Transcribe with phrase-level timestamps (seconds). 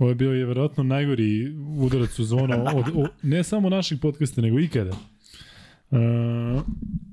[0.00, 4.40] Ovo je bio je verovatno najgori udarac u zonu, od, od, ne samo naših podcasta,
[4.40, 4.90] nego ikada.
[4.90, 5.98] Uh,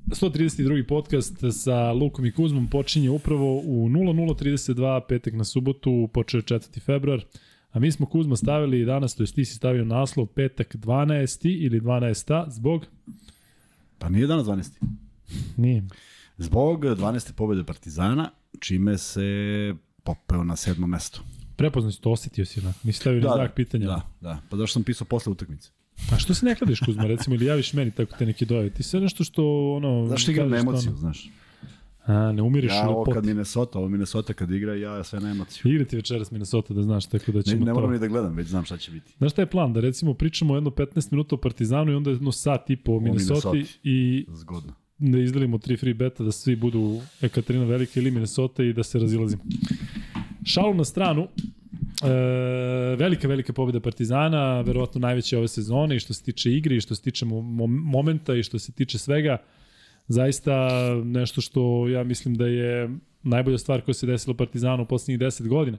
[0.08, 0.88] 132.
[0.88, 6.82] podcast sa Lukom i Kuzmom počinje upravo u 00.32, petak na subotu, počeo 4.
[6.82, 7.26] februar.
[7.72, 11.66] A mi smo Kuzma stavili danas, to je ti si stavio naslov petak 12.
[11.66, 12.50] ili 12.
[12.50, 12.86] zbog?
[13.98, 14.72] Pa nije danas 12.
[15.58, 15.84] Nije.
[16.38, 17.34] Zbog 12.
[17.34, 19.24] pobede Partizana, čime se
[20.04, 21.22] popeo na sedmo mesto.
[21.58, 22.74] Prepoznao si to, osetio si na.
[22.84, 23.88] Nisi stavio da, znak pitanja.
[23.88, 24.42] Da, da.
[24.50, 25.72] Pa zašto sam pisao posle utakmice?
[26.12, 28.70] A što se ne kladiš Kuzma, recimo, ili javiš meni tako te neke dojave?
[28.70, 30.08] Ti sve nešto što, ono...
[30.08, 31.00] Znaš, igram na emociju, ono...
[31.00, 31.30] znaš.
[32.06, 33.14] A, ne umiriš ja, ovo pot.
[33.14, 35.72] kad Minnesota, ovo Minnesota kad igra, ja sve na emociju.
[35.72, 37.94] Igra ti večeras Minnesota da znaš, tako da ćemo ne, ne moram to...
[37.94, 39.14] ni da gledam, već znam šta će biti.
[39.18, 39.74] Znaš šta je plan?
[39.74, 43.00] Da recimo pričamo jedno 15 minuta o Partizanu i onda jedno sat i po o
[43.00, 43.52] Minnesota
[43.84, 44.74] i Zgodno.
[44.98, 49.00] da izdelimo tri free beta da svi budu Ekaterina Velika ili Minnesota i da se
[49.00, 49.44] razilazimo.
[50.46, 51.28] Šalu na stranu,
[52.04, 56.82] E, velika, velika pobjeda Partizana, verovatno najveća ove sezone i što se tiče igre i
[56.82, 59.38] što se tiče mo momenta i što se tiče svega.
[60.08, 60.70] Zaista
[61.04, 62.90] nešto što ja mislim da je
[63.24, 65.78] najbolja stvar koja se desila Partizanu u poslednjih 10 godina.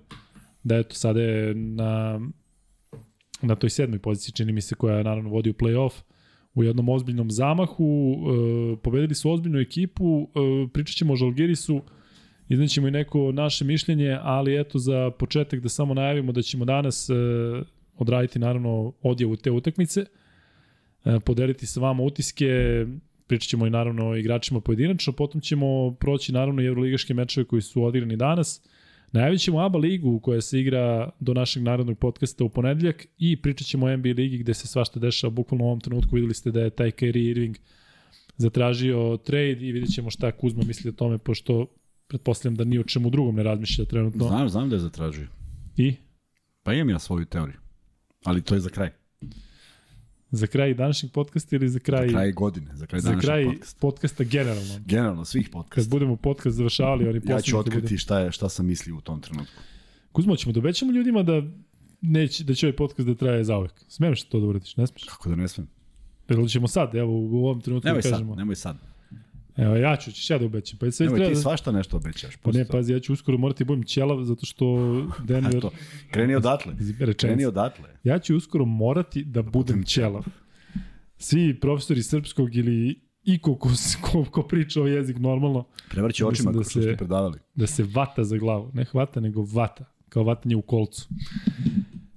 [0.63, 2.21] Da eto, sada je na,
[3.43, 5.93] na toj sedmoj poziciji, čini mi se, koja naravno vodi u play-off
[6.55, 8.17] u jednom ozbiljnom zamahu.
[8.17, 11.83] E, pobedili su ozbiljnu ekipu, e, pričat ćemo o Žalgirisu,
[12.49, 17.11] Iznećemo i neko naše mišljenje, ali eto za početak da samo najavimo da ćemo danas
[17.11, 17.15] e,
[17.97, 20.05] odraditi naravno odjavu te utakmice,
[21.05, 22.47] e, podeliti sa vama utiske,
[23.27, 27.85] pričat ćemo i naravno igračima pojedinačno, potom ćemo proći naravno i evroligaške mečeve koji su
[27.85, 28.63] odigrani danas,
[29.13, 33.67] Najavit ćemo ABA ligu koja se igra do našeg narodnog podcasta u ponedeljak i pričat
[33.67, 36.15] ćemo o NBA ligi gde se svašta dešava bukvalno u ovom trenutku.
[36.15, 37.57] Videli ste da je taj Kyrie Irving
[38.37, 41.67] zatražio trade i vidjet ćemo šta Kuzma misli o tome, pošto
[42.09, 44.29] pretpostavljam da ni o čemu drugom ne razmišlja trenutno.
[44.29, 45.29] Znam, znam da je zatražio.
[45.77, 45.95] I?
[46.63, 47.57] Pa imam ja svoju teoriju.
[48.25, 48.91] Ali to je za kraj.
[50.31, 52.07] Za kraj današnjeg podcasta ili za kraj...
[52.07, 53.81] Za kraj godine, za kraj današnjeg Za kraj podcasta.
[53.81, 54.81] podcasta generalno.
[54.87, 55.75] Generalno, svih podcasta.
[55.75, 59.21] Kad budemo podcast završavali, oni Ja ću otkriti šta, je, šta sam mislio u tom
[59.21, 59.63] trenutku.
[60.13, 61.43] Kuzmo, ćemo da obećamo ljudima da
[62.01, 63.73] neće, da će ovaj podcast da traje zauvek.
[63.89, 65.05] Smiješ to da uradiš, ne smiješ?
[65.05, 65.69] Kako da ne smem?
[66.29, 68.33] Ili ćemo sad, evo, u ovom trenutku nemoj da kažemo.
[68.33, 68.77] Sad, nemoj sad.
[69.59, 70.79] Evo, ja ću, ćeš ja da obećam.
[70.79, 71.35] Pa sve Nemoj, treba...
[71.35, 72.37] ti svašta nešto obećaš.
[72.37, 74.67] Pa ne, pazi, ja ću uskoro morati da budem ćelav, zato što
[75.25, 75.61] Denver...
[75.61, 75.71] to,
[76.11, 76.75] kreni odatle.
[77.17, 77.89] Kreni odatle.
[78.05, 80.25] Ja ću uskoro morati da budem ćelav.
[81.17, 83.71] Svi profesori srpskog ili iko ko,
[84.01, 85.65] ko, ko priča o jezik normalno.
[85.91, 87.39] Prevrći očima da ste predavali.
[87.55, 88.71] Da se vata za glavu.
[88.75, 89.85] Ne hvata, nego vata.
[90.09, 91.09] Kao vatanje u kolcu.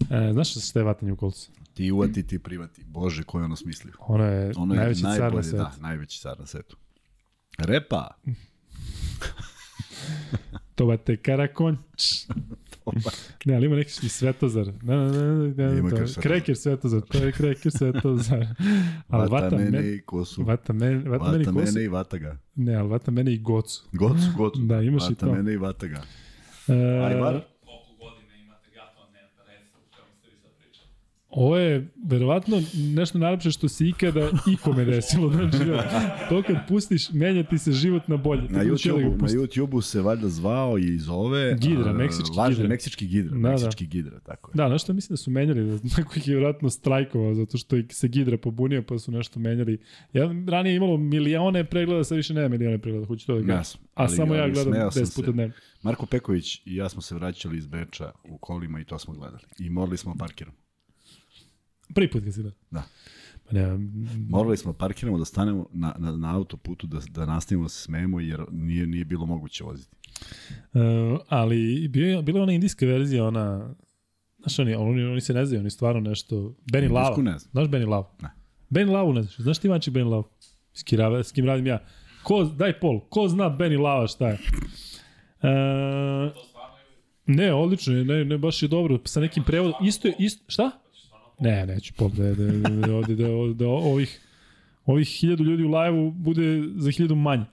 [0.10, 1.52] E, znaš šta je vatanje u kolcu?
[1.74, 2.84] Ti uvati, ti privati.
[2.84, 3.94] Bože, ko je ono smislio?
[4.00, 5.58] Ono je, ono je najveći car na svetu.
[5.58, 6.78] Da, najveći car na svetu.
[7.62, 8.08] Repa.
[10.76, 11.80] Това те кара конч.
[13.46, 14.66] Не, али има някакви Светозар.
[14.84, 17.02] Не, не, не, не, не Крекер Светозар.
[17.02, 18.48] Той е Крекер Светозар.
[19.10, 20.44] Алвата мене и Косо.
[20.44, 22.36] Вата мене и Ватага.
[22.58, 23.84] Не, алвата мене и Гоцо.
[23.96, 24.62] Гоцо, Гоцо.
[24.62, 25.32] Да, имаше и това.
[25.32, 26.02] Вата мене и Ватага.
[26.70, 27.44] Айвар?
[31.32, 35.32] Ovo je verovatno nešto najlepše što se ikada ikome desilo.
[35.32, 35.58] Znači,
[36.30, 38.42] to kad pustiš, menja ti se život na bolje.
[38.42, 41.58] Na YouTube-u da na YouTube se valjda zvao i zove...
[41.62, 42.70] Gidra, meksički važno, gidra.
[42.70, 43.90] Meksički gidra, da, meksički da.
[43.90, 44.56] gidra, tako je.
[44.56, 48.08] Da, nešto mislim da su menjali, da neko ih je vjerojatno strajkovao zato što se
[48.08, 49.78] gidra pobunio pa su nešto menjali.
[50.14, 53.58] Ja ranije imalo milione pregleda, sad više nema milione pregleda, hoću to da gledam.
[53.58, 53.82] Jasno.
[53.94, 55.54] A samo ja gledam 10 puta dnevno.
[55.82, 59.44] Marko Peković i ja smo se vraćali iz Beča u kolima i to smo gledali.
[59.60, 60.54] I morali smo parkirom.
[61.96, 62.52] Prvi put kad si da.
[62.72, 62.84] Da.
[63.46, 63.78] Pa ne,
[64.30, 68.20] Morali smo parkiramo da stanemo na, na, na autoputu da, da nastavimo da se smejemo
[68.20, 69.96] jer nije, nije bilo moguće voziti.
[70.74, 70.82] Uh,
[71.28, 73.76] ali bio, bila je ona indijska verzija, ona
[74.42, 76.56] Znaš, oni, oni, oni se ne znaju, oni stvarno nešto...
[76.74, 77.18] Benny Lava.
[77.18, 77.52] Ne znam.
[77.52, 78.12] Znaš Benny Lava?
[78.22, 78.30] Ne.
[78.70, 79.38] Benny Lava ne znaš.
[79.38, 80.24] Znaš ti mači Benny Lava?
[80.74, 80.84] S,
[81.28, 81.86] s kim radim ja.
[82.24, 84.40] Ko, daj pol, ko zna Benny Lava šta je?
[85.42, 86.32] Uh,
[87.26, 89.00] ne, odlično, je, ne, ne, baš je dobro.
[89.06, 89.88] Sa nekim prevodom.
[89.88, 90.72] Isto je, isto, šta?
[91.42, 94.20] Ne, neću pop da, da, da, ovde, da, da ovih,
[94.86, 97.46] ovih hiljadu ljudi u live-u bude za hiljadu manje.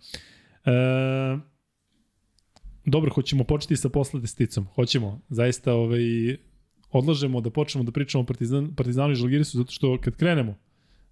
[0.64, 0.72] E,
[2.84, 4.66] dobro, hoćemo početi sa posledesticom.
[4.74, 6.00] Hoćemo, zaista ovaj,
[6.90, 10.54] odlažemo da počnemo da pričamo o Partizan, Partizanu i Žalgirisu, zato što kad krenemo,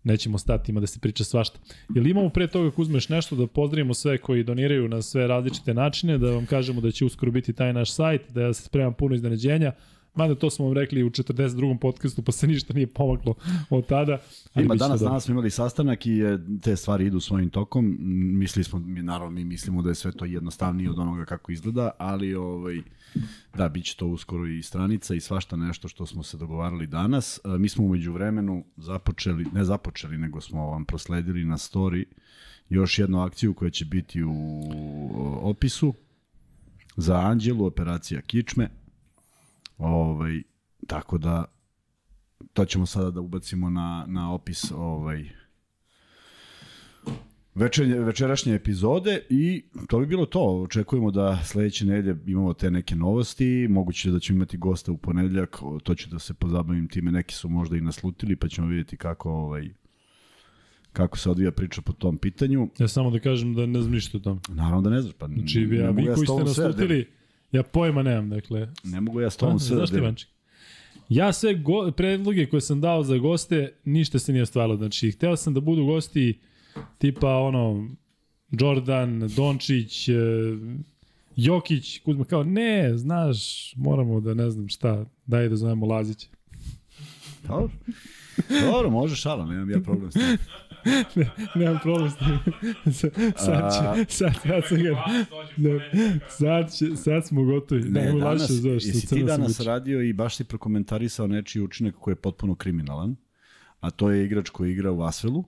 [0.05, 1.59] nećemo stati, ima da se priča svašta.
[1.95, 6.19] Jel imamo pre toga, Kuzmeš, nešto da pozdravimo sve koji doniraju na sve različite načine,
[6.19, 9.73] da vam kažemo da će uskoro biti taj naš sajt, da se sprema puno iznenađenja,
[10.17, 11.79] mada to smo vam rekli u 42.
[11.79, 13.35] podcastu, pa se ništa nije pomaklo
[13.71, 14.19] od tada.
[14.55, 15.11] Ali Ima danas, dobro.
[15.11, 16.21] danas smo imali sastanak i
[16.63, 17.97] te stvari idu svojim tokom.
[18.39, 21.91] Mislili smo, mi, naravno mi mislimo da je sve to jednostavnije od onoga kako izgleda,
[21.99, 22.83] ali ovaj,
[23.57, 27.41] da, bit će to uskoro i stranica i svašta nešto što smo se dogovarali danas.
[27.45, 32.05] E, Mi smo umeđu vremenu započeli, ne započeli, nego smo vam prosledili na story
[32.69, 34.63] još jednu akciju koja će biti u
[35.43, 35.95] opisu
[36.97, 38.69] za Anđelu, operacija Kičme.
[39.79, 40.43] Ovaj,
[40.87, 41.45] tako da
[42.53, 45.31] to ćemo sada da ubacimo na, na opis ovaj
[47.55, 50.63] večernje, večerašnje epizode i to bi bilo to.
[50.63, 55.57] Očekujemo da sledeće nedelje imamo te neke novosti, moguće da ćemo imati gosta u ponedeljak,
[55.83, 59.31] to ću da se pozabavim time, neki su možda i naslutili, pa ćemo vidjeti kako
[59.31, 59.69] ovaj
[60.93, 62.69] kako se odvija priča po tom pitanju.
[62.79, 64.41] Ja samo da kažem da ne znam ništa o tom.
[64.49, 66.49] Naravno da ne znaš, pa Znači, ja, vi koji ste tobom
[67.57, 68.69] ja pojma nemam, dakle.
[68.85, 70.15] Ne mogu ja s sve da delim.
[71.09, 74.77] Ja sve go, predloge koje sam dao za goste, ništa se nije ostvarilo.
[74.77, 76.41] Znači, hteo sam da budu gosti
[76.99, 77.89] tipa ono,
[78.51, 80.15] Jordan, Dončić, e,
[81.37, 86.27] Jokić, Kuzma, kao, ne, znaš, moramo da ne znam šta, daj da zovemo Lazića.
[87.49, 87.71] Dobro.
[88.61, 90.23] Dobro, može šala, nemam ja problem s tim.
[91.55, 92.39] Nemam problem s tim.
[93.37, 95.05] sad, će, sad, sad, sam ga,
[95.57, 95.81] ne,
[96.31, 97.83] sad, će, sad smo gotovi.
[97.83, 101.95] Ne, Nemoj danas, sa jesi ti sam danas radio i baš si prokomentarisao nečiji učinak
[101.95, 103.17] koji je potpuno kriminalan,
[103.81, 105.45] a to je igrač koji igra u Asvelu,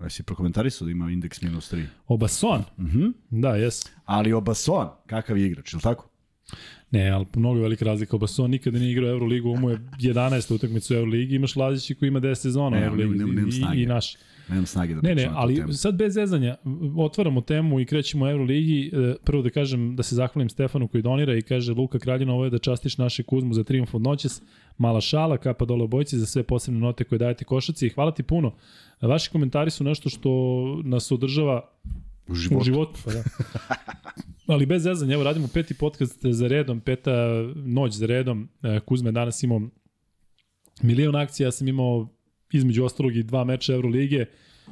[0.00, 1.84] jesi prokomentarisao da ima indeks minus 3.
[2.06, 2.62] Obason?
[2.78, 3.06] Mhm.
[3.30, 3.82] Da, jes.
[4.04, 6.06] Ali Obason, kakav je igrač, je li tako?
[6.90, 8.16] Ne, ali mnogo velika razlika.
[8.16, 10.54] Obason nikada nije igrao Euroligu, ovo mu je 11.
[10.54, 13.82] utakmica u Euroligi, imaš Lazića koji ima 10 sezona u Ne, Euroligi nemam- nemam i,
[13.82, 14.16] i naš.
[14.50, 15.72] Nemam snage da Ne, ne, ali temu.
[15.72, 16.56] sad bez zezanja,
[16.96, 18.90] otvaramo temu i krećemo u Euroligi.
[18.94, 22.44] E, Prvo da kažem da se zahvalim Stefanu koji donira i kaže Luka Kraljina, ovo
[22.44, 24.42] je da častiš naše Kuzmu za triumf od noćes.
[24.78, 27.88] Mala šala, kapa dole obojci za sve posebne note koje dajete košaci.
[27.88, 28.52] Hvala ti puno.
[29.02, 30.30] Vaši komentari su nešto što
[30.84, 31.70] nas održava
[32.28, 32.64] U U životu.
[32.64, 33.22] životu, pa da.
[34.54, 37.12] Ali bez zezanja, evo radimo peti podcast za redom, peta
[37.56, 38.48] noć za redom.
[38.62, 39.60] E, Kuzme danas imao
[40.82, 42.08] milion akcija, ja sam imao
[42.52, 44.30] između ostalog i dva meča Euroligije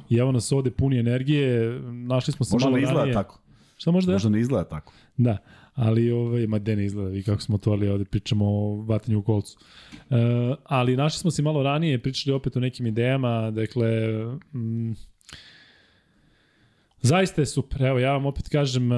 [0.09, 3.13] i evo nas ovde puni energije, našli smo se Možda malo ne izgleda ranije.
[3.13, 3.39] tako.
[3.77, 4.93] Šta možda, Možda ne izgleda tako.
[5.17, 5.37] Da,
[5.73, 9.23] ali ovaj, ma de ne izgleda, vi kako smo otvorili ovde, pričamo o vatanju u
[9.23, 9.57] kolcu.
[10.09, 10.15] E,
[10.63, 13.89] ali našli smo se malo ranije, pričali opet o nekim idejama, dakle,
[14.53, 14.91] mm,
[17.01, 18.95] zaista je super, evo ja vam opet kažem, e,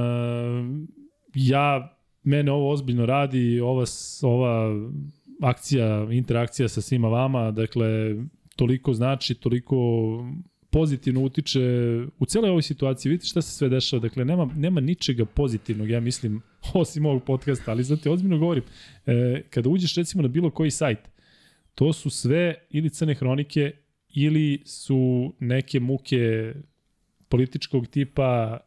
[1.35, 3.85] ja, mene ovo ozbiljno radi, ova,
[4.21, 4.71] ova
[5.41, 8.15] akcija, interakcija sa svima vama, dakle,
[8.55, 9.75] toliko znači, toliko
[10.71, 11.61] pozitivno utiče
[12.19, 13.09] u celoj ovoj situaciji.
[13.09, 13.99] Vidite šta se sve dešava.
[13.99, 16.41] Dakle, nema, nema ničega pozitivnog, ja mislim,
[16.73, 18.63] osim ovog podcasta, ali znate, ozbiljno govorim.
[19.05, 20.99] E, kada uđeš recimo na bilo koji sajt,
[21.75, 23.71] to su sve ili crne hronike
[24.13, 26.53] ili su neke muke
[27.29, 28.59] političkog tipa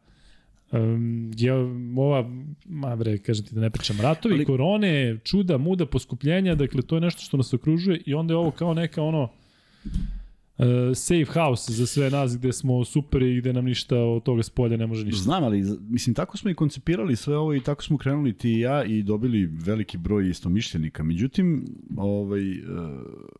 [0.71, 1.53] um, je
[1.97, 2.29] ova,
[2.65, 6.95] ma bre, kažem ti da ne pričam, ratovi, ali, korone, čuda, muda, poskupljenja, dakle to
[6.95, 9.29] je nešto što nas okružuje i onda je ovo kao neka ono
[10.57, 10.65] uh,
[10.95, 14.49] safe house za sve nas gde smo super i gde nam ništa od toga s
[14.49, 15.23] polja ne može ništa.
[15.23, 18.59] Znam, ali mislim, tako smo i koncipirali sve ovo i tako smo krenuli ti i
[18.59, 21.03] ja i dobili veliki broj istomišljenika.
[21.03, 21.65] Međutim,
[21.97, 22.63] ovaj, e,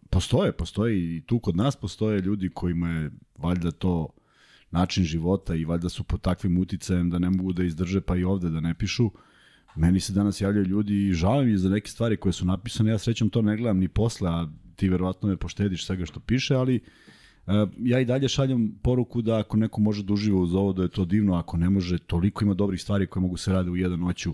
[0.10, 4.10] postoje, postoje i tu kod nas postoje ljudi kojima je valjda to
[4.72, 8.24] način života i valjda su pod takvim uticajem da ne mogu da izdrže pa i
[8.24, 9.12] ovde da ne pišu.
[9.76, 12.92] Meni se danas javljaju ljudi i žalim mi za neke stvari koje su napisane.
[12.92, 16.56] Ja srećom to ne gledam ni posle, a ti verovatno me poštediš svega što piše,
[16.56, 16.80] ali
[17.48, 20.84] Uh, ja i dalje šaljem poruku da ako neko može da uživa uz ovo, da
[20.84, 23.76] je to divno, ako ne može, toliko ima dobrih stvari koje mogu se rade u
[23.76, 24.34] jedan noću,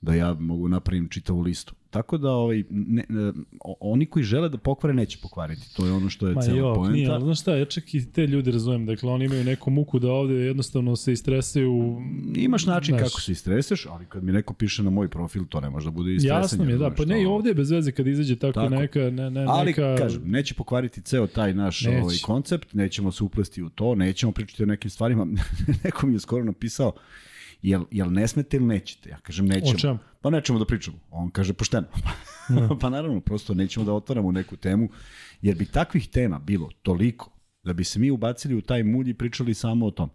[0.00, 1.74] da ja mogu napravim čitavu listu.
[1.90, 3.32] Tako da ovaj, ne, ne,
[3.80, 5.74] oni koji žele da pokvare, neće pokvariti.
[5.76, 6.92] To je ono što je Ma cela jo, poenta.
[6.92, 9.98] nije, ali znaš šta, ja čak i te ljude razumem, dakle oni imaju neku muku
[9.98, 12.02] da ovde jednostavno se istresaju.
[12.36, 15.60] Imaš način znaš, kako se istreseš, ali kad mi neko piše na moj profil, to
[15.60, 16.40] ne može da bude istresanje.
[16.40, 18.74] Jasno mi je, da, pa ne i ovde je bez veze kad izađe tako, Tako.
[18.74, 19.96] neka, ne, ne, Ali, neka...
[19.98, 22.02] kažem, neće pokvariti ceo taj naš Neće.
[22.02, 25.26] ovaj, koncept, nećemo se uplesti u to, nećemo pričati o nekim stvarima.
[25.84, 26.92] Neko mi je skoro napisao,
[27.62, 29.10] jel, jel ne smete ili nećete?
[29.10, 29.74] Ja kažem, nećemo.
[29.74, 29.98] O čemu?
[30.20, 30.96] Pa nećemo da pričamo.
[31.10, 31.86] On kaže, pošteno.
[32.80, 34.88] pa naravno, prosto nećemo da otvaramo neku temu,
[35.42, 37.30] jer bi takvih tema bilo toliko,
[37.62, 40.10] da bi se mi ubacili u taj mulj i pričali samo o tom.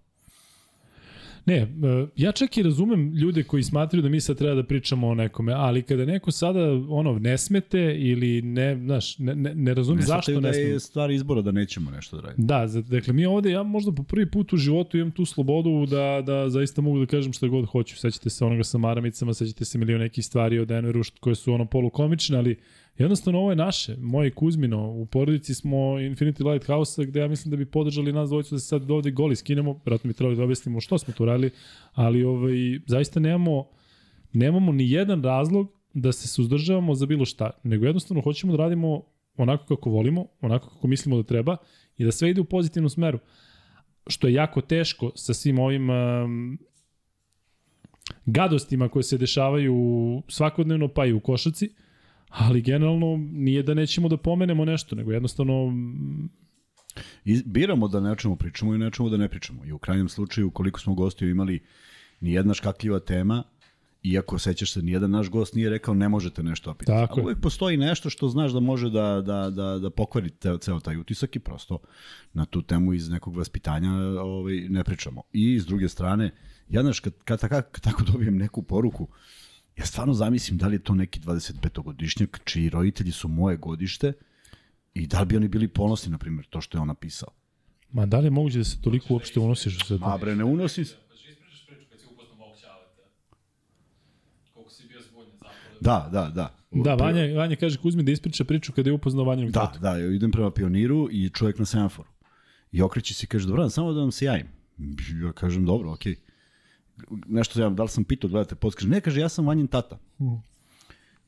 [1.46, 1.68] Ne, e,
[2.16, 5.54] ja čak i razumem ljude koji smatraju da mi sad treba da pričamo o nekome,
[5.54, 6.60] ali kada neko sada
[6.90, 10.54] ono ne smete ili ne, znaš, ne, ne, ne razumem Ne zašto shvataju ne da
[10.54, 10.70] smete.
[10.70, 12.48] je stvar izbora da nećemo nešto da radimo.
[12.48, 16.22] Da, dakle mi ovde, ja možda po prvi put u životu imam tu slobodu da,
[16.26, 17.98] da zaista mogu da kažem šta god hoću.
[17.98, 21.66] Sećate se onoga sa maramicama, sećate se milion nekih stvari o Denveru koje su ono
[21.66, 22.56] polukomične, ali
[22.98, 27.58] Jednostavno ovo je naše, moje Kuzmino, u porodici smo Infinity Lighthouse gde ja mislim da
[27.58, 30.82] bi podržali nas dvojicu da se sad ovde goli skinemo, vjerojatno bi trebali da objasnimo
[30.82, 31.52] što smo tu radili,
[31.94, 33.68] ali ovaj, zaista nemamo,
[34.34, 39.02] nemamo ni jedan razlog da se suzdržavamo za bilo šta, nego jednostavno hoćemo da radimo
[39.38, 41.58] onako kako volimo, onako kako mislimo da treba
[41.98, 43.20] i da sve ide u pozitivnom smeru.
[44.08, 46.60] Što je jako teško sa svim ovim um,
[48.26, 49.76] gadostima koje se dešavaju
[50.28, 51.70] svakodnevno pa i u košaci,
[52.30, 55.74] ali generalno nije da nećemo da pomenemo nešto, nego jednostavno
[57.26, 59.66] I biramo da nečemu pričamo i nečemu da ne pričamo.
[59.66, 61.64] I u krajnjem slučaju, koliko smo gostiju imali
[62.20, 63.44] nijedna škakljiva tema,
[64.04, 66.92] iako sećaš se, nijedan naš gost nije rekao ne možete nešto opiti.
[66.92, 70.58] Tako A uvek postoji nešto što znaš da može da, da, da, da pokvari te,
[70.62, 71.80] ceo taj utisak i prosto
[72.34, 73.92] na tu temu iz nekog vaspitanja
[74.22, 75.22] ovaj, ne pričamo.
[75.34, 76.32] I s druge strane,
[76.70, 79.08] ja znaš, kad, kad, kad, kad tako dobijem neku poruku,
[79.78, 84.14] ja stvarno zamislim da li je to neki 25-godišnjak čiji roditelji su moje godište
[84.94, 87.30] i da li bi oni bili ponosni, na primjer, to što je on napisao.
[87.92, 90.06] Ma da li je moguće da se toliko uopšte unosiš u sve to?
[90.10, 90.96] Ma bre, ne unosi se.
[91.10, 93.02] Pa što ispričaš priču kad si upoznao mog ćaleta?
[94.54, 95.56] Koliko si bio zbunjen zapravo?
[95.82, 96.56] Da, da, da.
[96.84, 100.12] Da, Vanja, Vanja kaže Kuzmi da ispriča priču kada je upoznao Vanjinu Da, da, ja
[100.12, 102.10] idem prema pioniru i čovjek na semaforu.
[102.72, 104.48] I okreće se i kaže, dobro, samo da vam se javim.
[105.24, 106.16] Ja kažem, dobro, okej.
[107.28, 110.00] Nešto ja, da li sam pitao, gledate post, kaže, ne, kaže, ja sam Vanjin tata.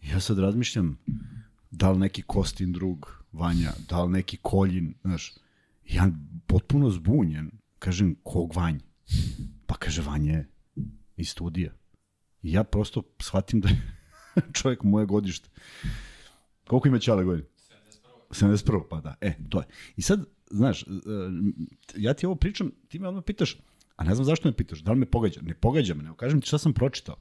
[0.03, 0.97] Ja sad razmišljam,
[1.71, 5.33] da li neki Kostin drug, Vanja, da li neki Koljin, znaš,
[5.86, 6.12] ja
[6.47, 8.79] potpuno zbunjen, kažem, kog Vanj?
[9.65, 10.50] Pa kaže, Vanja je
[11.17, 11.74] iz studija.
[12.41, 13.81] I ja prosto shvatim da je
[14.62, 15.50] čovjek moje godište.
[16.67, 17.47] Koliko ima Ćale godina?
[18.29, 18.83] 71.
[18.89, 19.15] pa da.
[19.21, 19.65] E, to je.
[19.95, 20.88] I sad, znaš, e,
[21.95, 23.57] ja ti ovo pričam, ti me odmah pitaš,
[23.98, 25.42] a ne znam zašto me pitaš, da li me pogađa?
[25.42, 27.16] Ne pogađa me, nego kažem ti šta sam pročitao.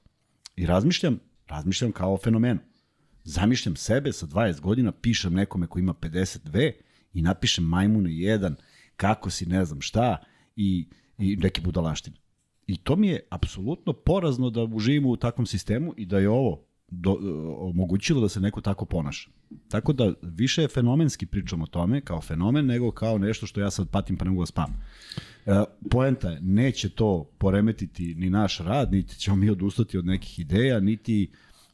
[0.57, 2.61] I razmišljam, razmišljam kao o fenomenu.
[3.25, 6.73] Zamišljam sebe sa 20 godina, pišem nekome ko ima 52
[7.15, 8.55] i napišem majmune 1,
[8.97, 10.17] kako si, ne znam šta,
[10.57, 12.17] i, i neke budalaštine.
[12.67, 16.67] I to mi je apsolutno porazno da živimo u takvom sistemu i da je ovo
[16.89, 17.19] do,
[17.59, 19.31] omogućilo da se neko tako ponaša.
[19.69, 23.71] Tako da više je fenomenski pričam o tome kao fenomen nego kao nešto što ja
[23.71, 24.83] sad patim pa ne mogu da spam.
[25.47, 30.39] E, poenta je, neće to poremetiti ni naš rad, niti ćemo mi odustati od nekih
[30.39, 31.31] ideja, niti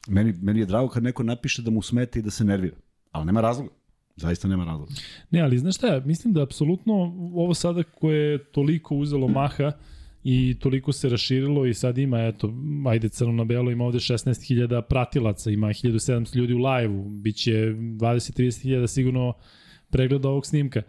[0.08, 2.76] meni, meni je drago kad neko napiše da mu smete i da se nervira.
[3.10, 3.70] Ali nema razloga.
[4.16, 4.92] Zaista nema razloga.
[5.30, 6.94] Ne, ali znaš šta, mislim da apsolutno
[7.34, 9.72] ovo sada koje je toliko uzelo maha
[10.24, 12.54] i toliko se raširilo i sad ima, eto,
[12.86, 17.52] ajde crno na belo, ima ovde 16.000 pratilaca, ima 1700 ljudi u live-u, bit će
[17.52, 19.32] 20-30.000 sigurno
[19.90, 20.82] pregleda ovog snimka.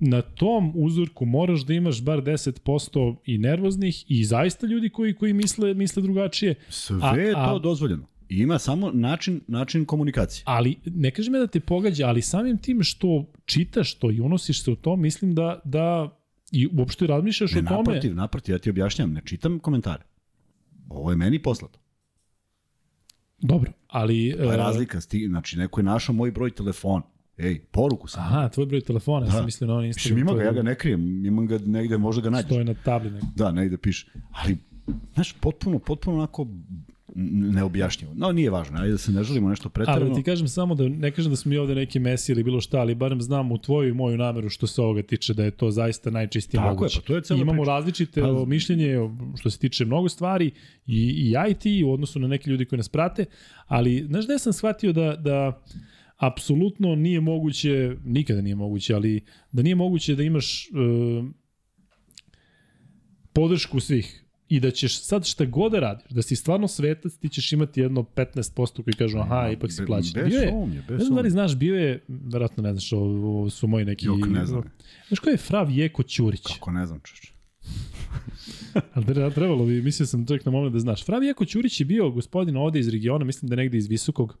[0.00, 5.32] Na tom uzorku moraš da imaš bar 10% i nervoznih i zaista ljudi koji koji
[5.32, 6.54] misle misle drugačije.
[6.68, 8.06] Sve a, je to a, dozvoljeno.
[8.28, 10.44] I ima samo način, način komunikacije.
[10.46, 14.62] Ali, ne kažem ja da te pogađa, ali samim tim što čitaš to i unosiš
[14.64, 16.18] se u to, mislim da, da
[16.52, 17.76] i uopšte razmišljaš Ne, o tome.
[17.76, 20.02] naprotiv, naprotiv, ja ti objašnjam, ne čitam komentare.
[20.88, 21.78] Ovo je meni poslato.
[23.38, 24.34] Dobro, ali...
[24.36, 27.02] To je e, razlika, sti, znači neko je našao moj broj telefona.
[27.38, 28.22] Ej, poruku sam.
[28.22, 30.18] Aha, tvoj broj telefona, ja sam mislio na onaj Instagram.
[30.18, 32.46] ima ga, ja ga ne krijem, imam ga negde, možda ga nađeš.
[32.46, 33.26] Stoje na tabli neko.
[33.36, 34.12] Da, negde piše.
[34.32, 34.58] Ali,
[35.14, 36.46] znaš, potpuno, potpuno onako
[37.14, 38.12] neobjašnjivo.
[38.16, 40.08] No, nije važno, ajde da se ne želimo nešto Ali pretarano.
[40.08, 42.60] da ti kažem samo da ne kažem da smo mi ovde neki mesi ili bilo
[42.60, 45.50] šta, ali barem znam u tvoju i moju nameru što se ovoga tiče da je
[45.50, 47.00] to zaista najčistije Tako je, moguće.
[47.00, 47.70] pa to je cela Imamo priča.
[47.70, 48.96] različite Pa- mišljenje
[49.36, 50.46] što se tiče mnogo stvari
[50.86, 53.24] i, i ja i ti u odnosu na neke ljudi koji nas prate,
[53.66, 55.62] ali znaš da sam shvatio da, da
[56.18, 59.20] apsolutno nije moguće, nikada nije moguće, ali
[59.52, 60.70] da nije moguće da imaš e,
[63.32, 67.28] podršku svih i da ćeš sad šta god da radiš, da si stvarno svetac, ti
[67.28, 70.12] ćeš imati jedno 15% koji kažu aha, ipak si plaćen.
[70.14, 70.52] bez Bio je,
[70.90, 74.06] ne znam da li znaš, bio je, verovatno ne znaš, ovo, su moji neki...
[74.06, 74.62] Jok, ne znam.
[75.08, 76.42] Znaš ko je Frav Jeko Ćurić?
[76.42, 77.32] Kako ne znam, čoče.
[78.94, 81.04] Ali treba- trebalo bi, mislio sam čak na moment da znaš.
[81.04, 84.38] Frav Jeko Ćurić je bio gospodin ovde iz regiona, mislim da negde iz Visokog,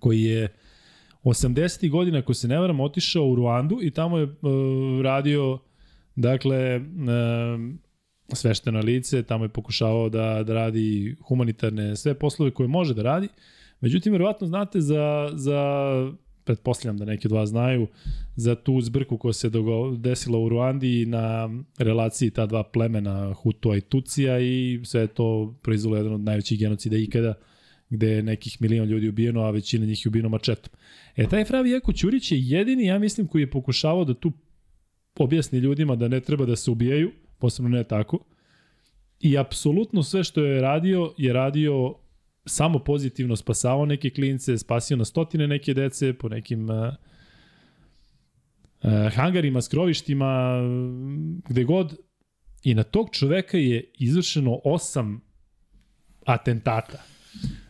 [0.00, 0.54] koji je
[1.24, 1.90] 80.
[1.90, 4.30] godina, ako se ne varam, otišao u Ruandu i tamo je uh,
[5.02, 5.58] radio,
[6.16, 7.83] dakle, uh,
[8.32, 13.28] svešteno lice, tamo je pokušavao da, da radi humanitarne sve poslove koje može da radi.
[13.80, 15.60] Međutim, verovatno znate za, za
[16.44, 17.86] pretpostavljam da neki od vas znaju,
[18.36, 19.50] za tu zbrku koja se
[19.96, 25.58] desila u Ruandi na relaciji ta dva plemena Hutua i Tucija i sve je to
[25.62, 27.34] proizvalo jedan od najvećih genocida ikada
[27.90, 30.72] gde je nekih milion ljudi ubijeno, a većina njih je ubijeno mačetom.
[31.16, 34.32] E, taj Fravi Jako Ćurić je jedini, ja mislim, koji je pokušavao da tu
[35.18, 37.12] objasni ljudima da ne treba da se ubijaju,
[37.44, 38.18] posebno ne tako.
[39.20, 41.94] I apsolutno sve što je radio, je radio
[42.46, 46.94] samo pozitivno spasavao neke klince, spasio na stotine neke dece po nekim uh,
[49.14, 50.60] hangarima, skrovištima,
[51.48, 51.96] gde god.
[52.62, 55.20] I na tog čoveka je izvršeno osam
[56.24, 57.02] atentata.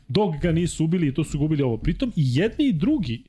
[0.09, 1.79] Dok ga nisu ubili to su gubili ovo.
[1.79, 3.25] Pritom i jedni i drugi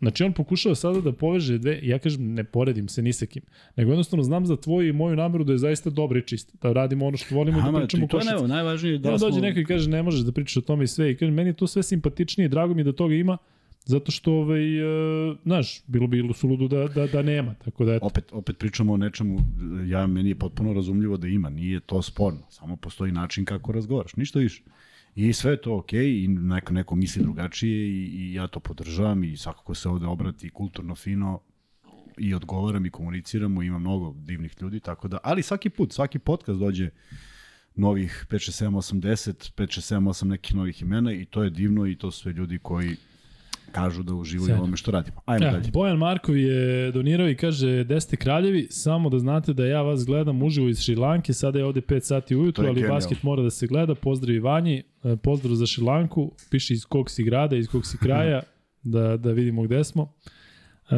[0.00, 3.42] Znači on pokušava sada da poveže dve, ja kažem ne poredim se ni sa kim,
[3.76, 6.72] nego jednostavno znam za tvoju i moju nameru da je zaista dobra i čista, da
[6.72, 9.28] radimo ono što volimo Aha, da pričamo to je ne, najvažnije da Da smo...
[9.28, 11.50] dođe neko i kaže ne možeš da pričaš o tome i sve i kaže meni
[11.50, 13.38] je to sve simpatičnije drago mi je da toga ima
[13.84, 14.82] zato što ovaj
[15.30, 18.92] uh, znaš bilo bi suludo da da da nema tako da eto opet, opet pričamo
[18.92, 19.38] o nečemu,
[19.86, 24.16] ja meni je potpuno razumljivo da ima, nije to sporno, samo postoji način kako razgovaraš,
[24.16, 24.62] ništa više.
[25.14, 29.24] I sve je to okay, i neko, neko misli drugačije i, i ja to podržavam
[29.24, 31.40] i svakako se ovde obrati kulturno fino
[32.18, 36.58] i odgovaram i komuniciramo, ima mnogo divnih ljudi, tako da, ali svaki put, svaki podcast
[36.58, 36.90] dođe
[37.74, 41.42] novih 5, 6, 7, 8, 10, 5, 6, 7, 8 nekih novih imena i to
[41.42, 42.96] je divno i to su sve ljudi koji
[43.72, 45.20] kažu da uživaju u ovome što radimo.
[45.26, 45.70] Ajmo Ja, dalje.
[45.72, 50.42] Bojan Markov je donirao i kaže, Deste kraljevi, samo da znate da ja vas gledam
[50.42, 52.94] uživo iz Šrilanke, sada je ovde 5 sati ujutru, ali genijalno.
[52.94, 57.24] basket mora da se gleda, pozdrav Ivanji, e, pozdrav za Šrilanku, piše iz kog si
[57.24, 58.42] grada, iz kog si kraja,
[58.82, 60.12] da, da vidimo gde smo.
[60.90, 60.94] E,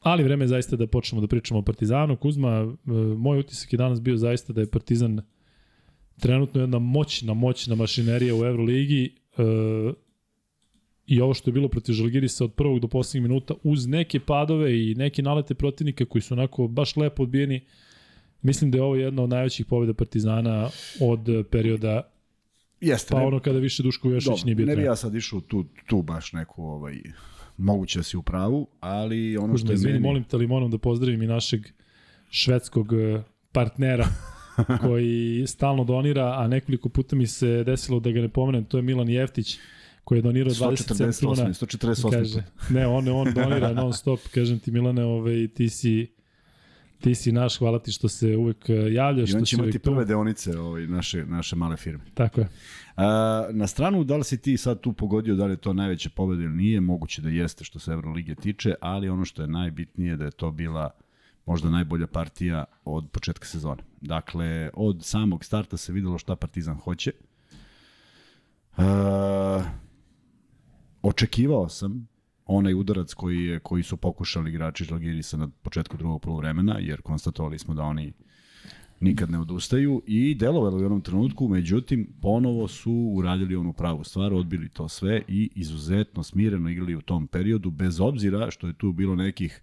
[0.00, 2.16] ali vreme je zaista da počnemo da pričamo o Partizanu.
[2.16, 2.74] Kuzma, e,
[3.16, 5.20] moj utisak je danas bio zaista da je Partizan
[6.20, 9.14] trenutno jedna moćna, moćna mašinerija u Euroligi.
[9.38, 10.05] E,
[11.06, 14.90] i ovo što je bilo protiv Žalgirisa od prvog do poslednjeg minuta uz neke padove
[14.90, 17.60] i neke nalete protivnika koji su onako baš lepo odbijeni
[18.42, 20.70] mislim da je ovo jedna od najvećih pobjeda Partizana
[21.00, 22.02] od perioda
[22.80, 25.14] Jeste, pa ne- ono kada više Duško Jošić Dobro, nije bio ne bi ja sad
[25.14, 27.00] išao tu, tu baš neku, ovaj,
[27.56, 30.06] moguće da si u pravu, ali ono što Kužma, je izvini, meni...
[30.06, 31.60] molim te ali moram da pozdravim i našeg
[32.30, 33.22] švedskog eh,
[33.52, 34.06] partnera
[34.82, 38.82] koji stalno donira, a nekoliko puta mi se desilo da ga ne pomenem, to je
[38.82, 39.58] Milan Jeftić
[40.06, 41.34] koji je donirao 27 kruna.
[41.34, 46.16] 148, 148 Kaže, ne, on, on donira non stop, kažem ti Milane, ovaj, ti si
[47.00, 49.82] ti si naš, hvala ti što se uvek eh, javljaš, I on će imati uvek
[49.82, 49.90] tu.
[49.90, 52.04] prve deonice ovaj, naše, naše male firme.
[52.14, 52.48] Tako je.
[52.96, 56.10] A, na stranu, da li si ti sad tu pogodio da li je to najveća
[56.14, 60.16] pobeda ili nije, moguće da jeste što se Euroligije tiče, ali ono što je najbitnije
[60.16, 60.90] da je to bila
[61.46, 63.82] možda najbolja partija od početka sezone.
[64.00, 67.12] Dakle, od samog starta se videlo šta Partizan hoće.
[68.76, 69.62] A,
[71.08, 72.08] očekivao sam
[72.46, 77.58] onaj udarac koji, je, koji su pokušali igrači Žalgirisa na početku drugog polovremena, jer konstatovali
[77.58, 78.12] smo da oni
[79.00, 84.34] nikad ne odustaju i delovalo u onom trenutku, međutim, ponovo su uradili onu pravu stvar,
[84.34, 88.92] odbili to sve i izuzetno smireno igrali u tom periodu, bez obzira što je tu
[88.92, 89.62] bilo nekih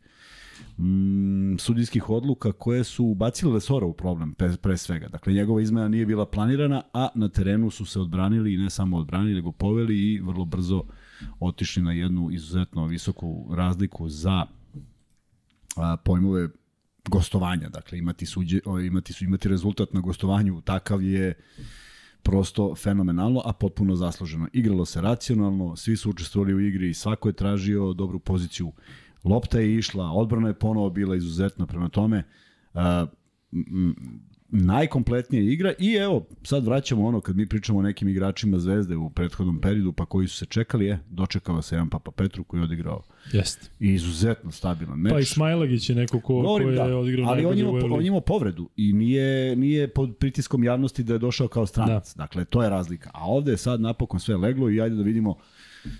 [0.78, 5.08] mm, sudijskih odluka koje su ubacile Lesora u problem, pre, pre svega.
[5.08, 8.98] Dakle, njegova izmena nije bila planirana, a na terenu su se odbranili i ne samo
[8.98, 10.84] odbranili, nego poveli i vrlo brzo
[11.40, 14.46] otišli na jednu izuzetno visoku razliku za
[15.76, 16.50] a, pojmove
[17.10, 21.34] gostovanja, dakle imati suđe, imati su imati rezultat na gostovanju takav je
[22.24, 24.48] prosto fenomenalno, a potpuno zasluženo.
[24.54, 28.72] Igralo se racionalno, svi su učestvovali u igri i svako je tražio dobru poziciju.
[29.24, 32.24] Lopta je išla, odbrana je ponovo bila izuzetna prema tome.
[32.74, 32.82] Uh,
[34.56, 39.10] najkompletnija igra i evo, sad vraćamo ono kad mi pričamo o nekim igračima Zvezde u
[39.10, 42.64] prethodnom periodu, pa koji su se čekali, je, dočekao se jedan Papa Petru koji je
[42.64, 43.70] odigrao Jeste.
[43.80, 45.14] i izuzetno stabilan meč.
[45.14, 47.70] Pa i Smajlagić je neko ko, ko Govorim, je da, odigrao ali on najbolje ima,
[47.70, 48.08] u on Euroligi.
[48.08, 52.16] ima povredu i nije, nije pod pritiskom javnosti da je došao kao stranac.
[52.16, 52.24] Da.
[52.24, 53.10] Dakle, to je razlika.
[53.14, 55.36] A ovde je sad napokon sve leglo i ajde da vidimo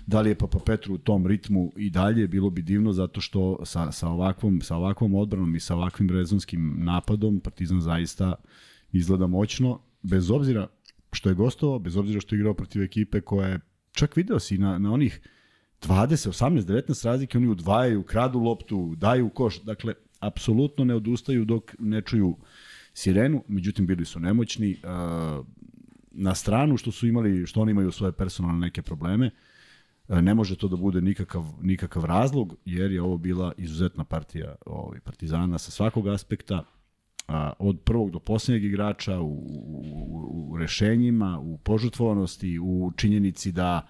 [0.06, 3.58] da li je Papa Petru u tom ritmu i dalje, bilo bi divno zato što
[3.64, 8.34] sa, sa, ovakvom, sa ovakvom odbranom i sa ovakvim rezonskim napadom Partizan zaista
[8.92, 10.66] izgleda moćno, bez obzira
[11.12, 13.60] što je gostovao, bez obzira što je igrao protiv ekipe koja je,
[13.92, 15.20] čak video si na, na onih
[15.82, 21.74] 20, 18, 19 razlike, oni udvajaju, kradu loptu, daju koš, dakle, apsolutno ne odustaju dok
[21.78, 22.36] ne čuju
[22.94, 24.76] sirenu, međutim bili su nemoćni,
[26.10, 29.30] na stranu što su imali, što oni imaju svoje personalne neke probleme,
[30.08, 35.00] ne može to da bude nikakav, nikakav razlog, jer je ovo bila izuzetna partija ovaj,
[35.00, 36.64] Partizana sa svakog aspekta,
[37.28, 43.86] a, od prvog do poslednjeg igrača u, u, u rešenjima, u požutvovanosti, u činjenici da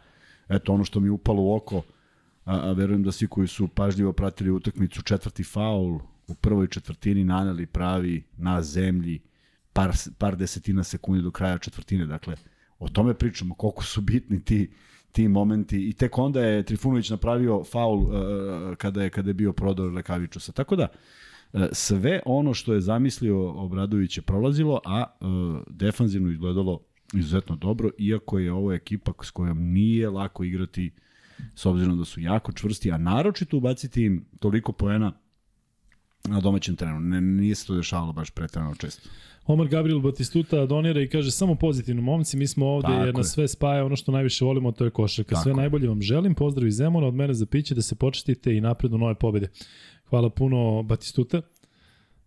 [0.48, 1.82] eto ono što mi upalo u oko,
[2.44, 7.24] a, a verujem da svi koji su pažljivo pratili utakmicu, četvrti faul u prvoj četvrtini
[7.24, 9.20] naneli pravi na zemlji
[9.72, 12.06] par, par desetina sekundi do kraja četvrtine.
[12.06, 12.36] Dakle,
[12.78, 14.70] o tome pričamo, koliko su bitni ti
[15.14, 18.10] ti momenti i tek onda je Trifunović napravio faul uh,
[18.76, 20.52] kada je kada je bio prodor Lekavičusa.
[20.52, 20.88] Tako da
[21.52, 25.28] uh, sve ono što je zamislio Obradović je prolazilo, a uh,
[25.70, 26.80] defanzivno izgledalo
[27.12, 30.90] izuzetno dobro, iako je ovo ekipa s kojom nije lako igrati
[31.54, 35.12] s obzirom da su jako čvrsti, a naročito ubaciti im toliko poena
[36.28, 37.00] na domaćem terenu.
[37.00, 39.08] Ne, nije se to dešavalo baš pretrano često.
[39.46, 43.12] Omar Gabriel Batistuta donira i kaže samo pozitivno momci, mi smo ovde Tako jer je.
[43.12, 45.36] nas sve spaja ono što najviše volimo, to je košarka.
[45.36, 45.56] Sve je.
[45.56, 48.92] najbolje vam želim, pozdrav iz Zemuna, od mene za piće da se početite i napred
[48.92, 49.48] u nove pobede.
[50.04, 51.42] Hvala puno Batistuta.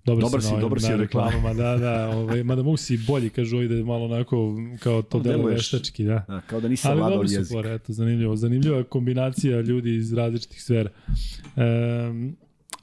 [0.05, 3.67] Dobar, Dobar si, dobar si reklamama, da, da, ovaj, mada mogu si bolji, kažu ovi
[3.67, 6.25] da malo onako kao to delo veštački, da.
[6.27, 7.51] Da, kao da nisam Ali vladao dobro su jezik.
[7.53, 8.35] fore, eto, zanimljivo.
[8.35, 10.89] Zanimljiva kombinacija ljudi iz različitih sfera.
[11.55, 12.35] Um,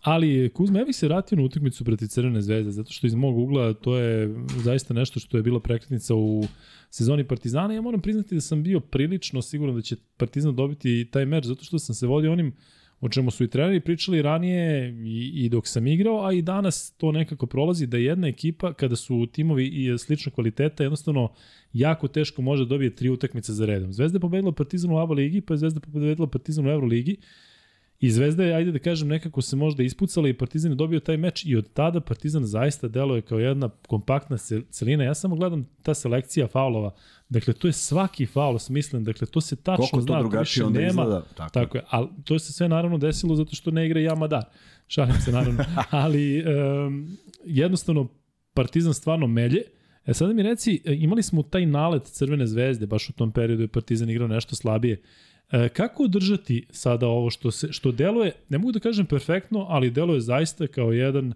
[0.04, 3.38] ali Kuzma, ja bih se vratio na utakmicu protiv Crvene zvezde, zato što iz mog
[3.38, 6.44] ugla to je zaista nešto što je bila prekretnica u
[6.90, 7.74] sezoni Partizana.
[7.74, 11.64] Ja moram priznati da sam bio prilično siguran da će Partizan dobiti taj meč, zato
[11.64, 12.52] što sam se vodio onim
[13.00, 16.94] o čemu su i treneri pričali ranije i, i dok sam igrao, a i danas
[16.96, 21.32] to nekako prolazi da jedna ekipa kada su timovi i slično kvaliteta jednostavno
[21.72, 23.92] jako teško može da dobije tri utakmice za redom.
[23.92, 27.16] Zvezda je pobedila Partizan u ABA ligi, pa je Zvezda pobedila Partizan u Euroligi
[28.04, 31.16] i Zvezda je, ajde da kažem, nekako se možda ispucala i Partizan je dobio taj
[31.16, 35.04] meč i od tada Partizan zaista deluje kao jedna kompaktna ce- celina.
[35.04, 36.94] Ja samo gledam ta selekcija faulova.
[37.28, 40.80] Dakle, to je svaki faul smislen, dakle, to se tačno Koliko zna, to drugačije onda
[40.80, 40.90] nema.
[40.90, 41.22] izgleda.
[41.36, 41.50] Tako.
[41.52, 44.42] Tako je, ali to se sve naravno desilo zato što ne igra Yamadar.
[44.88, 45.64] Šalim se naravno.
[45.90, 46.44] ali
[46.86, 48.08] um, jednostavno
[48.54, 49.62] Partizan stvarno melje.
[50.06, 53.62] E sada mi reci, e, imali smo taj nalet Crvene zvezde, baš u tom periodu
[53.62, 55.02] je Partizan igrao nešto slabije.
[55.52, 59.90] E, kako održati sada ovo što se što deluje, ne mogu da kažem perfektno, ali
[59.90, 61.34] deluje zaista kao jedan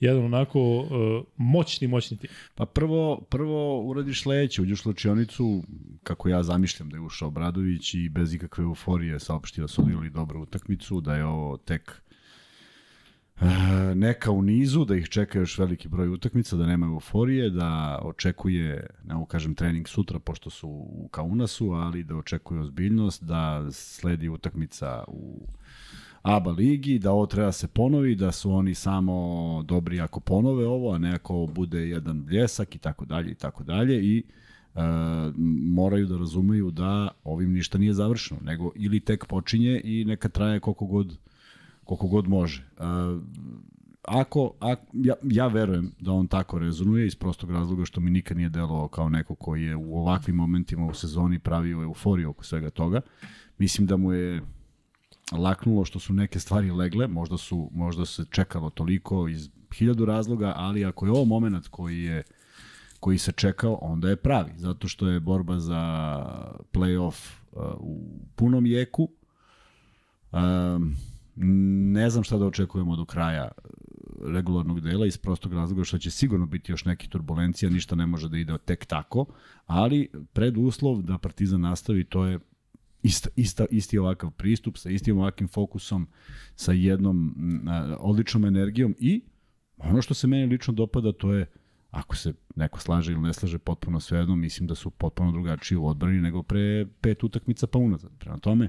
[0.00, 0.88] jedan onako uh,
[1.36, 2.30] moćni, moćni tim.
[2.54, 5.62] Pa prvo, prvo uradiš sledeće, uđeš u slučionicu,
[6.02, 10.10] kako ja zamišljam da je ušao Bradović i bez ikakve euforije saopštio da su odigrali
[10.10, 12.02] dobru utakmicu, da je ovo tek
[13.94, 18.86] neka u nizu, da ih čeka još veliki broj utakmica, da nema euforije, da očekuje,
[19.04, 25.04] ne kažem trening sutra pošto su u Kaunasu, ali da očekuje ozbiljnost, da sledi utakmica
[25.08, 25.46] u
[26.22, 30.66] ABA ligi, da ovo treba da se ponovi, da su oni samo dobri ako ponove
[30.66, 34.04] ovo, a ne ako bude jedan bljesak i tako dalje i tako dalje.
[34.04, 34.80] I e,
[35.74, 40.60] moraju da razumeju da ovim ništa nije završeno, nego ili tek počinje i neka traje
[40.60, 41.18] koliko god
[41.90, 42.62] koliko god može.
[42.62, 42.82] E,
[44.02, 48.36] ako, ako ja, ja verujem da on tako rezonuje iz prostog razloga što mi nikad
[48.36, 52.70] nije delovao kao neko koji je u ovakvim momentima u sezoni pravio euforiju oko svega
[52.70, 53.00] toga.
[53.58, 54.42] Mislim da mu je
[55.32, 60.52] laknulo što su neke stvari legle, možda su možda se čekalo toliko iz hiljadu razloga,
[60.56, 62.22] ali ako je ovo moment koji je
[63.00, 65.82] koji se čekao, onda je pravi, zato što je borba za
[66.72, 69.08] play-off uh, u punom jeku.
[70.32, 70.96] Um,
[71.36, 73.70] ne znam šta da očekujemo do kraja uh,
[74.26, 78.28] regularnog dela iz prostog razloga što će sigurno biti još neki turbulencija, ništa ne može
[78.28, 79.26] da ide tek tako,
[79.66, 82.38] ali preduslov da Partizan nastavi to je
[83.02, 86.08] ista, ista, isti ovakav pristup, sa istim ovakvim fokusom,
[86.54, 87.34] sa jednom
[87.68, 89.22] a, odličnom energijom i
[89.76, 91.46] ono što se meni lično dopada to je
[91.90, 95.86] ako se neko slaže ili ne slaže potpuno svejedno, mislim da su potpuno drugačiji u
[95.86, 98.10] odbrani nego pre pet utakmica pa unazad.
[98.18, 98.68] Prema tome,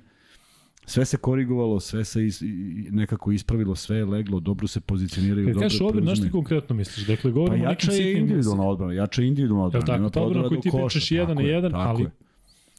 [0.86, 2.42] sve se korigovalo, sve se is,
[2.90, 7.08] nekako ispravilo, sve je leglo, dobro se pozicioniraju, Kad kažeš odbrana, znaš ti konkretno misliš?
[7.08, 9.86] Dakle, Pa govorimo nekim jača je individualna odbrana, jača je individualna odbrana.
[9.86, 9.98] tako?
[9.98, 12.12] nema Ta odbrana koju do ti pričaš jedan tako na je, jedan, tako ali- je.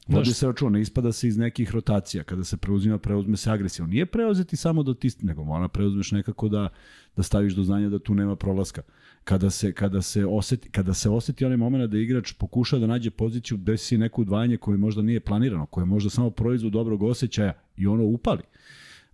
[0.09, 2.25] Vodi Znaš- se računa, ispada se iz nekih rotacija.
[2.25, 3.91] Kada se preuzima, preuzme se agresivno.
[3.91, 6.69] Nije preuzeti samo da ti, nego mora preuzmeš nekako da,
[7.17, 8.83] da staviš do znanja da tu nema prolaska.
[9.25, 13.11] Kada se, kada se, oseti, kada se oseti onaj moment da igrač pokuša da nađe
[13.11, 17.53] poziciju, desi neko udvajanje koje možda nije planirano, koje je možda samo proizvod dobrog osjećaja
[17.77, 18.43] i ono upali.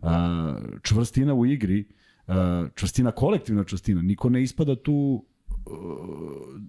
[0.02, 1.84] A, čvrstina u igri,
[2.26, 5.24] a, čvrstina, kolektivna čvrstina, niko ne ispada tu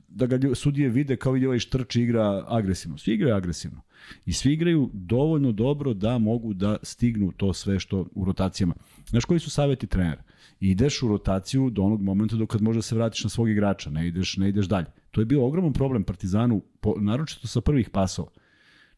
[0.08, 2.98] da ga sudije vide kao vidi ovaj štrč igra agresivno.
[2.98, 3.82] Svi igraju agresivno.
[4.26, 8.74] I svi igraju dovoljno dobro da mogu da stignu to sve što u rotacijama.
[9.08, 10.24] Znaš koji su saveti trenera?
[10.60, 14.08] Ideš u rotaciju do onog momenta do kad možda se vratiš na svog igrača, ne
[14.08, 14.86] ideš, ne ideš dalje.
[15.12, 18.30] To je bio ogroman problem Partizanu, po, naročito sa prvih pasova.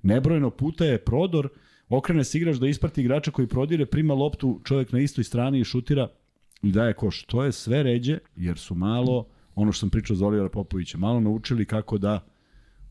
[0.01, 1.49] Nebrojeno puta je prodor,
[1.89, 5.63] okrene se igrač da isprati igrača koji prodire, prima loptu, čovjek na istoj strani i
[5.63, 6.07] šutira
[6.61, 7.23] i daje koš.
[7.23, 11.19] To je sve ređe, jer su malo, ono što sam pričao za Olivera Popovića, malo
[11.19, 12.30] naučili kako da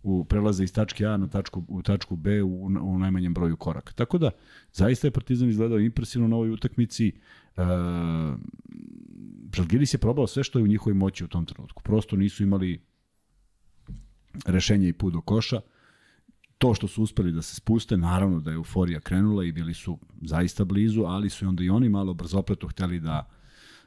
[0.03, 3.93] u prelaze iz tačke A na tačku, u tačku B u, u najmanjem broju koraka.
[3.93, 4.31] Tako da,
[4.73, 7.09] zaista je Partizan izgledao impresivno na ovoj utakmici.
[7.09, 7.63] E,
[9.55, 11.83] Žalgiris je probao sve što je u njihovoj moći u tom trenutku.
[11.83, 12.81] Prosto nisu imali
[14.47, 15.61] rešenje i put do koša.
[16.59, 19.99] To što su uspeli da se spuste, naravno da je euforija krenula i bili su
[20.23, 23.31] zaista blizu, ali su i onda i oni malo brzopleto hteli da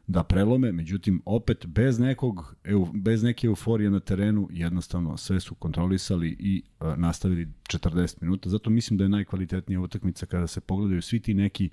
[0.07, 2.55] da prelome, međutim opet bez nekog
[2.93, 8.49] bez neke euforije na terenu jednostavno sve su kontrolisali i uh, nastavili 40 minuta.
[8.49, 11.69] Zato mislim da je najkvalitetnija utakmica kada se pogledaju svi ti neki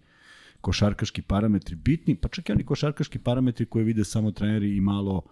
[0.60, 5.22] košarkaški parametri bitni, pa čak i oni košarkaški parametri koje vide samo treneri i malo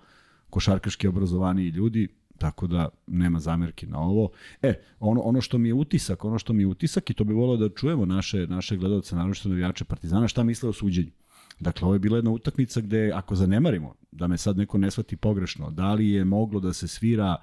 [0.51, 2.09] košarkaški obrazovaniji ljudi,
[2.39, 4.31] tako da nema zamerki na ovo.
[4.63, 7.35] E, ono, ono što mi je utisak, ono što mi je utisak i to bi
[7.35, 11.11] volio da čujemo naše, naše gledalce, naročito navijače Partizana, šta misle o suđenju.
[11.61, 15.17] Dakle, ovo je bila jedna utakmica gde, ako zanemarimo, da me sad neko ne shvati
[15.17, 17.37] pogrešno, da li je moglo da se svira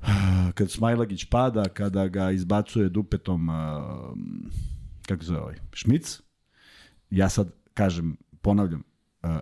[0.56, 3.48] kad Smajlagić pada, kada ga izbacuje dupetom,
[5.06, 6.20] kako zove ovaj, Šmic,
[7.10, 8.82] ja sad kažem, ponavljam,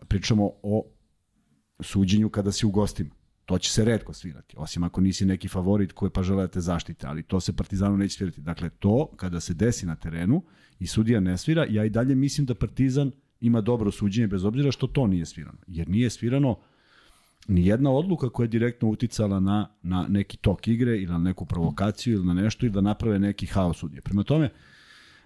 [0.09, 0.85] pričamo o
[1.81, 3.11] suđenju kada si u gostima.
[3.45, 6.61] To će se redko svirati, osim ako nisi neki favorit koji pa žele da te
[6.61, 8.41] zaštite, ali to se Partizanu neće svirati.
[8.41, 10.43] Dakle, to kada se desi na terenu
[10.79, 14.73] i sudija ne svira, ja i dalje mislim da Partizan ima dobro suđenje bez obzira
[14.73, 15.59] što to nije svirano.
[15.67, 16.57] Jer nije svirano
[17.49, 21.47] ni jedna odluka koja je direktno uticala na, na neki tok igre ili na neku
[21.47, 24.01] provokaciju ili na nešto ili da naprave neki haos sudije.
[24.01, 24.51] Prema tome,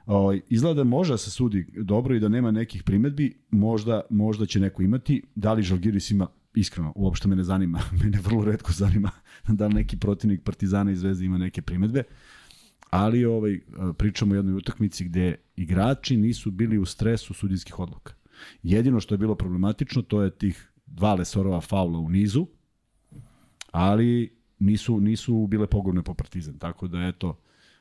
[0.07, 4.47] ovaj, izgleda da može da se sudi dobro i da nema nekih primetbi, možda, možda
[4.47, 5.23] će neko imati.
[5.35, 9.11] Da li Žalgiris ima iskreno, uopšte me ne zanima, mene vrlo redko zanima
[9.59, 12.03] da li neki protivnik Partizana i Zvezde ima neke primetbe,
[12.91, 13.61] ali ovaj,
[13.99, 18.15] pričamo o jednoj utakmici gde igrači nisu bili u stresu sudijskih odluka.
[18.63, 22.47] Jedino što je bilo problematično, to je tih dva lesorova faula u nizu,
[23.71, 27.39] ali nisu, nisu bile pogubne po Partizan, tako da eto,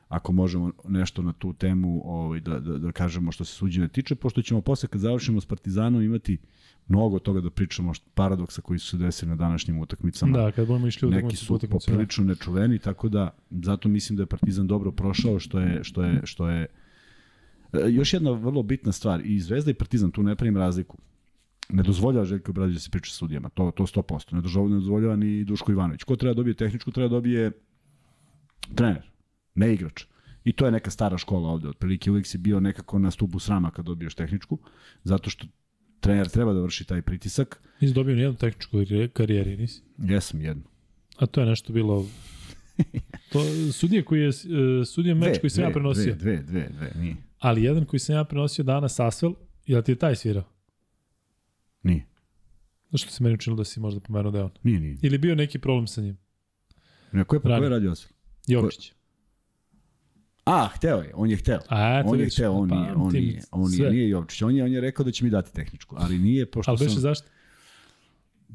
[0.08, 4.14] ako možemo nešto na tu temu ovaj, da, da, da kažemo što se suđenja tiče,
[4.14, 6.38] pošto ćemo posle kad završimo s Partizanom imati
[6.88, 10.38] mnogo toga da pričamo paradoksa koji su se desili na današnjim utakmicama.
[10.38, 11.68] Da, kad budemo išli u Neki su da.
[11.68, 16.20] poprilično nečuveni, tako da zato mislim da je Partizan dobro prošao, što je, što je,
[16.24, 16.66] što je e,
[17.72, 20.98] još jedna vrlo bitna stvar, i Zvezda i Partizan, tu ne pravim razliku.
[21.68, 24.34] Ne dozvoljava Željko Obradović da se priča sa sudijama, to, to 100%.
[24.34, 26.02] Ne dozvoljava, ne dozvoljava ni Duško Ivanović.
[26.02, 27.50] Ko treba da dobije tehničku, treba da dobije
[28.74, 29.10] trener,
[29.54, 30.04] ne igrač.
[30.44, 33.70] I to je neka stara škola ovde, otprilike uvijek si bio nekako na stubu srama
[33.70, 34.58] kad dobiješ tehničku,
[35.04, 35.46] zato što
[36.00, 37.62] trener treba da vrši taj pritisak.
[37.80, 38.76] Nisi dobio nijednu tehničku
[39.12, 39.82] karijeri, nisi?
[39.98, 40.62] Jesam jednu.
[41.18, 42.06] A to je nešto bilo...
[43.32, 43.40] To,
[43.72, 46.14] sudije koji je, e, sudije meč koji sam ja prenosio.
[46.14, 47.16] Dve, dve, dve, dve, nije.
[47.42, 49.34] Ali jedan koji sam ja prenosio danas Asvel,
[49.66, 50.44] je ti je taj svirao?
[51.82, 52.06] Nije.
[52.90, 54.50] Zašto se meni učinilo da si možda pomenuo da je on?
[54.62, 54.96] Nije, nije.
[55.02, 56.16] Ili bio neki problem sa njim?
[57.12, 58.12] Ne, ko je, ko je radio Asvel?
[58.46, 58.92] Jovičić.
[60.44, 61.58] A, hteo je, on je hteo.
[61.68, 63.78] A, on je hteo, on pa, nije, on tim nije, on sve.
[63.78, 64.42] nije, nije Jovčić.
[64.42, 67.00] On je, on je rekao da će mi dati tehničku, ali nije, pošto Ali sam...
[67.00, 67.28] zašto?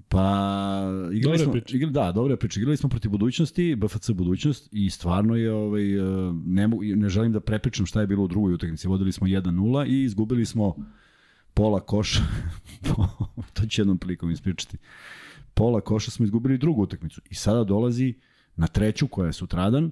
[0.10, 2.60] Pa, igrali Dobra smo, igrali, da, dobra priča.
[2.60, 6.02] Igrali smo protiv budućnosti, BFC budućnost i stvarno je, ovaj, e,
[6.46, 8.88] ne, mogu, ne želim da prepričam šta je bilo u drugoj utakmici.
[8.88, 10.76] Vodili smo 1-0 i izgubili smo
[11.54, 12.22] pola koša.
[13.54, 14.78] to ću jednom prilikom ispričati.
[15.54, 17.22] Pola koša smo izgubili drugu utakmicu.
[17.30, 18.14] I sada dolazi
[18.56, 19.92] na treću koja je sutradan,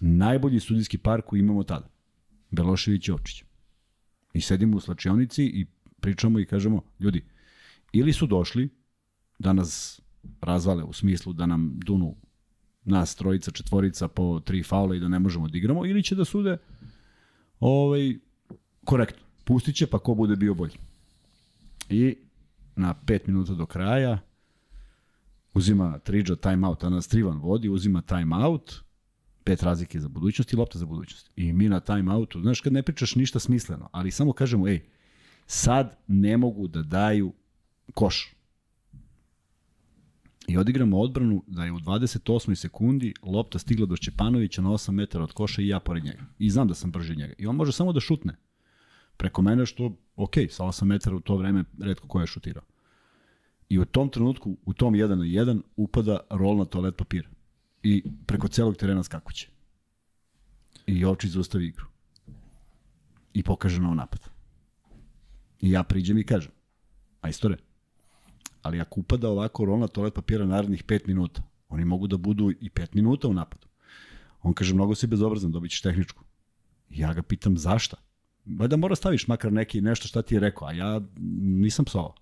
[0.00, 1.88] najbolji sudijski par koji imamo tada.
[2.50, 3.44] Belošević i Jočić.
[4.34, 5.66] I sedimo u slačionici i
[6.00, 7.24] pričamo i kažemo, ljudi,
[7.92, 8.68] ili su došli
[9.38, 10.00] da nas
[10.40, 12.16] razvale u smislu da nam dunu
[12.84, 16.24] nas trojica, četvorica po tri faula i da ne možemo da igramo, ili će da
[16.24, 16.58] sude
[17.60, 18.18] ovaj,
[18.84, 19.26] korektno.
[19.44, 20.74] Pustit će pa ko bude bio bolji.
[21.88, 22.16] I
[22.76, 24.18] na pet minuta do kraja
[25.54, 28.74] uzima Triđa timeout, a nas Trivan vodi, uzima timeout,
[29.44, 31.30] pet razlike za budućnost i lopta za budućnost.
[31.36, 34.80] I mi na timeoutu, znaš kad ne pričaš ništa smisleno, ali samo kažemo, ej,
[35.46, 37.32] sad ne mogu da daju
[37.94, 38.35] koš.
[40.48, 42.54] I odigramo odbranu da je u 28.
[42.54, 46.24] sekundi lopta stigla do Šćepanovića na 8 metara od koša i ja pored njega.
[46.38, 47.34] I znam da sam brži od njega.
[47.38, 48.36] I on može samo da šutne.
[49.16, 52.62] Preko mene što, ok, sa 8 metara u to vreme redko ko je šutirao.
[53.68, 57.28] I u tom trenutku, u tom 1 na 1, upada rol na toalet papira.
[57.82, 59.48] I preko celog terena skakuće.
[60.86, 61.86] I Jočić zaustavi igru.
[63.34, 64.20] I pokaže nov napad.
[65.60, 66.52] I ja priđem i kažem,
[67.22, 67.56] majstore,
[68.66, 72.50] ali ako upada ovako rol na toalet papira narednih 5 minuta, oni mogu da budu
[72.50, 73.66] i 5 minuta u napadu.
[74.42, 76.24] On kaže, mnogo si bezobrazan, dobit ćeš tehničku.
[76.90, 77.96] Ja ga pitam, zašta?
[78.46, 81.00] Valjda mora staviš makar neki nešto šta ti je rekao, a ja
[81.40, 82.14] nisam psovao.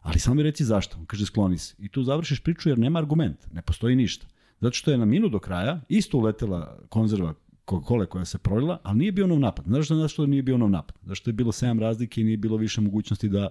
[0.00, 0.96] Ali samo mi reci zašto.
[0.98, 1.74] On kaže, skloni se.
[1.78, 4.26] I tu završiš priču jer nema argument, ne postoji ništa.
[4.60, 7.34] Zato što je na minut do kraja isto uletela konzerva
[7.66, 9.64] Coca-Cola koja se prolila, ali nije bio nov napad.
[9.64, 10.96] Znaš što, zašto nije bio nov napad?
[11.02, 13.48] Zašto je bilo 7 razlike i nije bilo više mogućnosti da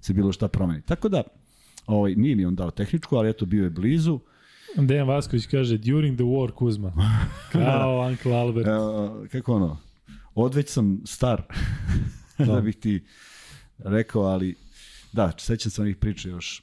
[0.00, 0.82] se bilo šta promeni.
[0.82, 1.22] Tako da,
[1.86, 4.20] ovaj, nije mi on dao tehničku, ali eto bio je blizu.
[4.76, 6.92] Dejan Vasković kaže, during the war, Kuzma.
[7.52, 8.66] Kao Uncle Albert.
[8.66, 9.78] E, kako ono,
[10.34, 11.42] odveć sam star
[12.46, 13.04] da bih ti
[13.78, 14.54] rekao, ali
[15.12, 16.62] Da, sećam se onih priča još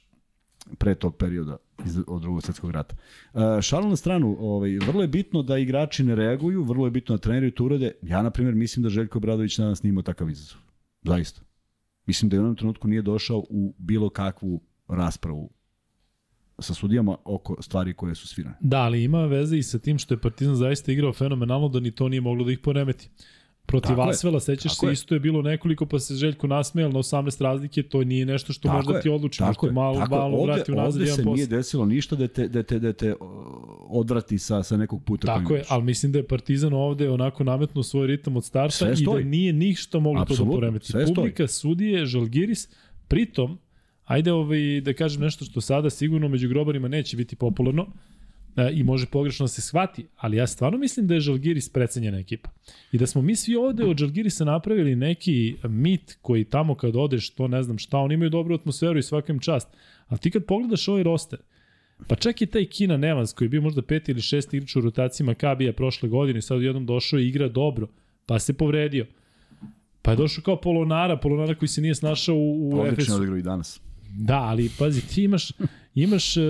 [0.78, 1.56] pre tog perioda
[1.86, 2.96] iz, od drugog svetskog rata.
[3.32, 7.14] Uh, šalu na stranu, ovaj, vrlo je bitno da igrači ne reaguju, vrlo je bitno
[7.16, 7.92] da treneri to urade.
[8.02, 10.58] Ja, na primjer, mislim da Željko Bradović danas nije imao takav izazov.
[11.02, 11.40] Zaista.
[12.06, 15.50] Mislim da je u jednom trenutku nije došao u bilo kakvu raspravu
[16.58, 18.56] sa sudijama oko stvari koje su svirane.
[18.60, 21.90] Da, ali ima veze i sa tim što je Partizan zaista igrao fenomenalno da ni
[21.90, 23.08] to nije moglo da ih poremeti.
[23.66, 24.10] Protiv Tako je.
[24.10, 24.92] Asvela, sećaš Tako se, je.
[24.92, 28.68] isto je bilo nekoliko, pa se Željko nasmejal na 18 razlike, to nije nešto što
[28.68, 30.20] Tako možda je, ti odluči, Tako možda je, malo, tako je.
[30.20, 31.34] malo ovde, vrati unazad ovde jedan se posle.
[31.34, 33.18] nije desilo ništa da te, da te, da te uh,
[33.80, 35.26] odvrati sa, sa nekog puta.
[35.26, 35.70] Tako je, ideš.
[35.70, 39.52] ali mislim da je Partizan ovde onako nametnuo svoj ritam od starta i da nije
[39.52, 40.86] ništa moglo to da poremeti.
[40.86, 41.14] sve stoji.
[41.14, 42.68] Publika, sudije, Žalgiris,
[43.08, 43.58] pritom,
[44.12, 47.86] ajde ovaj, da kažem nešto što sada sigurno među grobarima neće biti popularno
[48.56, 52.18] e, i može pogrešno da se shvati, ali ja stvarno mislim da je Žalgiris precenjena
[52.18, 52.50] ekipa.
[52.92, 57.30] I da smo mi svi ovde od Žalgirisa napravili neki mit koji tamo kad odeš,
[57.30, 59.68] to ne znam šta, oni imaju dobru atmosferu i svakim čast.
[60.06, 61.38] Ali ti kad pogledaš ovaj roster,
[62.08, 64.80] Pa čak i taj Kina Nevans koji je bio možda peti ili šesti igrač u
[64.80, 67.86] rotaciji Makabija prošle godine i sad jednom došao i igra dobro,
[68.26, 69.06] pa se povredio.
[70.02, 73.14] Pa je došao kao Polonara, Polonara koji se nije snašao u, u Odlično Efesu.
[73.14, 73.80] odigrao i danas.
[74.18, 75.52] Da, ali pazi, ti imaš,
[75.94, 76.42] imaš uh,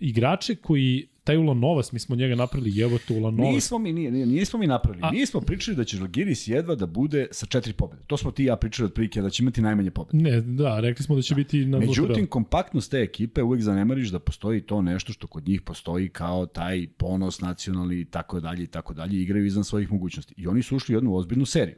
[0.00, 3.54] igrače koji, taj Ulanovas, mi smo njega napravili, evo to Ulanovas.
[3.54, 5.04] Nismo mi, nije, nije, nismo mi napravili.
[5.04, 5.12] A- A...
[5.12, 8.02] Mi smo pričali da će Žalgiris jedva da bude sa četiri pobjede.
[8.06, 10.30] To smo ti i ja pričali od prilike da će imati najmanje pobjede.
[10.30, 14.18] Ne, da, rekli smo da će biti na Međutim, kompaktnost te ekipe uvek zanemariš da
[14.18, 18.66] postoji to nešto što kod njih postoji kao taj ponos nacionalni i tako dalje i
[18.66, 19.22] tako dalje.
[19.22, 20.34] Igraju izvan svojih mogućnosti.
[20.36, 21.76] I oni su ušli u jednu ozbiljnu seriju.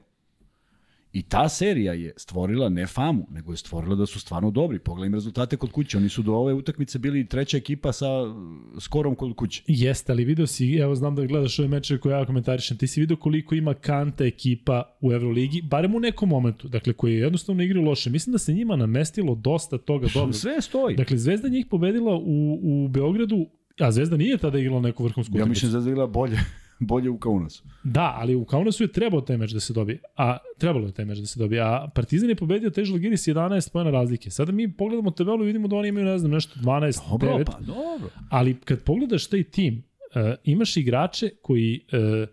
[1.12, 4.78] I ta serija je stvorila ne famu, nego je stvorila da su stvarno dobri.
[4.78, 5.96] Pogledaj im rezultate kod kuće.
[5.96, 8.32] Oni su do ove utakmice bili treća ekipa sa uh,
[8.80, 9.62] skorom kod kuće.
[9.66, 13.00] Jeste, ali video si, evo znam da gledaš ove meče koje ja komentarišem, ti si
[13.00, 17.62] video koliko ima kanta ekipa u Euroligi, barem u nekom momentu, dakle koji je jednostavno
[17.62, 18.10] igraju loše.
[18.10, 20.32] Mislim da se njima namestilo dosta toga dobro.
[20.32, 20.96] Sve stoji.
[20.96, 23.46] Dakle, Zvezda njih pobedila u, u Beogradu,
[23.80, 25.66] a Zvezda nije tada igrala neku vrhunsku Ja utakmicu.
[25.66, 26.38] mislim da je igrala bolje,
[26.78, 27.62] bolje u Kaunasu.
[27.84, 29.98] Da, ali u Kaunasu je trebao taj meč da se dobije.
[30.16, 31.60] A trebalo je taj meč da se dobije.
[31.62, 34.30] A Partizan je pobedio taj Žalgiris 11 pojena razlike.
[34.30, 37.44] Sada mi pogledamo tabelu i vidimo da oni imaju, ne znam, nešto 12, Dobro, 9.
[37.44, 38.10] pa dobro.
[38.30, 42.28] Ali kad pogledaš taj tim, uh, imaš igrače koji uh,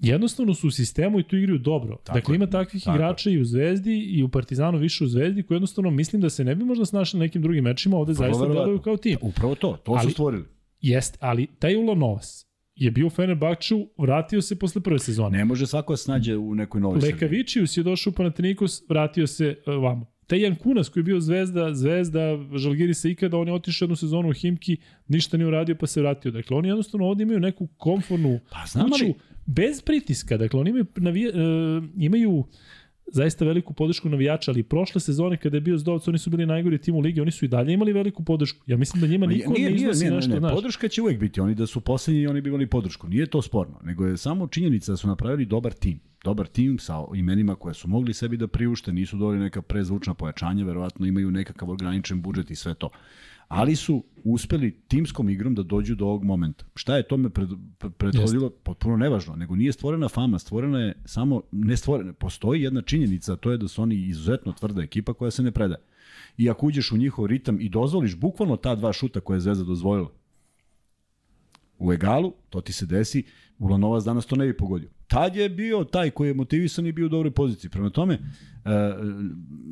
[0.00, 1.96] jednostavno su u sistemu i tu igraju dobro.
[1.96, 5.42] Tako dakle, ima takvih Tako igrača i u Zvezdi i u Partizanu više u Zvezdi
[5.42, 8.40] koji jednostavno mislim da se ne bi možda snašli na nekim drugim mečima, ovde zaista
[8.40, 8.64] verovatno.
[8.64, 9.16] deluju kao tim.
[9.22, 10.44] Upravo to, to Ali- su stvorili.
[10.80, 12.43] Jeste, ali taj Ulanovas
[12.76, 15.38] je bio u Fenerbahču, vratio se posle prve sezone.
[15.38, 17.14] Ne može svako da se nađe u nekoj novoj seriji.
[17.14, 20.14] Lekavičius je došao u Panathinaikos, vratio se uh, vamo.
[20.26, 22.20] Taj Jan Kunas koji je bio zvezda, zvezda
[22.56, 24.76] Žalgirisa ikada, on je otišao jednu sezonu u Himki,
[25.08, 26.30] ništa nije uradio pa se vratio.
[26.30, 29.04] Dakle, oni jednostavno ovde imaju neku komfornu Pa kuću
[29.46, 30.36] bez pritiska.
[30.36, 32.44] Dakle, oni imaju, navija, uh, imaju
[33.06, 36.78] zaista veliku podršku navijača, ali prošle sezone kada je bio Zdovac, oni su bili najgori
[36.78, 38.64] tim u ligi, oni su i dalje imali veliku podršku.
[38.66, 40.54] Ja mislim da njima niko ne iznosi nešto, ne, znaš.
[40.54, 41.40] podrška će uvek biti.
[41.40, 43.08] Oni da su poslednji, oni bi imali podršku.
[43.08, 46.00] Nije to sporno, nego je samo činjenica da su napravili dobar tim.
[46.24, 50.64] Dobar tim sa imenima koje su mogli sebi da priušte, nisu dobili neka prezvučna pojačanja,
[50.64, 52.90] verovatno imaju nekakav ograničen budžet i sve to.
[53.48, 56.64] Ali su uspeli timskom igrom da dođu do ovog momenta.
[56.74, 57.48] Šta je tome pred,
[57.98, 58.50] prethodilo?
[58.50, 63.36] Potpuno nevažno, nego nije stvorena fama, stvorena je samo, ne stvorena, postoji jedna činjenica, a
[63.36, 65.80] to je da su oni izuzetno tvrda ekipa koja se ne predaje.
[66.36, 69.64] I ako uđeš u njihov ritam i dozvoliš bukvalno ta dva šuta koje je Zvezda
[69.64, 70.10] dozvolila,
[71.78, 73.24] u egalu, to ti se desi,
[73.58, 74.88] Ulanovac danas to ne bi pogodio.
[75.06, 77.70] Tad je bio taj koji je motivisan i bio u dobroj poziciji.
[77.70, 78.18] Prema tome,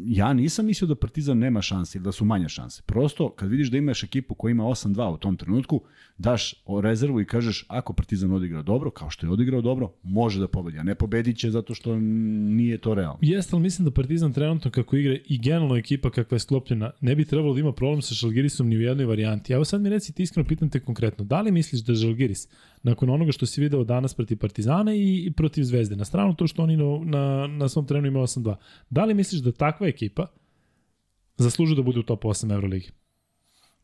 [0.06, 2.82] ja nisam mislio da Partizan nema šanse ili da su manje šanse.
[2.86, 5.80] Prosto, kad vidiš da imaš ekipu koja ima 8-2 u tom trenutku,
[6.18, 10.48] daš rezervu i kažeš, ako Partizan odigra dobro, kao što je odigrao dobro, može da
[10.48, 10.78] pobedi.
[10.78, 13.18] A ne pobedit će zato što nije to realno.
[13.20, 17.14] Jeste, ali mislim da Partizan trenutno kako igra i generalno ekipa kakva je sklopljena, ne
[17.14, 19.52] bi trebalo da ima problem sa Žalgirisom ni u jednoj varijanti.
[19.52, 22.48] Evo sad mi reci ti iskreno, pitam te konkretno, da li misliš da Žalgiris,
[22.82, 26.62] nakon onoga što si video danas protiv Partizana i protiv Zvezde, na stranu to što
[26.62, 28.54] oni na, na, na svom trenu imaju 8-2,
[28.92, 30.26] da li misliš da takva ekipa
[31.36, 32.90] zaslužuje da bude u top 8 Euroligi?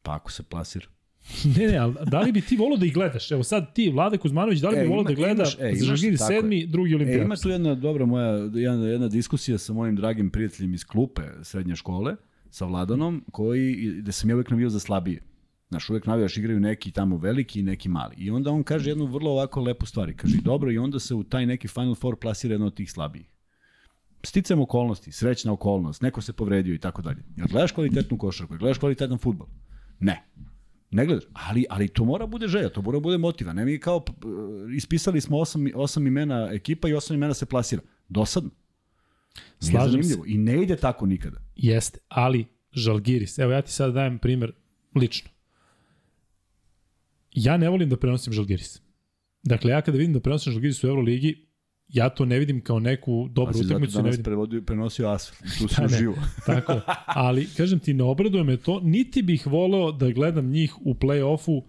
[0.03, 0.87] Pa ako se plasira.
[1.57, 3.31] Ne, ne, ali da li bi ti volao da ih gledaš?
[3.31, 6.33] Evo sad ti, Vlade Kuzmanović, da li E, bi volao da gleda e, Žalgiris tako
[6.33, 6.41] je.
[6.41, 7.25] sedmi, drugi E, olimpijat?
[7.25, 11.77] ima tu jedna dobra moja, jedna, jedna diskusija sa mojim dragim prijateljem iz klupe srednje
[11.77, 12.17] škole,
[12.51, 15.23] sa Vladanom, koji, gde sam ja uvek navio za slabije.
[15.69, 18.15] Znaš, uvek navijaš, igraju neki tamo veliki i neki mali.
[18.19, 20.13] I onda on kaže jednu vrlo ovako lepu stvar.
[20.17, 23.27] Kaže, dobro, i onda se u taj neki Final Four plasira jedno od tih slabijih.
[24.25, 27.23] Sticam okolnosti, srećna okolnost, neko se povredio i tako dalje.
[27.37, 29.47] Jel gledaš kvalitetnu košarku, jel gledaš kvalitetan futbol?
[30.01, 30.25] Ne.
[30.91, 33.53] Ne gledaš, ali, ali to mora bude želja, to mora bude motiva.
[33.53, 34.13] Ne mi kao, p-
[34.77, 37.83] ispisali smo osam, osam imena ekipa i osam imena se plasira.
[38.09, 38.51] Dosadno.
[39.61, 40.19] Slažem se.
[40.27, 41.41] I ne ide tako nikada.
[41.57, 44.53] Jeste, ali Žalgiris, evo ja ti sad dajem primer
[44.95, 45.31] lično.
[47.33, 48.83] Ja ne volim da prenosim Žalgiris.
[49.43, 51.48] Dakle, ja kada vidim da prenosim Žalgiris u Euroligi,
[51.89, 54.25] ja to ne vidim kao neku dobru Pa si zato utakmicu, ne danas vidim.
[54.25, 55.53] prevodio, prenosio asfalt.
[55.59, 55.87] Tu si Da, ne.
[55.87, 56.15] uživo.
[56.47, 60.95] Tako, ali kažem ti, ne obraduje me to, niti bih voleo da gledam njih u
[60.95, 61.63] play-offu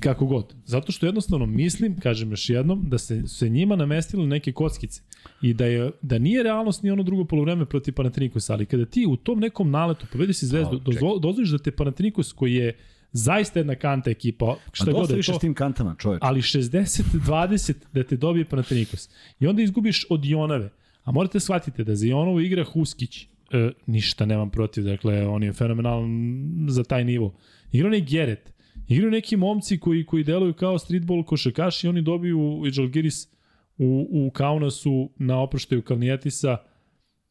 [0.00, 0.54] kako god.
[0.64, 5.02] Zato što jednostavno mislim, kažem još jednom, da se, se njima namestile neke kockice
[5.42, 9.06] i da, je, da nije realnost ni ono drugo polovreme protiv Panathinaikosa, ali kada ti
[9.08, 10.80] u tom nekom naletu pobedi si zvezdu,
[11.20, 12.76] dozvoliš da te Panathinaikos koji je
[13.14, 16.18] zaista jedna kanta ekipa, šta god dosta je to, s tim kantama, čoveč.
[16.22, 19.08] ali 60-20 da te dobije Panathinaikos.
[19.40, 20.70] I onda izgubiš od Jonave.
[21.02, 23.22] A morate shvatite da za Jonovu igra Huskić.
[23.22, 26.08] E, ništa nemam protiv, dakle, on je fenomenalan
[26.68, 27.34] za taj nivo.
[27.72, 28.54] Igra onaj Geret.
[28.88, 33.28] Igraju neki momci koji, koji deluju kao streetball košakaši i oni dobiju i Žalgiris
[33.78, 36.56] u, u Kaunasu na oproštaju Kalnijetisa.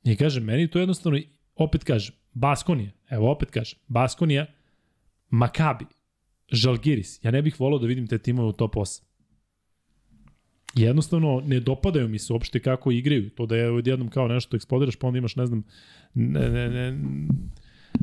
[0.03, 1.19] I kažem, meni to jednostavno,
[1.55, 4.45] opet kažem, Baskonija, evo opet kažem, Baskonija,
[5.33, 5.85] Makabi,
[6.51, 7.19] Žalgiris.
[7.23, 9.03] Ja ne bih volao da vidim te timove u top 8.
[10.75, 13.29] Jednostavno, ne dopadaju mi se uopšte kako igraju.
[13.29, 15.63] To da je odjednom kao nešto eksplodiraš, pa onda imaš, ne znam,
[16.13, 16.99] ne, ne, ne,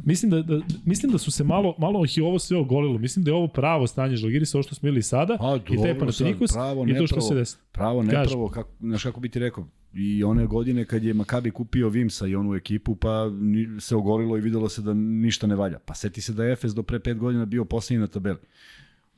[0.05, 2.99] Mislim da, da, mislim da su se malo, malo ih je ovo sve ogolilo.
[2.99, 5.76] Mislim da je ovo pravo stanje Žalgirisa, ovo što smo imali sada, Pa, i taj
[5.76, 7.28] dobro, Panathinaikos, pravo, i to što nepravo.
[7.28, 7.57] se desi.
[7.72, 11.88] Pravo, nepravo, kako, znaš kako bi ti rekao, i one godine kad je Makabi kupio
[11.88, 13.30] Vimsa i onu ekipu, pa
[13.80, 15.78] se ogolilo i videlo se da ništa ne valja.
[15.78, 18.38] Pa seti se da je Efes do pre pet godina bio poslednji na tabeli.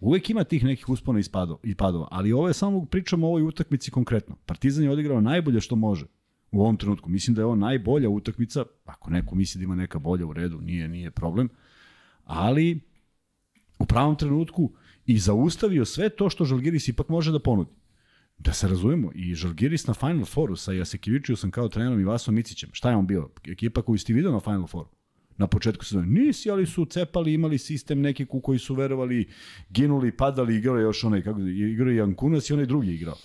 [0.01, 3.31] Uvek ima tih nekih uspona i, spado, i padova, ali ovo je samo pričamo o
[3.31, 4.37] ovoj utakmici konkretno.
[4.47, 6.07] Partizan je odigrao najbolje što može
[6.53, 7.11] u ovom trenutku.
[7.11, 10.61] Mislim da je ovo najbolja utakmica, ako neko misli da ima neka bolja u redu,
[10.61, 11.49] nije, nije problem,
[12.25, 12.81] ali
[13.79, 14.73] u pravom trenutku
[15.07, 17.71] i zaustavio sve to što Žalgiris ipak može da ponudi.
[18.45, 22.71] Da se razumemo, i Žalgiris na Final Fouru sa Jasekivičiusom kao trenerom i Vasom Micićem.
[22.73, 23.29] Šta je on bio?
[23.49, 24.89] Ekipa koju ste vidio na Final Fouru?
[25.37, 26.07] Na početku sezone.
[26.07, 29.29] Nisi, ali su cepali, imali sistem neki ku koji su verovali,
[29.71, 33.17] ginuli, padali, igrao je još onaj, kako, igrao je Jankunas i onaj drugi igrao.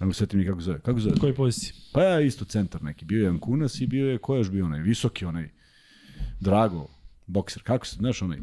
[0.00, 0.80] Ne mogu setim ni kako zove.
[0.80, 1.16] Kako zove?
[1.20, 1.72] Koji poziciji?
[1.92, 3.04] Pa ja isto centar neki.
[3.04, 4.80] Bio je Jankunas i bio je, ko je još bio onaj?
[4.80, 5.48] Visoki onaj.
[6.40, 6.88] Drago,
[7.26, 7.62] bokser.
[7.62, 8.38] Kako se, znaš onaj?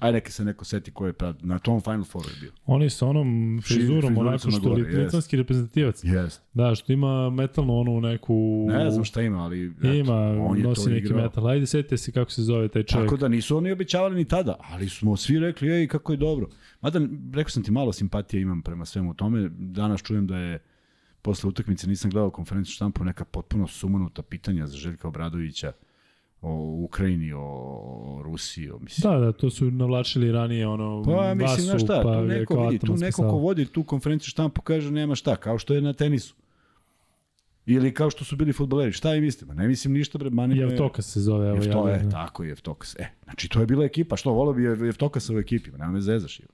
[0.00, 2.52] Aj neka se neko seti ko je pra, na tom Final Fouru je bio.
[2.66, 6.04] Oni sa onom frizurom, onako što je litvanski reprezentativac.
[6.04, 6.42] Jest.
[6.54, 8.66] Da, što ima metalnu onu neku...
[8.68, 11.22] Ne znam šta ima, ali eto, Ima, on je nosi neki igrao.
[11.22, 11.48] metal.
[11.48, 13.10] Ajde, setite se kako se zove taj čovjek.
[13.10, 16.48] Tako da nisu oni obećavali ni tada, ali smo svi rekli, ej, kako je dobro.
[16.80, 17.00] Mada,
[17.34, 19.48] rekao sam ti, malo simpatije imam prema svemu tome.
[19.58, 20.58] Danas čujem da je
[21.22, 25.72] posle utakmice, nisam gledao konferenciju štampu, neka potpuno sumanuta pitanja za Željka Obradovića
[26.44, 31.60] o Ukrajini, o Rusiji, o, mislim, Da, da, to su navlačili ranije ono Pa mislim,
[31.60, 34.90] znaš Vasu, šta, pa tu neko, vidi, tu neko ko vodi tu konferenciju štampu kaže
[34.90, 36.34] nema šta, kao što je na tenisu.
[37.66, 38.92] Ili kao što su bili futboleri.
[38.92, 39.54] Šta im mislite?
[39.54, 40.58] Ne mislim ništa, bre, mani.
[40.58, 41.94] Jevtokas se zove, evo Jevto, ja.
[41.94, 42.96] je, tako je, Jevtokas.
[42.98, 45.92] E, znači to je bila ekipa, što, volio bi je- Jeftokasa u ekipi, ma nema
[45.92, 46.40] me zezaš.
[46.40, 46.46] je.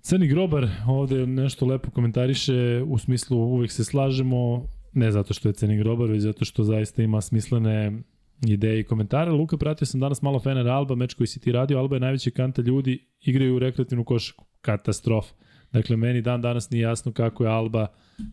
[0.00, 5.52] Crni grobar ovde nešto lepo komentariše, u smislu uvek se slažemo, ne zato što je
[5.52, 8.02] Crni grobar, već zato što zaista ima smislene
[8.46, 9.30] ideje i komentare.
[9.30, 12.30] Luka, pratio sam danas malo Fener Alba, meč koji si ti radio, Alba je najveća
[12.30, 14.44] kanta ljudi, igraju u rekreativnu košaku.
[14.60, 15.34] Katastrofa.
[15.72, 17.86] Dakle, meni dan danas nije jasno kako je Alba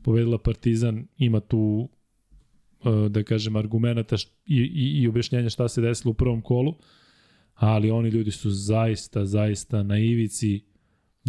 [0.03, 1.89] pobedila Partizan, ima tu
[2.85, 6.75] e, da kažem argumenta i, i, i objašnjenja šta se desilo u prvom kolu,
[7.53, 10.68] ali oni ljudi su zaista, zaista na ivici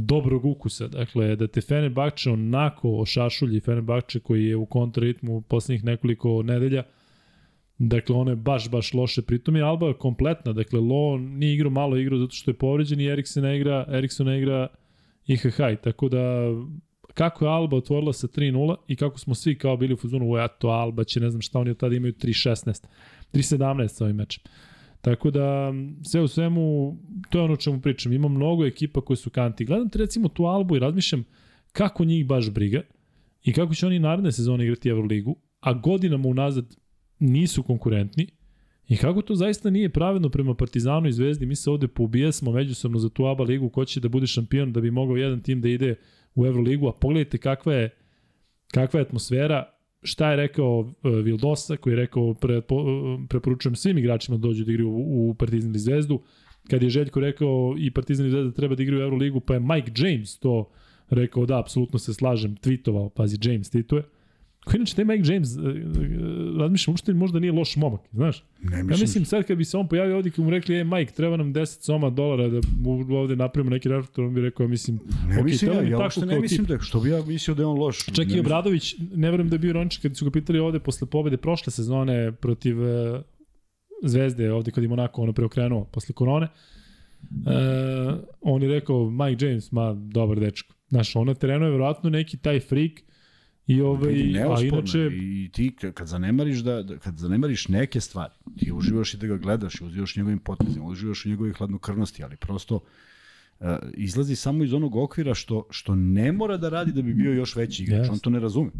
[0.01, 0.89] dobrog ukusa.
[0.89, 6.83] Dakle, da te Fenerbahče onako ošašulji Fenerbahče koji je u kontraritmu poslednjih nekoliko nedelja,
[7.79, 9.23] dakle, ono je baš, baš loše.
[9.23, 10.53] Pritom je Alba kompletna.
[10.53, 14.27] Dakle, Lo nije igrao malo igrao zato što je povređen i Eriksen ne igra, Eriksen
[14.27, 14.69] ne igra
[15.27, 15.57] IHH.
[15.83, 16.23] Tako da,
[17.15, 20.49] kako je Alba otvorila sa 3-0 i kako smo svi kao bili u fuzonu, o,
[20.49, 22.87] to Alba će, ne znam šta, oni od tada imaju 3-16,
[23.33, 24.45] 3-17 sa ovim mečem.
[25.01, 25.73] Tako da,
[26.03, 26.97] sve u svemu,
[27.31, 28.13] to je ono čemu pričam.
[28.13, 29.65] Ima mnogo ekipa koje su kanti.
[29.65, 31.25] Gledam te recimo tu Albu i razmišljam
[31.73, 32.83] kako njih baš briga
[33.45, 36.77] i kako će oni naredne sezone igrati Euroligu, a godinama unazad
[37.19, 38.27] nisu konkurentni
[38.89, 41.47] i kako to zaista nije pravedno prema Partizanu i Zvezdi.
[41.47, 44.81] Mi se ovde poubijasmo međusobno za tu ABA ligu ko će da bude šampion da
[44.81, 45.95] bi mogao jedan tim da ide
[46.35, 47.91] u Euroligu, a pogledajte kakva je,
[48.73, 53.77] kakva je atmosfera šta je rekao uh, Vildosa, koji je rekao pre, po, uh, preporučujem
[53.77, 56.21] svim igračima da dođu da igraju u, u Partizan ili Zvezdu,
[56.71, 59.61] kad je Željko rekao i Partizan i Zvezda treba da igraju u Euroligu, pa je
[59.61, 60.71] Mike James to
[61.11, 64.03] rekao da, apsolutno se slažem, tweetovao, pazi, James tweetuje.
[64.65, 65.63] Koji inače taj Mike James, uh,
[66.59, 68.45] razmišljam, uopšte možda nije loš momak, znaš?
[68.61, 70.85] Ne Ja mislim, mislim sad kad bi se on pojavio ovdje kad mu rekli, e
[70.85, 74.69] Mike, treba nam 10 soma dolara da mu ovde napravimo neki reflektor, on bi rekao,
[74.69, 74.99] mislim,
[75.29, 76.69] ne ok, mislim ja, ja uopšte ne mislim tip.
[76.69, 78.05] da, je- što bi ja mislio da je on loš.
[78.05, 80.59] Čak ne i mislim- Obradović, ne verujem da je bio ironičan kad su ga pitali
[80.59, 83.21] ovde posle pobede prošle sezone protiv uh,
[84.03, 86.49] Zvezde, ovde kad je Monako ono preokrenuo posle korone.
[87.23, 87.53] Uh,
[88.43, 90.75] on je rekao, Mike James, ma, dobar dečko.
[90.89, 92.93] Znaš, on na terenu je verovatno neki taj freak
[93.71, 94.13] i ovaj,
[94.57, 95.11] a inače.
[95.13, 99.37] I ti kad zanemariš da, da kad zanemariš neke stvari, ti uživaš i da ga
[99.37, 104.73] gledaš, i uživaš njegovim potezima, uživaš u njegovoj hladnokrvnosti, ali prosto uh, izlazi samo iz
[104.73, 107.99] onog okvira što što ne mora da radi da bi bio još veći igrač.
[107.99, 108.13] Jeste.
[108.13, 108.71] On to ne razume.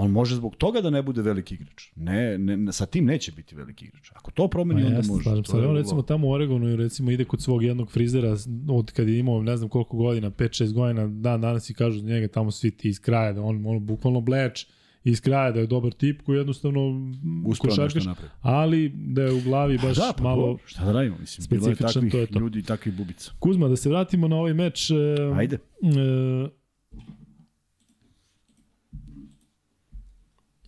[0.00, 1.88] On može zbog toga da ne bude veliki igrač.
[1.96, 4.10] Ne, ne, sa tim neće biti veliki igrač.
[4.14, 5.22] Ako to promeni, onda može.
[5.22, 5.58] slažem To se.
[5.58, 8.36] je On recimo tamo u Oregonu i recimo ide kod svog jednog frizera
[8.68, 12.06] od kad je imao ne znam koliko godina, 5-6 godina, dan danas i kažu za
[12.06, 14.66] njega tamo svi ti iz kraja, da on, on bukvalno bleč
[15.04, 17.12] iz kraja, da je dobar tip koji jednostavno
[17.58, 18.04] košarkaš,
[18.40, 20.58] ali da je u glavi baš da, pa malo...
[20.64, 21.16] šta da radimo?
[21.20, 22.38] Mislim, bilo je specifičan, takvih to je to.
[22.38, 23.32] ljudi i takvih bubica.
[23.38, 24.90] Kuzma, da se vratimo na ovaj meč.
[24.90, 24.94] E,
[25.34, 25.56] Ajde.
[25.56, 26.59] E,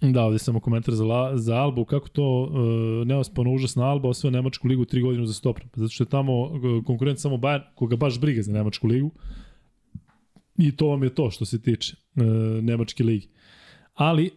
[0.03, 4.30] Da, ovde samo komentar za, La, za Albu, kako to e, neospano užasna Alba osvoja
[4.30, 5.64] Nemačku ligu tri godine za stopra.
[5.74, 9.11] Zato što je tamo e, konkurent samo Bayern, koga baš briga za Nemačku ligu.
[10.59, 12.22] I to vam je to što se tiče e,
[12.62, 13.28] Nemačke ligi.
[13.94, 14.30] Ali, e,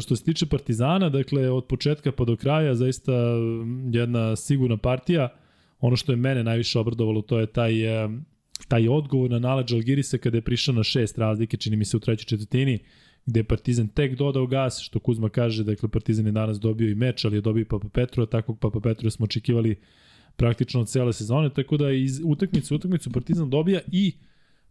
[0.00, 3.12] što se tiče Partizana, dakle, od početka pa do kraja, zaista
[3.92, 5.28] jedna sigurna partija.
[5.80, 8.08] Ono što je mene najviše obradovalo, to je taj, e,
[8.68, 12.00] taj odgovor na naleđ Algirisa kada je prišao na šest razlike, čini mi se u
[12.00, 12.78] trećoj četvrtini,
[13.30, 16.94] gde je Partizan tek dodao gas, što Kuzma kaže, dakle Partizan je danas dobio i
[16.94, 19.76] meč, ali je dobio i Papa Petru, a takvog Papa Petru smo očekivali
[20.36, 24.12] praktično cele sezone, tako da iz utakmice u utakmicu Partizan dobija i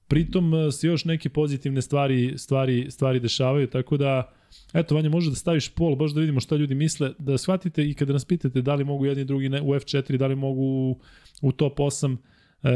[0.07, 4.33] pritom e, se još neke pozitivne stvari, stvari, stvari dešavaju, tako da
[4.73, 7.93] eto Vanja može da staviš pol, baš da vidimo šta ljudi misle, da shvatite i
[7.93, 10.97] kada nas pitate da li mogu jedni drugi u F4, da li mogu
[11.41, 12.17] u top 8,
[12.63, 12.69] e,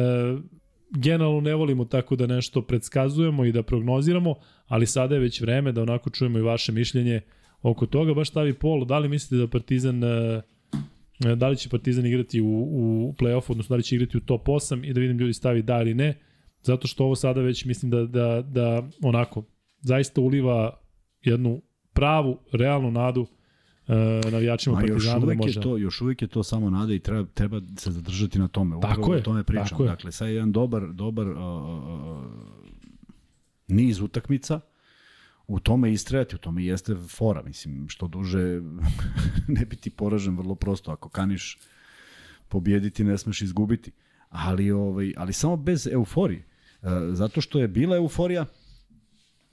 [0.94, 4.36] generalno ne volimo tako da nešto predskazujemo i da prognoziramo,
[4.68, 7.22] ali sada je već vreme da onako čujemo i vaše mišljenje
[7.62, 8.14] oko toga.
[8.14, 10.42] Baš stavi pol, da li mislite da Partizan e,
[11.36, 14.48] da li će Partizan igrati u, u play-offu, odnosno da li će igrati u top
[14.48, 16.20] 8 i da vidim ljudi stavi da ili ne,
[16.62, 19.44] zato što ovo sada već mislim da, da, da onako
[19.82, 20.80] zaista uliva
[21.22, 21.62] jednu
[21.94, 23.43] pravu, realnu nadu e,
[24.32, 25.60] navijačima Ma Partizana da može.
[25.60, 28.76] je to, još uvek je to samo nada i treba treba se zadržati na tome.
[28.76, 29.68] Upravo Tako je, o tome pričam.
[29.68, 29.90] tako je.
[29.90, 32.24] Dakle, sad je jedan dobar dobar uh, uh,
[33.68, 34.60] niz utakmica
[35.48, 38.40] u tome istrajati, u tome jeste fora, mislim, što duže
[39.58, 41.60] ne biti poražen vrlo prosto, ako kaniš
[42.50, 43.92] pobjediti, ne smeš izgubiti.
[44.30, 46.46] Ali ovaj ali samo bez euforije.
[46.82, 48.46] Uh, zato što je bila euforija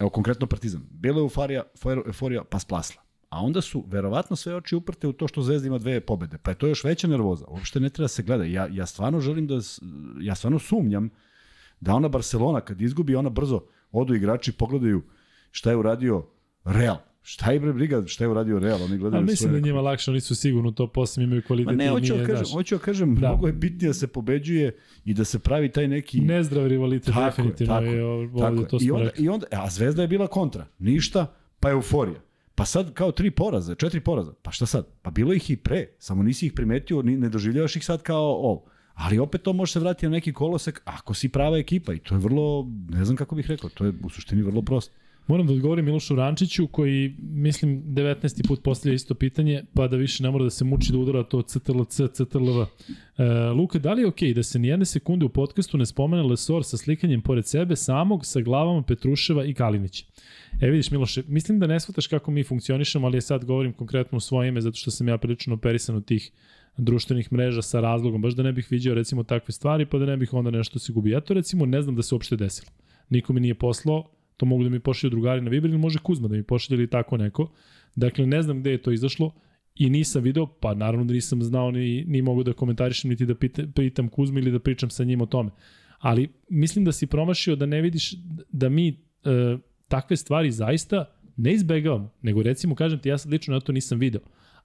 [0.01, 0.83] Evo konkretno Partizan.
[0.91, 1.63] Bila je euforija,
[2.07, 3.03] euforija pa splasla.
[3.31, 6.39] A onda su verovatno sve oči uprte u to što Zvezda ima dve pobede.
[6.39, 7.45] Pa je to još veća nervoza.
[7.49, 8.45] Uopšte ne treba da se gleda.
[8.45, 9.55] Ja, ja stvarno želim da,
[10.21, 11.11] ja stvarno sumnjam
[11.81, 13.61] da ona Barcelona kad izgubi, ona brzo
[13.93, 15.03] odu igrači, pogledaju
[15.51, 16.27] šta je uradio
[16.65, 16.97] Real.
[17.23, 18.83] Šta je bre briga, šta je uradio Real?
[18.83, 21.67] Oni gledaju Ali mislim da je njima lakše, oni su sigurno to posle imaju kvalitet.
[21.67, 23.29] Ma ne, hoću da kažem, hoću da kažem, Da.
[23.29, 27.21] mnogo je bitnije da se pobeđuje i da se pravi taj neki Nezdrav rivalitet Tako
[27.21, 28.81] je, definitivno tako je, je, ovde, Tako to je.
[28.81, 29.25] I smo onda, rekli.
[29.25, 30.67] I onda, a Zvezda je bila kontra.
[30.79, 32.21] Ništa, pa euforija.
[32.61, 34.33] Pa sad kao tri poraza, četiri poraza.
[34.43, 34.87] Pa šta sad?
[35.03, 38.23] Pa bilo ih i pre, samo nisi ih primetio, ni, ne doživljavaš ih sad kao
[38.23, 38.65] ovo.
[38.95, 42.15] Ali opet to može se vratiti na neki kolosek ako si prava ekipa i to
[42.15, 44.95] je vrlo, ne znam kako bih rekao, to je u suštini vrlo prosto.
[45.31, 48.47] Moram da odgovorim Milošu Rančiću, koji, mislim, 19.
[48.49, 51.43] put postavlja isto pitanje, pa da više ne mora da se muči da udara to
[51.43, 52.61] CTLC, CTLV.
[52.61, 52.67] E,
[53.55, 56.77] Luka, da li je okej da se nijedne sekunde u podcastu ne spomene Lesor sa
[56.77, 60.05] slikanjem pored sebe samog sa glavama Petruševa i Kalinića?
[60.61, 64.17] E vidiš Miloše, mislim da ne shvataš kako mi funkcionišemo, ali ja sad govorim konkretno
[64.19, 66.31] u svoje ime, zato što sam ja prilično operisan od tih
[66.77, 70.17] društvenih mreža sa razlogom, baš da ne bih vidio recimo takve stvari, pa da ne
[70.17, 71.11] bih onda nešto se gubi.
[71.11, 72.71] Ja to recimo ne znam da se uopšte desilo.
[73.11, 76.29] Niko mi nije poslao, to mogu da mi pošalju drugari na Viber ili može Kuzma
[76.29, 77.51] da mi pošalje ili tako neko.
[77.95, 79.33] Dakle, ne znam gde je to izašlo
[79.75, 83.35] i nisam video, pa naravno da nisam znao ni, ni mogu da komentarišem niti da
[83.35, 85.51] pita, pitam Kuzmu ili da pričam sa njim o tome.
[85.99, 88.15] Ali mislim da si promašio da ne vidiš
[88.53, 88.95] da mi e,
[89.89, 91.05] takve stvari zaista
[91.37, 94.21] ne izbegavamo, nego recimo kažem ti ja sad lično na to nisam video.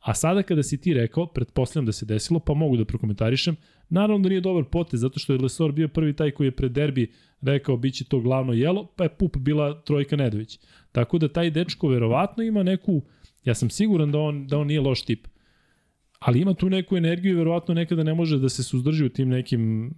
[0.05, 3.55] A sada kada si ti rekao, pretpostavljam da se desilo, pa mogu da prokomentarišem,
[3.89, 6.71] naravno da nije dobar potez, zato što je Lesor bio prvi taj koji je pred
[6.71, 10.59] derbi rekao biće to glavno jelo, pa je pup bila Trojka Nedović.
[10.91, 13.01] Tako da taj dečko verovatno ima neku,
[13.43, 15.27] ja sam siguran da on, da on nije loš tip,
[16.19, 19.29] ali ima tu neku energiju i verovatno nekada ne može da se suzdrži u tim
[19.29, 19.93] nekim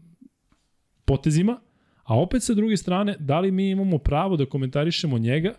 [1.05, 1.59] potezima,
[2.03, 5.53] a opet sa druge strane, da li mi imamo pravo da komentarišemo njega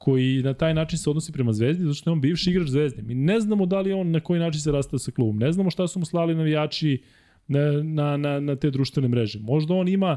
[0.00, 3.02] koji na taj način se odnosi prema Zvezdi, zato što je on bivši igrač Zvezde.
[3.02, 5.38] Mi ne znamo da li on na koji način se rastao sa klubom.
[5.38, 7.02] Ne znamo šta su mu slali navijači
[7.48, 9.38] na, na, na, na te društvene mreže.
[9.42, 10.16] Možda on ima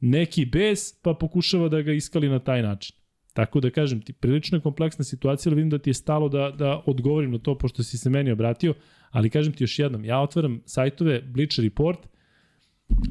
[0.00, 2.96] neki bes, pa pokušava da ga iskali na taj način.
[3.32, 6.50] Tako da kažem ti, prilično je kompleksna situacija, ali vidim da ti je stalo da,
[6.58, 8.74] da odgovorim na to, pošto si se meni obratio,
[9.10, 12.08] ali kažem ti još jednom, ja otvaram sajtove Bleacher Report,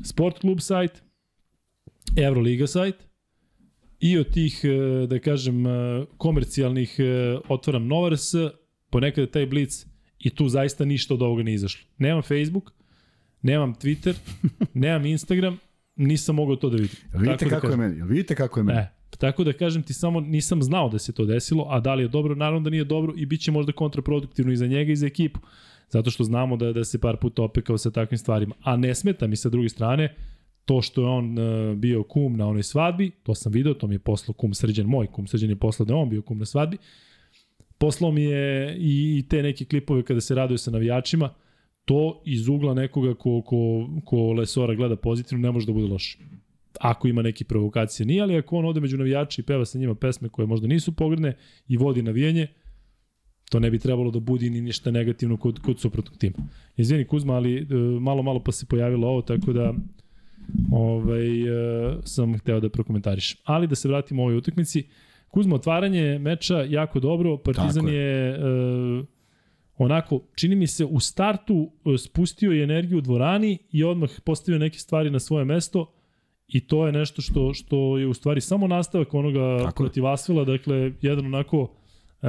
[0.03, 1.03] Sport Club sajt,
[2.17, 3.10] Euroliga sajt,
[4.01, 8.21] i od tih, e, da kažem, e, komercijalnih e, otvaram Novars,
[8.89, 9.85] ponekad je taj Blitz
[10.19, 11.87] i tu zaista ništa od ovoga ne izašlo.
[11.97, 12.71] Nemam Facebook,
[13.41, 14.13] nemam Twitter,
[14.73, 15.57] nemam Instagram,
[15.95, 16.97] nisam mogao to da vidim.
[17.13, 17.79] Vidite Tako da kako je kažem.
[17.79, 18.09] meni?
[18.09, 18.79] Vidite kako je meni?
[18.79, 22.03] E, tako da kažem ti samo nisam znao da se to desilo, a da li
[22.03, 24.95] je dobro, naravno da nije dobro i bit će možda kontraproduktivno i za njega i
[24.95, 25.39] za ekipu.
[25.89, 28.55] Zato što znamo da, da se par puta opekao sa takvim stvarima.
[28.63, 30.15] A ne smeta mi sa druge strane
[30.65, 33.95] to što je on uh, bio kum na onoj svadbi, to sam video, to mi
[33.95, 36.77] je poslao kum Srđan, moj kum Srđan je poslao da on bio kum na svadbi.
[37.77, 41.33] Poslao mi je i, i te neke klipove kada se raduje sa navijačima,
[41.85, 46.17] to iz ugla nekoga ko, ko, ko Lesora gleda pozitivno ne može da bude loše
[46.79, 49.95] ako ima neke provokacije nije, ali ako on ode među navijači i peva sa njima
[49.95, 51.33] pesme koje možda nisu pogredne
[51.67, 52.47] i vodi navijenje,
[53.49, 56.37] to ne bi trebalo da budi ni ništa negativno kod, kod suprotnog tima.
[56.77, 57.65] Izvini Kuzma, ali e,
[57.99, 59.73] malo, malo pa se pojavilo ovo, tako da
[60.71, 63.41] ovaj, e, sam hteo da prokomentarišem.
[63.43, 64.83] Ali da se vratimo ovoj utakmici.
[65.27, 69.03] Kuzma, otvaranje meča jako dobro, Partizan Tako je, je e,
[69.77, 74.59] onako, čini mi se, u startu e, spustio je energiju u dvorani i odmah postavio
[74.59, 75.93] neke stvari na svoje mesto
[76.47, 80.43] i to je nešto što što je u stvari samo nastavak onoga Tako protiv Asvela,
[80.43, 81.71] dakle, jedan onako
[82.21, 82.27] e,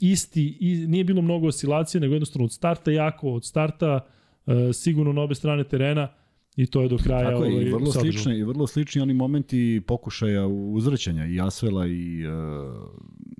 [0.00, 4.00] isti, i, nije bilo mnogo oscilacije, nego jednostavno od starta jako, od starta
[4.46, 6.08] e, sigurno na obe strane terena
[6.56, 8.12] i to je do kraja Tako ovaj, i vrlo sadržano.
[8.12, 12.32] slični, i vrlo slični oni momenti pokušaja uzvraćanja i Asvela i uh,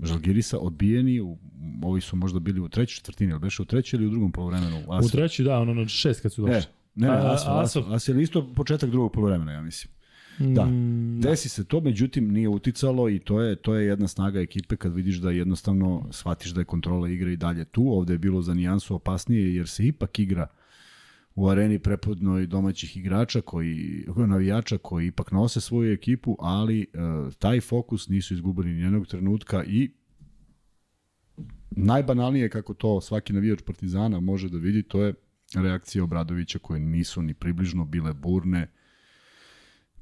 [0.03, 1.39] Žalgirisa odbijeni, u,
[1.83, 4.83] ovi su možda bili u trećoj četvrtini, ali beše u trećoj ili u drugom polovremenu?
[4.89, 5.11] U Asvel.
[5.11, 6.55] treći, da, ono na šest kad su došli.
[6.95, 8.21] Ne, ne, ne, A, Asvel, Asvel, Asvel.
[8.21, 9.95] Isto početak drugog polovremena, ja mislim.
[10.39, 10.65] Da.
[10.65, 14.77] Mm, Desi se to, međutim nije uticalo i to je to je jedna snaga ekipe
[14.77, 17.89] kad vidiš da jednostavno shvatiš da je kontrola igre i dalje tu.
[17.89, 20.47] Ovde je bilo za nijansu opasnije jer se ipak igra
[21.35, 26.87] u areni prepodnoj domaćih igrača koji navijača koji ipak nose svoju ekipu, ali e,
[27.39, 29.91] taj fokus nisu izgubili ni jednog trenutka i
[31.71, 35.15] najbanalnije kako to svaki navijač Partizana može da vidi, to je
[35.55, 38.71] reakcija Obradovića koje nisu ni približno bile burne,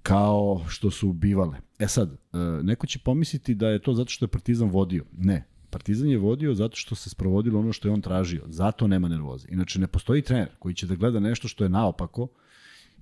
[0.02, 1.58] kao što su bivale.
[1.78, 5.04] E sad, e, neko će pomisliti da je to zato što je Partizan vodio.
[5.18, 5.51] Ne.
[5.72, 8.42] Partizan je vodio zato što se sprovodilo ono što je on tražio.
[8.46, 9.48] Zato nema nervoze.
[9.50, 12.28] Inače, ne postoji trener koji će da gleda nešto što je naopako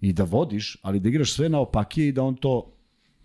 [0.00, 2.72] i da vodiš, ali da igraš sve naopakije i da on to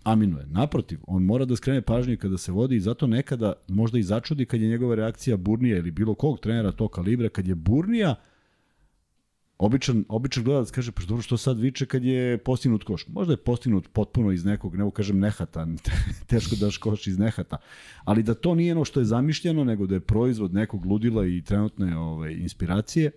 [0.03, 0.45] aminuje.
[0.45, 4.45] Naprotiv, on mora da skrene pažnju kada se vodi i zato nekada možda i začudi
[4.45, 8.15] kad je njegova reakcija burnija ili bilo kog trenera tog kalibra, kad je burnija,
[9.57, 13.07] običan, običan gledalac kaže, pa dobro, što sad viče kad je postignut koš?
[13.07, 15.67] Možda je postignut potpuno iz nekog, ne kažem nehata,
[16.29, 17.57] teško daš koš iz nehata,
[18.03, 21.41] ali da to nije ono što je zamišljeno, nego da je proizvod nekog ludila i
[21.41, 23.11] trenutne ove, inspiracije,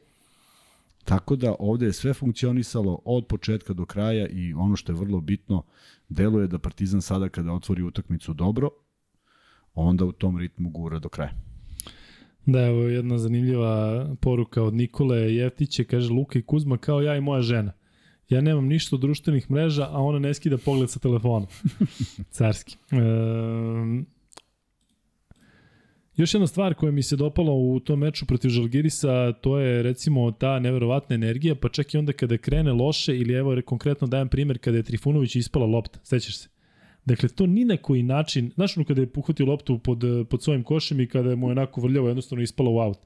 [1.08, 5.20] Tako da ovde je sve funkcionisalo od početka do kraja i ono što je vrlo
[5.20, 5.62] bitno,
[6.08, 8.70] deluje da Partizan sada kada otvori utakmicu dobro,
[9.74, 11.47] onda u tom ritmu gura do kraja.
[12.48, 17.20] Da, evo jedna zanimljiva poruka od Nikole Jeftiće, kaže Luka i Kuzma kao ja i
[17.20, 17.72] moja žena.
[18.28, 21.46] Ja nemam ništa od društvenih mreža, a ona ne skida pogled sa telefona.
[22.36, 22.76] Carski.
[22.90, 22.96] E,
[26.16, 30.30] još jedna stvar koja mi se dopala u tom meču protiv Žalgirisa, to je recimo
[30.32, 34.58] ta neverovatna energija, pa čak i onda kada krene loše, ili evo konkretno dajem primer
[34.58, 36.48] kada je Trifunović ispala lopta, sećaš se?
[37.08, 40.62] Dakle, to ni na koji način, znaš ono kada je puhvatio loptu pod, pod svojim
[40.62, 42.98] košem i kada je mu onako vrljavo jednostavno ispalo u aut.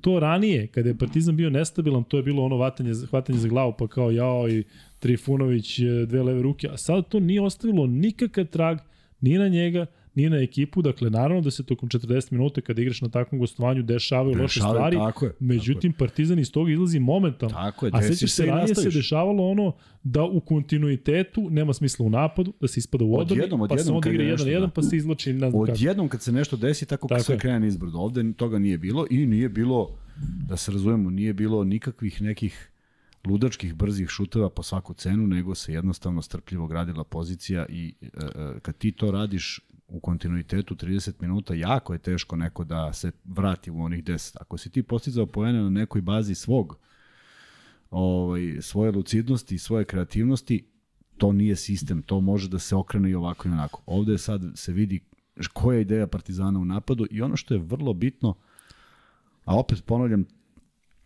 [0.00, 3.74] To ranije, kada je Partizan bio nestabilan, to je bilo ono vatanje, hvatanje za glavu,
[3.78, 4.64] pa kao jao i
[4.98, 8.78] Trifunović dve leve ruke, a sad to nije ostavilo nikakav trag
[9.20, 9.86] ni na njega,
[10.16, 13.82] ni na ekipu, dakle naravno da se tokom 40 minuta kada igraš na takvom gostovanju
[13.82, 17.54] dešavaju loše Dešavaju, stvari, tako je, međutim Partizan iz toga izlazi momentalno.
[17.54, 22.10] Tako je, A sećaš se ranije se dešavalo ono da u kontinuitetu nema smisla u
[22.10, 24.44] napadu, da se ispada u odbrani, Odjednom, pa se odjednom onda igra je 1 nešto,
[24.44, 24.68] na 1, da.
[24.68, 25.58] pa se izlači kako.
[25.58, 27.38] Odjednom kad se nešto desi, tako, Tako tako sve je.
[27.38, 27.98] krene nizbrdo.
[27.98, 29.98] Ovde toga nije bilo i nije bilo,
[30.48, 32.70] da se razumemo, nije bilo nikakvih nekih
[33.26, 38.60] ludačkih brzih šuteva po svaku cenu, nego se jednostavno strpljivo gradila pozicija i e, e,
[38.60, 43.70] kad ti to radiš u kontinuitetu 30 minuta, jako je teško neko da se vrati
[43.70, 44.36] u onih 10.
[44.40, 46.78] Ako si ti postizao poene na nekoj bazi svog
[47.90, 50.66] ovaj, svoje lucidnosti i svoje kreativnosti,
[51.16, 53.82] to nije sistem, to može da se okrene i ovako i onako.
[53.86, 55.00] Ovde sad se vidi
[55.52, 58.34] koja je ideja Partizana u napadu i ono što je vrlo bitno,
[59.44, 60.24] a opet ponavljam,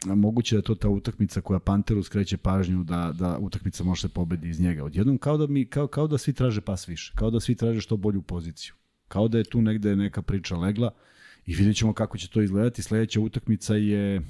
[0.07, 4.09] moguće da je to ta utakmica koja Panteru skreće pažnju da, da utakmica može se
[4.09, 4.85] pobedi iz njega.
[4.85, 7.81] Odjednom kao da, mi, kao, kao da svi traže pas više, kao da svi traže
[7.81, 8.75] što bolju poziciju.
[9.09, 10.91] Kao da je tu negde neka priča legla
[11.47, 12.83] i vidjet ćemo kako će to izgledati.
[12.83, 14.23] Sledeća utakmica je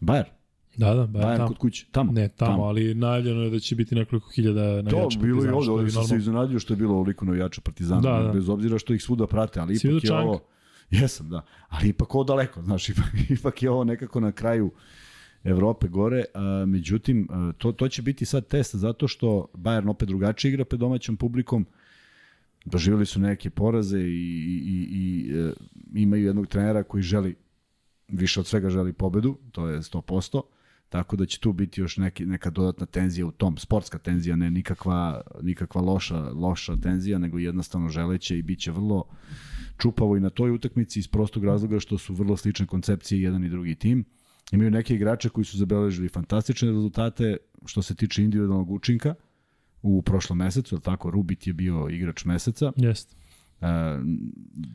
[0.00, 0.30] Bayern.
[0.76, 1.48] Da, da, Bayern, Bayern tamo.
[1.48, 1.86] kod kuće.
[1.92, 2.12] Tamo.
[2.12, 5.18] Ne, tamo, ali najavljeno je da će biti nekoliko hiljada navijača.
[5.18, 8.22] To bilo i ovde, ovde sam se iznenadio što je bilo ovoliko navijača Partizana, Da,
[8.22, 8.32] da.
[8.32, 10.22] bez obzira što ih svuda prate, ali ipak je Čanka?
[10.22, 10.40] ovo...
[10.92, 11.44] Jesam, da.
[11.68, 14.70] Ali ipak ovo daleko, znaš, ipak, ipak je ovo nekako na kraju
[15.44, 17.28] Evrope gore, a, međutim,
[17.58, 21.66] to, to će biti sad test, zato što Bayern opet drugačije igra pred domaćom publikom,
[22.64, 24.02] doživjeli su neke poraze i,
[24.66, 25.52] i, i e,
[25.94, 27.34] imaju jednog trenera koji želi,
[28.08, 30.42] više od svega želi pobedu, to je 100%,
[30.88, 34.50] tako da će tu biti još neki, neka dodatna tenzija u tom, sportska tenzija, ne
[34.50, 39.04] nikakva, nikakva loša, loša tenzija, nego jednostavno želeće i bit će vrlo
[39.82, 43.48] čupavo i na toj utakmici iz prostog razloga što su vrlo slične koncepcije jedan i
[43.48, 44.04] drugi tim.
[44.52, 49.14] Imaju neke igrače koji su zabeležili fantastične rezultate što se tiče individualnog učinka
[49.82, 51.10] u prošlom mesecu, je li tako?
[51.10, 52.72] Rubit je bio igrač meseca.
[52.76, 53.16] Jeste.
[53.60, 53.66] E,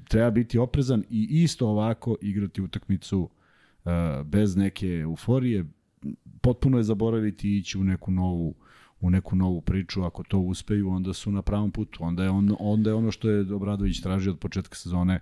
[0.08, 3.30] treba biti oprezan i isto ovako igrati utakmicu
[3.86, 3.90] e,
[4.24, 5.66] bez neke euforije.
[6.42, 8.56] Potpuno je zaboraviti i ići u neku novu
[9.02, 12.04] u neku novu priču, ako to uspeju, onda su na pravom putu.
[12.04, 15.20] Onda je, on, onda je ono što je Obradović tražio od početka sezone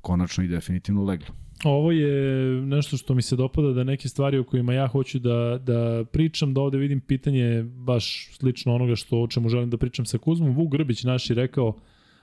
[0.00, 1.34] konačno i definitivno leglo.
[1.64, 5.58] Ovo je nešto što mi se dopada da neke stvari o kojima ja hoću da,
[5.62, 10.06] da pričam, da ovde vidim pitanje baš slično onoga što o čemu želim da pričam
[10.06, 10.54] sa Kuzmom.
[10.54, 11.76] Vuk Grbić naš je rekao,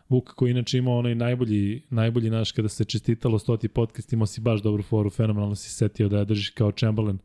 [0.10, 4.42] Vuk koji inače ima onaj najbolji, najbolji naš kada se čestitalo stoti podcast, imao si
[4.42, 7.18] baš dobru foru, fenomenalno si setio da držiš kao Chamberlain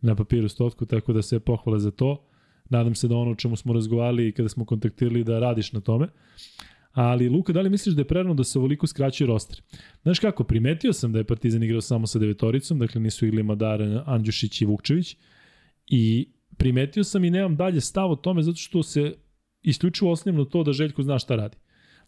[0.00, 2.26] na papiru stotku, tako da se pohvale za to.
[2.68, 5.80] Nadam se da ono o čemu smo razgovarali i kada smo kontaktirali da radiš na
[5.80, 6.08] tome.
[6.92, 9.62] Ali Luka, da li misliš da je prerano da se ovoliko skraćuje roster?
[10.02, 14.02] Znaš kako, primetio sam da je Partizan igrao samo sa devetoricom, dakle nisu igli Madar,
[14.06, 15.16] Andjušić i Vukčević.
[15.86, 19.14] I primetio sam i nemam dalje stav o tome zato što se
[19.62, 21.56] isključivo osnovno to da Željko zna šta radi.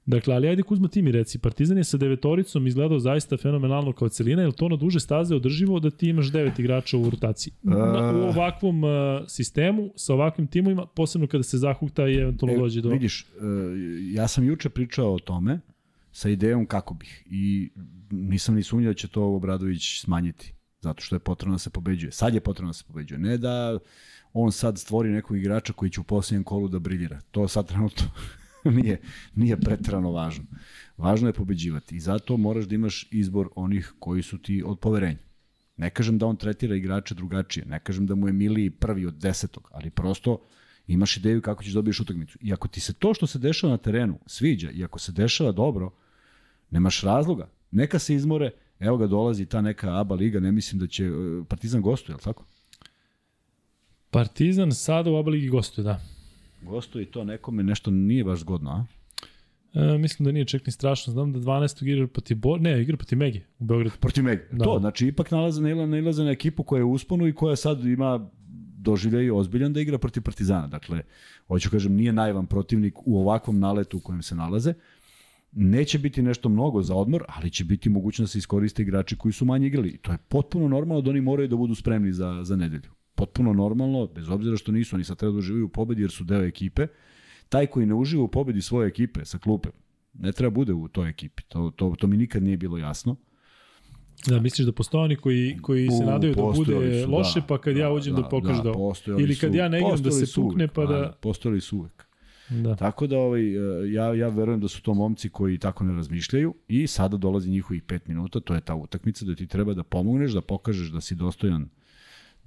[0.09, 4.09] Dakle, ali ajde Kuzma ti mi reci, Partizan je sa devetoricom izgledao zaista fenomenalno kao
[4.09, 7.53] celina, je to na duže staze održivo da ti imaš devet igrača u rotaciji?
[7.63, 8.91] Na, u ovakvom uh,
[9.27, 12.89] sistemu, sa ovakvim timovima, posebno kada se zahukta i eventualno dođe do...
[12.89, 13.27] Vidiš, e,
[14.13, 15.61] ja sam juče pričao o tome
[16.13, 17.71] sa idejom kako bih i
[18.11, 22.13] nisam ni sumnjao da će to Obradović smanjiti zato što je potrebno da se pobeđuje.
[22.13, 23.19] Sad je potrebno da se pobeđuje.
[23.19, 23.79] Ne da
[24.33, 27.21] on sad stvori nekog igrača koji će u posljednjem kolu da briljira.
[27.31, 28.07] To sad trenutno
[28.83, 29.01] nije,
[29.35, 30.45] nije pretrano važno.
[30.97, 35.19] Važno je pobeđivati i zato moraš da imaš izbor onih koji su ti od poverenja.
[35.77, 39.14] Ne kažem da on tretira igrače drugačije, ne kažem da mu je Miliji prvi od
[39.14, 40.41] desetog, ali prosto
[40.87, 42.39] imaš ideju kako ćeš dobiješ utakmicu.
[42.43, 45.53] I ako ti se to što se dešava na terenu sviđa i ako se dešava
[45.53, 45.91] dobro,
[46.71, 47.49] nemaš razloga.
[47.71, 51.11] Neka se izmore, evo ga dolazi ta neka ABA liga, ne mislim da će e,
[51.49, 52.45] Partizan gostuje, je li tako?
[54.11, 56.01] Partizan sada u Aba Ligi gostuje, da.
[56.63, 58.85] Gostuje i to nekome nešto nije baš zgodno, a?
[59.75, 61.13] E, mislim da nije čak ni strašno.
[61.13, 61.89] Znam da 12.
[61.89, 62.61] igra protiv Bor...
[62.61, 63.97] Ne, igra protiv Megi u Beogradu.
[64.01, 64.39] Protiv Meg.
[64.53, 64.65] Da.
[64.65, 67.85] To, znači ipak nalaze, naila- nailaze na ekipu koja je u usponu i koja sad
[67.85, 68.31] ima
[68.79, 70.67] doživljaj ozbiljan da igra protiv Partizana.
[70.67, 71.03] Dakle,
[71.47, 74.75] hoću kažem, nije najvan protivnik u ovakvom naletu u kojem se nalaze.
[75.53, 79.33] Neće biti nešto mnogo za odmor, ali će biti mogućnost da se iskoriste igrači koji
[79.33, 79.89] su manje igrali.
[79.89, 82.91] I to je potpuno normalno da oni moraju da budu spremni za, za nedelju.
[83.19, 86.25] Potpuno normalno, bez obzira što nisu, oni sad treba da uživaju u pobedi jer su
[86.25, 86.87] deo ekipe.
[87.49, 89.69] Taj koji ne uživa u pobedi svoje ekipe sa klupe,
[90.14, 91.43] ne treba bude u toj ekipi.
[91.49, 93.16] To, to, to mi nikad nije bilo jasno.
[94.27, 97.77] Da, misliš da postoje oni koji, koji se nadaju da bude su, loše, pa kad
[97.77, 100.73] ja uđem da, pokažu da, postojali Ili kad su- ja ne igram da se uvek,
[100.73, 100.95] pa da...
[100.95, 102.07] a, Postojali su uvek.
[102.51, 102.77] da.
[102.77, 106.55] Tako da ovaj, e, ja, ja verujem da su to momci koji tako ne razmišljaju
[106.69, 110.33] i sada dolazi njihovih pet minuta, to je ta utakmica da ti treba da pomogneš,
[110.33, 111.69] da pokažeš da si dostojan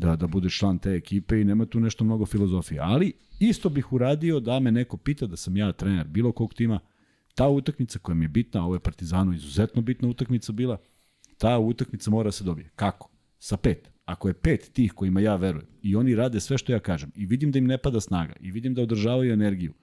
[0.02, 2.80] da, da budeš član te ekipe i nema tu nešto mnogo filozofije.
[2.84, 6.80] Ali isto bih uradio da me neko pita da sam ja trener bilo kog tima,
[7.36, 10.78] ta utakmica koja mi je bitna, ovo je Partizanu izuzetno bitna utakmica bila,
[11.38, 12.70] ta utakmica mora se dobije.
[12.76, 13.10] Kako?
[13.40, 13.92] Sa pet.
[14.06, 17.26] Ako je pet tih kojima ja verujem i oni rade sve što ja kažem i
[17.26, 19.74] vidim da im ne pada snaga i vidim da održavaju energiju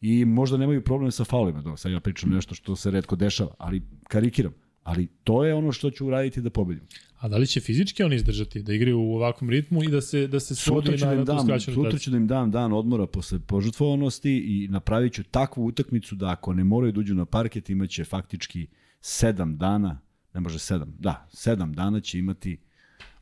[0.00, 3.82] i možda nemaju problem sa faulima, sad ja pričam nešto što se redko dešava, ali
[4.08, 4.52] karikiram.
[4.86, 6.84] Ali to je ono što ću uraditi da pobedim.
[7.18, 10.26] A da li će fizički oni izdržati da igraju u ovakvom ritmu i da se
[10.26, 12.72] da se svodi na, da na tu dam, skraćenu sutra ću da im dam dan
[12.72, 17.24] odmora posle požrtvovanosti i napravit ću takvu utakmicu da ako ne moraju da uđu na
[17.24, 18.66] parket imaće faktički
[19.00, 20.00] sedam dana,
[20.34, 22.58] ne može sedam, da, sedam dana će imati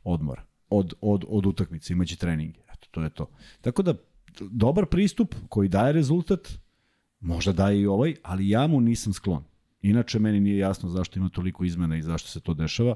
[0.03, 2.59] odmora od, od, od utakmice, imaće treninge.
[2.59, 3.29] Eto, to je to.
[3.61, 3.93] Tako da,
[4.51, 6.49] dobar pristup koji daje rezultat,
[7.19, 9.43] možda daje i ovaj, ali ja mu nisam sklon.
[9.89, 12.95] Inače, meni nije jasno zašto ima toliko izmena i zašto se to dešava,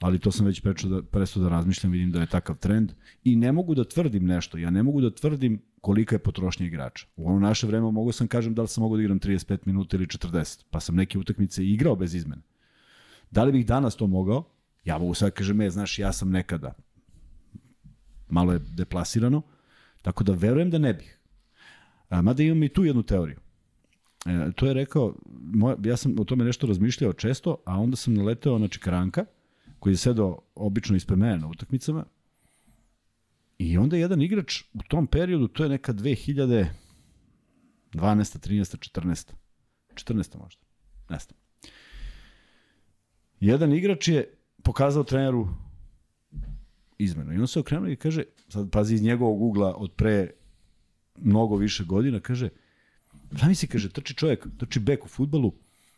[0.00, 2.92] ali to sam već prečao da, prestao da razmišljam, vidim da je takav trend
[3.24, 7.06] i ne mogu da tvrdim nešto, ja ne mogu da tvrdim kolika je potrošnja igrača.
[7.16, 9.96] U ono naše vreme mogu sam kažem da li sam mogu da igram 35 minuta
[9.96, 12.42] ili 40, pa sam neke utakmice igrao bez izmene.
[13.30, 14.44] Da li bih danas to mogao?
[14.84, 16.74] Ja mogu sad kažem, e, znaš, ja sam nekada.
[18.28, 19.42] Malo je deplasirano,
[20.02, 21.18] tako da verujem da ne bih.
[22.10, 23.45] Mada imam i tu jednu teoriju.
[24.26, 25.14] E, to je rekao,
[25.54, 29.24] moj, ja sam o tome nešto razmišljao često, a onda sam naleteo na Čikaranka,
[29.78, 32.04] koji je sedao obično ispred mene na utakmicama,
[33.58, 36.66] i onda jedan igrač u tom periodu, to je neka 2012.
[37.94, 38.76] 13.
[38.92, 39.32] 14.
[39.94, 40.38] 14.
[40.38, 40.62] možda,
[41.10, 41.38] ne znam.
[43.40, 45.48] Jedan igrač je pokazao treneru
[46.98, 50.30] izmenu i on se okrenuo i kaže, sad pazi iz njegovog ugla od pre
[51.16, 52.48] mnogo više godina, kaže,
[53.30, 55.52] Zamisli, kaže, trči čovjek, trči bek u futbalu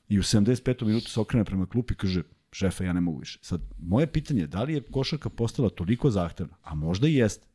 [0.09, 0.85] i u 75.
[0.87, 2.22] minutu se okrene prema klupi i kaže,
[2.53, 3.39] šefe, ja ne mogu više.
[3.43, 7.47] Sad, moje pitanje je da li je košarka postala toliko zahtevna, a možda i jeste,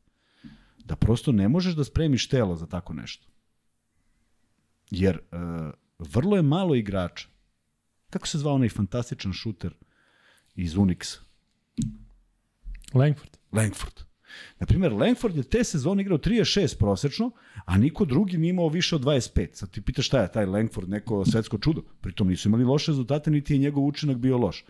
[0.85, 3.27] da prosto ne možeš da spremiš telo za tako nešto.
[4.91, 5.39] Jer uh,
[5.99, 7.27] vrlo je malo igrača.
[8.09, 9.73] Kako se zvao onaj fantastičan šuter
[10.55, 11.19] iz Unixa?
[12.93, 13.37] Langford.
[13.51, 14.03] Langford.
[14.59, 17.31] Naprimer, Langford je te sezone igrao 36 prosečno,
[17.65, 19.47] a niko drugi nije imao više od 25.
[19.53, 21.81] Sad ti pitaš šta je taj Langford, neko svetsko čudo.
[22.01, 24.65] Pritom nisu imali loše rezultate, niti je njegov učinak bio loš.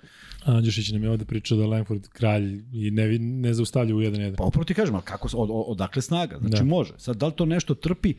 [0.46, 4.36] Andjušić nam je ovde pričao da Langford kralj i ne, ne zaustavlja u 1-1.
[4.38, 6.38] Pa upravo ti kažem, ali kako, od, od, odakle snaga?
[6.40, 6.64] Znači Da.
[6.64, 6.94] može.
[6.98, 8.14] Sad, da li to nešto trpi?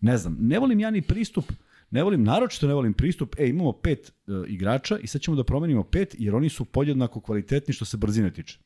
[0.00, 0.36] Ne znam.
[0.40, 1.52] Ne volim ja ni pristup,
[1.90, 5.44] ne volim, naročito ne volim pristup, e, imamo pet e, igrača i sad ćemo da
[5.44, 8.58] promenimo pet, jer oni su podjednako kvalitetni što se brzine tiče.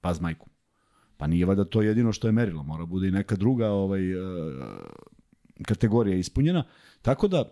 [0.00, 0.48] Paz majku.
[1.18, 4.16] Pa nije valjda to jedino što je merilo, mora bude i neka druga ovaj, e,
[5.62, 6.64] kategorija ispunjena.
[7.02, 7.44] Tako da,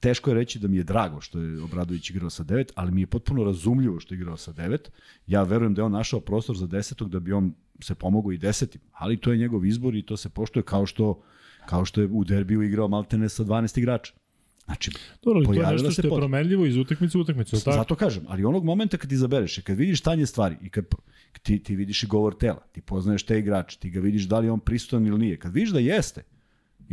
[0.00, 3.00] teško je reći da mi je drago što je Obradović igrao sa 9, ali mi
[3.00, 4.78] je potpuno razumljivo što je igrao sa 9.
[5.26, 8.38] Ja verujem da je on našao prostor za desetog da bi on se pomogao i
[8.38, 11.22] desetim, ali to je njegov izbor i to se poštuje kao što
[11.66, 14.12] kao što je u derbiju igrao Maltene sa 12 igrača.
[14.64, 14.90] Znači,
[15.22, 17.76] Dobro, ali to je nešto što je promenljivo iz utakmice u utakmicu, tako?
[17.76, 20.84] Zato kažem, ali onog momenta kad izabereš kad vidiš stanje stvari i kad
[21.38, 24.48] ti, ti vidiš i govor tela, ti poznaješ te igrače, ti ga vidiš da li
[24.48, 25.38] on prisutan ili nije.
[25.38, 26.22] Kad vidiš da jeste,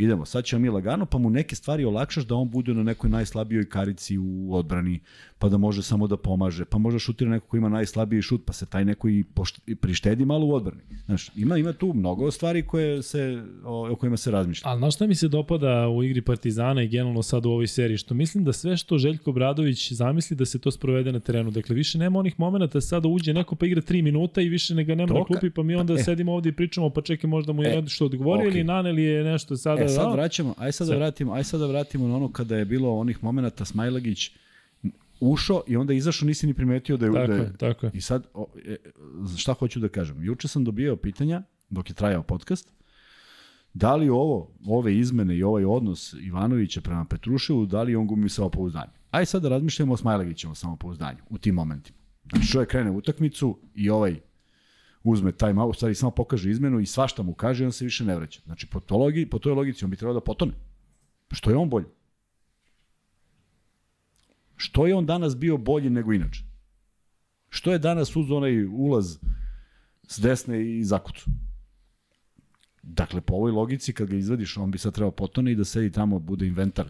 [0.00, 3.10] idemo, sad ćemo mi lagano, pa mu neke stvari olakšaš da on bude na nekoj
[3.10, 5.00] najslabijoj karici u odbrani,
[5.38, 8.52] pa da može samo da pomaže, pa može šutira neko ko ima najslabiji šut, pa
[8.52, 10.82] se taj neko i, pošt, i prištedi malo u odbrani.
[11.06, 14.68] Znaš, ima, ima tu mnogo stvari koje se, o, o kojima se razmišlja.
[14.68, 17.96] Ali znaš šta mi se dopada u igri Partizana i generalno sad u ovoj seriji?
[17.96, 21.50] Što mislim da sve što Željko Bradović zamisli da se to sprovede na terenu.
[21.50, 24.74] Dakle, više nema onih momenta da sada uđe neko pa igra 3 minuta i više
[24.74, 25.98] ne ga nema To na klupi, pa mi onda e.
[25.98, 28.58] sedimo ovde i pričamo, pa čekaj možda mu je E, nešto odgovorio okej.
[28.58, 29.84] ili naneli je nešto sada.
[29.84, 32.56] E, sad da, vraćamo, aj sad da vratimo, aj sad da vratimo na ono kada
[32.56, 34.30] je bilo onih momenata Smajlagić
[35.20, 37.12] ušao i onda izašao, nisi ni primetio da je...
[37.12, 37.92] Tako da je tako je.
[37.94, 38.76] I sad, o, e,
[39.36, 40.24] šta hoću da kažem?
[40.24, 42.72] Juče sam dobio pitanja, dok je trajao podcast,
[43.74, 48.28] da li ovo, ove izmene i ovaj odnos Ivanovića prema Petruševu, da li on gumi
[48.28, 48.92] samopouzdanje?
[49.10, 51.98] Aj sad da razmišljamo o Smajlagićevom samopouzdanju u tim momentima.
[52.30, 54.20] Znači čovjek krene utakmicu i ovaj
[55.04, 58.04] uzme malo, u stvari samo pokaže izmenu i svašta mu kaže i on se više
[58.04, 58.40] ne vraća.
[58.44, 60.52] Znači po, to logi, po toj logici on bi trebao da potone.
[61.30, 61.86] Što je on bolji?
[64.56, 66.44] Što je on danas bio bolji nego inače?
[67.48, 69.18] Što je danas uz onaj ulaz
[70.08, 71.30] s desne i zakucu?
[72.82, 75.92] Dakle, po ovoj logici, kad ga izvadiš, on bi sad trebao potone i da sedi
[75.92, 76.88] tamo, bude inventar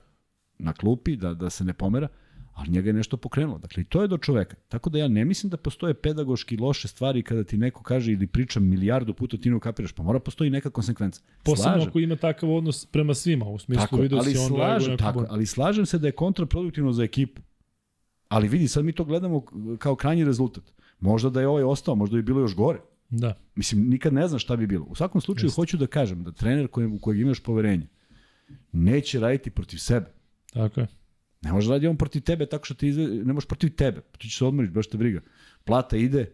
[0.58, 2.08] na klupi, da, da se ne pomera,
[2.52, 3.58] ali njega je nešto pokrenulo.
[3.58, 4.56] Dakle, i to je do čoveka.
[4.68, 8.26] Tako da ja ne mislim da postoje pedagoški loše stvari kada ti neko kaže ili
[8.26, 11.20] priča milijardu puta ti ne ukapiraš, pa mora postoji neka konsekvenca.
[11.42, 11.88] Posebno Slažem.
[11.88, 15.26] ako ima takav odnos prema svima, u smislu Tako, vidio ali si on slažem, tako,
[15.28, 17.42] ali slažem se da je kontraproduktivno za ekipu.
[18.28, 19.44] Ali vidi, sad mi to gledamo
[19.78, 20.64] kao krajnji rezultat.
[21.00, 22.78] Možda da je ovaj ostao, možda bi bilo još gore.
[23.10, 23.34] Da.
[23.54, 24.84] Mislim, nikad ne znaš šta bi bilo.
[24.84, 25.60] U svakom slučaju, Jeste.
[25.60, 27.86] hoću da kažem da trener kojem, u kojeg imaš poverenje
[28.72, 30.06] neće raditi protiv sebe.
[30.52, 30.86] Tako je.
[31.42, 34.00] Ne može raditi on protiv tebe tako što ti izve, ne možeš protiv tebe.
[34.00, 35.20] Ti ćeš se odmoriš, baš te briga.
[35.64, 36.32] Plata ide.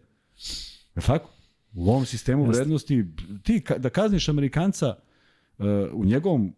[0.97, 1.31] Je tako?
[1.75, 2.59] U ovom sistemu Jeste.
[2.59, 3.05] vrednosti,
[3.43, 4.95] ti ka, da kazniš Amerikanca
[5.59, 6.55] uh, u njegovom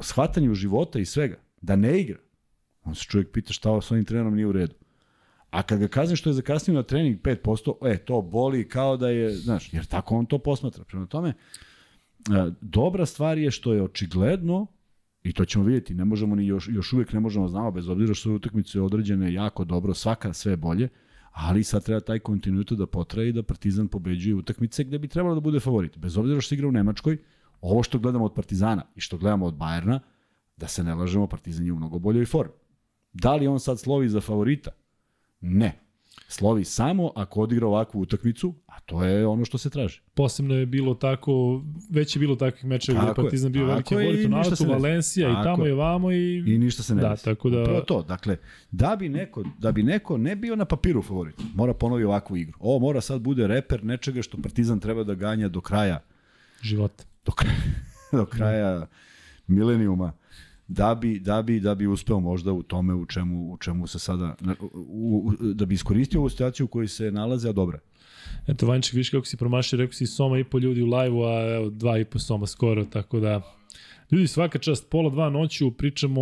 [0.00, 2.18] shvatanju života i svega, da ne igra,
[2.84, 4.74] on se čovjek pita šta s ovim trenerom nije u redu.
[5.50, 9.08] A kad ga kazniš što je zakasnio na trening 5%, e, to boli kao da
[9.08, 10.84] je, znaš, jer tako on to posmatra.
[10.84, 11.34] Prema tome, e,
[12.60, 14.66] dobra stvar je što je očigledno
[15.24, 18.14] I to ćemo vidjeti, ne možemo ni još, još uvijek ne možemo znamo, bez obzira
[18.14, 20.88] što su utakmice određene jako dobro, svaka sve bolje,
[21.32, 25.34] ali sad treba taj kontinuitet da potraje i da Partizan pobeđuje utakmice gde bi trebalo
[25.34, 25.98] da bude favorit.
[25.98, 27.18] Bez obzira što igra u Nemačkoj,
[27.60, 30.00] ovo što gledamo od Partizana i što gledamo od Bajerna,
[30.56, 32.52] da se ne lažemo, Partizan je u mnogo boljoj formi.
[33.12, 34.70] Da li on sad slovi za favorita?
[35.40, 35.78] Ne.
[36.28, 40.00] Slovi samo ako odigra ovakvu utakmicu, a to je ono što se traži.
[40.14, 44.50] Posebno je bilo tako, već je bilo takvih mečeva gde Partizan bio veliki favorit u
[44.50, 44.66] desi.
[44.66, 45.70] Valencija i tamo je.
[45.70, 46.44] i vamo i...
[46.46, 47.24] I ništa se ne Da, desi.
[47.24, 48.02] tako da- Upravo to.
[48.02, 48.36] Dakle,
[48.70, 52.58] da bi, neko, da bi neko ne bio na papiru favorit, mora ponovi ovakvu igru.
[52.60, 56.00] Ovo mora sad bude reper nečega što Partizan treba da ganja do kraja
[56.62, 57.04] života.
[57.24, 57.56] do kraja,
[58.12, 58.86] do kraja
[59.46, 60.12] milenijuma
[60.72, 63.98] da bi, da bi, da bi uspeo možda u tome u čemu, u čemu se
[63.98, 67.78] sada, na- u, u, da bi iskoristio ovu situaciju u kojoj se nalaze, a dobra.
[68.46, 71.54] Eto, Vanček, viš kako si promašio, rekao si Soma i po ljudi u live-u, a
[71.54, 73.42] evo, dva i po Soma skoro, tako da...
[74.10, 76.20] Ljudi, svaka čast, pola dva noću pričamo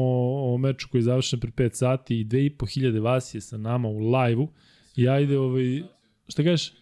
[0.52, 3.40] o meču koji je završen pre 5 sati i dve i po hiljade vas je
[3.40, 4.48] sa nama u live-u.
[4.96, 5.82] I ajde, ovaj,
[6.28, 6.72] šta kažeš?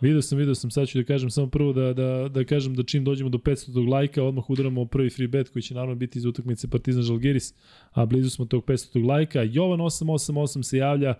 [0.00, 2.82] Video sam, video sam, sad ću da kažem samo prvo da, da, da kažem da
[2.82, 6.24] čim dođemo do 500 lajka, odmah udaramo prvi free bet koji će naravno biti iz
[6.24, 7.54] utakmice Partizan Žalgiris,
[7.90, 9.42] a blizu smo tog 500 lajka.
[9.42, 11.14] Jovan 888 se javlja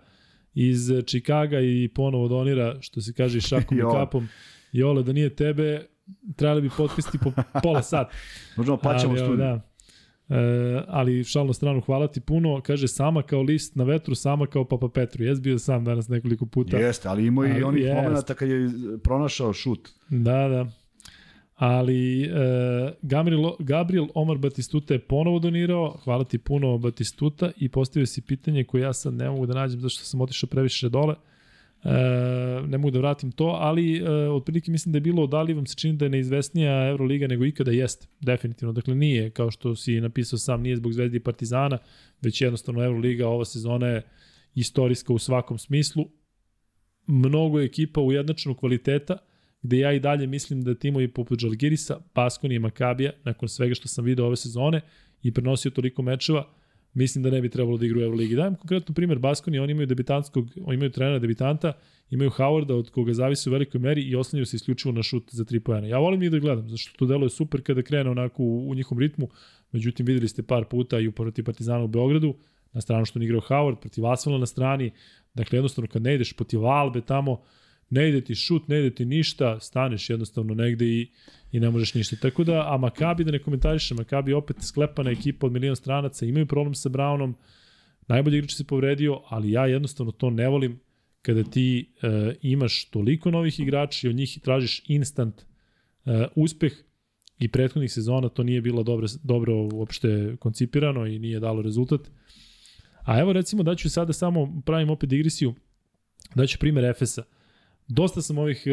[0.54, 4.28] iz Čikaga i ponovo donira, što se kaže, šakom i kapom.
[4.72, 5.86] Jole, da nije tebe,
[6.36, 8.10] trebali bi podcasti po pola sata.
[8.56, 9.36] Možemo plaćamo studiju.
[9.36, 9.69] Da.
[10.30, 12.60] E, ali šalno stranu, hvala ti puno.
[12.60, 15.24] Kaže, sama kao list na vetru, sama kao Papa Petru.
[15.24, 16.76] Jes bio sam danas nekoliko puta.
[16.76, 18.02] Jeste, ali ima i onih jest.
[18.02, 18.70] momenta kad je
[19.02, 19.88] pronašao šut.
[20.08, 20.66] Da, da.
[21.54, 22.28] Ali e,
[23.02, 28.64] Gabriel, Gabriel Omar Batistuta je ponovo donirao, hvala ti puno Batistuta i postavio si pitanje
[28.64, 31.14] koje ja sad ne mogu da nađem zašto sam otišao previše dole.
[31.14, 31.29] E,
[32.66, 35.66] ne mogu da vratim to, ali e, otprilike mislim da je bilo da li vam
[35.66, 38.72] se čini da je neizvesnija Euroliga nego ikada jeste, definitivno.
[38.72, 41.78] Dakle, nije, kao što si napisao sam, nije zbog Zvezdi i Partizana,
[42.22, 44.02] već jednostavno Euroliga ova sezona je
[44.54, 46.04] istorijska u svakom smislu.
[47.06, 49.16] Mnogo je ekipa ujednačenog kvaliteta,
[49.62, 53.88] gde ja i dalje mislim da timovi poput Žalgirisa, Baskoni i Makabija, nakon svega što
[53.88, 54.80] sam video ove sezone
[55.22, 56.48] i prenosio toliko mečeva,
[56.94, 58.36] mislim da ne bi trebalo da igraju u Euroligi.
[58.36, 61.72] Dajem konkretno primer Baskoni, oni imaju debitanskog, oni imaju trenera debitanta,
[62.10, 65.44] imaju Howarda od koga zavisi u velikoj meri i oslanjaju se isključivo na šut za
[65.44, 65.86] 3 pojena.
[65.86, 68.98] Ja volim ih da gledam, zašto to deluje super kada krene onako u, u njihovom
[68.98, 69.28] ritmu,
[69.72, 72.34] međutim videli ste par puta i u protiv Partizana u Beogradu,
[72.72, 74.90] na stranu što on igrao Howard, protiv Asfala na strani,
[75.34, 77.42] dakle jednostavno kad ne ideš protiv Albe tamo,
[77.90, 81.08] ne ide ti šut, ne ide ti ništa, staneš jednostavno negde i,
[81.52, 82.16] i ne možeš ništa.
[82.16, 86.46] Tako da, a Makabi da ne komentarišem, Makabi opet sklepana ekipa od milion stranaca, imaju
[86.46, 87.34] problem sa Brownom,
[88.08, 90.80] najbolji igrač se povredio, ali ja jednostavno to ne volim
[91.22, 96.72] kada ti e, imaš toliko novih igrača i od njih tražiš instant e, uspeh
[97.38, 102.00] i prethodnih sezona to nije bilo dobro, dobro uopšte koncipirano i nije dalo rezultat.
[103.04, 105.54] A evo recimo da ću sada samo pravim opet digresiju,
[106.34, 107.22] daću primer Efesa.
[107.90, 108.70] Dosta sam ovih, e,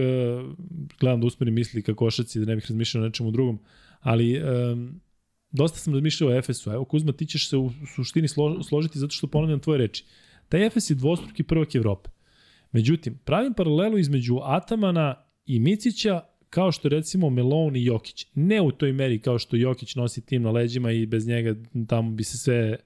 [0.99, 3.59] gledam da usmerim misli ka košaci, da ne bih razmišljao o nečemu drugom,
[3.99, 4.43] ali e,
[5.51, 6.71] dosta sam razmišljao o Efesu.
[6.71, 10.05] Evo Kuzma, ti ćeš se u suštini slo, složiti zato što ponavljam tvoje reči.
[10.49, 12.09] Taj Efes je dvostruki prvak Evrope.
[12.71, 15.15] Međutim, pravim paralelu između Atamana
[15.45, 18.27] i Micića kao što recimo Melon i Jokić.
[18.35, 21.55] Ne u toj meri kao što Jokić nosi tim na leđima i bez njega
[21.87, 22.77] tamo bi se sve,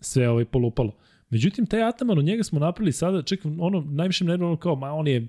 [0.00, 0.96] sve ovaj polupalo.
[1.30, 4.92] Međutim, taj Ataman, od njega smo napravili sada, ček, ono, najviše me ono kao, ma
[4.92, 5.26] on je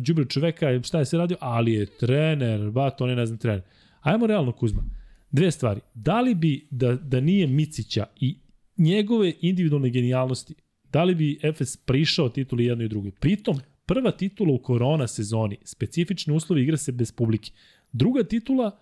[0.00, 3.62] džubre čoveka, šta je se radio, ali je trener, ba, to ne, ne znam, trener.
[4.00, 4.84] Ajmo realno, Kuzma.
[5.30, 5.80] Dve stvari.
[5.94, 8.38] Da li bi, da, da nije Micića i
[8.76, 10.54] njegove individualne genijalnosti,
[10.92, 13.10] da li bi Efes prišao tituli jednoj i drugoj?
[13.10, 17.50] Pritom, prva titula u korona sezoni, specifični uslovi igra se bez publike.
[17.92, 18.78] Druga titula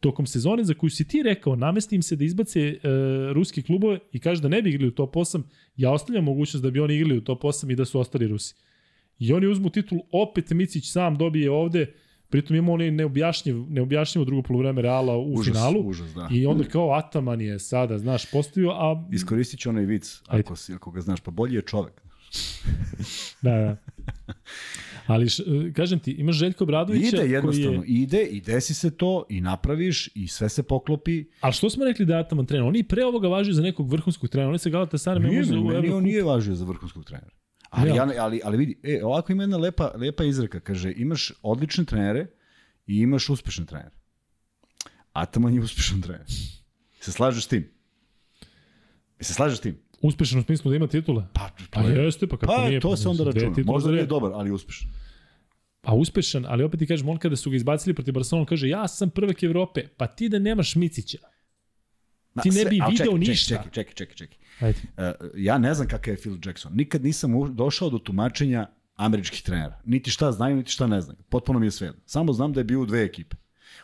[0.00, 2.78] tokom sezone za koju si ti rekao, namesti im se da izbace e,
[3.32, 5.42] ruski klubove i kaže da ne bi igrali u top 8,
[5.76, 8.54] ja ostavljam mogućnost da bi oni igrali u top 8 i da su ostali Rusi.
[9.18, 11.92] I oni uzmu titul, opet Micić sam dobije ovde,
[12.28, 15.80] pritom ima oni neobjašnjiv, neobjašnjivo drugo polovreme Reala u Užas, finalu.
[15.80, 16.28] užas, da.
[16.32, 20.40] I onda kao Ataman je sada, znaš, postavio, a Iskoristit ću onaj vic, Ajde.
[20.40, 22.00] ako, si, ako ga znaš, pa bolji je čovek.
[23.42, 23.76] da, da.
[25.06, 25.42] Ali, š,
[25.74, 27.86] kažem ti, imaš Željko Bradovića Ide koji jednostavno, je...
[27.86, 31.24] ide i desi se to i napraviš i sve se poklopi.
[31.40, 32.66] Ali što smo rekli da je Ataman trener?
[32.66, 34.48] Oni pre ovoga važu za nekog vrhunskog trenera.
[34.48, 36.02] Oni se Galatasaray Nije, uzeli u meni on Evrokup.
[36.04, 37.30] nije važio za vrhunskog trenera.
[37.76, 38.06] Ali, Ja.
[38.18, 42.26] ali, ali vidi, e, ovako ima jedna lepa, lepa izreka, kaže, imaš odlične trenere
[42.86, 43.90] i imaš uspešne trenere.
[45.12, 46.26] Ataman je uspešan trener.
[47.00, 47.68] Se slažeš s tim?
[49.20, 49.78] Se slažeš s tim?
[50.02, 51.24] Uspešan u smislu da ima titule.
[51.32, 52.80] Pa, Pa jeste, pa kako pa nije.
[52.80, 53.54] to se onda računa.
[53.64, 54.88] Možda nije dobar, ali uspešan.
[55.80, 58.68] Pa uspešan, ali opet ti kažem, on kada su ga izbacili protiv Barcelona, on kaže,
[58.68, 61.18] ja sam prvak Evrope, pa ti da nemaš Micića.
[62.34, 63.54] Ma, Ti ne sve- bi ali video čekaj, ništa.
[63.54, 64.38] Čekaj, čekaj, čekaj, čekaj.
[64.60, 64.78] Ajde.
[64.88, 65.04] Uh,
[65.36, 66.72] ja ne znam kakav je Phil Jackson.
[66.74, 68.66] Nikad nisam u- došao do tumačenja
[68.96, 69.80] američkih trenera.
[69.84, 71.18] Niti šta znaju, niti šta ne znaju.
[71.24, 71.92] Potpuno mi je sve.
[72.06, 73.36] Samo znam da je bio u dve ekipe.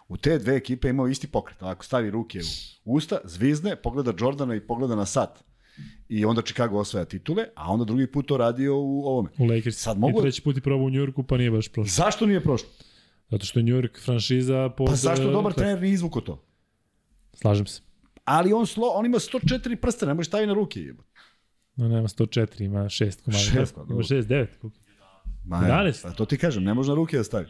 [0.08, 1.62] U te dve ekipe je imao isti pokret.
[1.62, 2.40] Ako stavi ruke
[2.84, 5.44] u usta, zvizne, pogleda Jordana i pogleda na sat.
[6.08, 9.28] i onda Chicago osvaja titule, a onda drugi put to radio u ovome.
[9.38, 9.76] U Lakers.
[9.76, 11.90] Sad mogu- I treći put je probao u Njurku, pa nije baš prošlo.
[11.94, 12.68] Zašto nije prošlo?
[13.30, 14.86] Zato što je Njurk franšiza pod...
[14.86, 16.42] Pa zašto e, dobar trener nije izvuko to?
[17.32, 17.80] Slažem se.
[18.30, 20.80] Ali on, slo, on ima 104 prsta, ne može stavi na ruke.
[21.76, 23.42] No, nema 104, ima 6 komada.
[23.42, 24.04] Šest, pa ima dobro.
[24.04, 24.46] 6, 9.
[25.44, 26.02] Ma, 11.
[26.02, 27.46] Pa to ti kažem, ne može na ruke da stavi.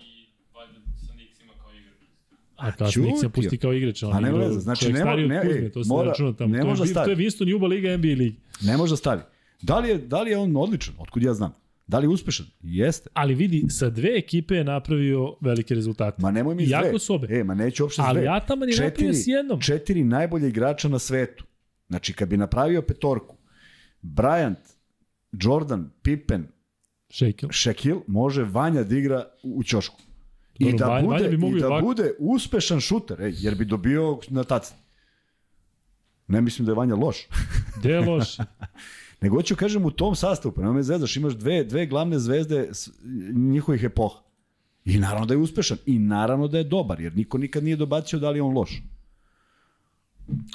[2.57, 3.13] A ćuti.
[3.17, 4.03] se pusti kao igrač.
[4.03, 6.33] On Pa igrao veze, znači čovjek ne od ne- Kuzme, to se mora- ne računa
[6.33, 6.53] tamo.
[6.53, 7.05] ne to, je, može stavi.
[7.07, 8.37] to je Winston Juba Liga NBA ligi.
[8.63, 9.23] Ne može da stavi.
[9.63, 10.95] Da li je, da li je on odličan?
[10.99, 11.53] Otkud ja znam?
[11.91, 12.47] Da li je uspešan?
[12.63, 13.11] Jeste.
[13.15, 16.23] Ali vidi, sa dve ekipe je napravio velike rezultate.
[16.23, 16.99] Ma nemoj mi s Jako dve.
[16.99, 17.27] sobe.
[17.31, 18.29] E, ma neću uopšte Ali dve.
[18.29, 19.61] Ataman je napravio s jednom.
[19.61, 21.45] Četiri najbolje igrača na svetu.
[21.89, 23.37] Znači, kad bi napravio petorku,
[24.03, 24.55] Bryant,
[25.35, 26.47] Jordan, Pippen,
[27.11, 27.49] Shaquille.
[27.51, 30.01] Shaquille, može Vanja da igra u ćošku.
[30.59, 31.87] I da, Vanja- bude, Vanja bi i da ovako.
[31.87, 34.77] bude uspešan šuter, ej, jer bi dobio na tacni.
[36.29, 37.17] Ne mislim da je Vanja loš.
[37.77, 38.37] Gde je loš?
[39.21, 42.71] Nego hoću kažem u tom sastavu, pa nema me zvezdaš, imaš dve, dve glavne zvezde
[43.35, 44.19] njihovih epoha.
[44.85, 45.79] I naravno da je uspešan.
[45.87, 48.83] I naravno da je dobar, jer niko nikad nije dobacio da li je on loš.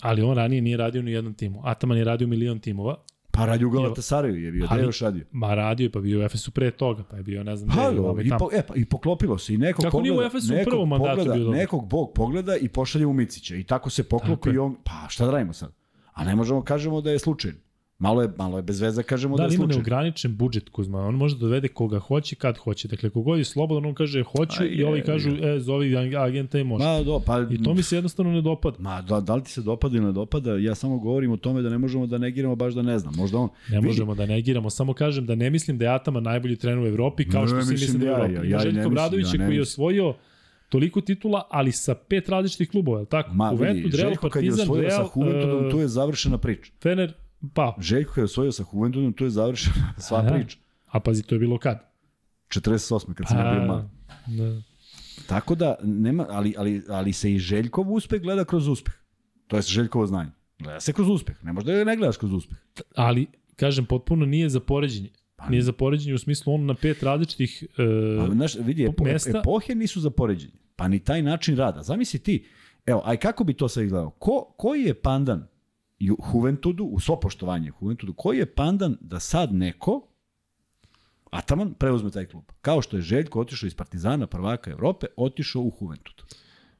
[0.01, 1.61] Ali on ranije nije radio ni u jednom timu.
[1.63, 2.97] Ataman je radio milion timova.
[3.31, 5.25] Pa radi u Galatasaraju je bio, da Ali- je još radio.
[5.31, 7.77] Ma radio je, pa bio u Efesu pre toga, pa je bio, ne znam, gde,
[7.97, 8.39] Pa, ovamo i i, tamo.
[8.39, 10.89] po, e, pa, i poklopilo se i nekog Kako nije u pogleda, Efesu u prvom
[10.89, 11.59] mandatu pogleda, bio dobar?
[11.59, 14.55] nekog bog pogleda i pošalje u Micića i tako se Tako poklopi je.
[14.55, 15.71] i on, pa šta da radimo sad?
[16.13, 17.57] A ne možemo kažemo da je slučajno.
[17.99, 19.77] Malo je, malo je bez veze kažemo da, Da, je ali ima slučajno.
[19.77, 20.99] neograničen budžet Kuzma.
[20.99, 22.87] On može da dovede koga hoće, kad hoće.
[22.87, 26.59] Dakle, kogod je slobodan, on kaže hoću A i ovi je, kažu, e, zovi agenta
[26.59, 26.85] i može.
[26.85, 28.75] Ma, do, pa, I to mi se jednostavno ne dopada.
[28.79, 31.61] Ma, da, da li ti se dopada ili ne dopada, ja samo govorim o tome
[31.61, 33.13] da ne možemo da negiramo baš da ne znam.
[33.17, 33.49] Možda on...
[33.69, 36.79] Ne vidi, možemo da negiramo, samo kažem da ne mislim da je Atama najbolji trener
[36.79, 38.35] u Evropi, kao Ne, što svi mislim misle da je u ja, Evropi.
[38.35, 39.61] ja, Ima ja ne Željko mislim, Bradovića ja ne koji je mislim.
[39.61, 40.13] osvojio
[40.69, 43.33] toliko titula, ali sa pet različitih klubova, je li tako?
[43.33, 45.87] Ma, Juventus, vidi, Real, Željko kad je Partizan, osvojio sa Real, Juventudom, e, tu je
[45.87, 46.71] završena priča.
[46.81, 47.13] Fener,
[47.53, 47.75] pa.
[47.79, 50.29] Željko kad je osvojio sa Juventudom, tu je završena sva Aha.
[50.29, 50.57] priča.
[50.85, 51.79] A pazi, to je bilo kad?
[52.49, 53.13] 48.
[53.13, 53.83] kad sam ja bio mal.
[54.27, 54.61] da.
[55.27, 58.93] Tako da, nema, ali, ali, ali se i Željkov uspeh gleda kroz uspeh.
[59.47, 60.29] To je Željkovo znanje.
[60.59, 61.43] Gleda se kroz uspeh.
[61.43, 62.57] Ne možda ne gledaš kroz uspeh.
[62.95, 65.09] Ali, kažem, potpuno nije za poređenje.
[65.49, 67.63] Nije za poređenje u smislu on na pet različitih...
[67.77, 67.83] A,
[68.23, 70.53] Uh, znaš, vidi, epo, mesta- epohe nisu za poređenje.
[70.75, 71.83] Pa ni taj način rada.
[71.83, 72.47] Zamisli ti,
[72.85, 74.09] evo, aj kako bi to sad izgledao?
[74.09, 75.47] Ko, koji je pandan
[75.99, 80.07] Juventudu, u svo poštovanje Juventudu, koji je pandan da sad neko,
[81.31, 82.43] Ataman, preuzme taj klub?
[82.61, 86.23] Kao što je Željko otišao iz Partizana, prvaka Evrope, otišao u Juventud.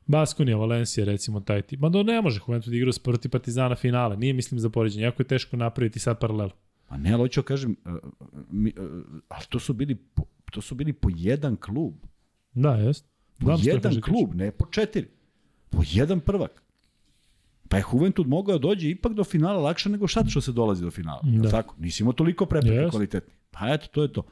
[0.05, 1.80] Baskonija, Valencija, recimo, taj tip.
[1.80, 4.18] Ma da ne može Juventus da igra s proti Partizana finale.
[4.18, 5.03] Nije, mislim, za poređenje.
[5.03, 6.51] Jako je teško napraviti sad paralelu.
[6.88, 7.91] Pa ne, ali hoću da kažem, uh,
[8.49, 9.97] mi, uh, ali to su bili
[10.51, 11.93] to su bili po jedan klub.
[12.53, 13.05] Da, jest.
[13.39, 15.07] Po Znam jedan kaže klub, ne po četiri.
[15.70, 16.63] Po jedan prvak.
[17.70, 20.91] Pa je Juventud mogao dođe ipak do finala lakše nego šta što se dolazi do
[20.91, 21.22] finala.
[21.24, 21.49] Da.
[21.49, 21.76] Tako?
[21.80, 22.91] Nisi imao toliko prepreka Jest.
[22.91, 23.36] kvalitetnih.
[23.51, 24.24] Pa eto, to je to.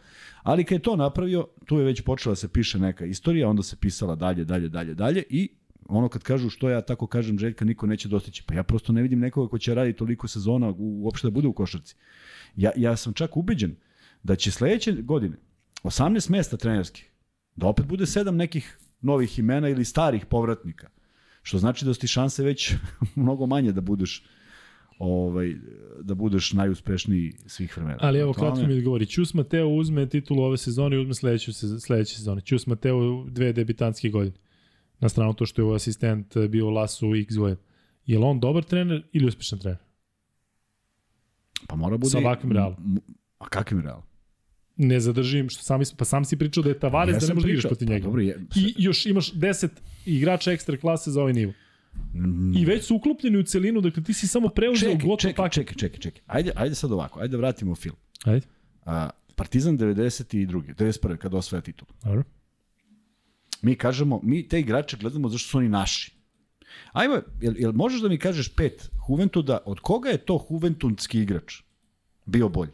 [0.44, 3.64] Ali kad je to napravio, tu je već počela da se piše neka istorija, onda
[3.64, 5.50] se pisala dalje, dalje, dalje, dalje i
[5.90, 8.44] ono kad kažu što ja tako kažem Željka niko neće dostići.
[8.46, 11.48] Pa ja prosto ne vidim nekoga ko će raditi toliko sezona u, uopšte da bude
[11.48, 11.96] u košarci.
[12.56, 13.76] Ja, ja sam čak ubeđen
[14.24, 15.38] da će sledeće godine
[15.84, 17.12] 18 mesta trenerskih,
[17.56, 20.90] da opet bude sedam nekih novih imena ili starih povratnika.
[21.44, 22.74] Što znači da su ti šanse već
[23.16, 24.24] mnogo manje da budeš
[25.00, 25.56] ovaj,
[26.02, 27.98] da budeš najuspešniji svih vremena.
[28.02, 29.06] Ali evo, kratko mi odgovori.
[29.06, 32.42] Ćus Mateo uzme titulu ove sezone i uzme sledeću, sez- sledeće sezone.
[32.42, 34.38] Ćus Mateo dve debitanske godine.
[35.00, 37.62] Na stranu to što je ovo asistent bio Lasu x godina.
[38.06, 39.80] Je li on dobar trener ili uspešan trener?
[41.68, 42.10] Pa mora bude...
[42.10, 43.02] Sa ovakvim realom.
[43.40, 44.04] A kakvim realom?
[44.78, 47.36] Ne zadržim, što sami, pa sam si pričao da je Tavares, Ja da ne sam
[47.36, 48.04] možeš da igraš pričao, protiv pa njega.
[48.04, 49.70] dobro, je- I još imaš 10
[50.06, 51.54] igrača ekstra klase za ovaj nivo.
[52.56, 55.54] I već su uklopljeni u celinu, dakle ti si samo preuzeo Čekaj, gotov čekaj, paket.
[55.54, 56.22] čekaj, čekaj, čekaj.
[56.28, 57.96] Ajde, ajde sad ovako, ajde da vratimo film.
[58.24, 58.46] Ajde,
[58.86, 60.64] A, Partizan 92.
[60.70, 61.18] 91.
[61.18, 61.88] kada osvaja titul.
[62.04, 62.24] dobro.
[63.62, 66.12] Mi kažemo, mi te igrače gledamo zašto su oni naši.
[66.94, 71.62] Ajmo, jel, jel možeš da mi kažeš pet Juventuda, od koga je to Juventudski igrač
[72.26, 72.72] bio bolji?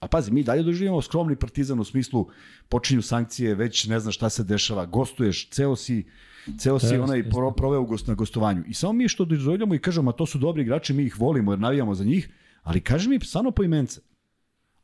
[0.00, 2.28] A pazi, mi dalje doživimo skromni partizan u smislu
[2.68, 6.06] počinju sankcije, već ne znaš šta se dešava, gostuješ, ceo si,
[6.58, 8.64] ceo si onaj pro, proveo gost, na gostovanju.
[8.66, 11.52] I samo mi što dozvoljamo i kažemo, a to su dobri igrači, mi ih volimo
[11.52, 12.30] jer navijamo za njih,
[12.62, 14.00] ali kaži mi stvarno po imence.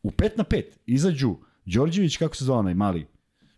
[0.03, 3.07] U 5 na 5 izađu Đorđević, kako se zove onaj mali,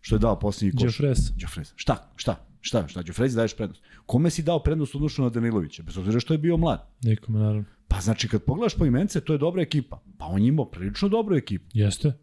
[0.01, 0.83] što je dao posljednji koš.
[0.83, 1.19] Jeffres.
[1.35, 1.73] Đofrez.
[1.75, 2.11] Šta?
[2.15, 2.45] Šta?
[2.61, 2.87] Šta?
[2.87, 3.01] Šta?
[3.01, 3.81] Đofrezi daješ prednost.
[4.05, 5.83] Kome si dao prednost odnosu na Danilovića?
[5.83, 6.87] Bez obzira što je bio mlad.
[7.03, 7.78] Nikome, naravno.
[7.89, 10.01] Pa znači kad pogledaš po imence, to je dobra ekipa.
[10.17, 11.65] Pa on imao prilično dobru ekipu.
[11.73, 12.13] Jeste.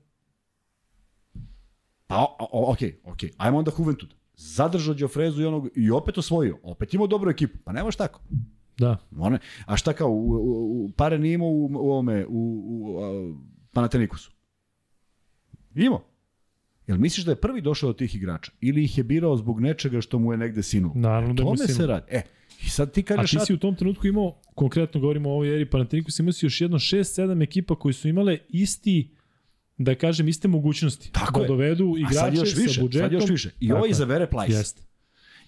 [2.06, 3.18] Pa o, o, ok, ok.
[3.36, 4.14] Ajmo onda Juventud.
[4.36, 6.58] Zadržao Đofrezu i onog i opet osvojio.
[6.62, 7.58] Opet imao dobru ekipu.
[7.64, 8.20] Pa nemaš tako.
[8.78, 8.96] Da.
[9.18, 12.98] One, a šta kao, u, u, u, pare nije imao u, u ovome, u, u,
[12.98, 13.36] u
[13.72, 14.30] Panatenikusu?
[15.74, 16.04] Imao.
[16.86, 18.52] Jel misliš da je prvi došao od tih igrača?
[18.60, 20.94] Ili ih je birao zbog nečega što mu je negde sinulo?
[20.96, 22.06] Naravno da mu Tome se radi.
[22.10, 22.22] E,
[22.64, 23.30] i sad ti A kažeš...
[23.30, 26.60] ti si u tom trenutku imao, konkretno govorimo o ovoj eri Panathinaikos, imao si još
[26.60, 29.10] jedno 6-7 ekipa koji su imale isti
[29.78, 31.12] da kažem, iste mogućnosti.
[31.12, 31.48] Tako da je.
[31.48, 33.04] dovedu A igrače sad još više, sa budžetom.
[33.04, 33.50] sad još više.
[33.60, 33.90] I Tako ovo je.
[33.90, 34.50] izabere Plajs.
[34.54, 34.82] Jeste.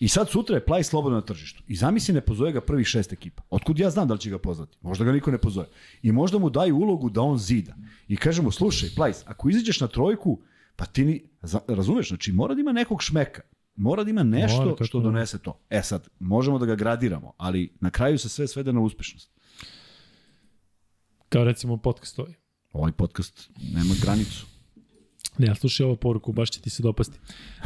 [0.00, 1.62] I sad sutra je Plaj slobodno na tržištu.
[1.68, 3.42] I zamisli ne pozove ga prvih šest ekipa.
[3.50, 4.76] Otkud ja znam da li će ga pozvati?
[4.80, 5.66] Možda ga niko ne pozove.
[6.02, 7.74] I možda mu daju ulogu da on zida.
[8.08, 10.40] I kaže mu, slušaj, Plajs, ako izađeš na trojku,
[10.76, 11.22] pa ti ni,
[11.68, 13.42] razumeš, znači mora da ima nekog šmeka.
[13.78, 15.04] Mora da ima nešto Mora, što ne.
[15.04, 15.60] donese to.
[15.70, 19.30] E sad, možemo da ga gradiramo, ali na kraju se sve svede na uspešnost.
[21.28, 22.34] Kao recimo podcast ovaj.
[22.72, 24.46] Ovaj podcast nema granicu.
[25.38, 27.18] Ne, ali slušaj ovu poruku, baš će ti se dopasti.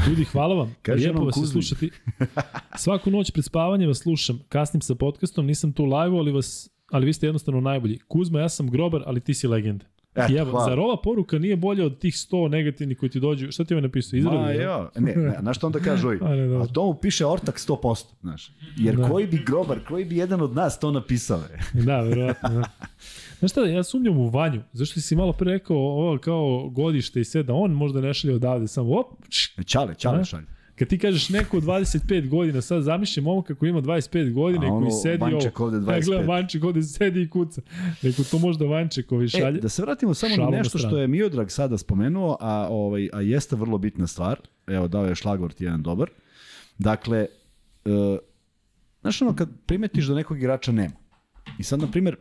[0.09, 0.74] Ljudi, hvala vam.
[0.97, 1.90] Lijepo vas je slušati.
[2.84, 4.40] Svaku noć pred spavanje vas slušam.
[4.48, 7.98] Kasnim sa podcastom, nisam tu live ali vas ali vi ste jednostavno najbolji.
[8.09, 9.86] Kuzma, ja sam grobar, ali ti si legenda.
[10.14, 10.64] Eto, evo, hvala.
[10.64, 13.52] zar ova poruka nije bolja od tih 100 negativnih koji ti dođu?
[13.52, 14.16] Šta ti je napisao?
[14.16, 14.36] Izradi?
[14.36, 16.18] Ma, jo, ne, ne, znaš što onda kaže ovi?
[16.22, 16.62] A, ne, dobro.
[16.62, 18.52] A to mu piše ortak 100%, znaš.
[18.76, 19.09] Jer Da.
[19.09, 21.40] koji bi grobar, koji bi jedan od nas to napisao?
[21.55, 21.59] e?
[21.86, 22.48] Da, verovatno.
[22.51, 22.62] Da.
[23.39, 24.62] Znaš šta, ja sumnjam u Vanju.
[24.72, 28.34] Zašto si malo pre rekao ovo kao godište i sve, da on možda ne šalje
[28.34, 30.47] odavde, samo op, č, Čale, čale šalje.
[30.82, 34.68] Kad ti kažeš neko od 25 godina, sad zamišljam momka koji ima 25 godina i
[34.68, 35.66] koji sedi Vanček ovo.
[35.66, 36.04] ovde Ja 25.
[36.04, 37.62] gledam Vanček ovde sedi i kuca.
[38.02, 39.59] Neko to možda Vanček ovi šalje.
[39.59, 43.20] E, da se vratimo samo na nešto što je Miodrag sada spomenuo, a, ovaj, a
[43.20, 44.40] jeste vrlo bitna stvar.
[44.66, 46.10] Evo, dao je šlagvort jedan dobar.
[46.78, 47.18] Dakle,
[47.84, 48.18] e,
[49.00, 50.94] znaš ono, kad primetiš da nekog igrača nema.
[51.59, 52.16] I sad, na primjer,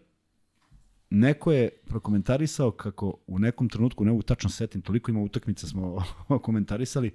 [1.10, 6.04] neko je prokomentarisao kako u nekom trenutku, ne mogu tačno setim, toliko ima utakmica smo
[6.46, 7.12] komentarisali,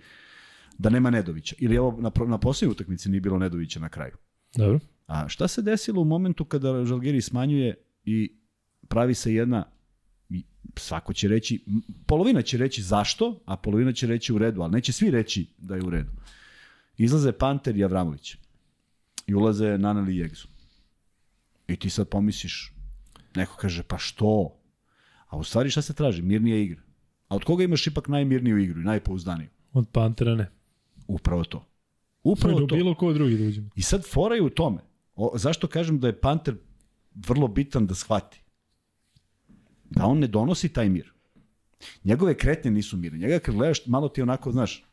[0.78, 1.56] da nema Nedovića.
[1.58, 4.16] Ili evo, na, na posljednjoj utakmici nije bilo Nedovića na kraju.
[4.56, 4.78] Dobro.
[5.06, 7.74] A šta se desilo u momentu kada Žalgiri smanjuje
[8.04, 8.36] i
[8.88, 9.64] pravi se jedna
[10.76, 11.64] svako će reći,
[12.06, 15.76] polovina će reći zašto, a polovina će reći u redu, ali neće svi reći da
[15.76, 16.10] je u redu.
[16.96, 18.36] Izlaze Panter i Avramović.
[19.26, 20.48] I ulaze Nanali i Egzu.
[21.68, 22.72] I ti sad pomisliš,
[23.34, 24.60] neko kaže, pa što?
[25.28, 26.22] A u stvari šta se traži?
[26.22, 26.80] Mirnija igra.
[27.28, 29.48] A od koga imaš ipak najmirniju igru i najpouzdaniju?
[29.72, 30.50] Od Pantera ne.
[31.08, 31.64] Upravo to.
[32.22, 32.76] Upravo to.
[32.76, 33.70] bilo ko drugi da uđemo.
[33.76, 34.78] I sad fora je u tome.
[35.14, 36.54] O, zašto kažem da je Panter
[37.14, 38.42] vrlo bitan da shvati?
[39.90, 41.12] Da on ne donosi taj mir.
[42.04, 43.18] Njegove kretnje nisu mirne.
[43.18, 44.84] Njega kad gledaš, malo ti onako, znaš,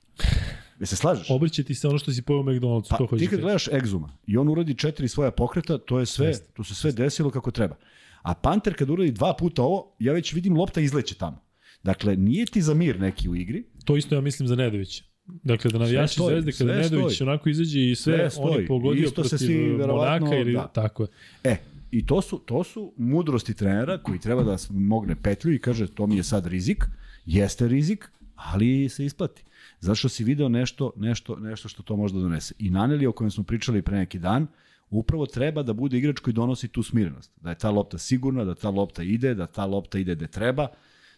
[0.80, 1.30] je se slažeš?
[1.30, 3.68] Obriće ti se ono što si pojao u McDonald'su, to Pa, hoćeš ti kad gledaš
[3.68, 6.52] Exuma i on uradi četiri svoja pokreta, to je sve, Jeste.
[6.54, 7.76] to se sve desilo kako treba.
[8.22, 11.44] A Panter kad uradi dva puta ovo, ja već vidim lopta izleće tamo.
[11.84, 15.04] Dakle, nije ti za mir neki u igri, To isto ja mislim za Nedovića.
[15.26, 17.30] Dakle, da navijači stoji, zvezde, kada Nedović stoji.
[17.30, 18.64] onako izađe i sve, Sve on stoji.
[18.64, 20.68] je pogodio Isto se protiv verovatno, Monaka ili da.
[20.68, 21.10] tako je.
[21.44, 21.58] E,
[21.92, 26.08] i to su, to su mudrosti trenera koji treba da mogne petlju i kaže to
[26.08, 26.86] mi je sad rizik,
[27.26, 29.44] jeste rizik, ali se isplati.
[29.80, 32.54] Zato što si video nešto, nešto, nešto što to može da donese.
[32.60, 34.48] I Naneli o kojem smo pričali pre neki dan,
[34.90, 37.32] upravo treba da bude igrač koji donosi tu smirenost.
[37.42, 40.68] Da je ta lopta sigurna, da ta lopta ide, da ta lopta ide gde treba,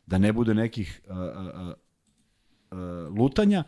[0.07, 1.73] da ne bude nekih uh, uh,
[2.71, 3.63] uh, lutanja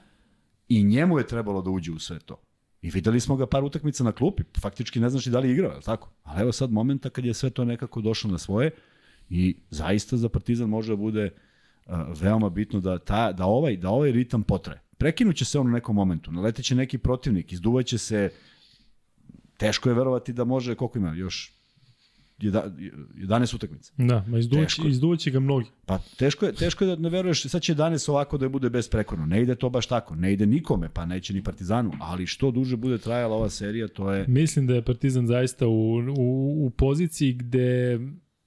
[0.69, 2.41] i njemu je trebalo da uđe u sve to.
[2.81, 5.72] I videli smo ga par utakmica na klupi, faktički ne znaš i da li igrao,
[5.72, 6.10] je li tako?
[6.23, 8.72] Ali evo sad momenta kad je sve to nekako došlo na svoje
[9.30, 11.30] i zaista za Partizan može da bude
[11.85, 14.81] uh, veoma bitno da, ta, da, ovaj, da ovaj ritam potraje.
[14.98, 18.30] Prekinuće se on u nekom momentu, naleteće neki protivnik, izduvaće se,
[19.57, 21.57] teško je verovati da može, koliko ima, još
[22.39, 23.93] 11 utakmica.
[23.97, 24.88] Da, ma Teško.
[24.88, 25.65] izduvaće ga mnogi.
[25.85, 29.26] Pa teško je, teško je da ne veruješ, sad će 11 ovako da bude besprekorno.
[29.26, 32.77] Ne ide to baš tako, ne ide nikome, pa neće ni Partizanu, ali što duže
[32.77, 34.26] bude trajala ova serija, to je...
[34.27, 37.99] Mislim da je Partizan zaista u, u, u poziciji gde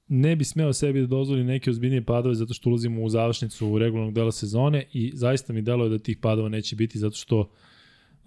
[0.08, 4.14] ne bi smeo sebi da dozvoli neke ozbiljnije padove zato što ulazimo u završnicu regularnog
[4.14, 7.50] dela sezone i zaista mi deluje da tih padova neće biti zato što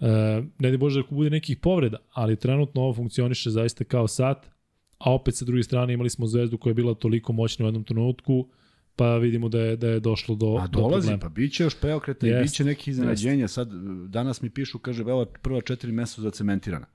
[0.00, 4.53] e, ne da Bože ako bude nekih povreda, ali trenutno ovo funkcioniše zaista kao sat,
[4.98, 7.84] a opet sa druge strane imali smo zvezdu koja je bila toliko moćna u jednom
[7.84, 8.48] trenutku,
[8.96, 11.18] pa vidimo da je, da je došlo do, A do dolazi, problema.
[11.20, 13.48] pa bit će još preokreta i Jest, bit će neki iznenađenja.
[13.48, 13.68] Sad,
[14.08, 16.86] danas mi pišu, kaže, evo, prva četiri mesta su zacementirana.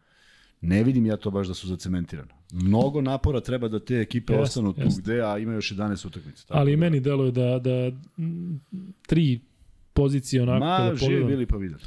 [0.61, 2.33] Ne vidim ja to baš da su zacementirana.
[2.53, 5.01] Mnogo napora treba da te ekipe Jest, ostanu tu jest.
[5.01, 6.43] gde, a ima još 11 utakmica.
[6.47, 7.91] Tako Ali i da- meni deluje da, da
[9.03, 9.39] tri
[9.93, 11.81] pozicije onako Ma, kada živi bili pa videli.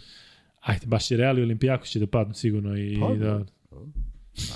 [0.60, 3.44] Ajde, baš je Real i Olimpijako će da padnu sigurno i Pa, da,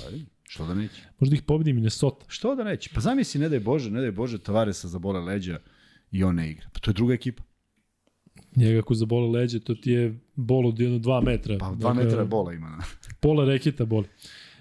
[0.05, 1.01] Ali, što da neće?
[1.19, 2.25] možda ih pobedi Minnesota.
[2.27, 2.89] Što da neće?
[2.93, 5.59] Pa zamisli, ne daj Bože, ne daj Bože, Tavaresa zabole leđa
[6.11, 6.69] i on ne igra.
[6.73, 7.43] Pa to je druga ekipa.
[8.55, 11.57] Njega ako zabole leđe, to ti je bol od jedno dva metra.
[11.59, 12.77] Pa dva Dakle, metra bola ima.
[13.21, 14.07] Pola reketa boli.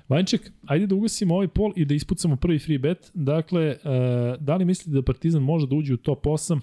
[0.08, 3.10] Vanček, ajde da ugasimo ovaj pol i da ispucamo prvi free bet.
[3.14, 6.60] Dakle, uh, da li mislite da Partizan može da uđe u top 8?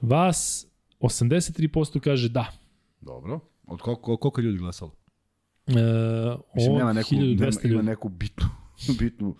[0.00, 0.66] Vas
[1.00, 2.52] 83% kaže da.
[3.00, 3.40] Dobro.
[3.66, 4.92] Od koliko, koliko ljudi glasalo?
[5.66, 5.74] Uh,
[6.54, 7.86] Mislim, nema neku, nema, 1200 ima ljudi.
[7.86, 8.46] neku bitnu,
[9.00, 9.36] bitnu,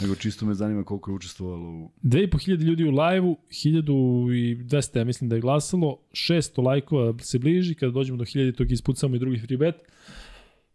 [0.00, 1.90] nego čisto me zanima koliko je učestvovalo u...
[2.02, 7.92] 2500 ljudi u live-u, 1200 ja mislim da je glasalo, 600 lajkova se bliži, kada
[7.92, 9.74] dođemo do 1000 tog ispucamo i drugi free bet.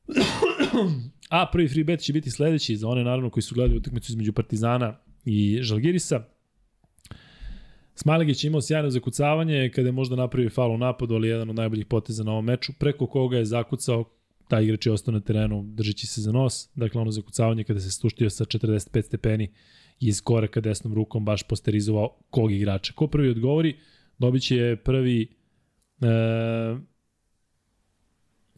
[1.30, 4.34] A prvi free bet će biti sledeći za one naravno koji su gledali utakmicu između
[4.34, 6.24] Partizana i Žalgirisa.
[7.96, 11.56] Smajlegić je imao sjajno zakucavanje kada je možda napravio faul u napadu, ali jedan od
[11.56, 14.04] najboljih poteza na ovom meču, preko koga je zakucao
[14.50, 17.92] taj igrač je ostao na terenu držeći se za nos, dakle ono zakucavanje kada se
[17.92, 19.52] stuštio sa 45 stepeni
[20.00, 22.94] iz koraka desnom rukom baš posterizovao kog igrača.
[22.94, 23.78] Ko prvi odgovori,
[24.18, 25.28] dobit će prvi
[26.02, 26.78] e,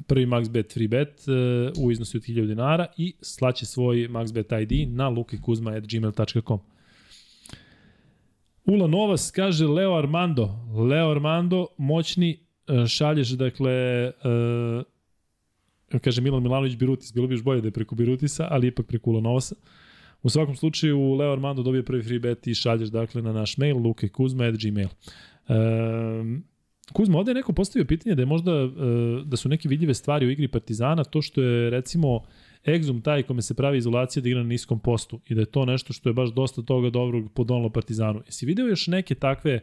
[0.08, 1.32] prvi MaxBet free bet e,
[1.80, 6.60] u iznosu od 1000 dinara i slaće svoj MaxBet ID na lukikuzma.gmail.com.
[8.66, 10.50] Ula Novas kaže Leo Armando.
[10.90, 14.12] Leo Armando, moćni, e, šalješ, dakle, e,
[16.00, 19.10] kaže Milan Milanović Birutis, bilo bi još bolje da je preko Birutisa, ali ipak preko
[19.10, 19.56] Ula Novasa.
[20.24, 23.78] U svakom slučaju, Leo Armando dobije prvi free bet i šalješ, dakle, na naš mail,
[23.78, 24.90] lukekuzma.gmail.
[25.48, 26.44] Um,
[26.94, 28.68] Kuzma, ovde je neko postavio pitanje da je možda, e,
[29.26, 32.24] da su neke vidljive stvari u igri Partizana, to što je, recimo,
[32.66, 35.66] Exum taj kome se pravi izolacija da igra na niskom postu i da je to
[35.66, 38.22] nešto što je baš dosta toga dobrog podonalo Partizanu.
[38.26, 39.60] Jesi video još neke takve,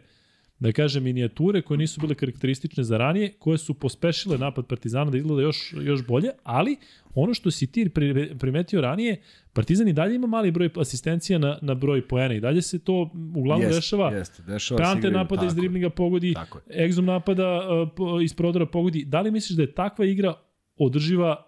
[0.60, 5.18] da kažem, minijature koje nisu bile karakteristične za ranije, koje su pospešile napad Partizana da
[5.18, 6.76] izgleda još, još bolje, ali
[7.14, 9.22] ono što si ti pri- primetio ranije,
[9.52, 13.10] Partizan i dalje ima mali broj asistencija na, na broj poena i dalje se to
[13.36, 14.10] uglavnom Jeste, dešava.
[14.10, 16.34] Jeste, dešava igraju, napada iz driblinga pogodi.
[16.66, 19.04] Exum napada uh, iz prodora pogodi.
[19.04, 20.34] Da li misliš da je takva igra
[20.76, 21.44] održiva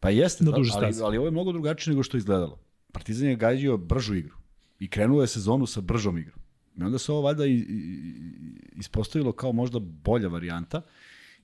[0.00, 2.58] Pa jeste, na duže ali, ali ovo je mnogo drugačije nego što je izgledalo.
[2.92, 4.36] Partizan je gađio bržu igru
[4.78, 6.45] i krenuo je sezonu sa bržom igrom.
[6.78, 7.44] I onda se ovo valjda
[8.76, 10.82] ispostavilo kao možda bolja varijanta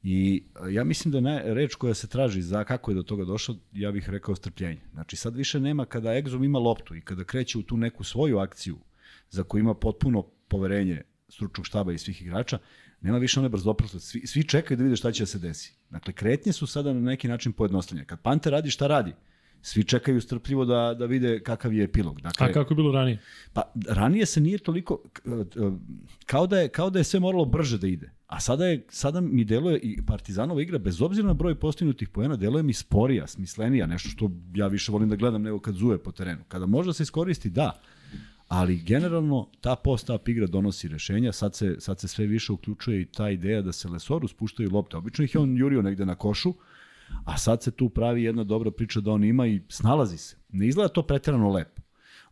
[0.03, 3.25] i ja mislim da je naj, reč koja se traži za kako je do toga
[3.25, 4.81] došlo, ja bih rekao strpljenje.
[4.93, 8.39] Znači sad više nema kada Exum ima loptu i kada kreće u tu neku svoju
[8.39, 8.79] akciju
[9.31, 12.59] za koju ima potpuno poverenje stručnog štaba i svih igrača,
[13.01, 14.09] nema više one brzoprostosti.
[14.09, 15.75] Svi, svi čekaju da vide šta će da se desi.
[15.91, 18.07] Dakle, kretnje su sada na neki način pojednostavljene.
[18.07, 19.15] Kad Pante radi šta radi,
[19.63, 22.21] svi čekaju strpljivo da, da vide kakav je epilog.
[22.21, 23.19] Dakle, A kako je bilo ranije?
[23.53, 25.21] Pa ranije se nije toliko k-
[26.27, 28.11] kao da je kao da je sve moralo brže da ide.
[28.27, 32.37] A sada je sada mi deluje i Partizanova igra bez obzira na broj postignutih poena
[32.37, 36.13] deluje mi sporija, smislenija, nešto što ja više volim da gledam nego kad zuje po
[36.13, 36.41] terenu.
[36.49, 37.81] Kada može da se iskoristi, da.
[38.49, 43.05] Ali generalno ta post-up igra donosi rešenja, sad se, sad se sve više uključuje i
[43.05, 44.97] ta ideja da se Lesoru spuštaju lopte.
[44.97, 46.55] Obično ih je on jurio negde na košu,
[47.25, 50.37] a sad se tu pravi jedna dobra priča da on ima i snalazi se.
[50.49, 51.83] Ne izgleda to preterano lepo.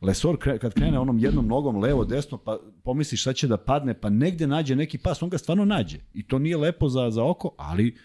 [0.01, 4.11] Lesor kad krene onom jednom nogom levo, desno, pa pomisli šta će da padne, pa
[4.11, 5.99] negde nađe neki pas, on ga stvarno nađe.
[6.15, 7.97] I to nije lepo za, za oko, ali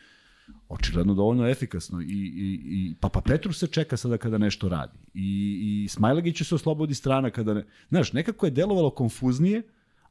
[0.69, 2.01] očigledno dovoljno efikasno.
[2.01, 4.97] I, i, i Papa Petru se čeka sada kada nešto radi.
[5.13, 7.65] I, i Smajlagiću se oslobodi strana kada ne...
[7.89, 9.61] Znaš, nekako je delovalo konfuznije,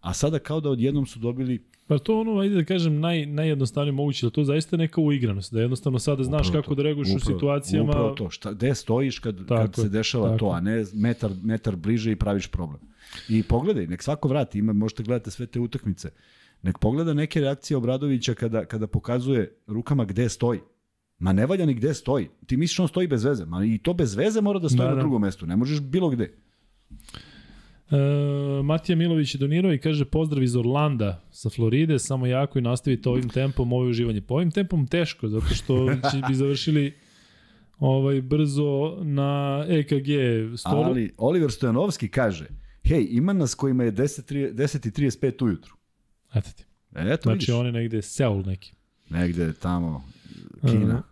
[0.04, 3.92] a sada kao da odjednom su dobili Pa to ono, ajde da kažem, naj, najjednostavnije
[3.92, 7.08] moguće, da to zaista neka uigranost, da jednostavno sada znaš Upravo kako to, da reaguješ
[7.16, 7.90] u situacijama.
[7.90, 11.30] Upravo to, šta, gde stojiš kad, Tako kad se dešava tako to, a ne metar,
[11.42, 12.80] metar bliže i praviš problem.
[13.28, 16.10] I pogledaj, nek svako vrati, ima, možete gledati sve te utakmice.
[16.62, 20.60] Nek pogleda neke reakcije Obradovića kada, kada pokazuje rukama gde stoji.
[21.18, 22.28] Ma ne valja ni gde stoji.
[22.46, 23.44] Ti misliš on stoji bez veze.
[23.46, 25.00] Ma i to bez veze mora da stoji Da, na da.
[25.00, 25.46] drugom mestu.
[25.46, 26.34] Ne možeš bilo gde.
[27.90, 27.96] E,
[28.62, 33.08] Matija Milović je donirao i kaže pozdrav iz Orlanda sa Floride, samo jako i nastavite
[33.08, 34.20] ovim tempom ovo je uživanje.
[34.20, 36.94] Po ovim tempom teško, zato što će bi završili
[37.78, 40.08] ovaj brzo na EKG
[40.56, 40.82] stolu.
[40.82, 42.46] Ali Oliver Stojanovski kaže,
[42.84, 45.74] hej, ima nas kojima je 10, 10.35 ujutru.
[46.34, 46.64] Eto ti.
[46.94, 47.48] Eto, Znači vidiš.
[47.48, 48.72] on je negde Seul neki.
[49.10, 50.04] Negde tamo,
[50.70, 51.02] Kina.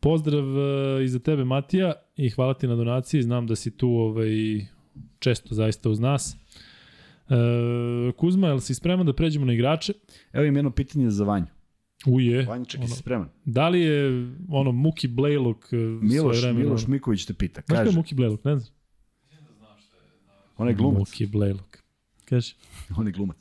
[0.00, 3.88] Pozdrav uh, i za tebe Matija i hvala ti na donaciji, znam da si tu
[3.88, 4.28] ovaj,
[5.18, 6.36] često zaista uz nas.
[7.28, 7.34] Uh,
[8.14, 9.92] Kuzma, jel si spreman da pređemo na igrače?
[10.32, 11.46] Evo im jedno pitanje za Vanju.
[12.06, 12.46] Uje.
[12.46, 13.28] Vanja, čekaj, ono, si spreman?
[13.44, 17.60] Da li je ono Muki Blejluk uh, Miloš, svojevremeno- Miloš Miković te pita.
[17.60, 18.74] Znaš ko je Kaže, Muki Blejluk, ne znam?
[20.56, 20.98] on je glumac.
[20.98, 21.78] Muki Blejluk.
[22.24, 22.54] Kaže.
[22.96, 23.36] On je glumac.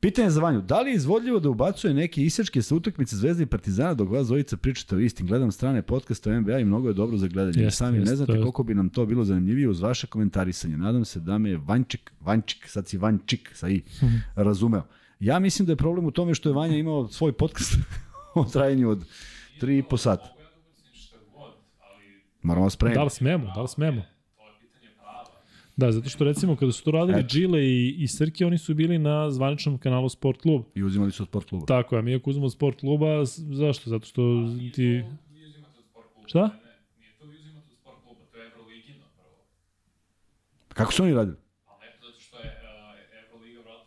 [0.00, 0.60] Pitanje za Vanju.
[0.60, 4.26] Da li je izvodljivo da ubacuje neke isečke sa utakmice Zvezde i Partizana dok vas
[4.26, 5.26] dvojica pričate o istim?
[5.26, 7.64] Gledam strane podcasta o NBA i mnogo je dobro za gledanje.
[7.64, 10.76] Jeste, Sami jeste, ne znate koliko bi nam to bilo zanimljivije uz vaše komentarisanje.
[10.76, 13.82] Nadam se da me je Vančik, Vančik, sad si Vančik sa i,
[14.34, 14.82] razumeo.
[15.20, 17.74] Ja mislim da je problem u tome što je Vanja imao svoj podcast
[18.34, 19.04] o trajanju od
[19.60, 20.32] 3,5 sata.
[20.36, 20.46] Da
[22.42, 22.98] Moramo spremiti.
[22.98, 24.02] Da li smemo, da li smemo?
[24.36, 25.24] To je pitanje prava.
[25.76, 27.28] Da, zato što recimo kada su to radili Eto.
[27.30, 30.62] Gile i, i Srki, oni su bili na zvaničnom kanalu Sport Klub.
[30.74, 31.66] I uzimali su od sport kluba.
[31.66, 33.90] Tako je, a mi ako uzmemo Sport Kluba, zašto?
[33.90, 34.22] Zato što
[34.74, 35.04] ti...
[35.94, 36.04] Od.
[36.26, 36.40] Šta?
[36.40, 36.48] Ne,
[36.98, 38.16] nije to od
[38.46, 39.36] Evroligino prvo.
[40.68, 41.36] Kako su oni radili?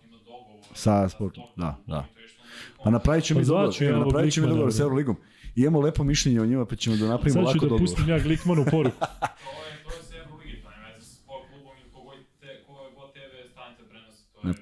[0.03, 2.05] Ima dogovor Sa sport- tom da, da.
[2.15, 4.83] i Pa napravit ćemo Pa mi dogovor, ja napravit ćemo dogovor sa.
[4.83, 5.15] Euroligom.
[5.55, 7.81] Imamo lepo mišljenje o njima, pa ćemo da napravimo Sad ću lako da dogovor.
[7.81, 8.97] pustim ja Glikmanu poruku.
[8.99, 12.63] To je, to je sve Euroligi, to nema veze sa sport klubom ili kogoj te,
[12.67, 13.19] koje god TV
[13.51, 14.21] stanice prenosi.
[14.33, 14.53] To je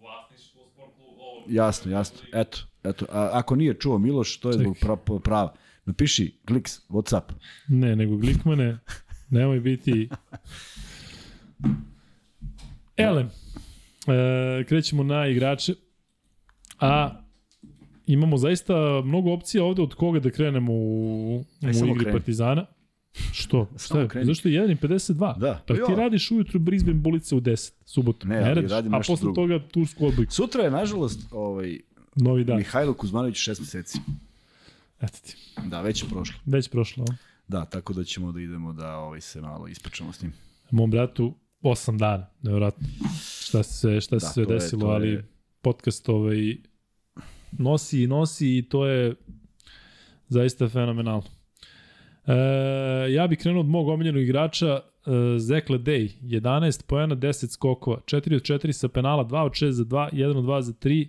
[0.00, 1.22] vlasništvo sport kluba.
[1.24, 2.18] ovo- Jasno, jasno.
[2.32, 3.06] Eto, eto.
[3.08, 5.54] A, ako nije čuo Miloš, to je zbog pra, prava.
[5.84, 7.32] Napiši Gliks, Whatsapp.
[7.68, 8.78] Ne, nego Glikmane,
[9.30, 10.08] nemoj biti...
[12.96, 13.26] Elem,
[14.06, 15.74] e, krećemo na igrače,
[16.80, 17.20] a
[18.06, 18.74] imamo zaista
[19.04, 22.12] mnogo opcija ovde od koga da krenemo u, Aj, u igri kreni.
[22.12, 22.66] Partizana.
[23.32, 23.68] Što?
[23.78, 24.24] Šta je?
[24.24, 25.38] Zašto je 1.52?
[25.38, 25.62] Da.
[25.66, 28.28] Pa ti radiš ujutru Brisbane bulice u 10, subotu.
[28.28, 29.34] Ne, Ne, radiš, radim a posle drugo.
[29.34, 30.32] toga Tursku odbojku.
[30.32, 31.78] Sutra je, nažalost, ovaj,
[32.16, 32.56] Novi dan.
[32.56, 33.98] Mihajlo Kuzmanović šest meseci.
[35.00, 35.36] Eto ti.
[35.66, 36.36] Da, već je prošlo.
[36.46, 37.04] Već prošlo.
[37.04, 37.14] a?
[37.48, 40.32] Da, tako da ćemo da idemo da ovaj, se malo ispričamo s njim.
[40.70, 42.86] Mom bratu 8 dana, nevjerojatno.
[43.40, 45.24] Šta se šta se Da, sve je- desilo, je- ali
[45.60, 46.56] podcast ovaj
[47.52, 49.14] nosi i nosi i to je
[50.28, 51.22] zaista fenomenalno.
[52.26, 52.32] E,
[53.12, 54.80] ja bih krenuo od mog omiljenog igrača e,
[55.38, 59.84] Zekle Day, 11 poena, 10 skokova, 4 od 4 sa penala, 2 od 6 za
[59.84, 61.08] 2, 1 od 2 za 3,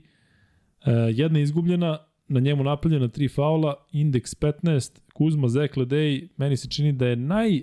[0.85, 1.97] e, jedna izgubljena,
[2.27, 7.15] na njemu napravljena 3 faula, indeks 15, Kuzma Zekle Day, meni se čini da je
[7.15, 7.61] naj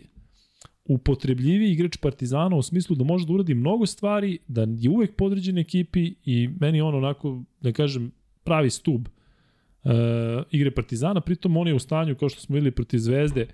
[0.84, 5.58] upotrebljiviji igrač Partizana u smislu da može da uradi mnogo stvari, da je uvek podređen
[5.58, 8.12] ekipi i meni on onako, da kažem,
[8.44, 9.08] pravi stub
[9.84, 9.92] uh,
[10.50, 13.46] igre Partizana, pritom on je u stanju, kao što smo videli protiv Zvezde,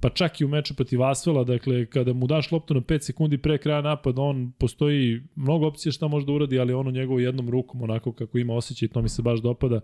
[0.00, 3.38] pa čak i u meču protiv Asvela, dakle, kada mu daš loptu na 5 sekundi
[3.38, 7.50] pre kraja napada, on postoji mnogo opcije šta može da uradi, ali ono njegovo jednom
[7.50, 9.80] rukom, onako kako ima osjećaj, to mi se baš dopada.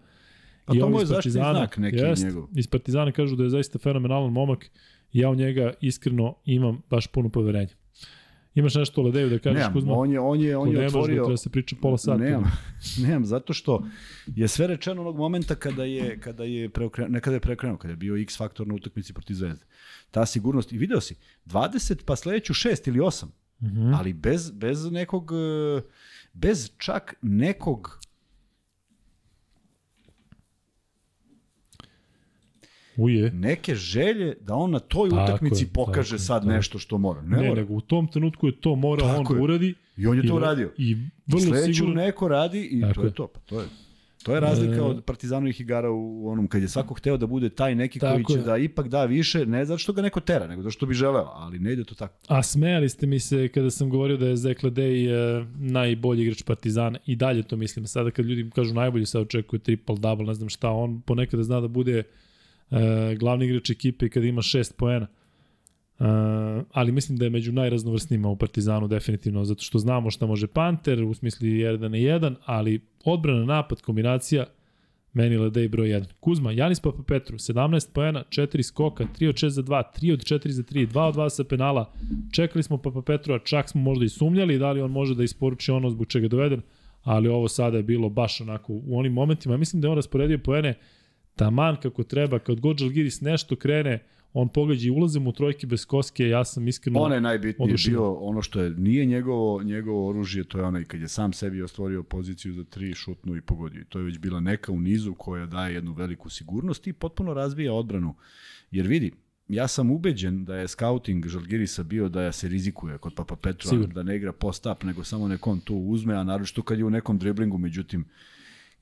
[0.64, 2.48] Pa to ovi mu je zaštitni znak neki jest, njegov.
[2.56, 4.70] Iz Partizana kažu da je zaista fenomenalan momak
[5.12, 7.74] i ja u njega iskreno imam baš puno poverenja.
[8.54, 9.92] Imaš nešto o Ledeju da kažeš, Nemam, Kuzma?
[9.92, 11.24] on je, on je, on je nemaš, da otvorio...
[11.24, 12.16] treba se priča pola sata.
[12.16, 12.52] Nemam,
[13.02, 13.86] nemam, zato što
[14.26, 17.92] je sve rečeno onog momenta kada je, kada je preokrenuo, ne kada je preokrenuo, kada
[17.92, 19.64] je bio X faktor na utakmici protiv Zvezde.
[20.10, 21.14] Ta sigurnost, i video si,
[21.46, 23.26] 20 pa sledeću 6 ili 8,
[23.60, 23.94] Mhm.
[23.94, 25.30] ali bez, bez nekog,
[25.78, 25.80] e,
[26.32, 28.00] bez čak nekog
[33.02, 33.30] Uje.
[33.32, 36.48] neke želje da on na toj Tako utakmici je, pokaže sad je.
[36.48, 37.22] nešto što mora.
[37.22, 37.54] Ne, Ne, mora.
[37.54, 39.44] nego u tom trenutku je to morao on Tako da je.
[39.44, 39.74] uradi.
[39.96, 40.72] I on je to uradio.
[40.78, 40.94] I
[41.26, 41.94] vrlo Sledeću sigurno...
[41.96, 43.12] neko radi i Tako to je je.
[43.12, 43.26] to.
[43.26, 43.66] Pa to je.
[44.22, 44.80] To je razlika E.
[44.80, 48.32] od Partizanovih igara u onom kad je svako hteo da bude taj neki koji Tako
[48.32, 48.42] će je.
[48.42, 51.26] da ipak da više, ne zato što ga neko tera, nego zato što bi želeo,
[51.26, 52.14] ali ne ide to tako.
[52.28, 55.08] A smejali ste mi se kada sam govorio da je Zekle Day
[55.40, 57.86] e, najbolji igrač Partizana i dalje to mislim.
[57.86, 61.60] Sada kad ljudi kažu najbolji, sad očekuje triple double, ne znam šta, on ponekada zna
[61.60, 62.02] da bude
[62.72, 65.06] e, glavni igrač ekipe i kada ima šest poena.
[65.06, 66.04] E,
[66.72, 71.02] ali mislim da je među najraznovrsnijima u Partizanu definitivno, zato što znamo šta može Panter,
[71.02, 74.46] u smislu 1 na 1, ali odbrana, napad, kombinacija,
[75.12, 76.04] meni Ledej broj 1.
[76.20, 80.48] Kuzma, Janis Papapetru, 17 poena, 4 skoka, 3 od 6 za 2, 3 od 4
[80.48, 81.92] za 3, 2 od 2 sa penala.
[82.32, 85.70] Čekali smo Papapetru, a čak smo možda i sumnjali da li on može da isporuči
[85.70, 86.62] ono zbog čega je doveden,
[87.02, 89.56] ali ovo sada je bilo baš onako u onim momentima.
[89.56, 90.74] Mislim da je on rasporedio poene
[91.36, 95.66] taman kako treba, kad god Žalgiris nešto krene, on pogađa i ulaze mu u trojke
[95.66, 97.00] bez koske, ja sam iskreno...
[97.00, 98.00] On je najbitnije oduševljen.
[98.00, 101.62] bio ono što je nije njegovo njegovo oružje, to je onaj kad je sam sebi
[101.62, 103.80] ostvorio poziciju za tri šutnu i pogodio.
[103.80, 107.34] I to je već bila neka u nizu koja daje jednu veliku sigurnost i potpuno
[107.34, 108.14] razvija odbranu.
[108.70, 109.12] Jer vidi,
[109.48, 113.94] ja sam ubeđen da je scouting Žalgirisa bio da se rizikuje kod Papa Petra, Sigurno.
[113.94, 117.18] da ne igra post-up, nego samo nekom to uzme, a naročito kad je u nekom
[117.18, 118.04] driblingu, međutim,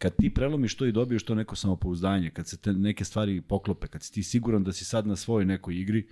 [0.00, 3.86] kad ti prelomiš to i dobiješ to neko samopouzdanje, kad se te neke stvari poklope,
[3.86, 6.06] kad si ti siguran da si sad na svojoj nekoj igri,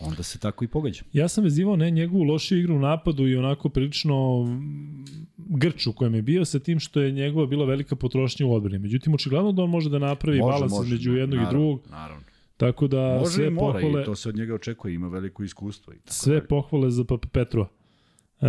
[0.00, 1.02] onda se tako i pogađa.
[1.12, 5.04] Ja sam vezivao ne njegovu lošiju igru u napadu i onako prilično mm,
[5.36, 8.78] grč u kojem je bio sa tim što je njegova bila velika potrošnja u odbrani.
[8.78, 11.86] Međutim, očigledno da on može da napravi balans između jednog i naravno, drugog.
[11.90, 12.24] Naravno.
[12.56, 15.42] Tako da Može sve i mora pohvale, i to se od njega očekuje, ima veliko
[15.42, 15.92] iskustvo.
[15.92, 16.46] I tako sve dalje.
[16.46, 17.68] pohvale za Petrova.
[18.42, 18.46] E,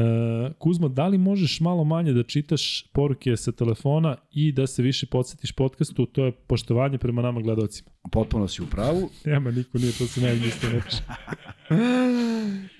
[0.53, 5.05] Kuzma, da li možeš malo manje da čitaš poruke sa telefona i da se više
[5.05, 7.89] podsjetiš podcastu, to je poštovanje prema nama gledalcima.
[8.11, 9.09] Potpuno si u pravu.
[9.25, 11.03] Nema, niko nije, to se ne isto ne piše.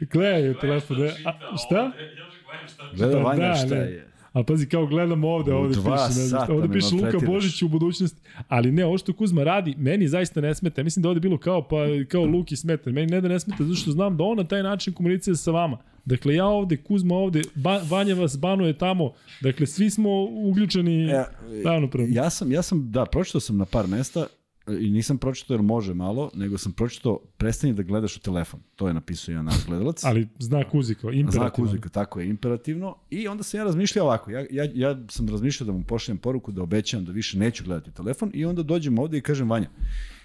[0.12, 0.98] Gledaj u telefon.
[0.98, 1.92] ne- A, šta?
[2.18, 4.11] Još gledam šta Gleda Pa Vanja da, šta je.
[4.34, 7.26] A pazi, kao gledam ovde, ovde piše, ne znam, ovde piše Luka.
[7.26, 10.84] Božić u budućnosti, ali ne, ovo što Kuzma radi, meni zaista ne smeta.
[10.84, 11.78] Mislim da ovde bilo kao, pa,
[12.08, 12.90] kao Luki smeta.
[12.92, 15.52] Meni ne da ne smeta, zato što znam da on na taj način komunicira sa
[15.52, 15.78] vama.
[16.06, 19.12] Dakle, ja ovde, Kuzma ovde, ba, Vanja vas banuje tamo.
[19.42, 21.26] Dakle, svi smo uključeni E,
[21.66, 22.16] ravnopravno.
[22.16, 24.26] ja sam, ja sam, da, pročitao sam na par mesta e,
[24.68, 28.60] i nisam pročitao jer može malo, nego sam pročitao prestani da gledaš u telefon.
[28.76, 30.04] To je napisao jedan naš gledalac.
[30.06, 31.32] Ali znak uzika, imperativno.
[31.32, 32.96] Znak uzvika, tako je, imperativno.
[33.10, 36.52] I onda sam ja razmišljao ovako, ja, ja, ja sam razmišljao da mu pošaljem poruku
[36.52, 39.70] da obećam da više neću gledati telefon i onda dođem ovde i kažem Vanja,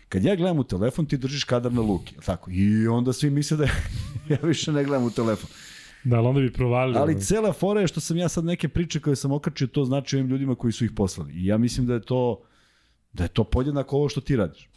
[0.08, 2.50] kad ja gledam u telefon, ti držiš kadar na luki, tako?
[2.50, 3.64] I onda svi misle da
[4.34, 5.50] ja više ne gledam u telefon.
[6.04, 6.98] Da, ali onda bi provalio.
[6.98, 10.16] Ali cela fora je što sam ja sad neke priče koje sam okačio, to znači
[10.16, 11.32] ovim ljudima koji su ih poslali.
[11.32, 12.42] I ja mislim da je to
[13.16, 14.68] da je to podjednako ovo što ti radiš.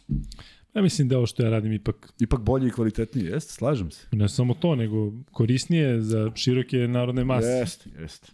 [0.74, 4.06] Ja mislim da ovo što ja radim ipak Ipak bolje i kvalitetnije, jeste, slažem se.
[4.12, 7.48] ne samo to, nego korisnije za široke narodne mase.
[7.48, 8.32] Jeste, jeste.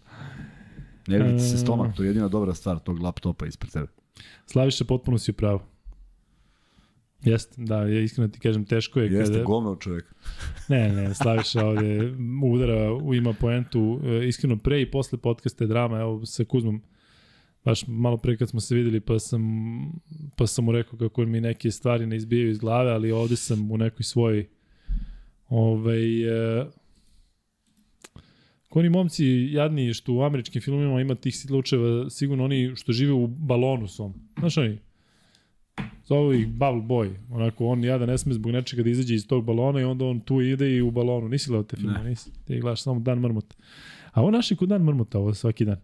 [1.06, 1.58] Ne vidi ti se E.
[1.58, 3.86] stomak, to je jedina dobra stvar tog laptopa ispred tebe.
[4.46, 5.60] Slaviša, potpuno si u pravu.
[7.24, 9.44] Jeste, da, ja iskreno ti kažem, teško je Jeste, kada...
[9.44, 10.14] govno od čoveka.
[10.68, 12.14] Ne, ne, Slaviša ovde
[12.54, 16.82] udara, ima poentu, e, iskreno pre i posle podcasta je drama, evo sa Kuzmom,
[17.66, 19.42] baš malo pre kad smo se videli, pa sam,
[20.36, 23.70] pa sam mu rekao kako mi neke stvari ne izbijaju iz glave, ali ovde sam
[23.70, 24.46] u nekoj svojoj
[25.48, 26.22] ovaj,
[26.60, 26.66] e,
[28.70, 33.26] oni momci jadni što u američkim filmima ima tih slučajeva, sigurno oni što žive u
[33.26, 34.14] balonu svom.
[34.38, 34.78] Znaš oni?
[36.04, 37.14] Zovu ih Bubble Boy.
[37.30, 40.20] Onako, on jadan ne sme zbog nečega da izađe iz tog balona i onda on
[40.20, 41.28] tu ide i u balonu.
[41.28, 42.30] Nisi gledao te filme, nisi.
[42.44, 43.56] Ti gledaš samo Dan Mrmota.
[44.12, 45.80] A ovo naši kod Dan Mrmota, ovo svaki dan.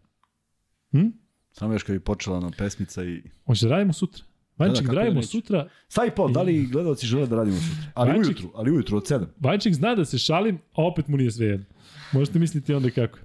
[0.90, 1.22] Hm?
[1.53, 3.23] Samo još kad bi počela na pesmica i...
[3.47, 4.24] Hoće da radimo sutra.
[4.59, 5.29] Vanček, kako da da radimo neću.
[5.29, 5.69] sutra.
[5.89, 7.93] Stavi pod, da li gledalci žele da radimo sutra?
[7.95, 9.27] Ali Vanček- ujutru, ali ujutru od 7.
[9.41, 11.66] Vanček zna da se šalim, a opet mu nije sve jedno.
[12.12, 13.19] Možete misliti onda kako.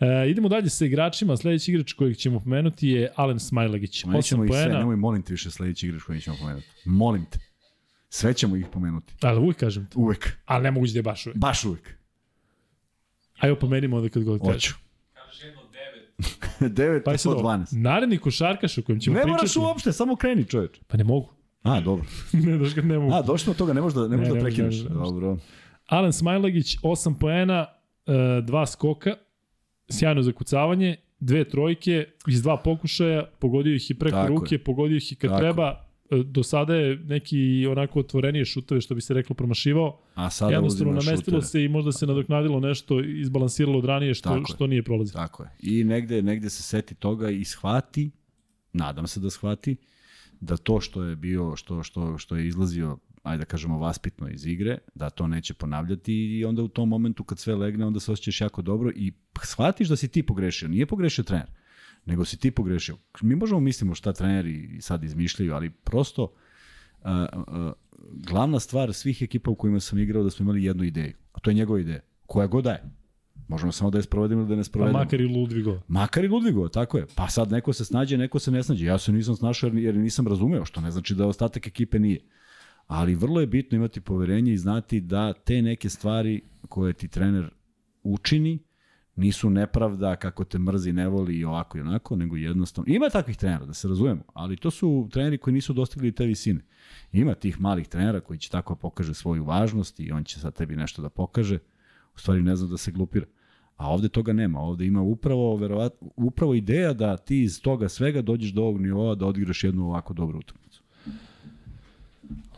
[0.00, 1.36] E, idemo dalje sa igračima.
[1.36, 4.04] Sledeći igrač kojeg ćemo pomenuti je Alen Smajlagić.
[4.04, 6.66] Nećemo 8 ih sve, nemoj molim te više sledeći igrač koji ćemo pomenuti.
[6.84, 7.38] Molim te.
[8.08, 9.14] Sve ćemo ih pomenuti.
[9.22, 9.98] ali uvijek kažem to.
[10.00, 10.28] Uvek.
[10.44, 11.38] Ali ne moguće da je baš uvijek.
[11.38, 11.94] Baš uvek.
[13.38, 14.52] Ajde pomenimo onda kad god kažem.
[14.54, 14.74] Hoću.
[16.20, 17.42] Kažeš jedno devet, 9 Pa je ovo.
[17.42, 17.66] 12.
[17.72, 19.32] Naredni košarkaš o kojem ćemo Ne pričati.
[19.32, 20.80] moraš uopšte, samo kreni čoveč.
[20.86, 21.28] Pa ne mogu.
[21.62, 22.04] A, dobro.
[22.34, 23.14] ne, daš ga ne mogu.
[23.14, 24.74] A, došli smo od toga, ne možeš da, ne možeš Ne, da ne prekineš.
[24.74, 25.10] može, ne može.
[25.10, 25.36] Dobro.
[25.86, 27.66] Alen Smajlagić, 8 poena,
[28.06, 29.14] 2 skoka,
[29.88, 35.12] sjajno zakucavanje, dve trojke, iz dva pokušaja, pogodio ih i preko Tako ruke, pogodio ih
[35.12, 35.40] i kad Tako.
[35.40, 35.84] treba.
[36.24, 40.00] Do sada je neki onako otvorenije šutove, što bi se reklo, promašivao.
[40.14, 41.42] A sada Jednostavno namestilo šutere.
[41.42, 44.54] se i možda se nadoknadilo nešto, izbalansiralo od ranije što, Tako je.
[44.54, 45.20] što nije prolazilo.
[45.20, 45.50] Tako je.
[45.58, 48.10] I negde, negde se seti toga i shvati,
[48.72, 49.76] nadam se da shvati,
[50.40, 54.46] da to što je bio, što, što, što je izlazio, ajde da kažemo, vaspitno iz
[54.46, 58.12] igre, da to neće ponavljati i onda u tom momentu kad sve legne, onda se
[58.12, 59.12] osjećaš jako dobro i
[59.42, 60.68] shvatiš da si ti pogrešio.
[60.68, 61.46] Nije pogrešio trener,
[62.06, 62.96] nego si ti pogrešio.
[63.20, 66.32] Mi možemo mislimo šta treneri sad izmišljaju, ali prosto
[67.02, 67.72] a, a,
[68.02, 71.50] glavna stvar svih ekipa u kojima sam igrao da smo imali jednu ideju, a to
[71.50, 72.82] je njegova ideja, koja god da je.
[73.48, 74.98] Možemo samo da je sprovedemo ili da ne Pa sprovedemo.
[74.98, 75.80] makar i Ludvigo.
[75.88, 77.06] Makar i Ludvigo, tako je.
[77.14, 78.86] Pa sad neko se snađe, neko se ne snađe.
[78.86, 82.20] Ja se nisam snašao jer, jer nisam razumeo, što ne znači da ostatak ekipe nije.
[82.86, 87.50] Ali vrlo je bitno imati poverenje i znati da te neke stvari koje ti trener
[88.02, 88.58] učini
[89.20, 92.92] nisu nepravda kako te mrzi, ne voli i ovako i onako, nego jednostavno...
[92.92, 96.60] Ima takvih trenera, da se razumemo, ali to su treneri koji nisu dostigli te visine.
[97.12, 100.76] Ima tih malih trenera koji će tako pokaže svoju važnost i on će sad tebi
[100.76, 101.58] nešto da pokaže,
[102.14, 103.26] u stvari ne zna da se glupira.
[103.76, 104.60] A ovde toga nema.
[104.60, 109.14] Ovde ima upravo, verovatno, upravo ideja da ti iz toga svega dođeš do ovog nivoa
[109.14, 110.69] da odigraš jednu ovako dobru utakmicu.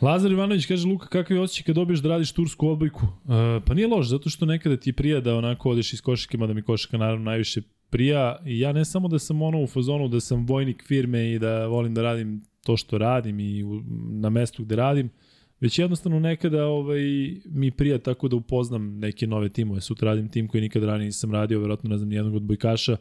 [0.01, 3.03] Lazar Ivanović kaže, Luka, kakav je osjećaj kad dobiješ da radiš tursku odbojku?
[3.03, 6.53] Uh, pa nije loš, zato što nekada ti prija da onako odeš iz košake, mada
[6.53, 8.36] mi košaka naravno najviše prija.
[8.47, 11.66] I ja ne samo da sam ono u fazonu da sam vojnik firme i da
[11.66, 15.11] volim da radim to što radim i u, na mestu gde radim,
[15.61, 17.03] već jednostavno nekada ovaj,
[17.44, 19.81] mi prija tako da upoznam neke nove timove.
[19.81, 22.97] Sutra radim tim koji nikad ranije nisam radio, verovatno ne znam nijednog odbojkaša,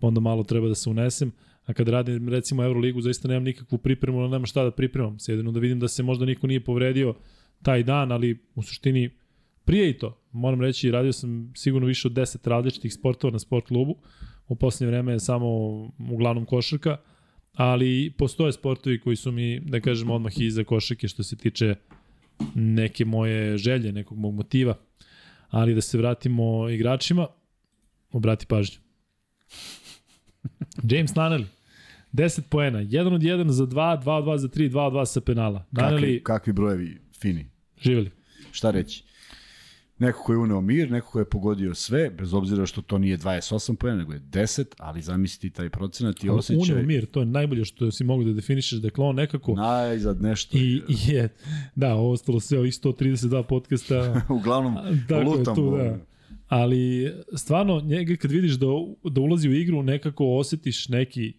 [0.00, 1.32] pa onda malo treba da se unesem.
[1.66, 5.18] A kad radim recimo Euroligu, zaista nemam nikakvu pripremu, nemam šta da pripremam.
[5.18, 7.14] Sjedino da vidim da se možda niko nije povredio
[7.62, 9.10] taj dan, ali u suštini
[9.64, 10.20] prije i to.
[10.32, 13.96] Moram reći, radio sam sigurno više od 10 različitih sportova na sport klubu.
[14.48, 15.46] U poslednje vreme je samo
[16.10, 16.96] uglavnom košarka,
[17.52, 21.74] ali postoje sportovi koji su mi, da kažem, odmah iza košarke što se tiče
[22.54, 24.74] neke moje želje, nekog mog motiva.
[25.48, 27.26] Ali da se vratimo igračima,
[28.12, 28.78] obrati pažnju.
[30.90, 31.46] James Naneli,
[32.12, 35.04] 10 poena, 1 od 1 za 2, 2 od 2 za 3, 2 od 2
[35.06, 35.64] sa penala.
[35.76, 37.46] Kakvi, Naneli, kakvi brojevi fini.
[37.80, 38.10] živeli.
[38.52, 39.04] Šta reći?
[39.98, 43.18] Neko ko je uneo mir, neko ko je pogodio sve, bez obzira što to nije
[43.18, 46.74] 28 pojena, nego je 10, ali zamisli taj procenat i osjećaj.
[46.76, 49.54] Unio mir, to je najbolje što si mogu da definišeš, dakle on nekako...
[49.54, 50.58] Najzad nešto.
[50.58, 51.28] I, i je,
[51.74, 54.74] da, ostalo sve ovih 132 podcasta Uglavnom,
[55.08, 55.54] Tako je lutam.
[55.54, 55.98] tu, da.
[56.54, 58.66] Ali stvarno njega kad vidiš da,
[59.10, 61.32] da ulazi u igru nekako osetiš neki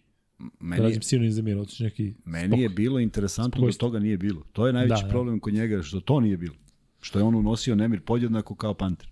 [0.60, 3.88] Meni, Tražim sinonim za mir, otiš neki meni je bilo interesantno da Spokojstvo.
[3.88, 4.42] toga nije bilo.
[4.52, 5.10] To je najveći Da, da.
[5.12, 6.54] problem kod njega, što to nije bilo.
[7.00, 9.08] Što je on unosio nemir podjednako kao panter.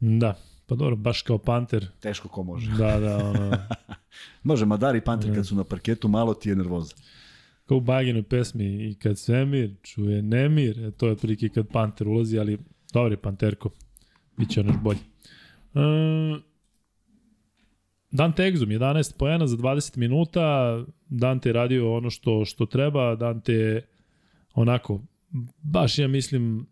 [0.00, 1.86] Da, pa dobro, baš kao panter.
[2.00, 2.70] Teško ko može.
[2.78, 3.50] Da, da, ono,
[4.42, 6.94] Može, Madar i panter kad su na parketu, malo ti je nervoza.
[7.66, 12.08] kao u Baginoj pesmi i kad svemir čuje nemir, e, to je otprilike kad panter
[12.08, 12.58] ulazi, ali
[12.92, 13.70] dobro je panterko,
[14.40, 14.98] bit će ono još bolje.
[15.74, 15.80] E,
[18.10, 23.52] Dante Exum, 11 pojena za 20 minuta, Dante je radio ono što, što treba, Dante
[23.52, 23.86] je
[24.54, 25.00] onako,
[25.62, 26.66] baš ja mislim,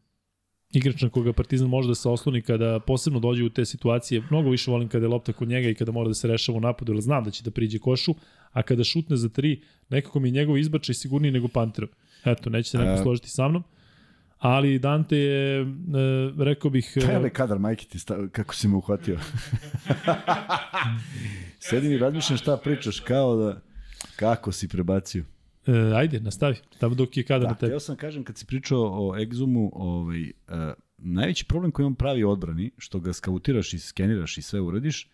[0.72, 4.22] igrač na koga Partizan može da se osloni kada posebno dođe u te situacije.
[4.30, 6.60] Mnogo više volim kada je lopta kod njega i kada mora da se rešava u
[6.60, 8.14] napadu, jer znam da će da priđe košu,
[8.50, 11.88] a kada šutne za tri, nekako mi je njegov izbačaj sigurniji nego Panterov.
[12.24, 13.02] Eto, neće se neko E.
[13.02, 13.62] složiti sa mnom.
[14.38, 15.64] Ali Dante je, e,
[16.38, 16.92] rekao bih...
[17.24, 19.18] e, kadar, majke ti, sta, kako si me uhvatio?
[21.60, 23.60] Sedim i razmišljam šta pričaš, kao da...
[24.16, 25.24] Kako si prebacio?
[25.66, 26.56] e, ajde, nastavi.
[26.78, 27.70] Tamo dok je kada Da, na tebi.
[27.70, 30.28] teo sam kažem kad si pričao o Exumu, ovaj, uh,
[30.98, 35.10] najveći problem koji on pravi odbrani, što ga skautiraš i skeniraš i sve uradiš,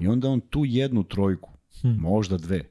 [0.00, 1.50] i onda on tu jednu trojku,
[1.82, 1.88] Hm.
[1.88, 2.64] možda dve,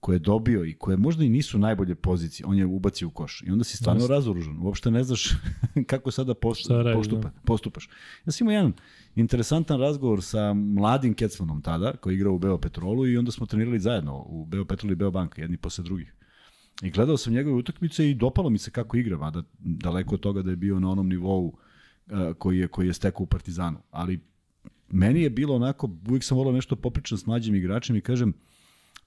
[0.00, 3.42] koje je dobio i koje možda i nisu najbolje pozicije, on je ubacio u koš.
[3.46, 4.14] I onda si stvarno Jeste.
[4.14, 4.58] razoružan.
[4.62, 5.30] Uopšte ne znaš
[5.90, 7.40] kako sada post, Šta radiš, postupa, da.
[7.44, 7.88] postupaš.
[8.26, 8.72] Ja sam imao jedan
[9.16, 13.80] interesantan razgovor sa mladim Kecmanom tada, koji je igrao u Beopetrolu i onda smo trenirali
[13.80, 16.14] zajedno u Beopetrolu i Beobanka, jedni posle drugih.
[16.82, 20.42] I gledao sam njegove utakmice i dopalo mi se kako igra, mada daleko od toga
[20.42, 21.52] da je bio na onom nivou uh,
[22.38, 23.78] koji je koji je stekao u Partizanu.
[23.90, 24.20] Ali
[24.88, 28.32] meni je bilo onako, uvijek sam volao nešto popričan s mlađim igračem i kažem,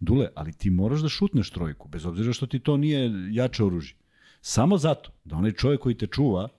[0.04, 3.96] Dule, ali ti moraš da šutneš trojku, bez obzira što ti to nije jače oružje.
[4.42, 6.50] Samo zato da onaj čovjek koji te čuva,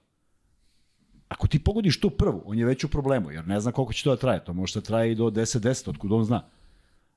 [1.28, 4.04] ako ti pogodiš tu prvu, on je već u problemu, jer ne zna koliko će
[4.04, 4.44] to da traje.
[4.44, 6.42] To može da traje i do 10-10, otkud on zna.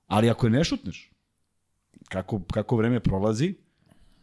[0.07, 1.11] Ali ako je ne šutneš,
[2.09, 3.53] kako, kako vreme prolazi,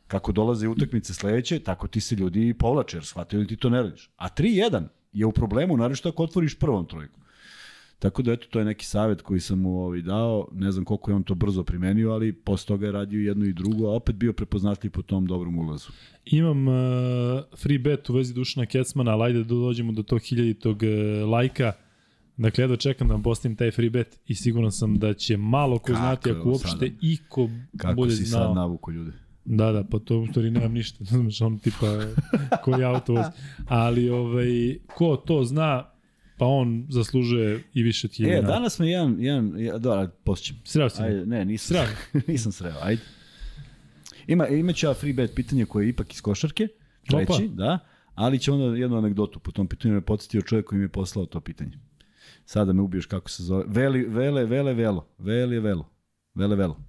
[0.06, 3.82] kako dolaze utakmice sledeće, tako ti se ljudi povlače, jer shvataju da ti to ne
[3.82, 4.10] radiš.
[4.16, 7.20] A 3-1 je u problemu, naravno ako otvoriš prvom trojku.
[7.98, 11.10] Tako da eto, to je neki savet koji sam mu ovaj, dao, ne znam koliko
[11.10, 14.16] je on to brzo primenio, ali posle toga je radio jedno i drugo, a opet
[14.16, 15.88] bio prepoznatljiv po tom dobrom ulazu.
[16.26, 16.74] Imam uh,
[17.56, 21.72] free bet u vezi Dušana Kecmana, ali ajde da dođemo do tog hiljaditog uh, lajka.
[22.36, 25.78] Dakle, jedva čekam da vam postavim taj free bet i siguran sam da će malo
[25.78, 26.86] ko Kako znati, ako uopšte sada?
[27.00, 28.46] iko Kako bude si znao.
[28.46, 29.12] sad navuko ljude?
[29.44, 31.86] Da, da, pa to u stvari nemam ništa, znaš, on tipa
[32.64, 33.28] koji auto vozi.
[33.66, 35.90] Ali ovaj, ko to zna,
[36.44, 40.56] pa on zaslužuje i više od E, danas me jedan, jedan, ja, da, posjećam.
[40.64, 41.08] Sreo si me.
[41.08, 42.22] Ajde, ne, nisam, Sreo.
[42.28, 43.02] nisam sreo, ajde.
[44.26, 46.68] Ima, imaću ja free bet pitanje koje je ipak iz košarke,
[47.12, 47.24] Opa.
[47.24, 47.78] treći, da,
[48.14, 51.26] ali će onda jednu anegdotu po tom pitanju me podsjetio čovjek koji mi je poslao
[51.26, 51.78] to pitanje.
[52.44, 53.64] Sada me ubiješ kako se zove.
[53.66, 55.06] Veli, vele, vele, velo.
[55.18, 55.90] Veli velo.
[56.34, 56.80] Vele, velo.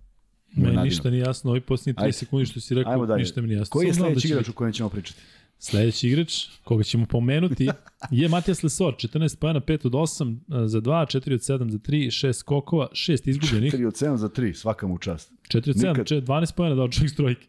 [0.56, 0.86] Meni nadimak.
[0.86, 2.12] ništa nije jasno, ovi posljednji 3 Ajde.
[2.14, 3.72] sekundi što si rekao, ništa mi nije jasno.
[3.72, 5.20] Koji je da sledeći igrač o kojem ćemo pričati?
[5.60, 6.34] Sledeći igrač,
[6.64, 7.70] koga ćemo pomenuti,
[8.12, 11.92] je Matijas Lesor, 14 pojena, 5 od 8 za 2, 4 od 7 za 3,
[12.20, 15.32] 6 skokova, 6 izgubljenih, 3 od 7 za 3, svaka mu čast.
[15.46, 17.48] 4 od 7, Nikad- 12 pojena dao čovjek s trojke.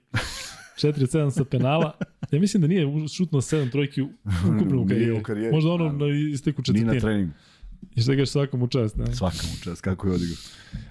[0.77, 1.93] 4 od 7 sa penala.
[2.33, 4.87] Ja mislim da nije šutno 7 trojki ukupno u
[5.23, 5.53] karijeri.
[5.53, 7.01] Možda ono na isteku Ni na četvrtine.
[7.01, 7.33] treningu.
[7.97, 8.97] I šta kažeš svakom u čast.
[8.97, 9.15] Ne?
[9.15, 10.37] Svaka mu čast, kako je odigrao.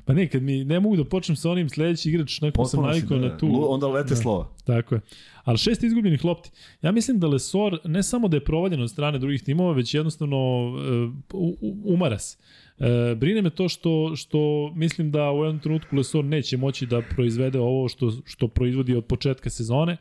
[0.06, 3.18] Pa ne, kad mi ne mogu da počnem sa onim sledeći igrač, neko sam navikao
[3.20, 3.48] da, na tu.
[3.48, 4.50] Lu- Onda lete slova.
[4.64, 5.02] Tako je.
[5.44, 6.50] Ali šest izgubljenih lopti.
[6.82, 10.38] Ja mislim da Lesor ne samo da je provaljen od strane drugih timova, već jednostavno
[10.68, 12.38] uh, u- u- umara se.
[12.80, 14.40] E, brine me to što, što
[14.76, 19.06] mislim da u jednom trenutku Lesor neće moći da proizvede ovo što, što proizvodi od
[19.06, 19.98] početka sezone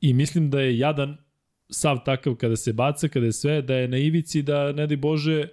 [0.00, 1.16] i mislim da je jadan
[1.70, 4.96] sav takav kada se baca, kada je sve, da je na ivici, da ne daj
[4.96, 5.48] Bože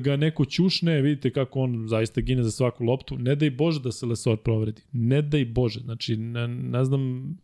[0.00, 3.92] ga neko ćušne, vidite kako on zaista gine za svaku loptu, ne daj Bože da
[3.92, 7.34] se Lesor provredi, ne daj Bože, znači ne, ne znam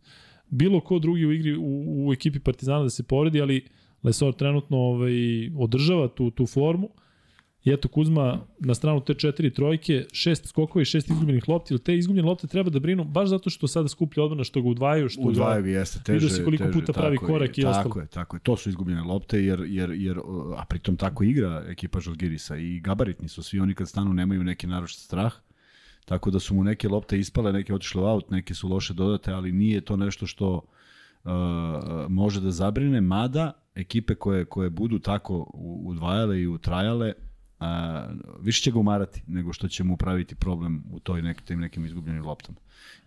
[0.49, 3.65] bilo ko drugi u igri u, u ekipi Partizana da se povredi, ali
[4.03, 5.13] Lesor trenutno ovaj,
[5.57, 6.89] održava tu, tu formu
[7.65, 11.83] I eto Kuzma na stranu te četiri trojke, šest skokova i šest izgubljenih lopti, ili
[11.83, 15.09] te izgubljene lopte treba da brinu baš zato što sada skuplja odbrana, što ga udvajaju,
[15.09, 15.69] što Udvajaju ga...
[15.69, 16.13] jeste, teže.
[16.13, 18.01] Vidio si koliko teže, puta pravi tako je, korak i tako ostalo.
[18.01, 18.39] je, tako je.
[18.39, 20.17] To su izgubljene lopte, jer, jer, jer,
[20.57, 24.67] a pritom tako igra ekipa Žalgirisa i gabaritni su svi oni kad stanu nemaju neki
[24.67, 25.33] naročit strah.
[26.05, 29.31] Tako da su mu neke lopte ispale, neke otišle u aut, neke su loše dodate,
[29.31, 31.31] ali nije to nešto što uh,
[32.09, 35.51] može da zabrine, mada ekipe koje, koje budu tako
[35.83, 37.13] udvajale i utrajale,
[37.59, 38.07] a,
[38.41, 41.85] više će ga umarati nego što će mu praviti problem u toj nek, tim nekim
[41.85, 42.57] izgubljenim loptama.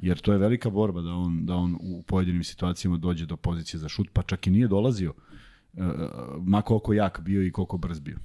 [0.01, 3.81] Jer to je velika borba da on, da on u pojedinim situacijama dođe do pozicije
[3.81, 5.12] za šut, pa čak i nije dolazio,
[5.73, 5.85] uh,
[6.43, 8.19] ma koliko jak bio i koliko brz bio.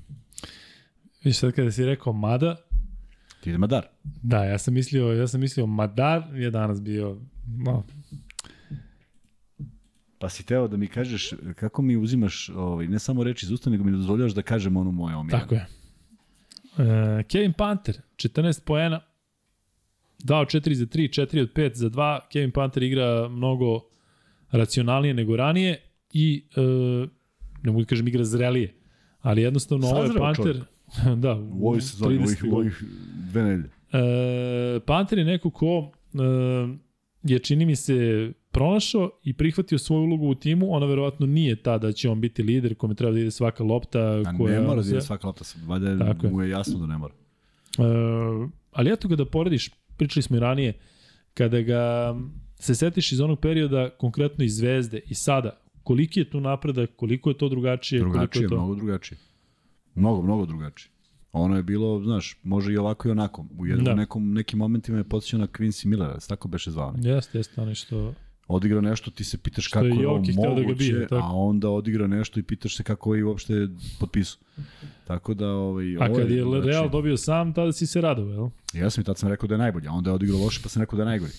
[1.24, 2.56] Viš sad kada si rekao Mada,
[3.42, 3.86] Ti je Madar.
[4.04, 7.18] da, ja sam mislio, ja sam mislio Madar je danas bio,
[7.58, 7.84] no,
[10.24, 13.70] Pa si teo da mi kažeš kako mi uzimaš ovaj, ne samo reči iz usta,
[13.70, 15.42] nego mi dozvoljavaš da kažem ono moje omiljeno.
[15.42, 15.68] tako je.
[16.78, 19.02] E, Kevin Panter, 14 poena,
[20.24, 22.20] dao 4 za 3, 4 od 5 za 2.
[22.32, 23.80] Kevin Panter igra mnogo
[24.52, 25.82] racionalnije nego ranije
[26.14, 26.62] i e,
[27.64, 28.74] ne mogu da kažem igra zrelije.
[29.22, 30.62] Ali jednostavno ovo je Panter...
[31.24, 32.52] da, U ovoj sezoni, u ovih, 30.
[32.52, 32.84] u ovih
[33.32, 33.70] dve nedelje.
[33.94, 36.18] E, Panter je neko ko e,
[37.24, 41.78] je čini mi se pronašao i prihvatio svoju ulogu u timu, ona verovatno nije ta
[41.78, 44.00] da će on biti lider kome treba da ide svaka lopta.
[44.00, 46.98] A koja, ne mora da je svaka lopta, valjda Tako mu je jasno da ne
[46.98, 47.14] mora.
[47.14, 47.84] E,
[48.72, 50.74] ali eto ga da porediš, pričali smo i ranije,
[51.34, 52.16] kada ga
[52.60, 57.30] se setiš iz onog perioda, konkretno iz Zvezde i sada, koliki je tu napredak, koliko
[57.30, 58.56] je to drugačije, Drugačije, koliko je to...
[58.56, 59.18] mnogo drugačije.
[59.96, 60.90] Mnogo, mnogo drugačije.
[61.32, 63.46] Ono je bilo, znaš, može i ovako i onako.
[63.58, 63.96] U jednom, Da.
[63.96, 66.94] nekom, nekim momentima je podsjećao na Quincy Millera, se tako beše zvao.
[66.98, 68.14] Jeste, jeste, ono što...
[68.48, 71.16] Odigra nešto, ti se pitaš Što kako je je, ovo da ga moguće, bije, tako.
[71.16, 73.68] a onda odigra nešto i pitaš se kako je uopšte
[74.00, 74.40] potpisao.
[75.08, 76.72] Tako da, ovaj, A kad je drugačije.
[76.72, 78.82] Real dobio sam, tada si se radovao, jel?
[78.84, 80.70] Ja sam i tad sam rekao da je najbolji, a onda je odigrao loše, pa
[80.70, 81.32] sam rekao da je najgori.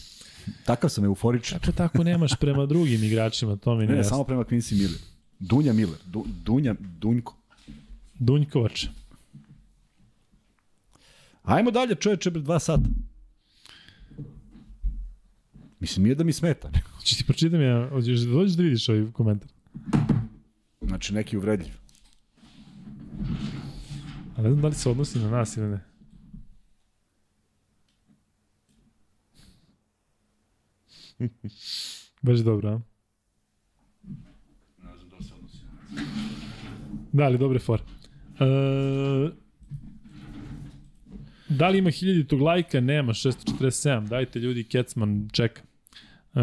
[0.64, 1.58] Takav sam euforičan.
[1.58, 4.98] Kako tako nemaš prema drugim igračima, to mi Ne, ne, samo prema Quincy Miller.
[5.38, 5.98] Dunja Miller.
[6.06, 7.36] Du, Dunja, Dunjko.
[8.14, 8.86] Dunjkovač.
[11.42, 12.88] Ajmo dalje, čoveče, dva sata.
[15.84, 16.70] Mislim, nije da mi smeta.
[16.96, 19.50] Hoćeš ti pročitam ja, hoćeš da dođeš da vidiš ovaj komentar.
[20.80, 21.72] Znači, neki uvredljiv.
[24.36, 25.80] A ne znam da li se odnosi na nas ili ne.
[32.22, 32.80] Baš dobro, a?
[34.82, 35.58] Ne znam da se odnosi.
[37.12, 37.80] Da, ali dobre for.
[38.40, 38.44] E,
[41.48, 42.80] da li ima hiljaditog lajka?
[42.80, 44.08] Nema, 647.
[44.08, 45.62] Dajte ljudi, Kecman čeka.
[46.34, 46.40] E,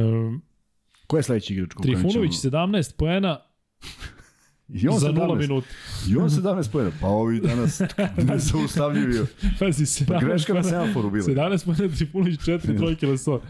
[1.08, 1.70] Ko je sledeći igrač?
[1.82, 3.40] Trifunović ćemo- 17 poena
[4.74, 5.14] I on za 17.
[5.18, 5.68] 0 minuta.
[6.10, 6.92] I on 17 pojena.
[7.02, 7.82] Pa ovi danas
[8.28, 9.20] nezaustavljivi.
[9.60, 11.26] Pazi, 17 Pa greška na semaforu bila.
[11.26, 13.42] 17 poena Trifunović, 4 trojke Leso.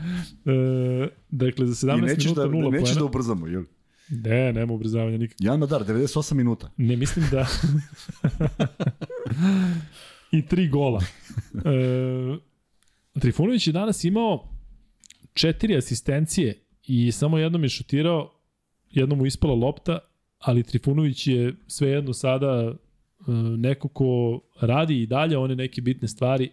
[0.45, 0.51] E,
[1.29, 2.99] dakle, za 17 I nećeš minuta da, 0 nećeš poena.
[2.99, 3.63] da ubrzamo, jel?
[4.09, 5.37] Ne, nema ubrzavanja nikak.
[5.39, 6.71] Jan Madar, 98 minuta.
[6.77, 7.47] Ne mislim da...
[10.31, 11.03] I tri gola.
[11.55, 12.37] E,
[13.13, 14.47] Trifunović je danas imao
[15.33, 18.31] četiri asistencije i samo jednom je šutirao,
[18.91, 19.99] jednom mu ispala lopta,
[20.39, 22.73] ali Trifunović je svejedno sada
[23.27, 26.49] e, neko ko radi i dalje one neke bitne stvari.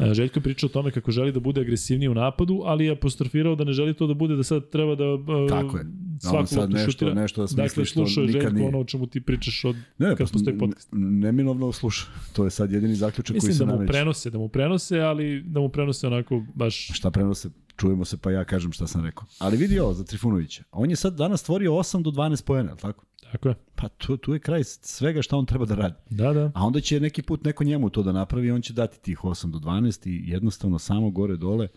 [0.00, 2.92] E, Željko je pričao o tome kako želi da bude agresivniji u napadu, ali je
[2.92, 5.84] apostrofirao da ne želi to da bude da sad treba da e, Tako je.
[6.16, 7.14] On svaku sad nešto, šutira.
[7.14, 8.68] nešto da smisli Dakle, slušao je Željko nije.
[8.68, 10.88] ono o čemu ti pričaš od Ne, kad postoji podcast.
[10.92, 12.06] Neminovno sluša.
[12.32, 13.92] To je sad jedini zaključak koji Mislim se da mu nameće.
[13.92, 16.90] prenose, da mu prenose, ali da mu prenose onako baš...
[16.94, 19.24] Šta prenose, čujemo se pa ja kažem šta sam rekao.
[19.38, 20.62] Ali vidi ovo za Trifunovića.
[20.72, 23.04] On je sad danas stvorio 8 do 12 pojena, jel tako?
[23.32, 23.54] Tako je.
[23.74, 25.94] Pa tu, tu je kraj svega šta on treba da radi.
[26.10, 26.50] Da, da.
[26.54, 29.50] A onda će neki put neko njemu to da napravi on će dati tih 8
[29.50, 31.68] do 12 i jednostavno samo gore dole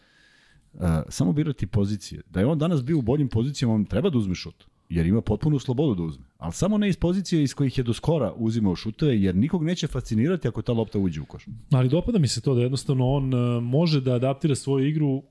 [0.74, 2.22] uh, samo birati pozicije.
[2.30, 4.66] Da je on danas bio u boljim pozicijama, on treba da uzme šut.
[4.90, 6.24] Jer ima potpunu slobodu da uzme.
[6.38, 9.88] Ali samo ne iz pozicije iz kojih je do skora uzimao šuteve, jer nikog neće
[9.88, 11.46] fascinirati ako ta lopta uđe u koš.
[11.72, 15.24] Ali dopada mi se to da jednostavno on uh, može da adaptira svoju igru uh,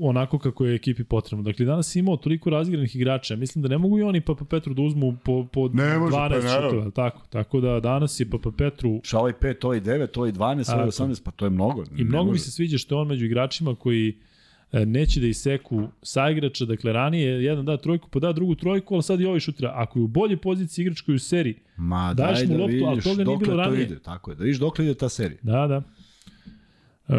[0.00, 1.42] onako kako je ekipi potrebno.
[1.42, 3.36] Dakle, danas je imao toliko razgranih igrača.
[3.36, 6.28] Mislim da ne mogu i oni Papa Petru da uzmu po, po Ne može, pa
[6.28, 6.70] 12 naravno.
[6.70, 6.90] šutova.
[6.90, 10.90] Tako, tako da danas je Papa Petru Šta ovaj 5, ovaj 9, ovaj 12, ovaj
[10.90, 11.04] Tako.
[11.04, 11.84] 18, pa to je mnogo.
[11.96, 14.14] I mnogo mi se sviđa što je on među igračima koji e,
[14.86, 19.02] neće da iseku sa igrača, dakle ranije jedan da trojku, pa da drugu trojku, ali
[19.02, 19.72] sad i ovaj šutira.
[19.74, 22.84] Ako je u boljoj poziciji igrač koji u seriji, Ma Daješ daj mu da loptu,
[22.86, 23.82] ali vidiš toga nije bilo ranije.
[23.82, 23.98] ide.
[24.02, 25.38] Tako je, da vidiš dokle ide ta serija.
[25.42, 25.82] da, da.
[27.08, 27.14] E,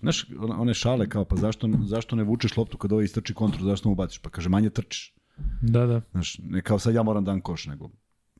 [0.00, 0.26] Znaš,
[0.58, 3.94] one šale kao, pa zašto, zašto ne vučeš loptu kad ovaj istrči kontru, zašto mu
[3.94, 4.18] baciš?
[4.18, 5.14] Pa kaže, manje trčiš.
[5.62, 6.00] da, da.
[6.10, 7.90] Znaš, ne kao sad ja moram dan koš, nego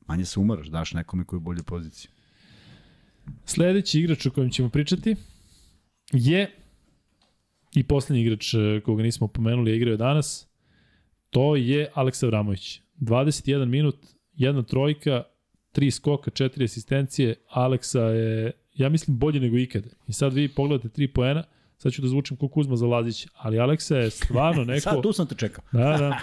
[0.07, 2.11] manje se umaraš, daš nekome koji je u boljoj poziciji.
[3.45, 5.15] Sledeći igrač o kojem ćemo pričati
[6.13, 6.51] je
[7.75, 10.47] i poslednji igrač e, koga nismo pomenuli, igrao je danas,
[11.29, 12.81] to je Aleksa Vramović.
[12.99, 13.95] 21 minut,
[14.33, 15.23] jedna trojka,
[15.71, 17.35] tri skoka, četiri asistencije.
[17.49, 19.89] Aleksa je, ja mislim, bolji nego ikada.
[20.07, 21.43] I sad vi pogledate tri poena,
[21.77, 24.81] sad ću da zvučim ko Kuzma za Lazić, ali Aleksa je stvarno neko...
[24.81, 25.63] Sad tu sam te čekao.
[25.71, 26.19] Da, da.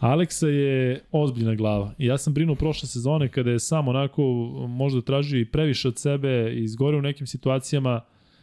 [0.00, 1.94] Aleksa je ozbiljna glava.
[1.98, 4.22] I ja sam brinuo prošle sezone kada je sam onako
[4.68, 8.00] možda tražio i previše od sebe i izgore u nekim situacijama.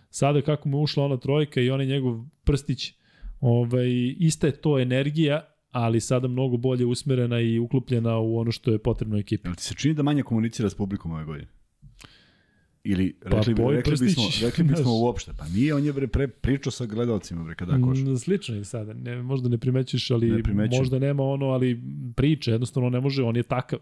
[0.09, 2.93] Sada kako mu je ušla ona trojka i onaj njegov prstić,
[3.39, 8.71] ovaj, ista je to energija, ali sada mnogo bolje usmerena i uklopljena u ono što
[8.71, 9.47] je potrebno ekipi.
[9.47, 11.47] Jel ti se čini da manje komunicira s publikom ove godine?
[12.84, 15.01] Ili Pa, rekli, bi, Boj rekli, Prstić, bismo, rekli bismo znaš.
[15.01, 15.31] uopšte.
[15.38, 17.99] Pa nije, on je bre, pre, pričao sa gledalcima bre, kada koš.
[17.99, 21.81] Mm, Slično je sada, ne, možda ne primećuješ, ali Ne možda nema ono, ali
[22.15, 23.79] priče, jednostavno ne može, on je takav.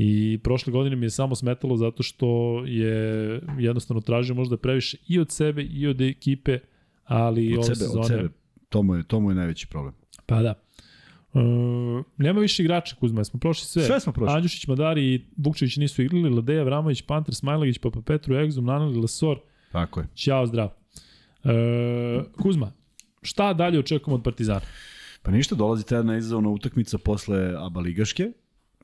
[0.00, 5.18] I prošle godine mi je samo smetalo zato što je jednostavno tražio možda previše i
[5.18, 6.58] od sebe i od ekipe,
[7.04, 8.00] ali Od ove sebe, sezone...
[8.00, 8.28] od sebe.
[8.68, 9.94] To mu, je, to mu je najveći problem.
[10.26, 10.54] Pa da.
[11.34, 11.40] E,
[12.16, 13.82] nema više igrača Kuzma, smo prošli sve.
[13.82, 14.36] Sve smo prošli.
[14.36, 19.38] Andjušić, Madari i Vukčević nisu igrali, Ladeja, Vramović, Panter, Smajlagić, Papa Petru, Egzum, Nanali, Lesor,
[19.72, 20.06] Tako je.
[20.14, 20.68] Ćao, zdrav.
[21.44, 21.50] E,
[22.42, 22.72] Kuzma,
[23.22, 24.60] šta dalje očekujemo od Partizana?
[25.22, 28.32] Pa ništa, dolazi ta jedna izazovna utakmica posle Aba Ligaške,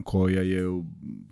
[0.02, 0.62] koja je,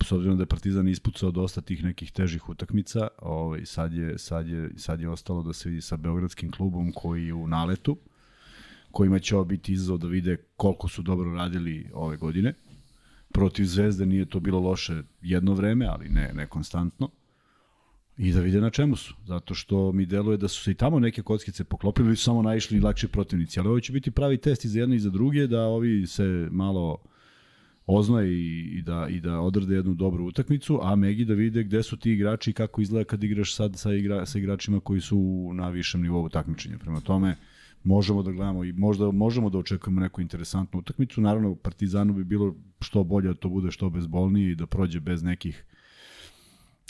[0.04, 4.48] s obzirom da je Partizan ispucao dosta tih nekih težih utakmica, ovaj, sad, je, sad,
[4.48, 7.96] je, sad je ostalo da se vidi sa Beogradskim klubom koji je u naletu,
[8.90, 12.54] kojima će ovo biti izazov da vide koliko su dobro radili ove godine.
[13.32, 17.10] Protiv Zvezde nije to bilo loše jedno vreme, ali ne, ne konstantno.
[18.16, 19.14] I da vide na čemu su.
[19.26, 22.42] Zato što mi deluje da su se i tamo neke kockice poklopili ili su samo
[22.42, 23.60] naišli lakši protivnici.
[23.60, 26.48] Ali ovo će biti pravi test i za jedno i za druge, da ovi se
[26.50, 26.98] malo
[27.86, 31.82] oznoje i, i, da, i da odrade jednu dobru utakmicu, a Megi da vide gde
[31.82, 35.50] su ti igrači i kako izgleda kad igraš sad sa, igra, sa igračima koji su
[35.54, 36.78] na višem nivou takmičenja.
[36.78, 37.36] Prema tome,
[37.84, 41.20] možemo da gledamo i možda možemo da očekujemo neku interesantnu utakmicu.
[41.20, 45.22] Naravno, Partizanu bi bilo što bolje da to bude što bezbolnije i da prođe bez
[45.22, 45.64] nekih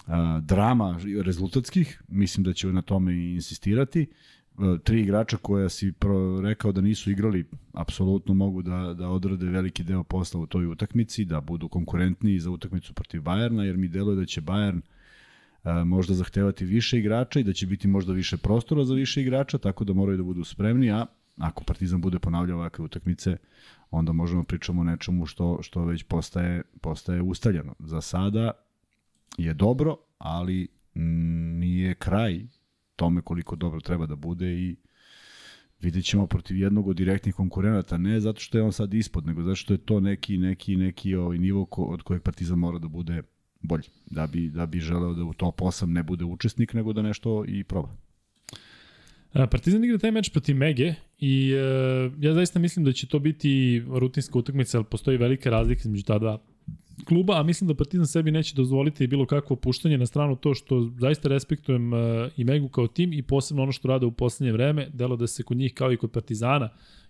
[0.06, 2.02] a, drama rezultatskih.
[2.08, 4.06] Mislim da će na tome i insistirati.
[4.58, 9.46] E, Tri igrača koja si pro, rekao da nisu igrali, apsolutno mogu da, da odrade
[9.46, 13.88] veliki deo posla u toj utakmici, da budu konkurentniji za utakmicu protiv Bajerna, jer mi
[13.88, 14.80] deluje da će Bayern
[15.64, 19.58] a, možda zahtevati više igrača i da će biti možda više prostora za više igrača,
[19.58, 21.06] tako da moraju da budu spremni, a
[21.38, 23.36] ako Partizan bude ponavljao ovakve utakmice,
[23.90, 27.74] onda možemo pričamo o nečemu što, što već postaje, postaje ustaljeno.
[27.78, 28.50] Za sada
[29.38, 32.46] je dobro, ali nije kraj
[33.02, 34.76] tome koliko dobro treba da bude i
[35.80, 39.42] vidjet ćemo protiv jednog od direktnih konkurenata, ne zato što je on sad ispod, nego
[39.42, 42.88] zato što je to neki, neki, neki ovaj nivo ko, od kojeg Partizan mora da
[42.88, 43.22] bude
[43.60, 47.02] bolji, da bi, da bi želeo da u top 8 ne bude učesnik, nego da
[47.02, 47.88] nešto i proba.
[49.32, 53.18] A, Partizan igra taj meč protiv Mege i e, ja zaista mislim da će to
[53.18, 56.38] biti rutinska utakmica, ali postoji velika razlika između ta dva
[57.04, 60.90] kluba, a mislim da Partizan sebi neće dozvoliti bilo kakvo opuštanje na stranu to što
[60.98, 64.90] zaista respektujem e, i Megu kao tim i posebno ono što rade u poslednje vreme,
[64.92, 66.68] delo da se kod njih kao i kod Partizana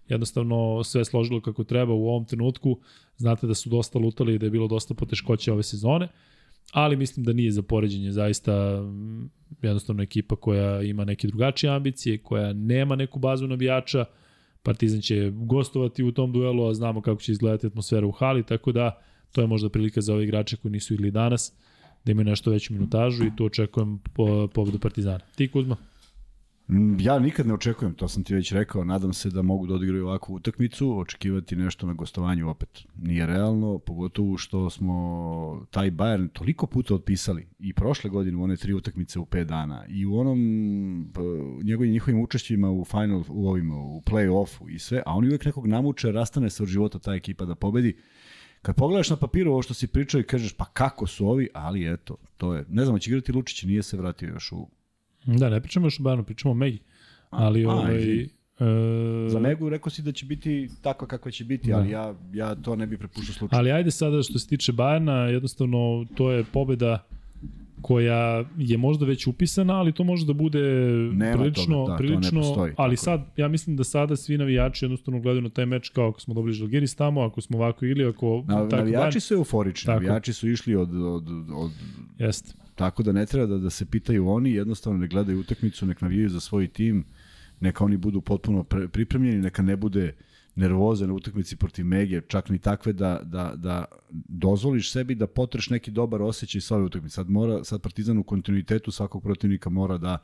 [0.09, 2.79] jednostavno sve složilo kako treba u ovom trenutku.
[3.17, 6.09] Znate da su dosta lutali i da je bilo dosta poteškoća ove sezone,
[6.73, 9.31] ali mislim da nije za poređenje zaista mm,
[9.63, 14.05] jednostavno ekipa koja ima neke drugačije ambicije, koja nema neku bazu navijača.
[14.63, 18.73] Partizan će gostovati u tom duelu, a znamo kako će izgledati atmosfera u hali, tako
[18.73, 21.53] da to je možda prilika za ove igrače koji nisu igli danas,
[22.05, 25.21] da imaju nešto veću minutažu i tu očekujem po, pobedu Partizana.
[25.37, 25.77] Ti Kuzma?
[26.69, 29.75] Mm, Ja nikad ne očekujem, to sam ti već rekao, nadam se da mogu da
[29.75, 36.29] odigraju ovakvu utakmicu, očekivati nešto na gostovanju opet nije realno, pogotovo što smo taj Bayern
[36.33, 40.19] toliko puta otpisali i prošle godine u one tri utakmice u 5 dana i u
[40.19, 40.39] onom
[41.63, 45.67] njegovim njihovim učešćima u final u ovim u play-offu i sve, a oni uvek nekog
[45.67, 47.97] namuče, rastane se od života ta ekipa da pobedi.
[48.63, 51.93] Kad pogledaš na papiru ovo što si pričao i kažeš pa kako su ovi, ali
[51.93, 54.69] eto, to je, ne znam, će igrati Lučić, nije se vratio još u
[55.27, 56.79] Da, ne pričamo još o Bayernu, pričamo o Megi.
[57.31, 58.23] Ali a, ovaj...
[58.23, 58.29] E,
[59.29, 61.77] Za Megu rekao si da će biti takva kakva će biti, Da.
[61.77, 63.59] ali ja, ja to ne bih prepuštao slučaju.
[63.59, 67.07] Ali ajde sada što se tiče Bajerna, jednostavno to je pobeda
[67.83, 70.59] koja je možda već upisana, ali to može da bude
[71.13, 75.21] Nema prilično, toga, da, prilično postoji, ali sad, ja mislim da sada svi navijači jednostavno
[75.21, 78.45] gledaju na taj meč kao ako smo dobili Žalgiris tamo, ako smo ovako ili ako
[78.49, 80.03] Na, tako navijači Bayern- su euforični, Tako.
[80.03, 81.71] navijači su išli od, od, od,
[82.19, 82.53] Jeste.
[82.75, 86.29] tako da ne treba da, da se pitaju oni, jednostavno ne gledaju utakmicu, nek navijaju
[86.29, 87.05] za svoj tim,
[87.61, 90.15] neka oni budu potpuno pre, pripremljeni, neka ne bude
[90.55, 93.85] nervoze na utakmici protiv Mege, čak ni takve da, da, da
[94.29, 97.15] dozvoliš sebi da potreš neki dobar osjećaj sa ove utakmice.
[97.15, 100.19] Sad, mora, sad Partizan u kontinuitetu svakog protivnika mora da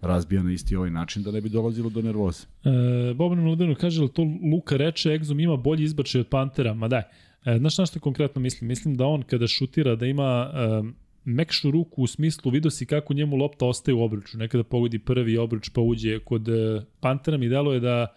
[0.00, 2.46] razbija na isti ovaj način da ne bi dolazilo do nervoze.
[2.64, 4.22] E, Boban Mladenu kaže li to
[4.52, 7.02] Luka reče, Exum ima bolji izbačaj od Pantera, ma daj.
[7.44, 8.68] E, znaš na što konkretno mislim?
[8.68, 10.82] Mislim da on kada šutira da ima e,
[11.24, 14.38] mekšu ruku u smislu vidio si kako njemu lopta ostaje u obruču.
[14.38, 18.14] Nekada pogodi prvi obruč pa uđe kod e, Pantera mi delo je da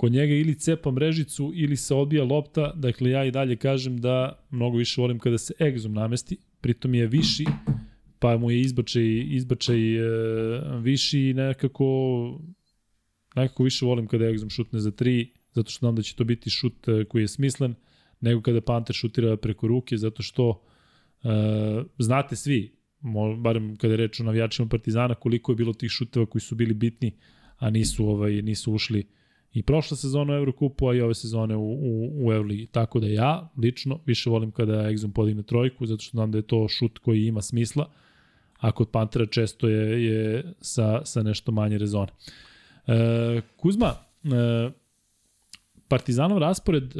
[0.00, 4.46] kod njega ili cepa mrežicu ili se odbija lopta, dakle ja i dalje kažem da
[4.50, 7.44] mnogo više volim kada se egzom namesti, pritom je viši,
[8.18, 10.02] pa mu je izbačaj, izbačaj e,
[10.80, 11.84] viši i nekako
[13.36, 16.50] nekako više volim kada egzom šutne za tri, zato što znam da će to biti
[16.50, 17.74] šut e, koji je smislen,
[18.20, 20.62] nego kada Panter šutira preko ruke, zato što
[21.24, 21.28] e,
[21.98, 22.72] znate svi,
[23.38, 26.74] barem kada je reč o navijačima Partizana, koliko je bilo tih šuteva koji su bili
[26.74, 27.16] bitni,
[27.58, 29.19] a nisu ovaj nisu ušli
[29.52, 32.66] i prošle sezone u Evrokupu, a i ove sezone u, u, u Euroligi.
[32.66, 36.42] Tako da ja, lično, više volim kada Exum podigne trojku, zato što znam da je
[36.42, 37.90] to šut koji ima smisla,
[38.58, 42.12] a kod Pantera često je, je sa, sa nešto manje rezone.
[42.86, 43.94] E, Kuzma,
[44.24, 44.70] e,
[45.88, 46.98] Partizanov raspored e,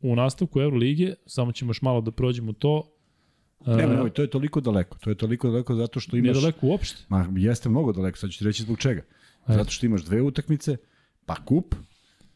[0.00, 2.90] u nastavku Evrolige, samo ćemo još malo da prođemo to,
[3.66, 4.98] Ne, ne, ne, to je toliko daleko.
[4.98, 6.24] To je toliko daleko zato što imaš...
[6.24, 7.02] Nije daleko uopšte.
[7.08, 9.02] Ma, jeste mnogo daleko, sad ću ti reći zbog čega.
[9.48, 10.76] Zato što imaš dve utakmice,
[11.26, 11.74] pa kup,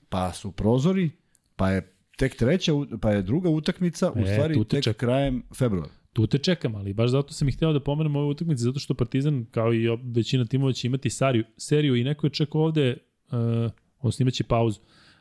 [0.09, 1.11] pa su prozori,
[1.57, 1.83] pa je
[2.17, 5.91] tek treća, u- pa je druga utakmica, u E, stvari tu te tek krajem februara.
[6.13, 8.95] Tu te čekam, ali baš zato sam ih hteo da pomenem ove utakmice, zato što
[8.95, 12.97] Partizan, kao i većina timova, će imati sariju, seriju i neko je čak ovde,
[13.27, 14.81] uh, odnosno imaće pauzu.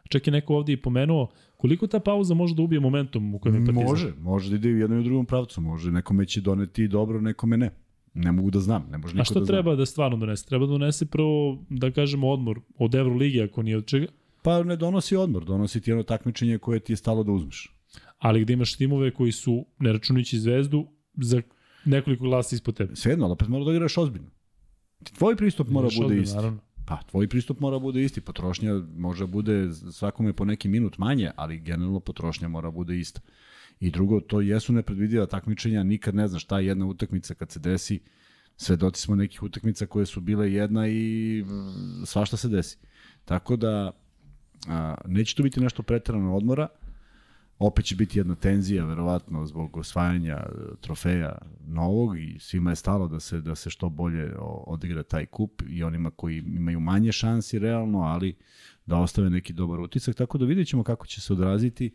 [0.10, 1.28] Čak je neko ovde i pomenuo
[1.58, 3.84] koliko ta pauza može da ubije momentum u kojem je Partizan.
[3.86, 5.92] Može, može da ide u jednom i u drugom pravcu, može.
[5.92, 7.72] Nekome će doneti dobro, nekome ne.
[8.14, 10.46] Ne mogu da znam, ne može niko A šta da treba da stvarno donese?
[10.46, 14.16] Treba da donese prvo, da kažemo, odmor od Euroligi, ako nije od čega, zna.
[14.42, 17.74] Pa ne donosi odmor, donosi ti jedno takmičenje koje ti je stalo da uzmeš.
[18.18, 21.42] ali gde imaš timove koji su, ne računajući zvezdu, za
[21.86, 22.96] nekoliko glasa ispod tebe.
[22.96, 24.30] Svejedno, ali opet mora da igraš ozbiljno.
[25.18, 26.36] Tvoj pristup mora bude ozbiljno, isti.
[26.36, 26.60] Naravno.
[26.86, 28.22] Pa, tvoj pristup mora bude isti.
[28.22, 33.22] Potrošnja može bude svakome po neki minut manje, ali generalno potrošnja mora bude ista.
[33.80, 37.60] I drugo, to jesu nepredvidiva takmičenja, nikad ne znaš šta je jedna utakmica kad se
[37.60, 38.00] desi.
[38.58, 41.44] Svedoci smo nekih utakmica koje su bile jedna i
[42.06, 42.78] svašta se desi.
[43.26, 43.92] Tako da,
[44.68, 46.68] a, neće tu biti nešto preterano odmora,
[47.60, 50.50] opet će biti jedna tenzija verovatno zbog osvajanja e,
[50.82, 51.38] trofeja
[51.68, 54.34] novog i svima je stalo da se da se što bolje
[54.68, 58.36] odigra taj kup i onima koji imaju manje šansi realno, ali
[58.86, 61.92] da ostave neki dobar utisak, tako da vidjet ćemo kako će se odraziti.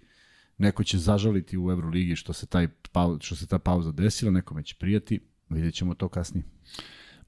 [0.63, 2.69] Neko će zažaliti u Euroligi što se taj
[3.21, 6.45] što se ta pauza desila, nekome će prijati, vidjet ćemo to kasnije.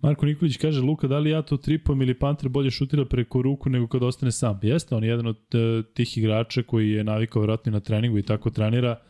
[0.00, 3.70] Marko Nikolić kaže, Luka, da li ja to tripom ili Panter bolje šutira preko ruku
[3.70, 4.58] nego kad ostane sam?
[4.62, 8.18] Jeste, on je jedan od e, tih igrača koji je navikao vjerojatno i na treningu
[8.18, 9.00] i tako trenira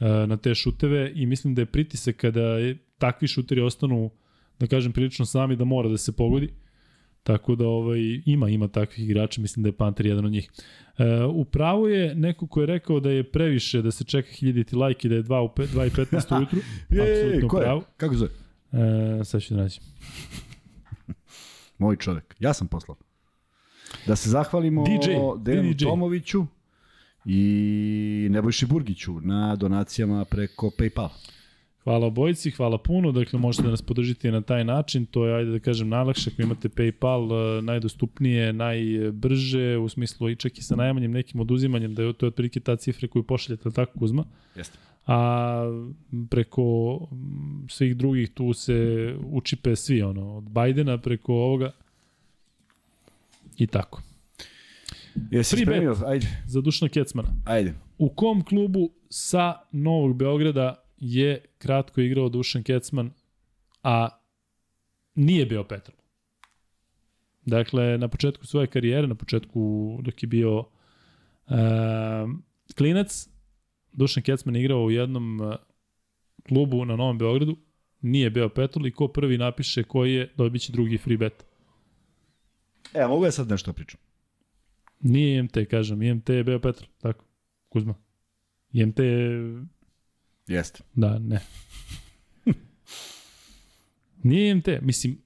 [0.00, 2.56] e, na te šuteve i mislim da je pritisak kada
[2.98, 4.10] takvi šuteri ostanu,
[4.58, 6.52] da kažem, prilično sami da mora da se pogodi.
[7.22, 10.50] Tako da ovaj, ima, ima takvih igrača, mislim da je Panter jedan od njih.
[10.98, 14.76] E, u pravu je neko ko je rekao da je previše da se čeka 1000
[14.76, 16.58] lajki da je 2 u pe- 2 i 15 ujutru.
[16.90, 17.82] Apsolutno pravu.
[17.96, 18.30] Kako zove?
[19.20, 19.84] E, sad ću da nađem.
[21.78, 22.36] Moj čovek.
[22.40, 22.96] Ja sam poslao.
[24.06, 25.10] Da se zahvalimo DJ,
[25.42, 25.84] Dejanu DJ.
[25.84, 26.46] Tomoviću
[27.24, 31.08] i Nebojši Burgiću na donacijama preko Paypal.
[31.84, 35.50] Hvala obojici, hvala puno, dakle možete da nas podržite na taj način, to je, ajde
[35.50, 37.24] da kažem, najlakše ako imate Paypal,
[37.58, 42.26] eh, najdostupnije, najbrže, u smislu i čak i sa najmanjim nekim oduzimanjem, da je to
[42.26, 44.24] je otprilike ta cifra koju pošaljete, ali tako Kuzma?
[44.56, 44.78] Jeste.
[45.06, 45.62] A
[46.30, 46.98] preko
[47.68, 51.70] svih drugih tu se učipe svi, ono, od Bajdena preko ovoga
[53.58, 54.02] i tako.
[55.30, 55.74] Jesi Free bet.
[55.74, 55.96] spremio?
[56.06, 57.28] Ajde, Za Dušna Kecmana.
[57.44, 57.74] ajde.
[57.98, 63.10] U kom klubu sa Novog Beograda je kratko igrao Dušan Kecman,
[63.82, 64.08] a
[65.14, 65.98] nije bio Petrov?
[67.44, 70.66] Dakle, na početku svoje karijere, na početku dok je bio uh,
[72.76, 73.28] klinac,
[73.92, 75.54] Dušan Kecman je igrao u jednom uh,
[76.48, 77.56] klubu na Novom Beogradu,
[78.00, 81.44] nije bio Petrol i ko prvi napiše koji je, dobit će drugi free bet.
[82.94, 84.00] E, mogu ja sad nešto da pričam?
[85.00, 87.24] Nije IMT, kažem, IMT je bio Petrol, tako,
[87.68, 87.94] Kuzma.
[88.72, 89.40] IMT je
[90.46, 90.82] Jeste.
[90.94, 91.40] Da, ne.
[94.22, 95.18] Nije MT, mislim,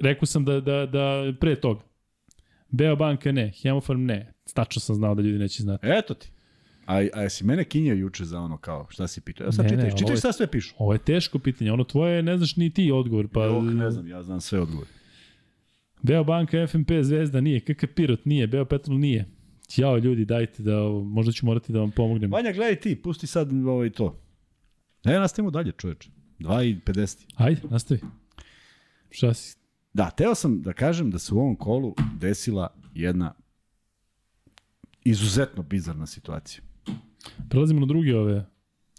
[0.00, 1.80] rekao sam da, da, da pre toga.
[2.68, 4.32] Beobanka ne, Hemofarm ne.
[4.54, 5.86] Tačno sam znao da ljudi neće znati.
[5.88, 6.28] Eto ti.
[6.86, 9.44] A, a jesi mene kinjao juče za ono kao, šta si pitao?
[9.44, 10.74] Ja sad Ne, čitaš, ne, je- šta sve pišu.
[10.78, 13.28] Ovo je teško pitanje, ono tvoje ne znaš ni ti odgovor.
[13.28, 14.90] Pa, Pa, ne znam, ja znam sve odgovore.
[16.02, 19.24] Beobanka, FNP, Zvezda nije, KK Pirot nije, Beo Petrol nije.
[19.76, 22.30] Jao ljudi, dajte da, možda ću morati da vam pomognem.
[22.32, 24.20] Vanja, gledaj ti, pusti sad ovaj to.
[25.04, 26.10] Ne, nastavimo dalje, čoveče.
[26.40, 27.26] 2,50.
[27.36, 28.00] Ajde, nastavi.
[29.10, 29.56] Šta si?
[29.92, 33.34] Da, teo sam da kažem da se u ovom kolu desila jedna
[35.04, 36.62] izuzetno bizarna situacija.
[37.48, 38.46] Prelazimo na druge ove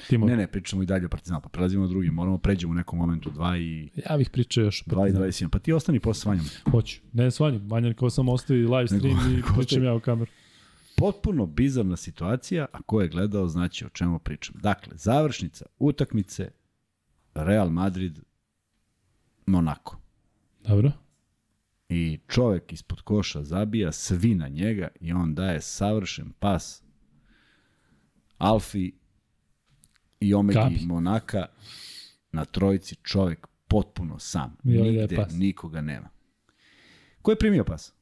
[0.08, 2.10] Timo, Ne, ne, pričamo i dalje o Partizanu, pa prelazimo na drugi.
[2.10, 5.26] Moramo pređemo u nekom momentu 2 i ja bih pričao još o 2 i Partizanu.
[5.26, 5.50] 21.
[5.50, 6.46] Pa ti ostani posle s Vanjom.
[6.72, 7.00] Hoću.
[7.14, 7.62] Ne svanjim.
[7.70, 10.32] Vanja kao samo ostavi live stream Nego- i pričam ja u kameru.
[10.96, 14.56] Potpuno bizarna situacija, a ko je gledao znači o čemu pričam.
[14.62, 16.52] Dakle, završnica utakmice
[17.34, 18.20] Real Madrid
[19.46, 20.00] Monako.
[20.64, 20.92] Dobro.
[21.90, 26.84] I čovek ispod koša zabija svi na njega i on daje savršen pas
[28.38, 28.92] Alfi
[30.20, 30.86] i Omegi Kapi.
[30.86, 31.46] Monaka
[32.32, 34.58] na trojici čovek potpuno sam.
[34.66, 36.10] Ovaj Nigde nikoga nema.
[37.22, 37.94] Ko je primio pas?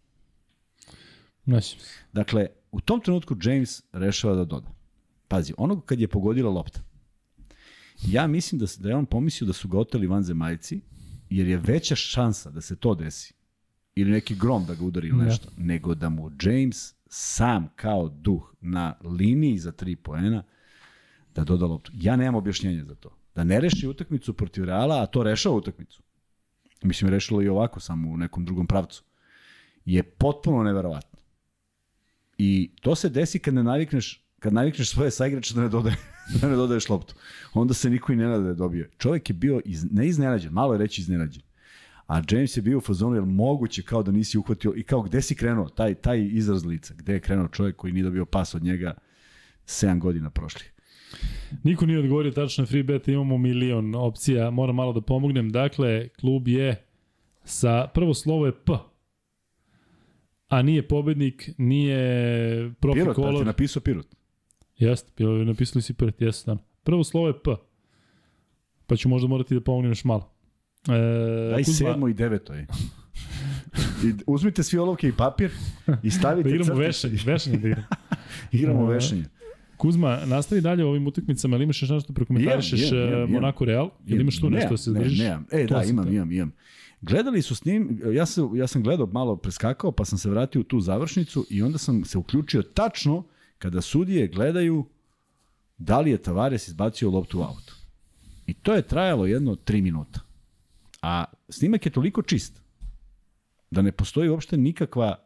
[1.45, 1.77] Znači,
[2.13, 4.67] Dakle, u tom trenutku James rešava da doda.
[5.27, 6.81] Pazi, onog kad je pogodila lopta,
[8.05, 10.81] ja mislim da, da je on pomislio da su ga oteli vanzemaljci,
[11.29, 13.33] jer je veća šansa da se to desi,
[13.95, 15.23] ili neki grom da ga udari ili Da.
[15.23, 20.43] nešto, nego da mu James sam kao duh na liniji za tri poena
[21.35, 21.91] da doda loptu.
[21.95, 23.09] Ja nemam objašnjenja za to.
[23.35, 26.01] Da ne reši utakmicu protiv Reala, a to rešava utakmicu.
[26.83, 29.03] Mislim, rešilo i ovako, samo u nekom drugom pravcu.
[29.85, 31.12] Je potpuno neverovatno.
[32.37, 35.95] I to se desi kad ne navikneš, kad navikneš svoje saigrače da ne dodaje,
[36.41, 37.15] da ne dodaješ loptu.
[37.53, 38.89] Onda se niko i ne nada da je dobio.
[38.97, 41.43] Čovjek je bio iz, ne iznenađen, malo je reći iznenađen.
[42.07, 45.21] A James je bio u fazonu, jel moguće kao da nisi uhvatio, i kao gde
[45.21, 48.63] si krenuo, taj, taj izraz lica, gde je krenuo čovjek koji nije dobio pas od
[48.63, 48.93] njega
[49.65, 50.73] 7 godina prošlih.
[51.63, 55.49] Niko nije odgovorio tačno na free bet, imamo milion opcija, moram malo da pomognem.
[55.49, 56.85] Dakle, klub je
[57.43, 58.71] sa, prvo slovo je P,
[60.53, 61.97] a nije pobednik, nije
[62.79, 63.45] profi Pirot, pa ti color.
[63.45, 64.07] napisao Pirot.
[64.77, 66.57] Jeste, napisali si Pirot, jeste, dan.
[66.83, 67.49] Prvo slovo je P,
[68.87, 70.33] pa ću možda morati da pomognem još malo.
[70.87, 72.67] E, Daj Kuzma, sedmo i deveto je.
[74.05, 75.51] I uzmite svi olovke i papir
[76.03, 77.87] i stavite da igramo vešanje, vešanje da igramo.
[78.51, 79.23] Igramo E, vešanje.
[79.77, 82.95] Kuzma, nastavi dalje ovim utakmicama, ali imaš još nešto da prokomentarišeš e.
[83.29, 83.89] Monaco Real?
[84.05, 85.19] Ili imaš tu nešto da se ne, držiš?
[85.19, 86.51] Ne, e, To da, imam, imam, imam.
[87.05, 90.61] Gledali su s njim, ja, se, ja sam gledao malo preskakao, pa sam se vratio
[90.61, 93.23] u tu završnicu i onda sam se uključio tačno
[93.57, 94.85] kada sudije gledaju
[95.77, 97.73] da li je Tavares izbacio loptu u auto.
[98.45, 100.19] I to je trajalo jedno tri minuta.
[101.01, 102.61] A snimak je toliko čist
[103.71, 105.25] da ne postoji uopšte nikakva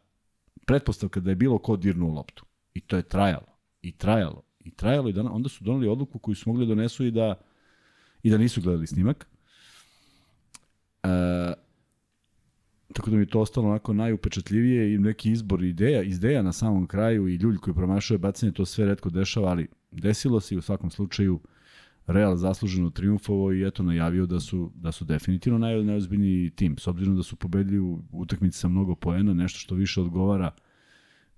[0.66, 2.44] pretpostavka da je bilo ko dirnuo loptu.
[2.74, 3.58] I to je trajalo.
[3.82, 4.42] I trajalo.
[4.60, 5.08] I trajalo.
[5.08, 7.34] I da, onda su doneli odluku koju su mogli da donesu i da,
[8.22, 9.26] i da nisu gledali snimak.
[11.02, 11.08] E,
[12.92, 16.86] tako da mi je to ostalo onako najupečatljivije i neki izbor ideja, ideja na samom
[16.86, 20.62] kraju i ljulj koji promašuje bacanje, to sve redko dešava, ali desilo se i u
[20.62, 21.40] svakom slučaju
[22.08, 26.78] Real zasluženo triumfovo i eto najavio da su, da su definitivno naj, najozbiljniji tim.
[26.78, 30.50] S obzirom da su pobedili u utakmici sa mnogo poena, nešto što više odgovara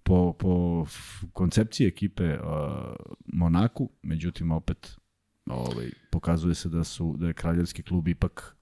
[0.03, 0.87] po, po
[1.33, 2.41] koncepciji ekipe uh,
[3.27, 4.97] Monaku, međutim opet
[5.47, 8.57] ovaj, pokazuje se da su da je kraljevski klub ipak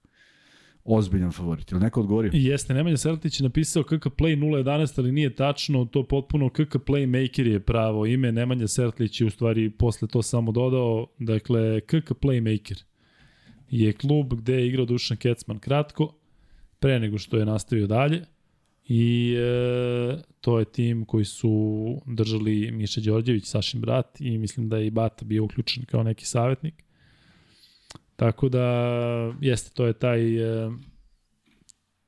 [0.83, 1.71] ozbiljan favorit.
[1.71, 2.31] Ili neko odgovorio?
[2.33, 7.47] Jeste, Nemanja Sertić je napisao KK Play 011, ali nije tačno, to potpuno KK Playmaker
[7.47, 12.83] je pravo ime, Nemanja Sertlić je u stvari posle to samo dodao, dakle KK Playmaker
[13.69, 16.13] je klub gde je igrao Dušan Kecman kratko,
[16.79, 18.25] pre nego što je nastavio dalje
[18.85, 24.77] i e, to je tim koji su držali Miša Đorđević, Sašin brat i mislim da
[24.77, 26.83] je i Bata bio uključen kao neki savjetnik.
[28.19, 28.65] Tako da,
[29.41, 30.69] jeste, to je taj e,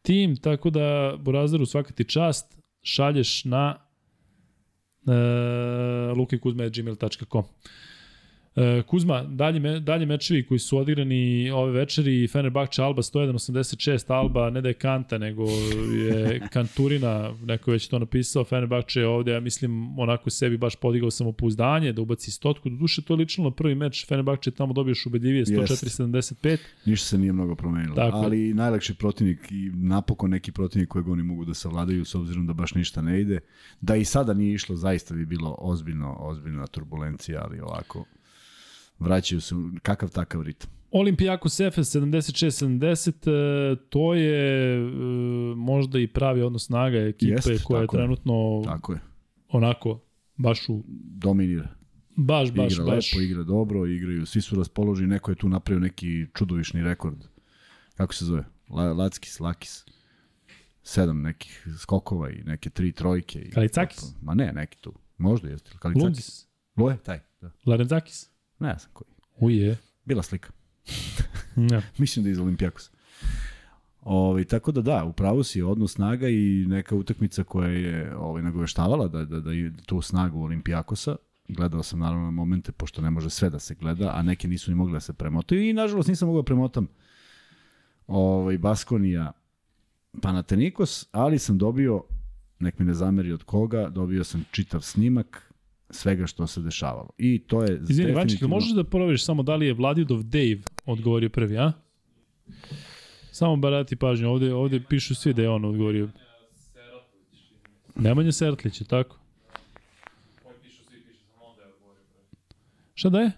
[0.01, 3.75] tim, tako da, Borazaru, svaka ti čast, šalješ na
[5.07, 5.13] e,
[6.17, 7.43] lukikuzme.gmail.com
[8.87, 14.61] Kuzma, dalje, me, dalje mečevi koji su odigrani ove večeri, Fenerbahče Alba 101-86, Alba ne
[14.61, 15.45] da je Kanta, nego
[15.93, 20.75] je Kanturina, neko je već to napisao, Fenerbahče je ovde, ja mislim, onako sebi baš
[20.75, 24.55] podigao samopouzdanje, da ubaci stotku, do duše to je lično na prvi meč, Fenerbahče je
[24.55, 27.95] tamo dobio ubedljivije 104-75, Ništa se nije mnogo promenilo.
[27.95, 32.47] Tako ali najlakši protivnik i napokon neki protivnik kojeg oni mogu da savladaju s obzirom
[32.47, 33.39] da baš ništa ne ide.
[33.81, 38.05] Da i sada nije išlo, zaista bi bilo ozbiljno, ozbiljna turbulencija, ali ovako
[39.01, 40.69] vraćaju se u kakav takav ritam.
[40.91, 43.09] Olimpijakos Efes 76-70,
[43.73, 44.79] e, to je e,
[45.55, 47.99] možda i pravi odnos snaga ekipe Jest, koja je tako je.
[47.99, 48.99] trenutno Tako je.
[49.49, 50.01] onako
[50.37, 50.83] baš u
[51.17, 51.67] Dominira.
[52.15, 55.79] baš baš igra baš lepo, igra dobro, igraju, svi su raspoloženi, neko je tu napravio
[55.79, 57.17] neki čudovišni rekord.
[57.95, 58.43] Kako se zove?
[58.69, 59.85] La, Lackis, Lakis.
[60.83, 63.39] Sedam nekih skokova i neke tri trojke.
[63.41, 64.15] I Kalicakis?
[64.21, 64.93] Ma ne, neki tu.
[65.17, 65.71] Možda jeste.
[65.79, 66.03] Kalicakis.
[66.03, 66.47] Lundis,
[66.77, 67.19] Loje, taj.
[67.41, 67.51] Da.
[67.65, 68.30] Larenzakis.
[68.61, 69.09] Ne znam koji.
[69.39, 69.77] Uje.
[70.05, 70.49] Bila slika.
[71.55, 71.81] Ja.
[71.97, 72.91] Mislim da je iz Olimpijakos.
[74.01, 79.07] Ovaj tako da da, upravo si odnos snaga i neka utakmica koja je ovaj nagoveštavala
[79.07, 79.51] da da da
[79.85, 81.15] tu snagu Olimpijakosa
[81.47, 84.75] gledao sam naravno momente, pošto ne može sve da se gleda, a neke nisu ni
[84.75, 86.87] mogli da se premotaju i nažalost nisam mogao da premotam
[88.07, 89.31] ovaj, Baskonija
[90.21, 92.03] Panatenikos, ali sam dobio,
[92.59, 95.50] nek mi ne zameri od koga, dobio sam čitav snimak
[95.91, 97.09] svega što se dešavalo.
[97.17, 101.29] I to je Izvini, Vanček, možeš da proveriš samo da li je Vladidov Dave odgovorio
[101.29, 101.71] prvi, a?
[103.31, 106.09] Samo barati pažnju, ovde, ovde pišu svi da je on odgovorio.
[107.95, 109.17] Nemanja Sertlić, je tako?
[112.93, 113.31] Šta da je...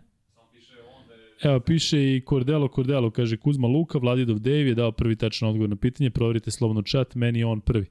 [1.44, 5.70] Evo, piše i Cordelo Cordelo, kaže Kuzma Luka, Vladidov Dave je dao prvi tačan odgovor
[5.70, 7.86] na pitanje, proverite slobodno chat, meni je on prvi.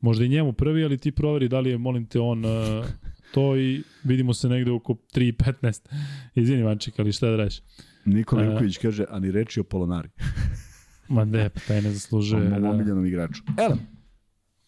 [0.00, 2.84] Možda i njemu prvi, ali ti proveri da li je, molim te, on uh,
[3.32, 5.88] to i vidimo se negde oko 3.15.
[6.34, 7.60] Izvini, Vanček, ali šta da radiš?
[8.04, 8.44] Nikola.
[8.44, 10.08] Ivković kaže, a ni reči o Polonari,
[11.08, 12.46] Ma ne, pa taj ne zaslužuje.
[12.46, 12.70] o mom Da.
[12.70, 13.42] omiljenom igraču.
[13.58, 13.78] Elem,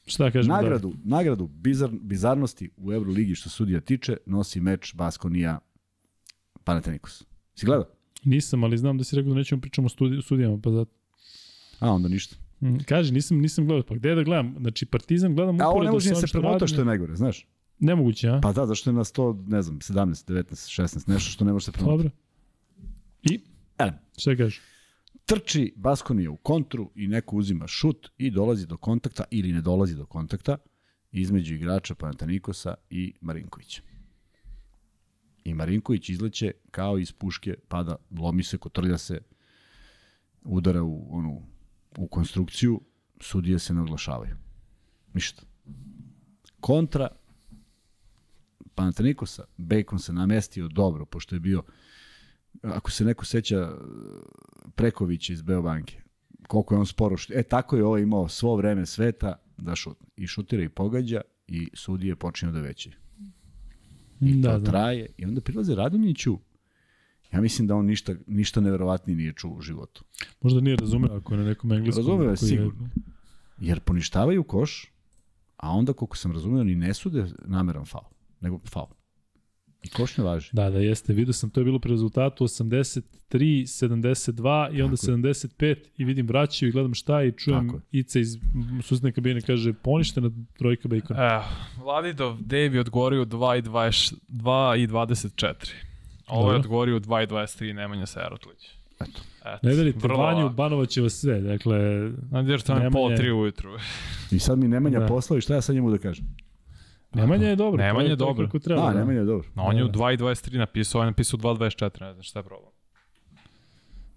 [0.07, 5.59] Šta kažem nagradu, nagradu bizar, bizarnosti u Euroligi što sudija tiče, nosi meč Baskonija
[6.65, 7.25] Panathinaikos.
[7.55, 7.87] Si gledao?
[8.25, 10.91] Nisam, ali znam da si rekao da nećemo pričamo o studi, sudijama, pa zato.
[11.81, 12.37] A, onda ništa.
[12.61, 14.55] Mm, Kaži, nisam, nisam gledao, pa gde da gledam?
[14.61, 16.69] Znači, Partizan gledam A ovo uporedo ne može sa ni ovim se premota radim.
[16.69, 17.47] što je najgore, znaš?
[17.79, 18.41] Nemoguće, a?
[18.43, 21.65] Pa da, zašto je na 100, ne znam, 17, 19, 16, nešto što ne može
[21.65, 21.91] se premota.
[21.91, 22.11] Dobro.
[23.23, 23.41] I,
[23.79, 24.61] Elem, šta kažeš?
[25.27, 29.97] trči Baskonija u kontru i neko uzima šut i dolazi do kontakta ili ne dolazi
[29.97, 30.57] do kontakta
[31.13, 33.83] između igrača Panatanikosa i Marinkovića.
[35.45, 39.21] I Marinković izleće kao iz puške, pada, lomi se, kotrlja se,
[40.45, 41.43] udara u, onu,
[41.99, 42.81] u konstrukciju,
[43.21, 44.37] sudije se ne oglašavaju.
[45.15, 45.43] Ništa.
[46.61, 47.09] Kontra
[48.75, 51.63] Panatanikosa, Bacon se namestio dobro, pošto je bio
[52.63, 53.73] ako se neko seća
[54.75, 56.03] Prekovića iz Beobanke,
[56.49, 57.37] koliko je on sporo šut...
[57.37, 60.09] E, tako je ovo imao svo vreme sveta da šutne.
[60.17, 62.91] I šutira i pogađa i sudije počinju da veće.
[64.21, 64.71] I to Da, da.
[64.71, 65.07] traje.
[65.17, 66.39] I onda prilaze Radonjiću.
[67.33, 70.05] Ja mislim da on ništa, ništa neverovatnije nije čuo u životu.
[70.41, 72.07] Možda nije razumeo ako je na nekom engleskom.
[72.07, 72.89] Razumeo je sigurno.
[73.61, 74.93] Jer poništavaju koš,
[75.57, 78.87] a onda, koliko sam razumeo, ni ne sude nameran faul, nego faul.
[79.83, 80.51] I koš ne važi.
[80.53, 81.13] Da, da, jeste.
[81.13, 85.17] Vidio sam, to je bilo pri rezultatu 83, 72 i onda Tako je.
[85.17, 88.01] 75 i vidim vraćaju i gledam šta i čujem Tako je.
[88.01, 88.39] Ica iz
[88.83, 91.33] susne kabine kaže poništena trojka Bacona.
[91.35, 91.45] Evo,
[91.85, 95.73] Vladidov Dave je odgovorio u 2 i, 20, 2 i 24.
[96.27, 96.57] Ovo je Dobro.
[96.59, 98.71] odgovorio u 2 i 23 Nemanja Serotlić.
[99.01, 99.21] Eto.
[99.45, 100.51] Eto, Ne verite, vrlo Vanju.
[100.51, 101.79] Banovaćeva sve, dakle,
[102.29, 103.71] Znači, jer to je pola tri ujutru.
[104.31, 105.07] I sad mi Nemanja da.
[105.07, 106.25] poslao i šta ja sad njemu da kažem?
[107.15, 107.83] Nemanja je dobro.
[107.83, 108.47] Nemanja je dobro.
[108.47, 108.99] Kako treba, A, da.
[108.99, 109.49] Nemanja je dobro.
[109.55, 109.99] No, on je u Da, da.
[109.99, 112.43] 2 i 23 napisao, on je napisao u 2 i 24, ne znam šta je
[112.43, 112.71] problem.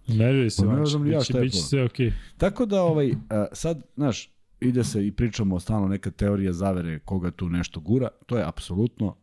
[0.07, 1.69] Ne veri se, Pa ne znam ja biće, šta je biće problem.
[1.69, 2.13] sve okej.
[2.37, 7.31] Tako da, ovaj, a, sad, znaš, ide se i pričamo stalno neka teorija zavere koga
[7.31, 9.17] tu nešto gura, to je apsolutno,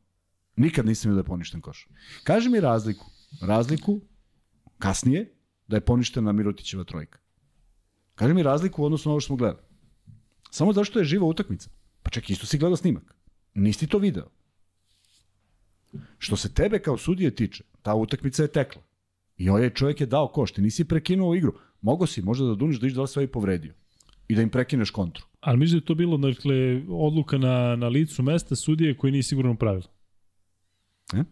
[0.57, 1.89] nikad nisam vidio da je poništen koš.
[2.25, 3.07] Kaži mi razliku,
[3.43, 4.01] razliku
[4.79, 5.35] kasnije
[5.67, 7.19] da je poništena Mirotićeva trojka.
[8.15, 9.63] Kaži mi razliku u odnosu na ovo što smo gledali.
[10.51, 11.71] Samo zato što je živa utakmica.
[12.03, 13.15] Pa čekaj, isto si gledao snimak.
[13.55, 14.25] Nisi to video.
[16.19, 18.83] Što se tebe kao sudije tiče, ta utakmica je tekla.
[19.37, 21.53] I ovaj čovjek je dao koš, ti nisi prekinuo igru.
[21.81, 23.75] Mogo si možda da duniš da iš da li se ovaj povredio.
[24.29, 25.25] I da im prekineš kontru.
[25.41, 29.23] Ali mislim da je to bilo, dakle, odluka na, na licu mesta sudije koji nije
[29.23, 29.89] sigurno pravilo.
[31.15, 31.23] E?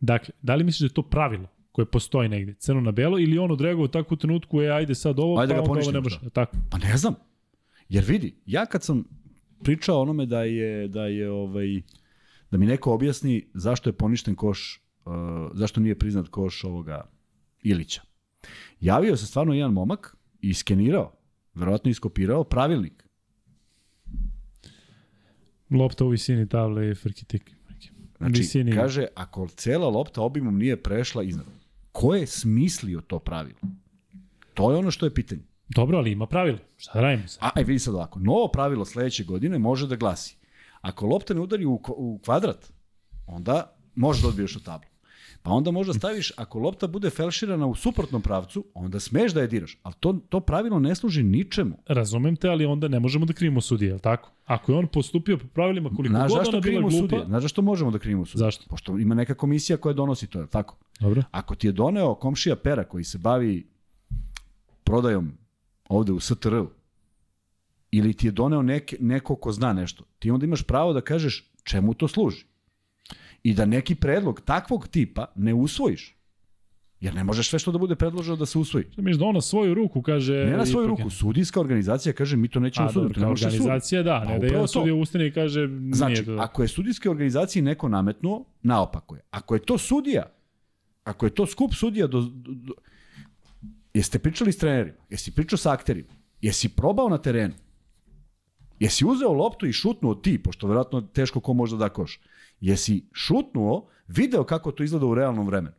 [0.00, 3.38] Dakle, da li misliš da je to pravilo koje postoji negde, crno na belo, ili
[3.38, 6.00] on odreagovao tako u trenutku, e, ajde sad ovo, Ajde pa ga onda ovo ne
[6.00, 6.16] može.
[6.16, 6.30] šta?
[6.30, 6.56] Tako.
[6.70, 7.14] Pa ne znam.
[7.88, 9.04] Jer vidi, ja kad sam
[9.62, 11.82] pričao o onome da je, da je ovaj,
[12.50, 15.12] da mi neko objasni zašto je poništen koš, uh,
[15.54, 17.10] zašto nije priznat koš ovoga
[17.62, 18.02] Ilića.
[18.80, 21.12] Javio se stvarno jedan momak i iskenirao,
[21.54, 23.04] verovatno iskopirao pravilnik.
[25.70, 27.50] Lopta u visini table i frkitik.
[28.18, 28.72] Znači, Visini.
[28.72, 31.46] kaže, ako cela lopta obimom nije prešla iznad,
[31.92, 33.58] ko je smislio to pravilo?
[34.54, 35.42] To je ono što je pitanje.
[35.68, 36.58] Dobro, ali ima pravilo.
[36.76, 37.50] Šta da radimo sad?
[37.54, 40.36] Aj vidi sad ovako, novo pravilo sledeće godine može da glasi,
[40.80, 42.72] ako lopta ne udari u, u kvadrat,
[43.26, 44.92] onda možeš da odbiješ od tablu.
[45.42, 49.46] Pa onda možda staviš, ako lopta bude felširana u suprotnom pravcu, onda smeš da je
[49.46, 49.78] diraš.
[49.82, 51.78] Ali to, to pravilo ne služi ničemu.
[51.86, 54.30] Razumem te, ali onda ne možemo da krivimo sudije, je li tako?
[54.44, 56.96] Ako je on postupio po pravilima koliko Znaš god ona bila glupa...
[56.96, 57.24] sudije?
[57.26, 58.46] Znaš zašto možemo da krivimo sudije?
[58.46, 58.64] Zašto?
[58.68, 60.76] Pošto ima neka komisija koja donosi to, je li tako?
[61.00, 61.22] Dobro.
[61.30, 63.66] Ako ti je doneo komšija Pera koji se bavi
[64.84, 65.32] prodajom
[65.92, 66.70] ovde u STR-u,
[67.90, 71.50] ili ti je doneo nek, neko ko zna nešto, ti onda imaš pravo da kažeš
[71.62, 72.44] čemu to služi.
[73.42, 76.16] I da neki predlog takvog tipa ne usvojiš.
[77.00, 78.84] Jer ne može sve što da bude predloženo da se usvoji.
[78.92, 80.32] Šta misliš da on na svoju ruku kaže...
[80.34, 84.22] Ne na svoju ruku, sudijska organizacija kaže mi to nećemo dobro, to ne organizacija, da,
[84.26, 86.36] Pa ne da upravo jedan sudija ustane i kaže nije Znači, to.
[86.40, 89.22] ako je sudijske organizaciji neko nametnuo, naopako je.
[89.30, 90.32] Ako je to sudija,
[91.04, 92.72] ako je to skup sudija, do, do, do,
[93.94, 96.08] jeste pričali s trenerima, jesi pričao sa akterima,
[96.40, 97.54] jesi probao na terenu,
[98.78, 102.20] jesi uzeo loptu i šutnuo ti, pošto verovatno teško ko može da koš,
[102.60, 105.74] jesi šutnuo, video kako to izgleda u realnom vremenu.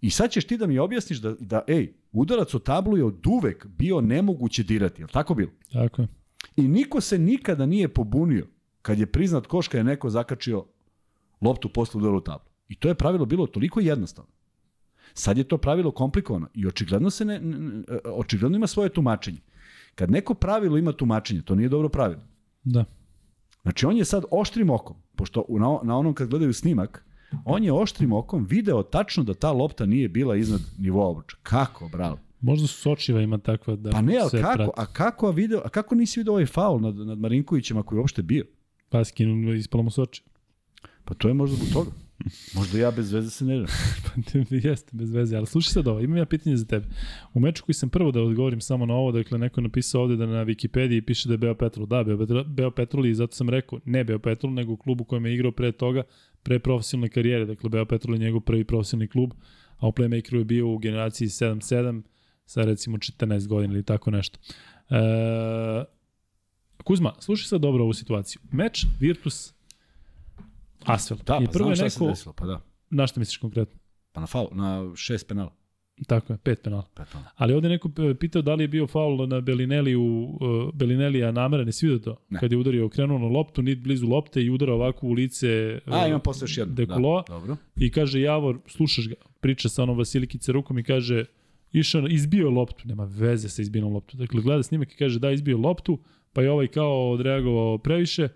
[0.00, 3.26] I sad ćeš ti da mi objasniš da, da ej, udarac o tablu je od
[3.26, 5.50] uvek bio nemoguće dirati, je tako bilo?
[5.72, 6.08] Tako je.
[6.56, 8.46] I niko se nikada nije pobunio
[8.82, 10.64] kad je priznat koš kad je neko zakačio
[11.40, 12.48] loptu posle udara u tablu.
[12.68, 14.30] I to je pravilo bilo toliko jednostavno.
[15.14, 19.38] Sad je to pravilo komplikovano i očigledno se ne, ne, očigledno ima svoje tumačenje.
[19.94, 22.22] Kad neko pravilo ima tumačenje, to nije dobro pravilo.
[22.64, 22.84] Da.
[23.62, 27.04] Znači on je sad oštrim okom, pošto na, na onom kad gledaju snimak,
[27.44, 31.36] on je oštrim okom video tačno da ta lopta nije bila iznad nivoa obruča.
[31.42, 32.18] Kako, bravo?
[32.40, 34.54] Možda su Sočiva ima takva da Pa ne, ali kako?
[34.54, 34.70] prati.
[34.76, 37.98] A kako, a, video, a kako nisi video ovaj faul nad, nad Marinkovićem ako je
[37.98, 38.44] uopšte bio?
[38.88, 40.22] Pa skinu, ispalo mu Soči.
[41.04, 41.96] Pa to je možda zbog toga.
[42.54, 43.68] Možda ja bez veze se ne želim.
[44.70, 45.36] Jeste, bez veze.
[45.36, 46.86] Ali slušaj sad ovo, imam ja pitanje za tebe.
[47.34, 50.16] U meču koji sam prvo da odgovorim samo na ovo, dakle neko je napisao ovde
[50.16, 51.86] da na Wikipediji piše da je Beo Petrol.
[51.86, 55.26] Da, Beo Beo Petrol i zato sam rekao, ne Beo Petrol, nego u klubu kojem
[55.26, 56.02] je igrao pre toga,
[56.42, 57.44] pre profesionalne karijere.
[57.44, 59.32] Dakle, Beo Petrol je njegov prvi profesionalni klub,
[59.78, 62.02] a u Playmakeru je bio u generaciji 7-7
[62.46, 64.38] sa recimo 14 godina ili tako nešto.
[64.90, 65.84] E,
[66.84, 68.40] Kuzma, slušaj sad dobro ovu situaciju.
[68.52, 69.55] Meč Virtus
[70.86, 71.18] Asvel.
[71.26, 72.60] Da, I pa prvo znam je šta se neko, desilo, pa da.
[72.90, 73.78] na šta misliš konkretno?
[74.12, 75.52] Pa na faul, na šest penala.
[76.06, 76.84] Tako je, pet penala.
[76.94, 77.18] Pa to.
[77.34, 81.32] Ali ovde neko e, pitao da li je bio faul na Belinelli u uh, Belinellija
[81.32, 82.16] namera, ne svi to.
[82.28, 82.40] Ne.
[82.40, 86.02] Kad je udario, okrenuo na loptu, nit blizu lopte i udarao ovako u lice A,
[86.02, 86.74] uh, imam posle još jedno.
[86.74, 87.24] Dekolo.
[87.28, 87.56] Da, dobro.
[87.76, 91.24] i kaže Javor, slušaš ga, priča sa onom Vasilikice rukom i kaže
[91.72, 94.16] išao, izbio loptu, nema veze sa izbijenom loptu.
[94.16, 95.98] Dakle, gleda snimak i kaže da, izbio loptu,
[96.32, 98.28] pa je ovaj kao odreagovao previše,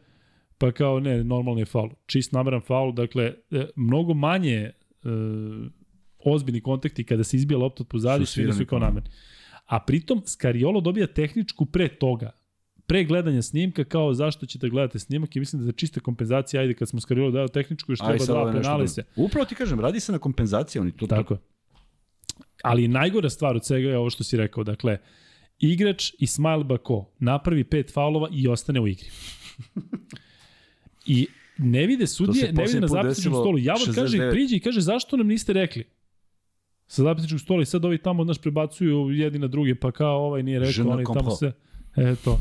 [0.61, 1.91] pa kao ne, normalni je faul.
[2.07, 4.73] Čist nameran faul, dakle, e, mnogo manje e,
[6.25, 9.11] ozbiljni kontakti kada se izbija lopta od pozadi Su su, kao namerni.
[9.67, 12.31] A pritom Skariolo dobija tehničku pre toga,
[12.87, 16.75] pre gledanja snimka kao zašto ćete gledate snimak i mislim da je čista kompenzacija, ajde
[16.75, 18.89] kad smo Skariolo dao tehničku, još treba dva je nešto penale drugo.
[18.89, 19.05] se.
[19.17, 21.41] Upravo ti kažem, radi se na kompenzaciji, oni to Tako je.
[22.63, 24.65] Ali najgora stvar od svega je ovo što si rekao.
[24.65, 24.99] Dakle,
[25.59, 29.09] igrač Ismail Bako napravi pet faulova i ostane u igri.
[31.07, 31.27] I
[31.59, 33.59] ne vide sudije, ne vide na zapisničkom stolu.
[33.59, 34.31] Javor kaže, 69.
[34.31, 35.85] priđe i kaže, zašto nam niste rekli?
[36.87, 40.43] Sa zapisničkog stola i sad ovi tamo, znaš, prebacuju jedni na druge, pa kao ovaj
[40.43, 41.53] nije Je rekao, ne oni tamo se...
[41.97, 42.39] Eto.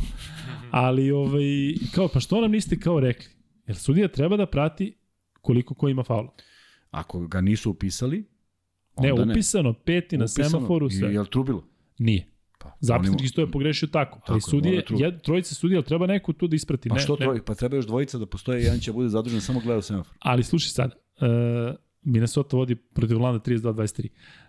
[0.72, 1.44] Ali, ovaj,
[1.96, 3.26] kao, pa što nam niste kao rekli?
[3.68, 4.94] Jer sudija treba da prati
[5.42, 6.34] koliko ko ima faula.
[6.92, 8.26] Ako ga nisu upisali,
[9.02, 10.50] Ne, onda upisano, peti na Upisano.
[10.50, 11.14] semaforu, I sve.
[11.14, 11.64] je li trubilo?
[11.98, 12.28] Nije.
[12.62, 15.86] Pa, Zapisnički oni- sto je pogrešio tako, ali Tako je, sudije, jed, trojice sudija, ali
[15.86, 16.90] treba neko tu da isprati.
[16.90, 19.42] Pa ne, što ne, troj, pa treba još dvojica da postoje, jedan će bude zadužen
[19.42, 20.18] samo gleda u semafor.
[20.20, 24.08] Ali slušaj sad, uh, Minnesota vodi protiv Orlanda 32-23.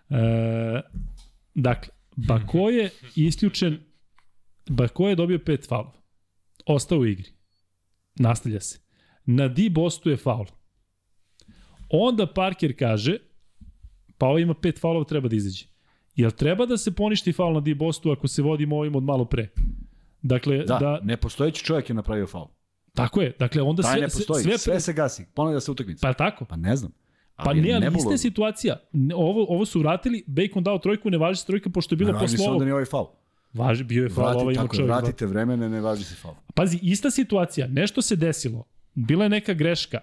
[0.09, 0.17] Uh,
[1.55, 3.79] dakle, Bako je isključen,
[4.69, 6.01] Bako je dobio pet faulova.
[6.67, 7.29] Ostao u igri.
[8.17, 8.79] Nastavlja se.
[9.27, 10.47] Na Di Bostu je faul.
[11.89, 13.17] Onda Parker kaže,
[14.19, 15.70] pa ovo ima pet faulova, treba da izađe.
[16.21, 19.25] Jel treba da se poništi faul na Di Bostu ako se vodimo ovim od malo
[19.25, 19.49] pre?
[20.23, 22.47] Dakle, Da, da, nepostojeći čovjek je napravio faul.
[22.95, 23.33] tako je.
[23.39, 26.01] Dakle, onda Taj sve, ne postoji, sve, sve, se gasi, ponavlja se utakmica.
[26.03, 26.45] Pa tako?
[26.45, 26.93] Pa ne znam.
[27.45, 28.77] Pa je ne, ali je situacija.
[29.15, 32.19] Ovo, ovo su vratili, Bacon dao trojku, ne važi se trojka pošto je bilo Ne
[32.19, 32.65] važi se onda ovog.
[32.65, 33.07] ni ovaj faul.
[33.53, 34.87] Važi, bio je faul, Vrati, ovaj ima čovjek.
[34.89, 36.35] vratite vremene, ne važi se faul.
[36.55, 38.65] Pazi, ista situacija, nešto se desilo,
[38.95, 39.99] bila je neka greška,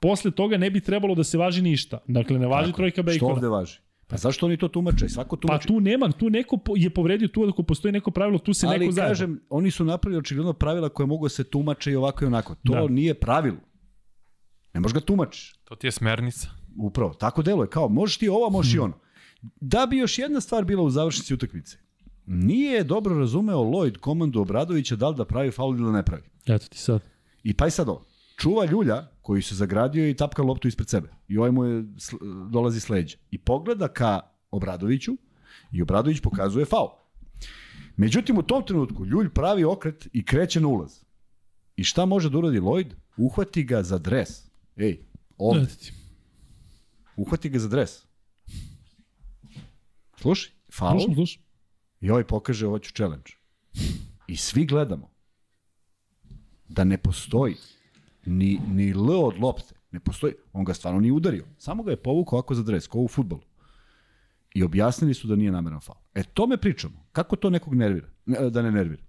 [0.00, 1.98] posle toga ne bi trebalo da se važi ništa.
[2.06, 3.32] Dakle, ne važi Tako, trojka Što Bacona.
[3.32, 3.78] ovde važi?
[4.08, 5.08] Pa zašto oni to tumače?
[5.08, 5.66] Svako Pa tumači.
[5.66, 8.78] tu nema, tu neko po- je povredio, tu ako postoji neko pravilo, tu se Ali
[8.78, 9.10] neko zajedno.
[9.10, 12.54] kažem, oni su napravili očigledno pravila koje mogu da se tumače i ovako i onako.
[12.56, 12.86] To Da.
[12.88, 13.56] nije pravilo.
[14.74, 15.54] Ne možeš ga tumačiš.
[15.64, 16.48] To ti je smernica.
[16.78, 17.68] Upravo, tako deluje.
[17.68, 18.98] Kao, možeš ti ovo, možeš i ono.
[19.56, 21.76] Da bi još jedna stvar bila u završnici utakmice.
[22.26, 26.22] Nije dobro razumeo Lloyd komandu Obradovića da li da pravi faul ili da ne pravi.
[26.46, 27.00] Eto ti sad.
[27.42, 28.04] I pa i sad ovo.
[28.38, 31.08] Čuva ljulja koji se zagradio i tapka loptu ispred sebe.
[31.28, 33.16] I ovaj mu je, sl- dolazi s leđa.
[33.30, 34.20] I pogleda ka
[34.50, 35.16] Obradoviću
[35.72, 36.88] i Obradović pokazuje faul.
[37.96, 41.02] Međutim, u tom trenutku Ljulj pravi okret i kreće na ulaz.
[41.76, 42.94] I šta može da uradi Lloyd?
[43.16, 44.28] Uhvati ga za dres.
[44.76, 45.00] Ej,
[45.38, 45.66] ovde.
[47.16, 48.02] Uhvati ga za dres.
[50.16, 51.00] Slušaj, faul.
[51.00, 51.42] Slušam, slušam.
[52.00, 53.32] I ovaj pokaže hoću challenge.
[54.26, 55.10] I svi gledamo
[56.68, 57.56] da ne postoji
[58.26, 59.74] ni, ni L od lopte.
[59.90, 60.32] Ne postoji.
[60.52, 61.44] On ga stvarno nije udario.
[61.58, 63.42] Samo ga je povukao ovako za dres, kao u futbolu.
[64.54, 65.98] I objasnili su da nije nameran faul.
[66.14, 67.06] E, to me pričamo.
[67.12, 68.08] Kako to nekog nervira?
[68.26, 69.02] Ne, da ne nervira?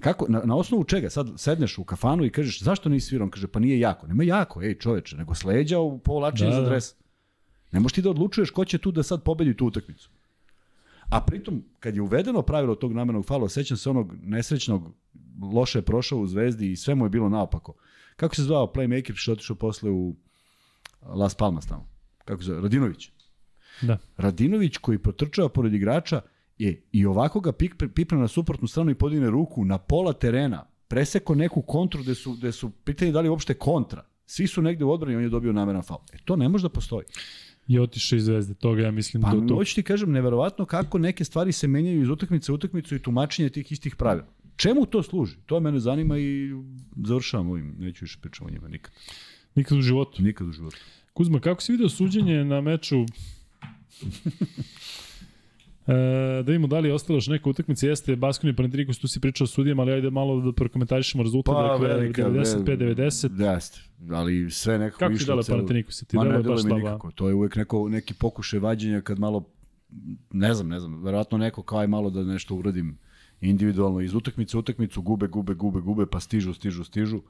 [0.00, 1.10] Kako, na, na osnovu čega?
[1.10, 3.24] Sad sedneš u kafanu i kažeš zašto nisi svirao?
[3.24, 4.06] On kaže pa nije jako.
[4.06, 6.68] Nema jako, ej čoveče, nego sleđa u povlačenje Da, za da.
[6.68, 6.94] dres.
[7.72, 10.10] Ne možeš ti da odlučuješ ko će tu da sad pobedi tu utakmicu.
[11.08, 14.92] A pritom, kad je uvedeno pravilo tog namernog faula, sećam se onog nesrećnog,
[15.54, 17.74] loše je prošao u Zvezdi i sve mu je bilo naopako.
[18.16, 20.16] Kako se zvao playmaker što je otišao posle u
[21.02, 21.88] Las Palmas tamo?
[22.24, 22.60] Kako se zove?
[22.60, 23.10] Radinović.
[23.82, 23.98] Da.
[24.16, 26.20] Radinović koji protrčava pored igrača
[26.58, 27.52] je i ovako ga
[27.94, 32.32] pipne na suprotnu stranu i podigne ruku na pola terena, preseko neku kontru gde su,
[32.32, 34.04] gde su pitanje da li uopšte kontra.
[34.26, 36.00] Svi su negde u odbrani, on je dobio nameran faul.
[36.12, 37.04] E, to ne može da postoji.
[37.68, 39.54] I otišao iz Zvezde, toga ja mislim Pa da to...
[39.54, 43.48] hoću ti kažem, neverovatno kako neke stvari se menjaju iz utakmice u utakmicu i tumačenje
[43.48, 44.26] tih istih pravila.
[44.62, 45.36] Čemu to služi?
[45.46, 46.50] To mene zanima i
[47.06, 47.74] završavam ovim.
[47.78, 48.92] Neću više pričam o njima nikad.
[49.54, 50.22] Nikad u životu.
[50.22, 50.76] Nikad u životu.
[51.12, 52.96] Kuzma, kako si video suđenje na meču
[55.86, 55.92] E,
[56.42, 59.44] da vidimo da li je ostalo još neka utakmica, jeste Baskoni Panathinaikos, tu si pričao
[59.44, 63.54] o sudijama, ali ajde malo da prokomentarišemo rezultat, Pa, dakle, velika, 95-90.
[63.54, 63.80] Jeste,
[64.10, 66.04] ali sve nekako Kako ti išlo dele celo- Panathinaikos?
[66.08, 67.10] Ti Ma ne dele mi nikako.
[67.10, 69.44] To je uvek neko, neki pokušaj vađenja kad malo,
[70.32, 72.98] ne znam, ne znam, verovatno neko kao aj malo da nešto uradim
[73.42, 77.20] individualno iz utakmice utakmicu, gube, gube, gube, gube, pa stižu, stižu, stižu.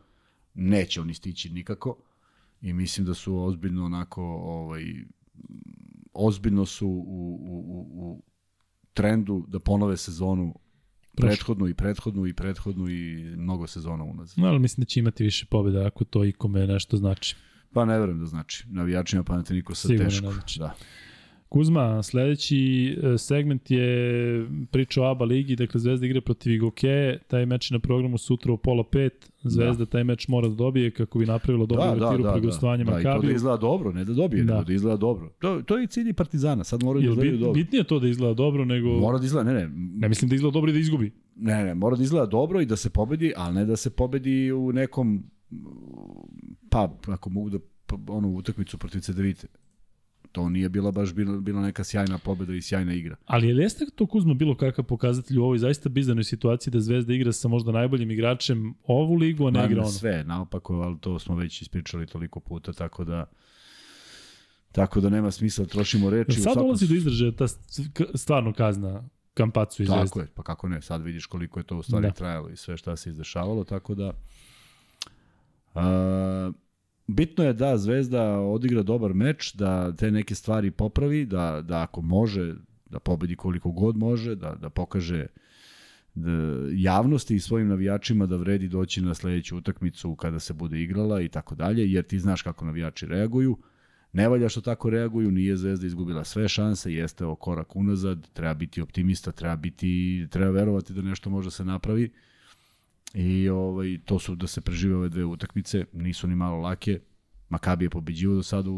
[0.54, 1.96] Neće oni stići nikako.
[2.60, 4.84] I mislim da su ozbiljno onako, ovaj,
[6.12, 8.22] ozbiljno su u, u, u, u
[8.94, 10.54] trendu da ponove sezonu
[11.16, 14.38] prethodnu i prethodnu i prethodnu i mnogo sezona unazad.
[14.38, 17.36] No, ali mislim da će imati više pobjeda ako to ikome nešto znači.
[17.72, 18.64] Pa ne verujem da znači.
[18.68, 20.26] Navijačima Panathinaikosa Sigurno teško.
[20.26, 20.58] ne znači.
[20.58, 20.74] Da.
[21.52, 22.58] Kuzma, sledeći
[23.14, 27.74] e, segment je priča o ABA ligi, dakle Zvezda igra protiv Igoke, taj meč je
[27.74, 29.86] na programu sutra u pola pet, Zvezda da.
[29.86, 32.46] taj meč mora da dobije kako bi napravila dobru Da, da, uvertiru da, pri da,
[32.46, 33.34] gostovanju da, i to da Makabiju.
[33.34, 34.52] izgleda dobro, ne da dobije, Da.
[34.52, 35.28] nego da izgleda dobro.
[35.38, 37.52] To, to je i cilj i Partizana, sad moraju da Jel izgledaju bit, dobro.
[37.54, 38.88] bitnije to da izgleda dobro nego...
[38.90, 39.68] Mora da izgleda, ne, ne,
[39.98, 41.10] Ne mislim da izgleda dobro i da izgubi.
[41.36, 44.52] ne, ne, mora da izgleda dobro i da se pobedi, ali ne da se pobedi
[44.52, 45.22] u nekom,
[46.70, 49.46] pa, ako mogu da, pa, onu utakmicu protiv Cedevite.
[50.32, 53.16] To nije bila baš bila, bila neka sjajna pobeda i sjajna igra.
[53.26, 57.14] Ali je jeste to Kuzma bilo kakav pokazatelj u ovoj zaista bizarnoj situaciji da Zvezda
[57.14, 59.90] igra sa možda najboljim igračem ovu ligu, a ne Ma, igra ono?
[59.90, 63.24] Sve, naopako, ali to smo već ispričali toliko puta, tako da
[64.72, 66.32] tako da nema smisla trošimo reči.
[66.32, 67.48] Sad svakom dolazi do izražaja ta
[68.14, 70.04] stvarno kazna Kampacu i Zvezda?
[70.04, 72.08] Tako je, pa kako ne, sad vidiš koliko je to u stvari Da.
[72.08, 72.14] da.
[72.14, 74.12] trajalo i sve šta se izdešavalo, tako da
[75.74, 76.52] a,
[77.12, 82.02] bitno je da Zvezda odigra dobar meč, da te neke stvari popravi, da, da ako
[82.02, 82.54] može,
[82.90, 85.26] da pobedi koliko god može, da, da pokaže
[86.14, 86.30] da,
[86.72, 91.28] javnosti i svojim navijačima da vredi doći na sledeću utakmicu kada se bude igrala i
[91.28, 93.58] tako dalje, jer ti znaš kako navijači reaguju.
[94.12, 98.54] Ne valja što tako reaguju, nije Zvezda izgubila sve šanse, jeste ovo korak unazad, treba
[98.54, 102.10] biti optimista, treba biti, treba verovati da nešto može se napravi.
[103.14, 107.00] I ovaj, to su da se prežive ove dve utakmice, nisu ni malo lake.
[107.48, 108.70] Makabi je pobeđivo do sada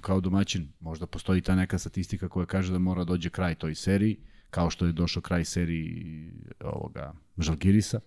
[0.00, 0.68] kao domaćin.
[0.80, 4.86] Možda postoji ta neka statistika koja kaže da mora dođe kraj toj seriji, kao što
[4.86, 8.00] je došao kraj seriji ovoga Žalgirisa.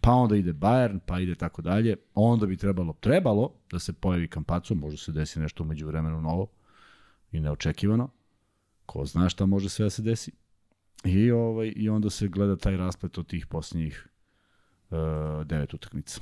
[0.00, 1.96] Pa onda ide Bayern, pa ide tako dalje.
[2.14, 6.46] Onda bi trebalo, trebalo da se pojavi Kampaco, možda se desi nešto umeđu vremenu novo
[7.32, 8.08] i neočekivano.
[8.86, 10.32] Ko zna šta može sve da se desi.
[11.04, 14.08] I, ovaj, I onda se gleda taj rasplet od tih posljednjih
[15.44, 16.20] devet utakmica.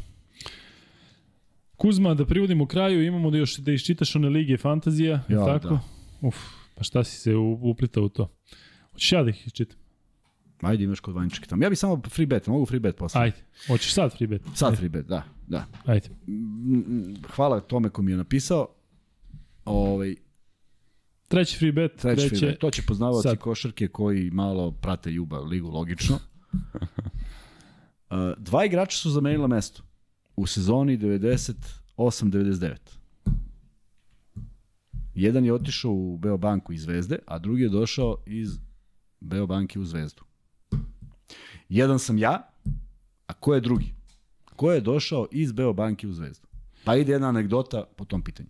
[1.77, 5.69] Kuzma, da privodimo kraju, imamo da još da iščitaš one lige fantazija, ja, Ja, tako?
[5.69, 5.81] da.
[6.21, 6.37] Uf,
[6.75, 8.29] pa šta si se u- uplitao u to?
[8.93, 9.79] Hoćeš ja da ih iščitam?
[10.61, 11.63] Ajde, imaš kod vanjčike tamo.
[11.63, 13.21] Ja bih samo free bet, mogu free bet posle.
[13.21, 13.37] Ajde,
[13.67, 14.43] hoćeš sad free bet?
[14.55, 15.67] Sad free bet, da, da.
[15.85, 16.09] Ajde.
[16.29, 18.69] Mm, Hvala tome ko mi je napisao.
[19.65, 20.15] Ovaj,
[21.29, 22.37] Treći free bet treći kreće...
[22.37, 22.59] free bet.
[22.59, 23.39] To će poznavaoci sad.
[23.39, 26.19] košarke koji malo prate Juba ligu, logično.
[28.15, 29.83] Uh, dva igrača su zamenila mesto
[30.37, 32.77] u sezoni 98-99.
[35.15, 38.59] Jedan je otišao u Beobanku iz Zvezde, a drugi je došao iz
[39.21, 40.23] Beobanke u Zvezdu.
[41.69, 42.51] Jedan sam ja,
[43.27, 43.95] a ko je drugi?
[44.57, 46.47] Ko je došao iz Beobanke u Zvezdu?
[46.85, 48.49] Pa ide jedna anegdota po tom pitanju.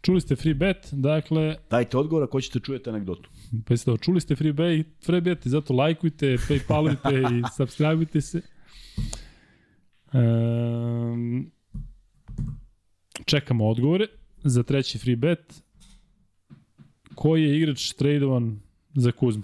[0.00, 3.30] Čuli ste free bet, dakle, Dajte odgovor ako ćete čujete anegdotu.
[3.66, 8.53] pa jeste čuli ste free bet, free bet i zato lajkujte, paypalujte i subscribeujte se.
[10.14, 11.50] Um,
[13.24, 14.06] čekamo odgovore
[14.38, 15.62] za treći free bet.
[17.14, 18.60] Koji je igrač tradovan
[18.94, 19.42] za Kuzmu?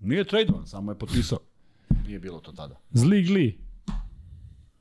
[0.00, 1.38] Nije tradovan, samo je potpisao.
[2.06, 2.80] Nije bilo to tada.
[2.90, 3.58] Zli Gli.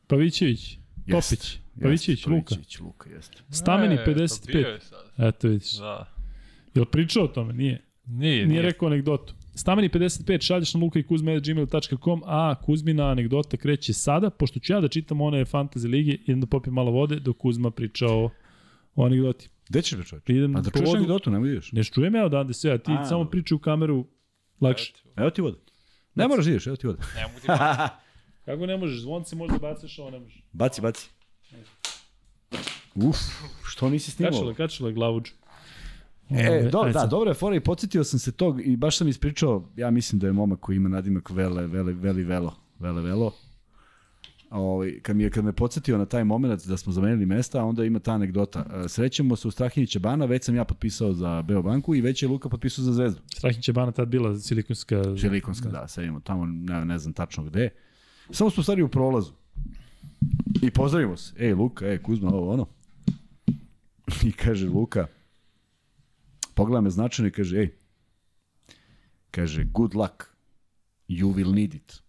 [0.07, 0.77] Pavićević.
[1.05, 1.59] Jeste, Topić.
[1.81, 2.55] Pavićević, jeste, Luka.
[2.55, 3.37] Pavićević, Luka, jeste.
[3.49, 4.55] Stameni E, bio 55.
[4.57, 5.05] je sad.
[5.17, 5.77] Eto vidiš.
[5.77, 6.13] Da.
[6.75, 7.53] Jel pričao o tome?
[7.53, 7.85] Nije.
[8.05, 8.61] Nije, Nije, nije.
[8.61, 9.33] rekao anegdotu.
[9.55, 14.81] Stameni 55, šalješ na luka i kuzme.gmail.com, a Kuzmina anegdota kreće sada, pošto ću ja
[14.81, 18.29] da čitam one fantasy lige, idem da popijem malo vode, dok Kuzma priča o,
[18.95, 19.49] o anegdoti.
[19.69, 20.33] Gde ćeš da čovječe?
[20.33, 21.71] Idem A da čuješ anegdotu, nemoj ideš.
[21.71, 24.07] Ne čujem ja odande sve, a ti A, samo pričaj u kameru
[24.61, 24.93] lakše.
[25.15, 25.57] Evo ti voda.
[26.15, 27.03] Ne moraš da ideš, evo ti voda.
[27.15, 27.47] Ne mogu ti.
[28.45, 28.99] Kako ne možeš?
[28.99, 30.43] Zvonce možda bacaš, ovo ne možeš.
[30.51, 31.09] Baci, baci.
[32.95, 33.17] Uf,
[33.63, 34.31] što nisi snimao?
[34.31, 35.31] Kačala, kačala glavuđu.
[36.31, 37.09] E, Ove, do, da, sad.
[37.09, 40.27] dobra je fora i podsjetio sam se tog i baš sam ispričao, ja mislim da
[40.27, 43.33] je momak koji ima nadimak Vele, Vele, Veli Velo, Vele Velo.
[44.51, 47.85] Ovaj, kad, mi je, kad me podsjetio na taj moment da smo zamenili mesta, onda
[47.85, 48.65] ima ta anegdota.
[48.85, 52.29] E, Srećemo se u Strahinjića Bana, već sam ja potpisao za Beobanku i već je
[52.29, 53.21] Luka potpisao za Zvezdu.
[53.35, 55.15] Strahinć je bana tad bila silikonska...
[55.15, 57.69] Želikonska, da, sad imamo tamo, ne, ne znam tačno gde.
[58.29, 59.31] Samo smo u stvari u prolazu.
[60.61, 61.33] I pozdravimo se.
[61.39, 62.67] Ej, Luka, ej, Kuzma, ovo, ono.
[64.27, 65.07] I kaže Luka,
[66.61, 67.69] pogleda me značajno i kaže, ej,
[69.31, 70.29] kaže, good luck,
[71.07, 72.03] you will need it.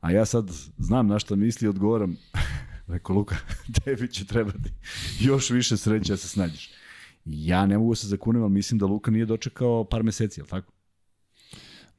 [0.00, 2.16] A ja sad znam na šta misli i odgovoram,
[2.94, 3.36] rekao Luka,
[3.84, 4.70] tebi će trebati
[5.20, 6.70] još više sreće da se snađeš.
[7.24, 10.72] Ja ne mogu se zakunem, ali mislim da Luka nije dočekao par meseci, jel tako?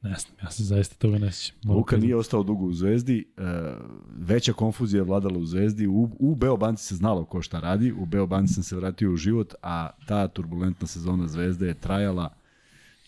[0.02, 1.70] Ne znam, ja se zaista toga ne sjećam.
[1.70, 3.42] Luka nije ostao dugo u Zvezdi, e,
[4.16, 8.06] veća konfuzija je vladala u Zvezdi, u, u Beobanci se znalo ko šta radi, u
[8.06, 12.34] Beobanci sam se vratio u život, a ta turbulentna sezona Zvezde je trajala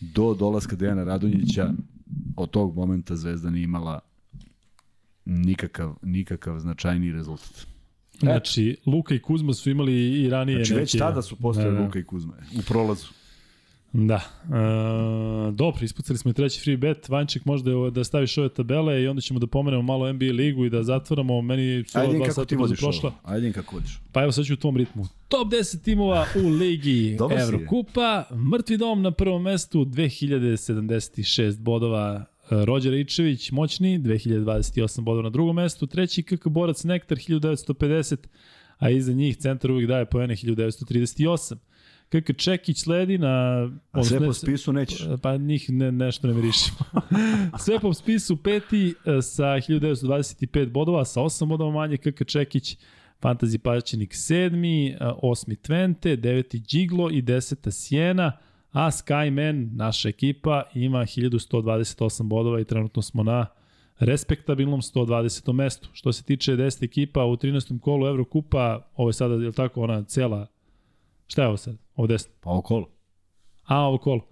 [0.01, 1.73] do dolaska Dejana Radonjića,
[2.37, 4.01] od tog momenta Zvezda nije imala
[5.25, 7.67] nikakav, nikakav značajni rezultat.
[8.19, 11.77] Znači, Luka i Kuzma su imali i ranije Znači, već neke- tada su postali Da,
[11.79, 11.85] da.
[11.85, 13.07] Luka i Kuzma, u prolazu.
[13.93, 14.21] Da.
[14.45, 17.09] E, dobro, ispucali smo i treći free bet.
[17.09, 20.65] Vanček možda je da staviš ove tabele i onda ćemo da pomenemo malo NBA ligu
[20.65, 21.43] i da zatvaramo.
[21.43, 23.13] Meni su ova dva sata brzo vodiš prošla.
[23.23, 24.01] Ajde, kako vodiš.
[24.13, 25.07] Pa evo sad ću u tom ritmu.
[25.29, 27.19] Top 10 timova u ligi.
[27.43, 28.25] Evrokupa.
[28.53, 32.25] Mrtvi dom na prvom mestu, 2076 bodova.
[32.51, 35.87] E, Rođer Ičević, moćni, 2028 bodova na drugom mestu.
[35.87, 38.17] Treći KK Borac Nektar, 1950,
[38.79, 41.55] a iza njih centar uvijek daje poene 1938.
[42.13, 43.69] KK Čekić sledi na...
[43.93, 45.07] A sve po spisu nećeš.
[45.23, 46.79] Pa njih ne, nešto ne mirišimo.
[47.65, 52.77] Sve po spisu peti e, sa 1925 bodova, sa 8 bodova manje KK Čekić,
[53.23, 58.33] Fantasy Paćenik sedmi, e, osmi Twente, deveti Giglo i deseta Siena,
[58.73, 63.47] a Skyman, naša ekipa, ima 1128 bodova i trenutno smo na
[63.99, 65.53] respektabilnom 120.
[65.53, 65.89] mestu.
[65.93, 67.81] Što se tiče 10 ekipa u 13.
[67.81, 70.47] kolu Evrokupa, ovo je sada, je li tako, ona cela,
[71.33, 71.77] šta je ovo sad?
[71.97, 72.29] Ovo 10.
[72.41, 72.89] Pa okolo.
[73.65, 74.27] A, ovo kolo.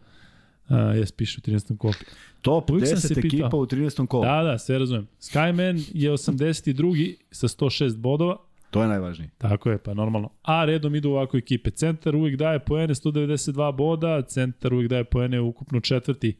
[0.69, 1.77] A, jes, piše u 13.
[1.79, 1.95] kolu.
[2.43, 3.61] Top Uvijek sam 10 se ekipa pitao.
[3.61, 4.07] u 13.
[4.07, 4.25] kolu.
[4.25, 5.09] Da, da, sve razumem.
[5.21, 7.17] Skyman je 82.
[7.31, 8.37] sa 106 bodova.
[8.71, 9.31] To je najvažnije.
[9.39, 10.29] Tako je, pa normalno.
[10.43, 11.71] A redom idu ovako ekipe.
[11.71, 16.37] Centar uvijek daje poene 192 boda, centar uvijek daje poene ukupno četvrti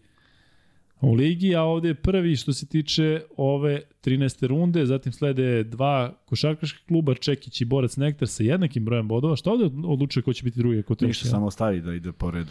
[1.01, 4.47] u ligi, a ovde je prvi što se tiče ove 13.
[4.47, 9.37] runde, zatim slede dva košarkaška kluba, Čekić i Borac Nektar sa jednakim brojem bodova.
[9.37, 10.95] Šta ovde odlučuje ko će biti drugi, ko?
[11.01, 12.51] Ništa, samo ostavi da ide po redu.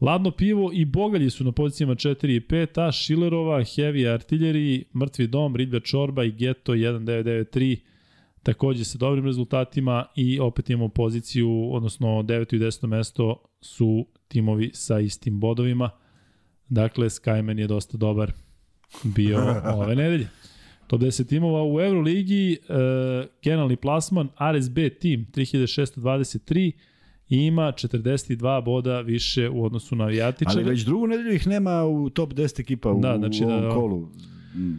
[0.00, 5.26] Ladno pivo i Bogalji su na pozicijama 4 i 5, a Šilerova, Heavy Artillery, Mrtvi
[5.26, 7.76] dom, Ridlja Čorba i Geto 1993
[8.42, 12.56] takođe sa dobrim rezultatima i opet imamo poziciju, odnosno 9.
[12.56, 12.86] i 10.
[12.86, 15.90] mesto su timovi sa istim bodovima.
[16.68, 18.32] Dakle, Skyman je dosta dobar
[19.04, 19.38] bio
[19.74, 20.28] ove nedelje.
[20.86, 22.56] Top 10 timova u Euroligi, e,
[23.42, 26.72] generalni plasman, RSB tim 3623
[27.28, 30.56] i ima 42 boda više u odnosu na Vijatičara.
[30.60, 33.62] Ali već drugu nedelju ih nema u top 10 ekipa u, Da, znači u ovom
[33.62, 34.08] da- kolu.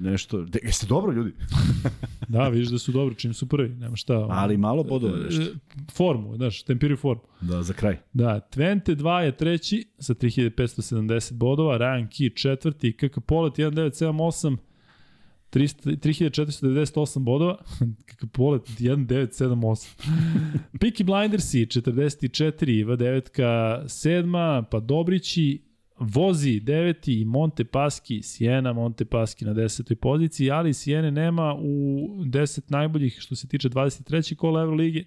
[0.01, 0.41] Nešto.
[0.41, 1.33] De, jeste dobro, ljudi?
[2.27, 4.27] Da, vidiš da su dobri čim su prvi, nema šta.
[4.29, 5.55] Ali malo bodova E, nešto.
[5.91, 7.21] Formu, znaš, tempiraju formu.
[7.41, 7.97] Da, za kraj.
[8.13, 14.57] Da, Twente 2 je treći sa 3570 bodova, Ryan Key četvrti, KK Polet 1978,
[15.51, 17.57] 300 3498 bodova,
[18.05, 19.87] KK Polet 1978.
[20.79, 25.61] Peaky Blindersi 44, V9 sedma, pa Dobrići,
[25.99, 32.07] Vozi deveti i Monte Paschi, Siena Monte Paschi na desetoj poziciji, ali Siene nema u
[32.23, 34.35] 10 najboljih što se tiče 23.
[34.35, 35.03] kola Evrolige.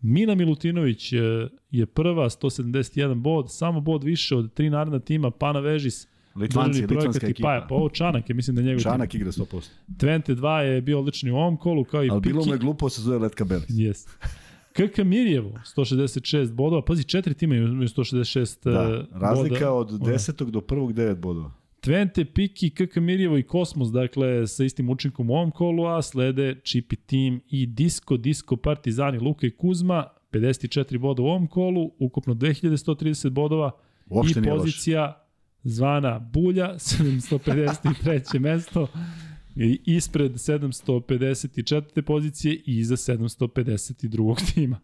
[0.00, 1.18] Mina Milutinović e,
[1.70, 7.28] je prva, 171 bod, samo bod više od tri naredna tima, Pana Vežis, Litvanci, litvanska
[7.28, 7.56] i Paja.
[7.56, 7.66] ekipa.
[7.68, 8.90] Pa ovo Čanak je, mislim da je njegov tim.
[8.90, 9.68] Čanak igra 100%.
[9.88, 12.58] Twente 2 je bio odličan i u ovom kolu, kao i Ali bilo mu je
[12.58, 13.68] glupo se zove Letka Belis.
[13.68, 14.08] Yes.
[14.74, 16.82] KK Mirjevo, 166 bodova.
[16.84, 19.72] Pazi, četiri tima imaju 166 Da, e, razlika boda.
[19.72, 20.50] od 10.
[20.50, 21.50] do prvog 9 bodova.
[21.82, 26.60] Twente, Piki, KK Mirjevo i Kosmos, dakle, sa istim učinkom u ovom kolu, a slede
[26.64, 32.34] Chipi Team i Disco, Disco Partizani, Luka i Kuzma, 54 boda u ovom kolu, ukupno
[32.34, 33.70] 2130 bodova
[34.10, 35.26] Uopšte i pozicija
[35.62, 38.38] zvana Bulja, 753.
[38.38, 38.86] mesto,
[39.84, 42.02] ispred 754.
[42.02, 44.44] pozicije i iza 752.
[44.54, 44.80] tima.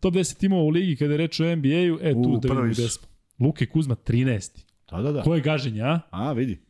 [0.00, 2.72] Top 10 timova u ligi kada je reč o NBA-u, e tu U, da vidimo
[2.72, 3.08] gde smo.
[3.38, 4.64] Luke Kuzma 13.
[4.90, 5.22] Da, da, da.
[5.22, 6.00] Ko je gaženje, a?
[6.10, 6.60] A, vidi.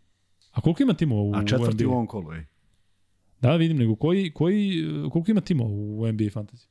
[0.52, 1.90] A koliko ima timova u, A četvrti NBA?
[1.90, 2.44] u ovom kolu, ej.
[3.40, 6.66] Da, vidim, nego koji, koji, koliko ima timova u NBA Fantasy?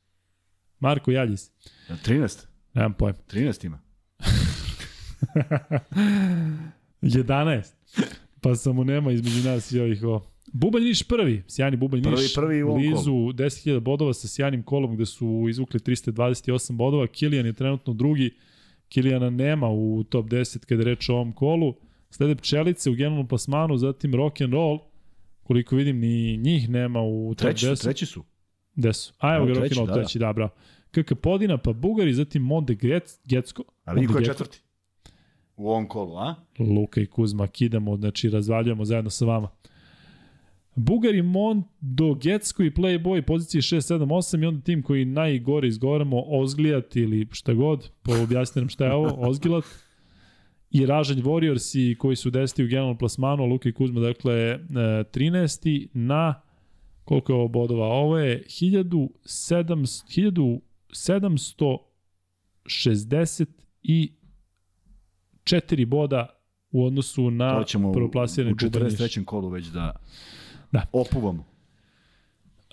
[0.80, 1.52] Marko Jaljis.
[1.89, 2.45] 13.
[2.73, 3.18] Nemam pojma.
[3.31, 3.80] 13 ima.
[7.02, 7.73] 11.
[8.41, 10.31] Pa samo nema između nas i ovih o.
[10.53, 14.64] Bubanj Niš prvi, sjajni Bubanj Prvi, Niš, prvi u ovom blizu 10.000 bodova sa sjajnim
[14.64, 18.32] kolom gde su izvukli 328 bodova, Kilijan je trenutno drugi,
[18.90, 21.76] Kilijana nema u top 10 kada reč o ovom kolu,
[22.10, 24.80] slede Pčelice u generalnom plasmanu, zatim Rock and Roll,
[25.44, 27.76] koliko vidim ni njih nema u top Treći, 10.
[27.76, 28.23] su, treći su.
[28.76, 29.14] Gde su?
[29.19, 29.99] A evo ga Rock and Roll da, da.
[29.99, 30.52] treći, da, bravo.
[30.91, 34.61] KK Podina, pa Bugari, zatim Monde Grec, Gecko, A vidi ko je četvrti?
[35.56, 36.36] U ovom kolu, a?
[36.60, 39.49] Luka i Kuzma kidamo, znači razvaljujemo zajedno sa vama.
[40.76, 46.23] Bugari, Mondo, Getsko i Playboy pozicije 6, 7, 8 i onda tim koji najgore izgovaramo
[46.27, 49.64] Ozglijat ili šta god, pa objasni nam šta je ovo, Ozgilat.
[50.72, 52.64] I Ražanj Warriors i koji su 10.
[52.64, 55.88] u generalnom plasmanu, Luka i Kuzma dakle e, 13.
[55.93, 56.41] na
[57.06, 57.88] koliko je ovo bodova?
[57.88, 60.60] Ovo je 1700,
[63.84, 66.27] 1764 boda
[66.72, 68.93] u odnosu na To ćemo u, u prvoplasirani Bubanj Niš.
[68.93, 69.26] 43.
[69.26, 69.95] kolu već da,
[70.72, 70.85] Da.
[70.93, 71.52] opuvamo.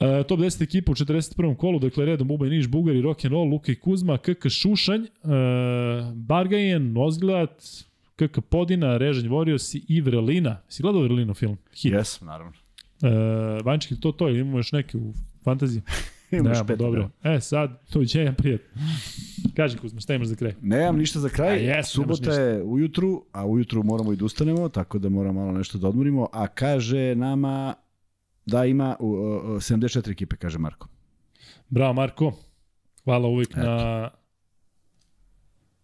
[0.01, 1.57] E, top 10 ekipa u 41.
[1.57, 5.09] kolu, dakle redom Bubaj Niš, Bugari, Rock'n'Roll, Luka i Kuzma, KK Šušanj, e,
[6.15, 7.65] Bargajen, Ozglat,
[8.17, 10.61] KK Podina, Režanj Warriors i Vrelina.
[10.69, 11.57] Si gledao Vrelino film?
[11.75, 11.93] Hit.
[11.93, 12.53] Yes, naravno.
[13.03, 15.13] E, Vančki, to to, ili imamo još neke u
[15.45, 15.83] fantaziji?
[16.31, 17.11] Imaš pet, dobro.
[17.23, 18.83] E, sad, doviđenja, prijatno.
[19.57, 20.55] Kaži Kuzma, šta imaš za kraj?
[20.63, 21.59] Nemam ništa za kraj.
[21.59, 25.59] A nemaš Subota je ujutru, a ujutru moramo i da ustanemo, tako da moramo malo
[25.59, 26.29] nešto da odmorimo.
[26.33, 27.75] A kaže nama
[28.49, 29.19] da ima uh, uh,
[29.53, 30.89] 74 ekipe, kaže Marko.
[31.69, 32.33] Bravo, Marko.
[33.05, 34.11] Hvala uvijek na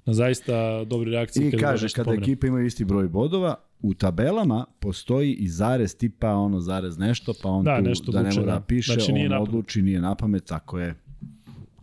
[0.06, 0.54] na zaista
[0.84, 1.48] dobre reakcije.
[1.48, 2.22] I kada kaže, kada pomenem.
[2.22, 7.48] ekipe imaju isti broj bodova, u tabelama postoji i zarez tipa ono zarez nešto, pa
[7.48, 8.52] on Da, tu nešto da ne mora da.
[8.52, 9.48] da piše, Znači, on napamet.
[9.48, 10.94] odluči, nije na pamet, tako je.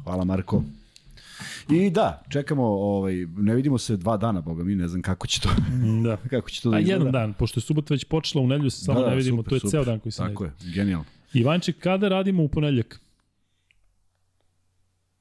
[0.03, 0.63] Hvala Marko.
[1.69, 5.41] I da, čekamo, ovaj, ne vidimo se dva dana, boga mi, ne znam kako će
[5.41, 5.49] to,
[6.05, 6.17] Da.
[6.29, 6.99] kako će to da A izgleda.
[6.99, 9.37] jedan dan, pošto je subota već počela, u nedelju se samo Da, da, ne vidimo,
[9.37, 9.71] super, to je super.
[9.71, 11.05] ceo dan koji se ne Tako je, genijalno.
[11.33, 12.99] Ivanček, kada radimo u ponedljak?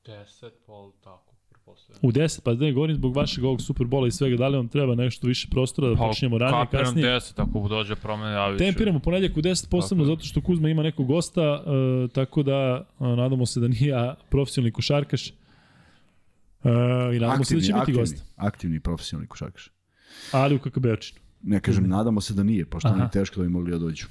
[0.05, 1.31] 10, pol, tako.
[2.03, 4.69] U 10, pa da ne govorim zbog vašeg ovog Superbola i svega, da li vam
[4.69, 7.07] treba nešto više prostora da počinjemo ranije, kapiram kasnije?
[7.07, 8.65] 10, ako dođe promene, javit ću.
[8.65, 12.87] Tempiramo ponedljak u 10 posebno Tako zato što Kuzma ima nekog gosta, uh, tako da
[12.99, 15.33] uh, nadamo se da nije ja profesionalni košarkaš.
[16.63, 16.71] Uh,
[17.17, 18.25] I nadamo se da će biti aktivni, gost.
[18.37, 19.71] aktivni profesionalni košarkaš.
[20.33, 21.19] Ali u KKB-činu.
[21.43, 23.01] Ne kažem, nadamo se da nije, pošto Aha.
[23.01, 24.07] oni teško da bi mogli da dođu.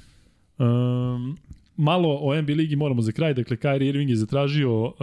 [0.58, 1.38] Um,
[1.78, 3.34] malo o NBA ligi moramo za kraj.
[3.34, 4.94] Dakle, Kyrie Irving je zatražio uh,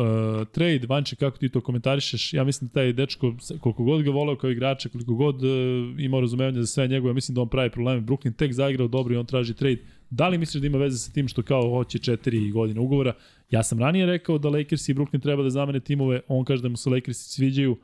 [0.53, 0.87] trade.
[0.89, 2.35] Vanče, kako ti to komentarišeš?
[2.35, 5.51] Ja mislim da taj dečko, koliko god ga voleo kao igrača, koliko god uh,
[5.99, 8.01] imao razumevanje za sve njegove, mislim da on pravi probleme.
[8.01, 9.79] Brooklyn tek zaigrao dobro i on traži trade.
[10.11, 13.13] Da li misliš da ima veze sa tim što kao hoće četiri godine ugovora?
[13.51, 16.21] Ja sam ranije rekao da Lakers i Brooklyn treba da zamene timove.
[16.29, 17.79] On kaže da mu se Lakersi sviđaju.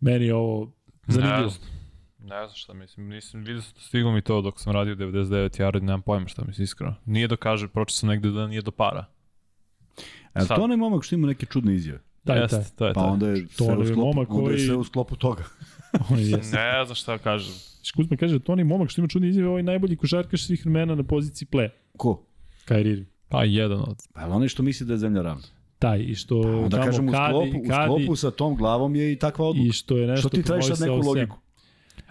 [0.00, 0.72] Meni je ovo
[1.06, 1.42] zanimljivo.
[1.42, 1.68] Ne znam.
[2.20, 5.24] Ne znam šta mislim, nisam vidio sam stiglo mi to dok sam radio 99
[5.60, 6.94] yard, nemam pojma šta mislim iskreno.
[7.04, 9.04] Nije do kaže, pročito sam negde da nije do para.
[10.34, 10.56] E, Sad.
[10.56, 11.98] to onaj momak što ima neke čudne izjave.
[12.24, 12.64] Taj, Jeste, taj.
[12.76, 13.06] to je Pa to.
[13.06, 15.44] onda je sve onaj u sklopu, momak onda je koji- sve u sklopu toga.
[16.52, 17.54] Ne znam šta kažem.
[17.92, 21.02] Kuzma kaže da Toni momak što ima čudne izjave, ovaj najbolji košarkaš svih vremena na
[21.02, 21.68] poziciji play.
[21.96, 22.22] Ko?
[22.68, 23.06] Kyrie Irving.
[23.28, 23.96] Pa jedan od.
[24.14, 25.42] Pa je onaj što misli da je zemlja ravna.
[25.78, 28.56] Taj, i što Pa Onda tamo kažem, u kadi, sklopu, u kadi, sklopu sa tom
[28.56, 29.68] glavom je i takva odluka.
[29.68, 31.36] i što je nešto Što ti tražiš sad neku logiku?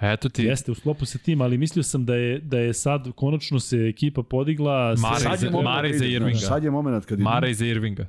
[0.01, 3.11] Eto ti, Jeste, u sklopu sa tim, ali mislio sam da je, da je sad
[3.15, 4.95] konačno se ekipa podigla.
[4.97, 6.37] Mare Sad je moment Mare iza ide, Irvinga.
[6.37, 7.23] znaš, Sad je moment kad ide.
[7.23, 8.07] Mara iza Irvinga.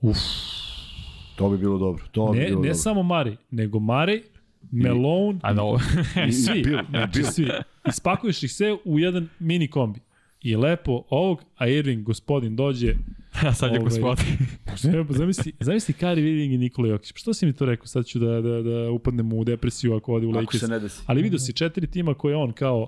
[0.00, 0.16] Uf,
[1.36, 2.04] To bi bilo dobro.
[2.12, 2.74] To bi ne, bilo ne dobro.
[2.74, 4.22] samo Mari, nego Mari,
[4.70, 5.78] Malone A no,
[6.28, 6.62] i svi.
[6.62, 7.48] Bill, znači svi.
[7.88, 10.00] Ispakuješ ih sve u jedan mini kombi.
[10.42, 12.94] I lepo ovog, a Irving, gospodin, dođe.
[13.46, 14.24] a sad je Ovaj, gospodin.
[15.08, 17.12] Pa zamisli, zamisli Kyrie Irving i Nikola Jokić.
[17.14, 17.86] Što si mi to rekao?
[17.86, 20.60] Sad ću da, da, da upadnem u depresiju ako ode u Ako Lakers.
[20.60, 21.02] se ne desi.
[21.06, 22.82] Ali vidio si četiri tima koje on kao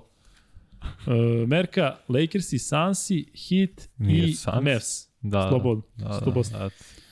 [0.81, 4.63] uh, Merka, Lakersi, Sansi, Heat Nije i Suns.
[4.63, 5.07] Mavs.
[5.21, 5.83] Da, Slobodno.
[5.95, 6.51] Da, da, 100%.
[6.51, 6.69] da.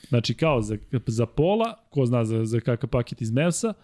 [0.08, 0.76] Znači kao za,
[1.06, 3.74] za pola, ko zna za, za kakav paket iz Mavsa,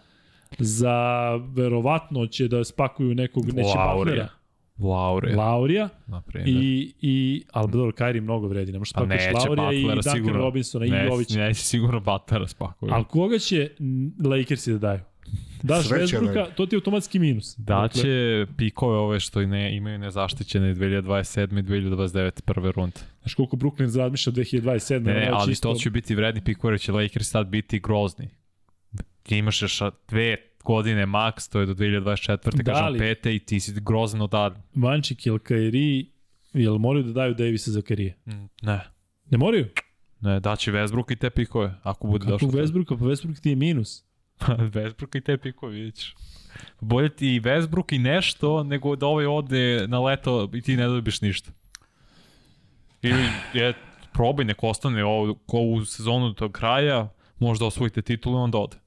[0.59, 0.95] za
[1.35, 4.29] verovatno će da spakuju nekog, neće Laurija.
[4.77, 5.37] Butlera.
[5.37, 5.89] Laurija
[6.27, 6.63] primjer.
[6.63, 8.71] i, i ali dobro, Kairi mnogo vredi.
[8.71, 10.39] Ne možeš Pa spakaš neće Laurija i Butlera Duncan sigurno.
[10.39, 11.39] Robinsona i ne, Jovića.
[11.39, 12.91] neće sigurno Butlera spakuju.
[12.93, 13.69] Ali koga će
[14.25, 14.99] Lakersi da daju?
[15.63, 16.45] Daš daju.
[16.55, 17.55] to ti je automatski minus.
[17.57, 21.59] Da će pikove ove što i ne, imaju nezaštićene 2027.
[21.59, 22.41] i 2029.
[22.41, 22.97] prve runde.
[23.21, 24.99] Znaš koliko Brooklyn razmišlja 2027.
[24.99, 28.29] Ne, ne, ali čisto- to će biti vredni pikove, će Lakers sad biti grozni.
[29.37, 32.63] Imaš još dve godine max, to je do 2024.
[32.63, 34.31] Da, kažem pete i ti si grozan od
[34.75, 36.05] Vančik ili Kairi,
[36.53, 38.17] jel moraju da daju Davisa za Kairije?
[38.25, 38.79] Mm, Ne,
[39.29, 39.67] Ne moraju?
[40.21, 42.47] ne, daće Westbrook i te pikove, ako bude Kako došlo.
[42.49, 42.97] Westbrooka?
[42.99, 44.03] Pa Westbrook ti je minus.
[44.75, 46.15] Westbrook i te pikove, vidit ćeš.
[46.79, 50.87] Bolje ti i Westbrook i nešto, nego da ovaj ode na leto i ti ne
[50.87, 51.51] dobiš ništa.
[53.01, 53.73] Ili je,
[54.13, 57.09] probaj, nek ostane ovo, ko u sezonu do kraja,
[57.39, 58.77] možda osvojite titulu i onda ode.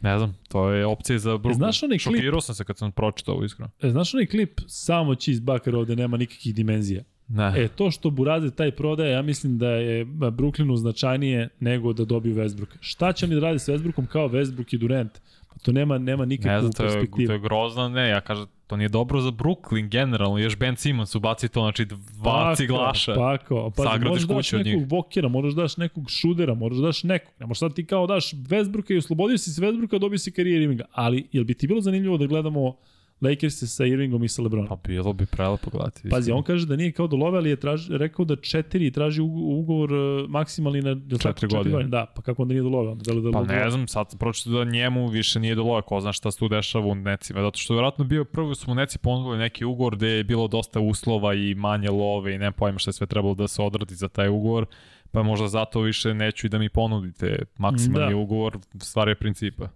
[0.00, 1.54] Ne znam, to je opcija za Brooklyn.
[1.54, 3.70] znaš onaj klip- Šokirao sam se kad sam pročitao ovo iskreno.
[3.82, 7.02] E, znaš onaj klip samo Cheese Bakar ovde nema nikakvih dimenzija.
[7.28, 7.52] Ne.
[7.56, 12.34] E, to što Buraze taj prodaje, ja mislim da je Brooklynu značajnije nego da dobiju
[12.36, 12.76] Westbrooka.
[12.80, 15.12] Šta će oni da rade sa Westbrookom kao Westbrook i Durant?
[15.48, 17.26] Pa to nema, nema Ne nikakvu znam, to je, perspektivu.
[17.26, 21.14] to je grozno, ne, ja kažem, to nije dobro za Brooklyn generalno, još Ben Simmons
[21.14, 23.14] ubaci to, znači dva ciglaša.
[23.14, 24.88] Pako, pa Sagradiš možeš daš kuću od nekog njih.
[24.88, 27.32] bokera, možeš daš nekog šudera, možeš daš nekog.
[27.40, 30.62] Ne možeš sad ti kao daš Westbrooka i oslobodio si se Westbrooka, dobio si karijer
[30.62, 30.84] Irvinga.
[30.92, 32.76] Ali, jel bi ti bilo zanimljivo da gledamo
[33.20, 34.68] Lakers sa Irvingom i sa Lebronom?
[34.68, 36.08] Pa bilo bi prelepo gledati.
[36.08, 39.20] Pazi, on kaže da nije kao do love, ali je traž, rekao da četiri traži
[39.20, 41.84] ugo- ugovor uh, maksimalni na jel tako, Četiri godine.
[41.84, 42.90] Da, pa kako onda nije do love?
[42.90, 46.00] Onda da da Pa ne znam, sad pročito da njemu više nije do loja, ko
[46.00, 48.74] zna šta se tu dešava u necima, zato što je vjerojatno bio prvo su mu
[48.74, 52.78] neci ponudili neki ugovor gde je bilo dosta uslova i manje love i ne pojma
[52.78, 54.66] šta je sve trebalo da se odradi za taj ugovor,
[55.10, 58.16] pa možda zato više neću i da mi ponudite maksimalni Da.
[58.16, 59.68] ugovor, stvar je principa.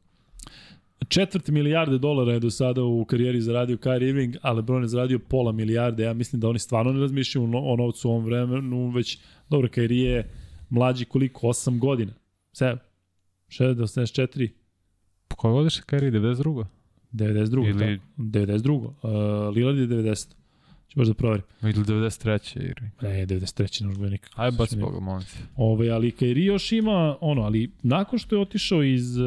[1.09, 5.19] Četvrt milijarde dolara je do sada u karijeri zaradio Kyrie Irving, a LeBron je zaradio
[5.19, 6.03] pola milijarde.
[6.03, 9.19] Ja mislim da oni stvarno ne razmišljaju o no- o novcu u ovom vremenu, već,
[9.51, 10.31] dobro, Kyrie je
[10.71, 11.47] mlađi koliko?
[11.49, 12.13] 8 godina.
[12.53, 12.77] 7,
[13.49, 14.49] 6, 84,
[15.29, 16.65] Koje godište Kyrie, 92.
[17.13, 17.69] 92.
[17.69, 18.01] Ili- Ili...
[18.19, 18.71] 92.
[18.71, 18.93] Uh,
[19.57, 20.29] Lillard je 90.
[20.89, 21.45] Ću baš da proverim.
[21.63, 22.57] Ili 93.
[22.59, 22.91] Ili...
[23.03, 23.83] Ne, 93.
[23.83, 24.43] ne možda nikako.
[24.43, 24.77] Aj, baci.
[24.77, 25.39] Boga, molim te.
[25.57, 29.25] Ove, ali Kairi još ima, ono, ali nakon što je otišao iz uh,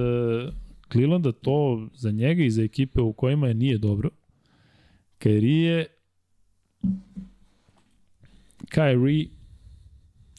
[0.92, 4.10] Clevelanda, to za njega i za ekipe u kojima je nije dobro.
[5.20, 5.86] Kairi je
[8.70, 9.30] Kairi,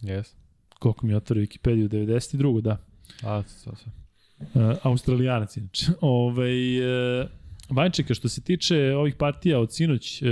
[0.03, 0.35] Yes.
[0.79, 2.61] koliko mi je otvorio Wikipediju, 92.
[2.61, 2.77] da.
[3.23, 3.93] A, sad sam.
[4.41, 5.87] Uh, Australijanac inače.
[6.01, 6.51] Ove,
[7.23, 7.29] uh,
[7.71, 10.29] Vančeka, što se tiče ovih partija od sinoć, uh,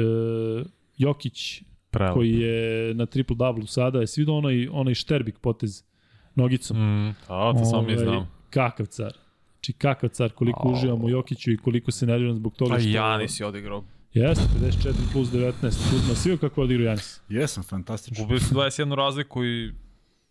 [0.99, 2.15] Jokić, Prelepo.
[2.15, 5.85] koji je na triple-double sada, je svidio onaj, onaj šterbik potez
[6.35, 6.77] nogicom.
[6.77, 8.29] Mm, a, to samo mi znam.
[8.51, 9.13] Kakav car.
[9.67, 10.75] Znači kakav car, koliko Au.
[10.75, 12.89] uživamo u Jokiću i koliko se nerviram zbog toga Pa što...
[12.89, 13.85] Janis je odigrao.
[14.15, 15.53] Jeste, 54 plus 19.
[15.63, 17.21] Kuzma, svi kako je odigrao Janis.
[17.29, 18.25] Jesam, fantastično.
[18.25, 19.73] Gubio si 21 razliku i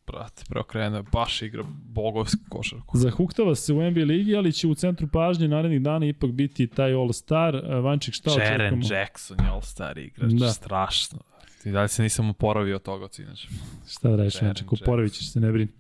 [0.08, 2.98] brate, preokrenuo je, baš igra bogovsku košarku.
[2.98, 6.94] Zahuktava se u NBA ligi, ali će u centru pažnje narednih dana ipak biti taj
[6.94, 7.82] All-Star.
[7.82, 8.96] Vanček, šta Jaren očekujemo?
[8.96, 10.46] Jackson je all-star igrač, Da.
[10.46, 10.54] da.
[10.54, 11.20] strašno.
[11.66, 13.48] I dalje se nisam oporavio od toga od sinoć.
[13.90, 15.72] Šta da radiš, Jaren Vanček, oporavit ćeš se, ne brini.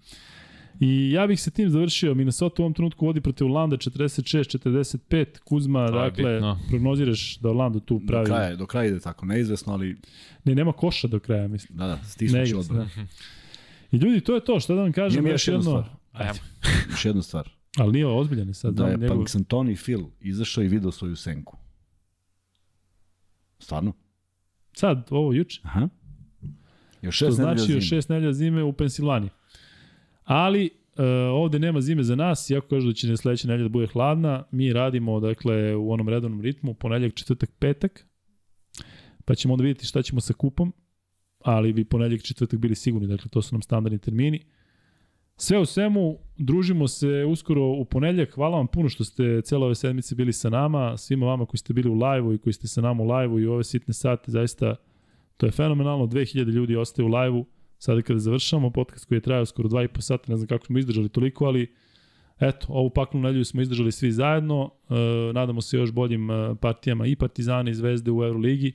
[0.80, 2.14] I ja bih se tim završio.
[2.14, 5.40] Minnesota u ovom trenutku vodi protiv Orlanda 46-45.
[5.40, 6.60] Kuzma, To je dakle, bitno.
[6.70, 8.26] prognoziraš da Orlando tu Do pravi...
[8.26, 9.98] kraja, do kraja ide tako, neizvesno, ali
[10.44, 11.78] Ne, nema koša do kraja, mislim.
[11.78, 12.90] da, da, stisnući odbranu.
[12.96, 13.02] da.
[13.92, 15.96] I ljudi, to je to, šta da vam kažem, Imam još jednu jedno, stvar.
[16.28, 16.40] Ajmo.
[16.90, 17.50] Još jednu stvar.
[17.78, 21.58] ali nije ozbiljan sad, Da je da, njegov, Punxsutawney Phil izašao i video svoju senku.
[23.60, 23.94] Stvarno?
[24.74, 25.90] sad, ovo juče, Aha.
[27.02, 29.30] Još to šest nedelja znači još šest nedelja zime u Pensilvaniji.
[30.26, 33.70] Ali, e, ovde nema zime za nas, iako kažu da će ne sledeća nedelja da
[33.70, 38.08] bude hladna, mi radimo, dakle, u onom redovnom ritmu, ponedljak, četvrtak, petak,
[39.26, 40.74] pa ćemo onda vidjeti šta ćemo sa kupom,
[41.40, 44.46] ali bi ponedljak, četvrtak bili sigurni, dakle, to su nam standardni termini.
[45.38, 48.32] Sve u svemu, družimo se uskoro u ponedljak.
[48.32, 51.74] Hvala vam puno što ste cele ove sedmice bili sa nama, svima vama koji ste
[51.74, 54.32] bili u live-u i koji ste sa nama u live-u i u ove sitne sate,
[54.32, 54.76] zaista
[55.38, 56.06] to je fenomenalno.
[56.06, 57.46] 2000 ljudi ostaje u live-u
[57.86, 61.10] sada kada završamo podcast koji je trajao skoro 2,5 sata, ne znam kako smo izdržali
[61.10, 61.74] toliko, ali
[62.40, 64.72] eto, ovu paklu nedelju smo izdržali svi zajedno.
[64.90, 64.94] E,
[65.34, 68.74] nadamo se još boljim e, partijama i Partizana i Zvezde u Euroligi.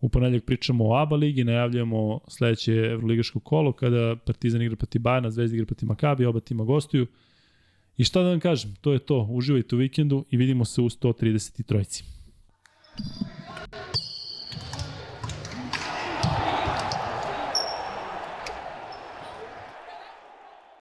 [0.00, 5.30] U ponedljak pričamo o ABA ligi, najavljujemo sledeće Euroligaško kolo kada Partizan igra protiv Bajana,
[5.30, 7.06] Zvezda igra protiv Makabi, oba tima gostuju.
[7.96, 9.26] I šta da vam kažem, to je to.
[9.30, 12.04] Uživajte u vikendu i vidimo se u 133.